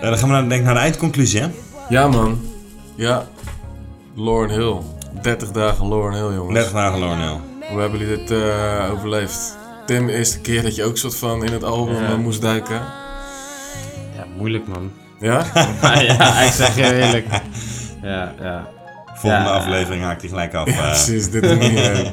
[0.00, 1.46] Eh, dan gaan we naar, denk ik naar de eindconclusie, hè?
[1.88, 2.40] Ja, man.
[2.94, 3.26] Ja.
[4.16, 4.76] Lauren Hill.
[5.22, 6.54] 30 dagen Lauren Hill, jongens.
[6.54, 7.38] 30 dagen Lauren Hill.
[7.70, 9.56] Hoe hebben jullie dit eh, overleefd?
[9.86, 12.08] Tim, de eerste keer dat je ook soort van in het album Ja.
[12.08, 12.80] eh, moest duiken.
[14.16, 14.92] Ja, moeilijk man.
[15.20, 15.44] Ja?
[15.82, 17.26] ja, ik zeg je eerlijk.
[18.02, 18.68] Ja, ja.
[19.14, 19.54] Volgende Ja.
[19.54, 20.66] aflevering haakt hij gelijk af.
[20.68, 20.86] Ja, eh.
[20.86, 21.94] precies, dit is niet meer.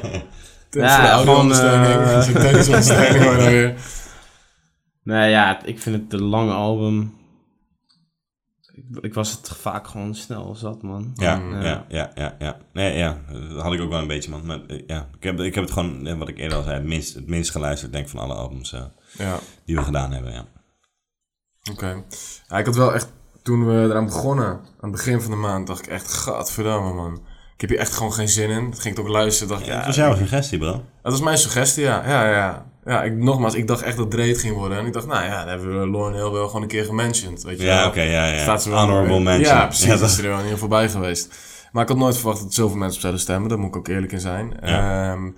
[0.70, 3.74] Dit is Ja, voor gewoon, eh, technische ondersteuning, maar dan weer.
[5.04, 7.14] Nee, ja, ik vind het een lange album.
[8.74, 11.10] Ik, ik was het vaak gewoon snel zat, man.
[11.14, 12.56] Ja, ja, ja, ja, ja.
[12.72, 13.18] Nee, ja,
[13.52, 14.46] dat had ik ook wel een beetje, man.
[14.46, 16.74] Maar eh, ja, ik heb, ik heb het gewoon, eh, wat ik eerder al zei,
[16.74, 18.84] het minst, het minst geluisterd, denk ik, van alle albums eh,
[19.18, 19.38] Ja.
[19.64, 20.44] die we gedaan hebben, ja.
[21.70, 22.02] Oké.
[22.48, 23.12] Ja, ik had wel echt,
[23.42, 27.14] toen we eraan begonnen, aan het begin van de maand, dacht ik echt, gadverdamme man.
[27.54, 28.70] Ik heb hier echt gewoon geen zin in.
[28.70, 29.48] Dat ging ik ook luisteren.
[29.48, 30.72] Dacht ik, ja, Het was jouw suggestie, bro.
[31.02, 32.08] Dat was mijn suggestie, ja.
[32.08, 32.71] Ja, ja.
[32.84, 34.78] Ja ik, nogmaals, ik dacht echt dat Dreed ging worden.
[34.78, 37.42] En ik dacht, nou ja, dan hebben we Lauren Hill wel gewoon een keer gementioned.
[37.42, 38.38] Weet je Ja, oké, ja, ja.
[38.38, 39.56] Staat ze wel Honorable mention.
[39.56, 39.86] Ja, precies.
[39.86, 41.34] Ja, dat is er wel in ieder geval bij geweest.
[41.72, 43.48] Maar ik had nooit verwacht dat zoveel mensen op zouden stemmen.
[43.48, 44.56] Daar moet ik ook eerlijk in zijn.
[44.62, 45.10] Ja.
[45.12, 45.30] Ehm,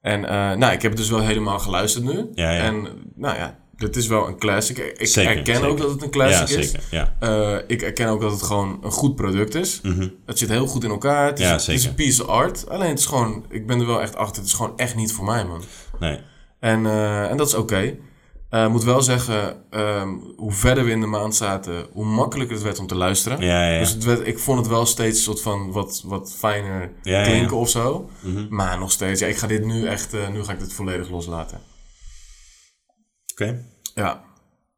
[0.00, 2.26] en eh, nou, ik heb het dus wel helemaal geluisterd nu.
[2.34, 2.60] Ja, ja.
[2.62, 4.78] En nou ja, dit is wel een classic.
[4.78, 5.70] Ik Zeker, erken zeker.
[5.70, 6.70] ook dat het een classic Ja, is.
[6.70, 7.14] zeker, ja.
[7.20, 9.80] Eh, ik erken ook dat het gewoon een goed product is.
[9.82, 10.08] Mhm.
[10.26, 11.26] Het zit heel goed in elkaar.
[11.26, 12.68] Het is, Ja, het is een piece of art.
[12.68, 14.36] Alleen het is gewoon, ik ben er wel echt achter.
[14.36, 15.62] Het is gewoon echt niet voor mij, man.
[16.00, 16.18] Nee.
[16.60, 17.96] En, eh, en dat is oké.
[18.50, 22.54] Eh, Ik moet wel zeggen, ehm, hoe verder we in de maand zaten, hoe makkelijker
[22.54, 23.40] het werd om te luisteren.
[23.40, 23.78] Ja, ja.
[23.78, 27.56] Dus het werd, ik vond het wel steeds soort van wat, wat fijner Ja, klinken
[27.56, 28.10] of zo.
[28.20, 28.46] Mhm.
[28.48, 31.10] Maar nog steeds, ja, ik ga dit nu echt, eh, nu ga ik dit volledig
[31.10, 31.60] loslaten.
[33.32, 33.64] Oké.
[33.94, 34.22] Ja.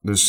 [0.02, 0.28] Dus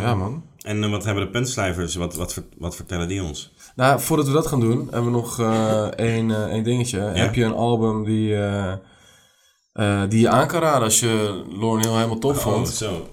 [0.00, 0.44] ja, man.
[0.62, 3.52] En wat hebben de puntschrijvers, wat, wat, wat vertellen die ons?
[3.76, 5.40] Nou, voordat we dat gaan doen, hebben we nog
[5.96, 6.98] één, één dingetje.
[7.00, 8.36] Heb je een album die,
[9.72, 12.68] eh, die je aan kan raden als je Lauren Hill helemaal tof Oh, vond?
[12.68, 13.08] zo.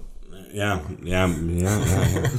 [0.52, 1.78] Ja, ja, ja.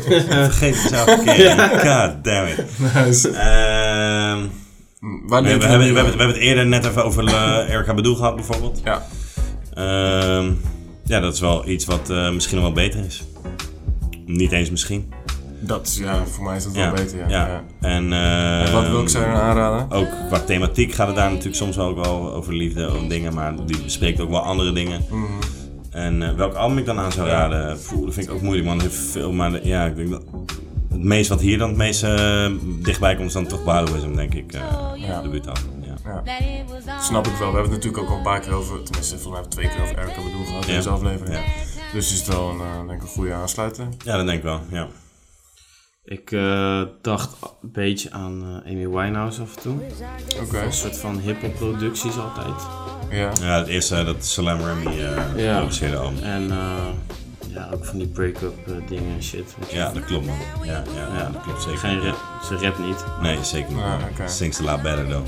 [0.07, 0.19] ja.
[0.49, 1.59] Vergeet het zelf een keer.
[1.59, 2.65] God damn it.
[2.93, 3.29] Nice.
[3.29, 4.39] Ehm,
[5.27, 8.35] we, hebben, we, hebben, we hebben het eerder net even over uh, Erika Bedoel gehad,
[8.35, 8.81] bijvoorbeeld.
[8.83, 9.05] Ja.
[9.73, 10.51] Ehm,
[11.03, 13.23] ja, dat is wel iets wat eh, misschien nog wel beter is.
[14.25, 15.13] Niet eens misschien.
[15.63, 17.27] Dat is, ja, voor mij is dat wel beter, ja.
[17.27, 17.63] Ja.
[17.81, 19.91] En, eh, En wat wil ik zou je dan aanraden?
[19.97, 23.65] Ook qua thematiek gaat het daar natuurlijk soms ook wel over liefde en dingen, maar
[23.65, 25.05] die bespreekt ook wel andere dingen.
[25.09, 25.23] Mhm.
[25.89, 28.67] En eh, welk album ik dan aan zou raden, Poeh, dat vind ik ook moeilijk,
[28.67, 28.81] man.
[28.81, 30.23] Heeft veel, maar ja, ik denk dat
[30.89, 32.45] het meest wat hier dan het meest eh,
[32.79, 34.53] dichtbij komt is dan toch Baroism, denk ik.
[34.53, 34.61] eh
[34.95, 35.15] Ja.
[35.17, 36.21] De debuutalbum, ja.
[36.85, 36.99] Ja.
[37.01, 37.47] Snap ik wel.
[37.51, 39.55] We hebben het natuurlijk ook al een paar keer over, tenminste volgens mij hebben we
[39.55, 41.35] twee keer over Erika Bedoel gehad in deze aflevering.
[41.35, 41.41] Ja.
[41.93, 43.85] Dus is het wel een, denk ik een goede aansluiter.
[44.05, 44.87] Ja, dat denk ik wel, ja.
[46.03, 47.29] Ik eh, dacht
[47.61, 49.75] een beetje aan eh, Amy Winehouse af en toe.
[50.41, 50.61] Oké.
[50.61, 52.61] Een soort van hip-hop producties altijd.
[53.09, 53.31] Ja.
[53.41, 55.57] Ja, het eerste dat Salam Remy eh Ja.
[55.57, 56.23] produceerde album.
[56.23, 56.87] En eh,
[57.53, 58.53] ja, ook van die break-up
[58.87, 59.55] dingen en shit.
[59.69, 60.35] Ja, dat klopt man.
[60.63, 61.77] Ja, ja, ja, dat klopt zeker.
[61.79, 63.05] Geen rap, ze rap niet.
[63.21, 63.83] Nee, zeker niet.
[63.83, 64.27] Ah, oké.
[64.27, 65.27] Sings a lot better though.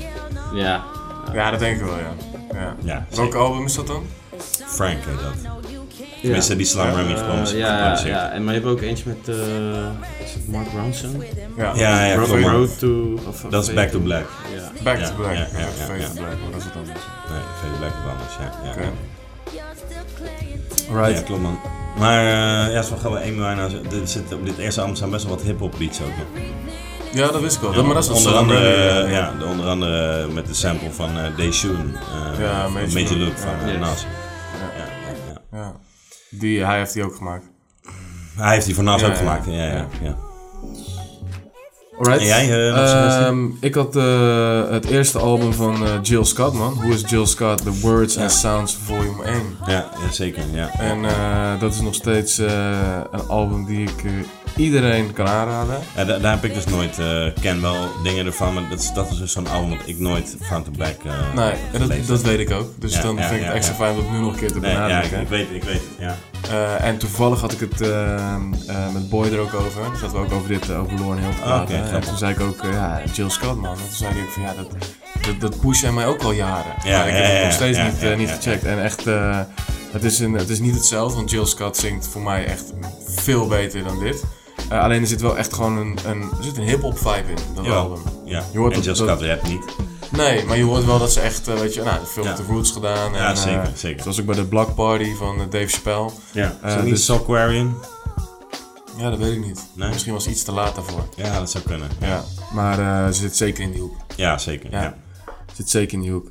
[0.54, 0.84] Ja.
[1.32, 2.12] Ja, dat denk ik wel, ja.
[2.52, 2.76] ja.
[2.82, 4.04] Ja, Welk album is dat dan?
[4.66, 5.63] Frank heet dat.
[6.24, 7.58] Tenminste, die Salam Ja, Remy eh, geproduceerd.
[7.58, 11.22] ja, ja, ja, en maar je hebt ook eentje met, eh is het Mark Ronson?
[11.56, 11.72] Ja.
[11.74, 12.50] Ja, ja, Road, klopt, man.
[12.52, 13.18] Road to...
[13.28, 14.24] Of, Dat is Back to Black.
[14.54, 14.70] Ja.
[14.82, 15.32] Back Ja, to Black.
[15.34, 16.06] ja, ja, ja, Fade ja.
[16.08, 17.00] to Black, maar dat is wat anders.
[17.30, 18.64] Nee, Fade to Black is wat anders, ja.
[18.64, 18.80] ja, Oké.
[18.80, 18.92] ja.
[20.90, 21.18] Alright.
[21.18, 21.58] Ja, klopt man.
[21.98, 23.76] Maar uh, ja, zo gaan we Amy Winehouse.
[23.76, 26.42] Er zit, op dit eerste album staan best wel wat hip-hop beats ook nog.
[27.12, 27.72] Ja, dat wist ik wel.
[27.72, 29.18] Dat- maar dat is onder andere, Remy, eh, ja.
[29.18, 31.86] ja, de- onder andere met de sample van uh, Dayshoon.
[32.34, 33.74] Uh, Ja, van Major Major Luke, Luke van ja.
[33.74, 34.02] uh, Nas.
[34.02, 34.78] Ja.
[34.78, 35.58] Ja, ja, ja.
[35.58, 35.72] Ja.
[36.38, 37.44] Die, hij heeft die ook gemaakt.
[38.36, 39.46] Hij heeft die voor Nas Ja, ook gemaakt.
[39.46, 39.52] ja.
[39.52, 40.16] Ja, ja, ja.
[41.98, 42.20] Alright.
[42.20, 43.24] En jij, uh, suggestie?
[43.24, 46.74] Ehm, ik had eh, het eerste album van eh, Jill Scott, man.
[46.74, 47.62] Who is Jill Scott?
[47.62, 49.36] The Words and Sounds Volume 1.
[49.66, 50.42] Ja, ja zeker.
[50.52, 50.70] Ja.
[50.78, 54.12] En eh, dat is nog steeds eh, een album die ik eh,
[54.56, 55.78] iedereen kan aanraden.
[55.96, 58.92] Ja, daar, daar heb ik dus nooit, uh, ken wel dingen ervan, maar dat is,
[58.92, 62.06] dat is dus zo'n album dat ik nooit front to back uh, Nee, en dat,
[62.06, 62.68] dat weet ik ook.
[62.78, 63.78] Dus Ja, dan ja, vind ik het extra ja.
[63.78, 65.16] fijn om het nu nog een keer te Nee, ja, benadrukken.
[65.20, 66.16] ik, ik weet, ik weet, ja.
[66.50, 68.40] Eh, en toevallig had ik het eh, eh,
[68.92, 69.90] met Boy er ook over.
[69.90, 71.90] Dus dat we ook over dit, over Lauren Hill te Ah, praten.
[71.90, 73.70] en toen zei ik ook, ja, Jill Scott man.
[73.70, 74.70] En toen zei hij ook van, ja, dat,
[75.26, 76.72] dat, dat push jij mij ook al jaren.
[76.84, 78.64] Ja, maar ik ja, heb het nog steeds ja, niet, ja, niet ja, gecheckt.
[78.64, 79.40] En echt, eh,
[79.92, 82.72] het, is een, het is niet hetzelfde, want Jill Scott zingt voor mij echt
[83.06, 84.24] veel beter dan dit.
[84.68, 87.36] Eh, alleen er zit wel echt gewoon een, een, er zit een hip-hop vibe in,
[87.54, 88.02] dat album.
[88.24, 88.42] ja.
[88.52, 89.64] Je hoort En dat- Jill dat- rapt niet.
[90.10, 92.28] Nee, maar je hoort wel dat ze echt, eh, weet je, nou, veel Ja.
[92.28, 93.12] met de Roots gedaan.
[93.14, 94.02] Ja, en, zeker, eh, zeker.
[94.02, 96.10] Zoals ook bij de Block Party van eh, Dave Chappelle.
[96.32, 97.04] Ja, Eh, dat niet dus-?
[98.96, 99.66] Ja, dat weet ik niet.
[99.74, 99.88] Nee?
[99.88, 101.08] Misschien was iets te laat daarvoor.
[101.16, 101.88] Ja, dat zou kunnen.
[102.00, 103.96] Ja, maar eh, ze zit zeker in die hoek.
[104.16, 104.70] Ja, zeker.
[104.70, 104.94] Ja.
[105.54, 106.30] Zit zeker in die hoek.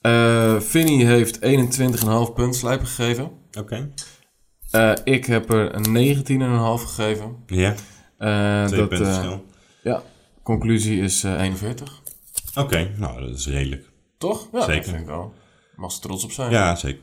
[0.00, 3.30] Eh Vinny heeft 21,5 punt slijpen gegeven.
[3.58, 3.88] Oké.
[4.72, 7.36] Eh, ik heb er een 19,5 gegeven.
[7.46, 7.74] Ja.
[8.18, 9.32] Eh, Twee dat, punten eh.
[9.82, 10.02] Ja,
[10.42, 12.00] conclusie is eh 41.
[12.54, 13.90] Oké, nou dat is redelijk.
[14.18, 14.48] Toch?
[14.52, 14.76] Ja, zeker.
[14.76, 15.34] dat vind ik wel.
[15.76, 16.50] Mag ze trots op zijn.
[16.50, 17.00] Ja, zeker.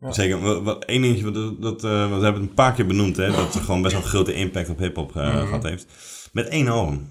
[0.00, 0.12] Ja.
[0.12, 0.40] Zeker.
[0.40, 3.54] Wat, wat, één dingetje, dat, wat we hebben het een paar keer benoemd, hè, dat
[3.54, 5.38] het gewoon best wel een grote impact op hip-hop Mhm.
[5.46, 5.86] gehad heeft.
[6.32, 7.08] Met één album.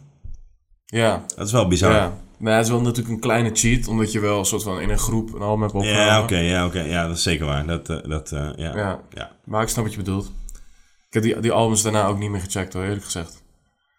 [0.86, 1.26] Ja.
[1.36, 1.92] Dat is wel bizar.
[1.92, 2.18] Ja.
[2.40, 4.90] Nee, het is wel natuurlijk een kleine cheat, omdat je wel een soort van in
[4.90, 6.06] een groep een album hebt opgenomen.
[6.06, 7.66] Ja, oké, ja, oké, ja, dat is zeker waar.
[7.66, 8.76] Dat, eh, dat, eh, ja.
[8.78, 9.00] Ja.
[9.10, 9.32] ja.
[9.46, 10.32] Maar ik snap wat je bedoelt.
[11.08, 13.44] Ik heb die, die albums daarna ook niet meer gecheckt hoor, eerlijk gezegd.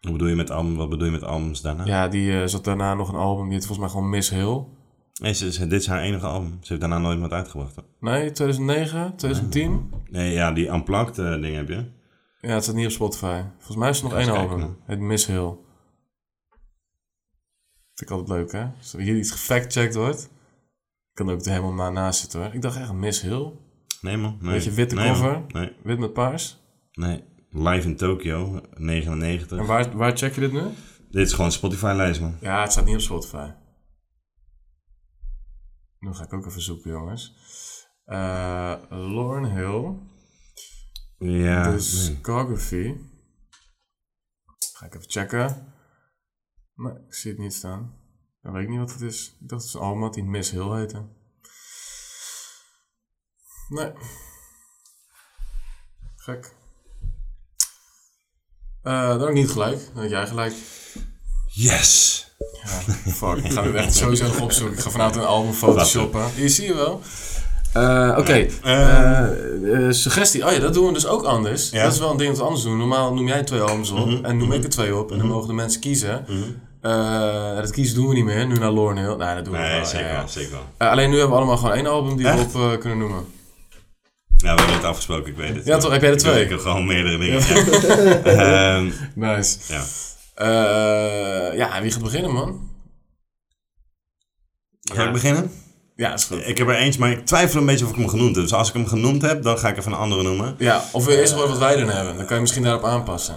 [0.01, 1.85] Wat bedoel je met, album, wat bedoel je met albums daarna?
[1.85, 4.65] Ja, die eh, zat daarna nog een album, die heet volgens mij gewoon Miss Hill.
[5.21, 6.51] Nee, ze, ze- dit is haar enige album.
[6.61, 7.75] Ze heeft daarna nooit wat uitgebracht.
[7.77, 7.85] hoor.
[8.01, 9.91] Nee, 2009, 2010?
[10.11, 11.85] Nee, ja, die Unplugged ding heb je.
[12.41, 13.41] Ja, het staat niet op Spotify.
[13.57, 14.77] Volgens mij is er nog één album.
[14.87, 15.51] Het Miss Hill.
[18.01, 18.71] Vind ik altijd leuk, hè?
[18.79, 20.31] Als er hier iets gefactcheckt wordt,
[21.13, 22.55] kan ook er helemaal naast zitten, hoor.
[22.55, 23.53] Ik dacht echt Miss Hill.
[24.01, 24.39] Nee, man.
[24.41, 24.51] Nee.
[24.53, 25.47] Weet je, witte Nee, cover, man.
[25.53, 25.73] Nee.
[25.83, 26.59] wit met paars.
[26.93, 27.25] Nee.
[27.51, 29.59] Live in Tokyo, 99.
[29.59, 30.63] En waar, waar check je dit nu?
[31.11, 32.37] Dit is gewoon Spotify-lijst, man.
[32.41, 33.51] Ja, het staat niet op Spotify.
[35.99, 37.35] Nu ga ik ook even zoeken, jongens.
[38.05, 39.95] Eh Lauren Hill.
[41.19, 41.77] Ja, nee.
[41.77, 42.95] Discography.
[44.73, 45.79] Ga ik even checken.
[46.81, 47.95] Nee, ik zie het niet staan.
[48.43, 49.37] Dan weet ik niet wat het is.
[49.41, 51.03] Ik dacht het is een die Miss Hill heette.
[53.69, 53.93] Nee.
[56.17, 56.53] Gek.
[58.83, 59.91] Dan heb ik niet gelijk.
[59.95, 60.55] Dan heb jij gelijk.
[61.47, 62.19] Yes!
[62.63, 62.69] Ja,
[63.13, 63.37] fuck.
[63.45, 64.77] Ik ga dit echt sowieso nog opzoeken.
[64.77, 66.31] Ik ga vanavond een album photoshoppen.
[66.35, 67.01] Hier zie je wel.
[67.73, 68.47] Eh, Oké.
[68.63, 70.47] Eh, eh, suggestie.
[70.47, 71.71] Oh ja, dat doen we dus ook anders.
[71.71, 71.83] Ja.
[71.83, 72.79] Dat is wel een ding dat we anders doen.
[72.79, 74.57] Normaal noem jij twee albums op Mhm, en noem mhm.
[74.57, 75.11] ik er twee op.
[75.11, 75.35] En dan Mhm.
[75.35, 76.25] mogen de mensen kiezen.
[76.81, 78.47] Eh, dat kiezen doen we niet meer.
[78.47, 78.93] Nu naar Hill.
[79.17, 79.85] Nee, dat doen we Nee, wel.
[79.85, 80.19] zeker ja, ja.
[80.19, 80.65] wel, zeker wel.
[80.77, 83.25] Eh, alleen nu hebben we allemaal gewoon één album die we op eh, kunnen noemen.
[84.37, 85.65] Ja, we hebben het afgesproken, ik weet het.
[85.65, 85.93] Ja, toch?
[85.93, 86.43] Heb jij er twee?
[86.45, 87.41] Ik heb gewoon meerdere dingen.
[87.41, 88.75] Ja.
[88.77, 89.59] Ehm, nice.
[89.69, 89.83] Ja.
[91.55, 92.69] Ja, wie gaat beginnen, man?
[94.93, 95.51] Ga ik beginnen?
[95.97, 96.47] Ja, is goed.
[96.47, 98.45] Ik heb er eentje, maar ik twijfel een beetje of ik hem genoemd heb.
[98.45, 100.55] Dus als ik hem genoemd heb, dan ga ik even een andere noemen.
[100.59, 102.17] Ja, of wil je eerst horen wat wij erin hebben?
[102.17, 103.35] Dan kan je misschien daarop aanpassen.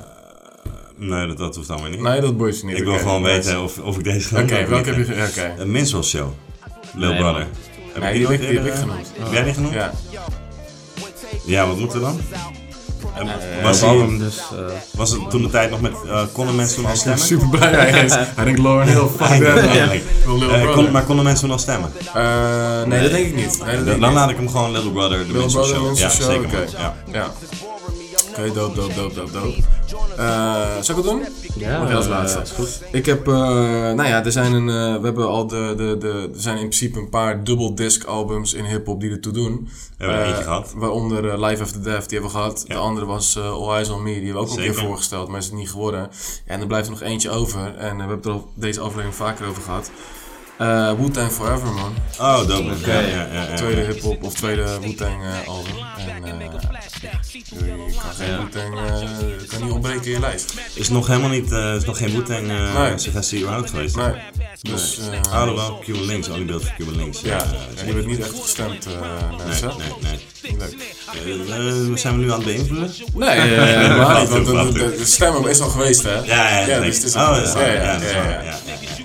[1.10, 2.00] Nee, dat, dat hoeft allemaal niet.
[2.02, 2.78] Nee, dat boeit je niet.
[2.78, 3.34] Ik wil gewoon nice.
[3.36, 5.62] weten of, of ik deze genoemd Oké, welke heb je ge- oké.
[5.62, 6.28] Een Minstrel Show.
[6.96, 7.48] Lil Nee, Brother.
[7.94, 9.12] Heb Nee, ik die die heb ook ik- die heb ik genoemd.
[9.20, 9.74] Heb jij die genoemd?
[9.74, 9.92] Ja.
[11.46, 12.20] Ja, wat moet er dan?
[13.16, 14.60] En Eh, was, hij- dus, eh.
[14.96, 15.92] was het toen de tijd nog met...
[16.08, 17.20] eh, konden mensen toen al stemmen?
[17.20, 18.14] super blij hij is.
[18.36, 19.58] Hij denkt Lauren Hill, fuck that.
[20.86, 21.92] Eh, maar konden mensen toen al stemmen?
[22.14, 23.46] Eh, nee, dat denk ik niet.
[23.66, 24.18] Nee, dat denk ik dan niet.
[24.20, 25.98] laat ik hem gewoon Little Brother, de Brother, Show.
[25.98, 26.66] Ja, Show, zeker.
[26.78, 26.96] Ja.
[27.12, 27.32] Ja.
[28.38, 29.54] Oké, dope, dope, dope, dope, dope.
[30.18, 31.24] Eh, zal ik het doen?
[31.56, 32.42] Ja, Mag jij als laatste?
[32.42, 32.82] is goed.
[32.92, 36.30] Ik heb, eh, nou ja, er zijn een, eh, we hebben al de, de, de,
[36.34, 39.70] er zijn in principe een paar double disc albums in hip-hop die ertoe doen.
[39.98, 40.74] We hebben er Eh, eentje gehad.
[40.76, 42.64] Waaronder Life After Death, die hebben we gehad.
[42.68, 44.76] De andere was eh, All Eyes on Me, die hebben we ook al een keer
[44.86, 46.10] voorgesteld, maar is het niet geworden.
[46.46, 47.60] Ja, en er blijft er nog eentje over.
[47.78, 49.92] En we hebben het er al deze aflevering vaker over gehad.
[50.64, 51.94] Eh Wu-Tang Forever, man.
[52.20, 52.72] Oh, dope.
[52.72, 53.56] Oké, ja, ja, ja.
[53.56, 55.72] Tweede hip-hop of tweede Wu-Tang eh, album.
[56.24, 56.50] En eh, je
[58.02, 58.38] kan geen.
[58.40, 60.54] Wu-Tang, eh, kan niet ontbreken in je lijst.
[60.74, 62.98] Is nog helemaal niet, eh, is nog geen Wu-Tang eh, Nee.
[62.98, 63.96] suggestie überhaupt geweest?
[63.96, 64.14] Nee.
[64.62, 65.20] Dus, nee.
[65.20, 67.22] eh, Ah, wel, Cuban Links, oliebeeld van Cuban Links.
[67.22, 68.92] Ja, eh, en die werd niet echt gestemd, eh,
[69.38, 69.68] nee, mensen.
[69.78, 70.20] nee, nee.
[70.52, 70.76] Leuk.
[71.26, 72.92] Eh, eh, zijn we nu aan het beïnvloeden?
[73.14, 73.38] Nee, eh,
[73.82, 76.14] helemaal niet, want de, de, de stem is al geweest, hè?
[76.14, 76.90] Ja, ja, ja nee.
[76.90, 78.12] dus het is Oh, al ja, geweest.
[78.14, 78.40] ja,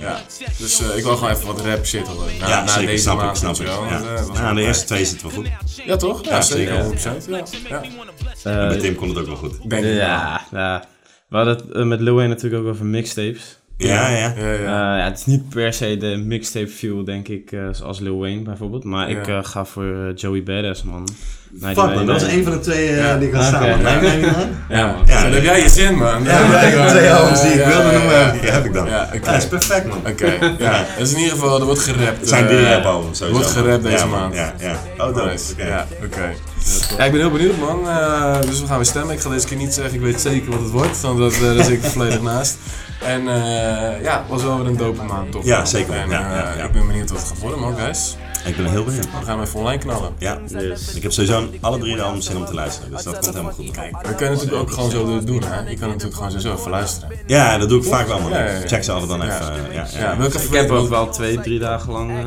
[0.01, 0.21] Ja.
[0.59, 2.33] Dus eh, ik wil gewoon even wat rap shit horen.
[2.41, 3.67] Na, Ja, na zeker, deze snap ik, snap ik.
[3.67, 4.03] wel, Ja.
[4.17, 5.49] eh, Nou, de eerste twee zitten wel goed.
[5.87, 6.25] Ja, toch?
[6.25, 6.75] Ja, Ja, zeker.
[6.75, 7.13] zeker.
[7.23, 7.27] 100%.
[7.29, 7.43] Ja.
[7.69, 7.83] ja.
[8.61, 9.71] En bij Tim kon het ook wel goed.
[9.71, 10.85] Denk ik ja, ja.
[11.29, 13.59] We hadden het eh, met Wayne natuurlijk ook over mixtapes.
[13.79, 14.17] Ja, ja.
[14.17, 14.53] Ja, ja.
[14.55, 14.63] Eh,
[14.99, 18.43] ja, het is niet per se de mixtape view, denk ik, eh, zoals Lil Wayne
[18.43, 18.85] bijvoorbeeld.
[18.85, 21.09] Maar ik eh, ga voor Joey Badass, man.
[21.63, 22.87] Fuck, man, dat is een van de twee
[23.19, 23.65] die ik had Oké.
[23.67, 24.01] staan.
[24.01, 24.21] nee.
[24.69, 25.03] Ja, man.
[25.07, 26.23] Ja, dan heb jij je zin, man.
[26.25, 28.25] Ja, maar ik heb twee albums die ik wilde ja, noemen, ja.
[28.31, 28.87] heb ik- heb ik dan.
[28.87, 29.27] Ja, oké.
[29.27, 29.99] Ja, dat is perfect, man.
[30.07, 30.85] Oké, ja.
[30.99, 32.19] Dus in ieder geval, er wordt gerapt.
[32.21, 33.41] Het zijn drie eh, rap-albums, Er sowieso.
[33.43, 34.35] wordt gerapt deze maand.
[34.35, 34.77] Ja, ja.
[34.99, 35.31] Oh, dope.
[35.31, 35.53] Nice.
[35.53, 35.67] Oké.
[35.67, 36.33] Ja, oké.
[36.99, 37.89] Ja, ik ben heel benieuwd, man.
[37.89, 39.15] Eh, dus we gaan weer stemmen.
[39.15, 41.01] Ik ga deze keer niet zeggen, ik weet zeker wat het wordt.
[41.01, 42.57] Want dat, daar zit ik volledig naast.
[43.05, 45.45] En eh, ja, was wel weer een dope maand, toch?
[45.45, 45.95] Ja, zeker.
[45.95, 46.65] En Ja, eh, ja, ja.
[46.65, 48.17] ik ben benieuwd wat het gaat worden, man, guys.
[48.45, 49.05] Ik ben heel benieuwd.
[49.05, 50.13] We gaan even online knallen.
[50.19, 50.39] Ja,
[50.95, 52.91] ik heb sowieso alle drie de albums zin om te luisteren.
[52.91, 53.71] Dus dat komt helemaal goed.
[53.71, 55.71] Kijk, kan je natuurlijk ook gewoon zo doen, hè.
[55.71, 57.11] Je kan natuurlijk gewoon sowieso even luisteren.
[57.27, 58.31] Ja, dat doe ik vaak wel, man.
[58.31, 58.59] Ja, ja, ja.
[58.59, 59.35] Ik check ze altijd dan Ja.
[59.41, 59.69] even.
[59.69, 62.25] eh, Ja, ja, Ik heb ook wel twee, drie dagen lang eh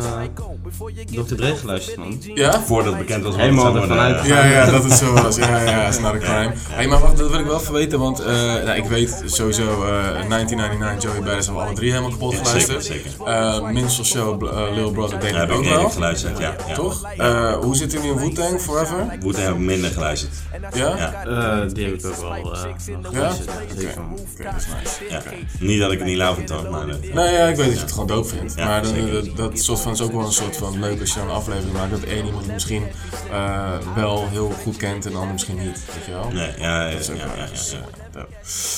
[1.26, 1.36] Dr.
[1.36, 2.22] Dre geluisterd, man.
[2.34, 2.62] Ja?
[2.62, 3.36] Voordat het bekend was.
[3.36, 4.26] Helemaal ervan uit.
[4.26, 5.36] Ja, ja, dat het zo was.
[5.36, 6.52] Ja, ja, is not a crime.
[6.70, 9.62] Hey, maar wacht, dat wil ik wel even weten, want eh, nou, ik weet sowieso
[9.64, 12.84] eh 1999 Joey Badass hebben we alle drie helemaal kapot Ja, geluisterd.
[12.86, 13.28] zeker, zeker.
[13.28, 14.42] Eh Minstrel Show,
[14.74, 15.90] Lil Brother denk Ja, ik heb ik ook wel.
[15.90, 16.56] geluisterd, ja.
[16.68, 16.74] ja.
[16.74, 17.08] Toch?
[17.18, 19.06] Eh, hoe zit u nu in Wu-Tang Forever?
[19.22, 20.32] Wu-Tang heb ik minder geluisterd.
[20.74, 20.96] Ja?
[20.98, 21.24] Ja.
[21.26, 22.50] Eh, die heb ik ook wel eh Ja?
[23.10, 23.48] geluisterd.
[23.50, 24.20] Oké, Zeker, man.
[24.34, 24.66] oké, dat is
[25.00, 25.14] nice.
[25.14, 25.22] Ja.
[25.60, 26.86] Niet dat ik het niet lauw vind, maar...
[27.14, 28.54] Nee, ja, ik weet dat je het gewoon dope vindt.
[28.56, 31.20] Ja, maar dat, dat soort van is ook wel een soort van leuk als je
[31.20, 32.88] dan een aflevering maakt dat één iemand misschien
[33.32, 35.86] eh, wel heel goed kent en de ander misschien niet.
[35.94, 36.30] Weet je wel?
[36.30, 38.24] Nee, ja, ja, Dat is ook ja, wel ja, ergens, ja, eh.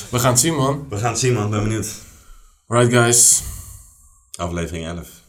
[0.10, 0.86] We gaan het zien, man.
[0.90, 1.50] We gaan het zien, man.
[1.50, 1.94] Ben benieuwd.
[2.68, 3.42] Alright guys.
[4.36, 5.23] Aflevering 11.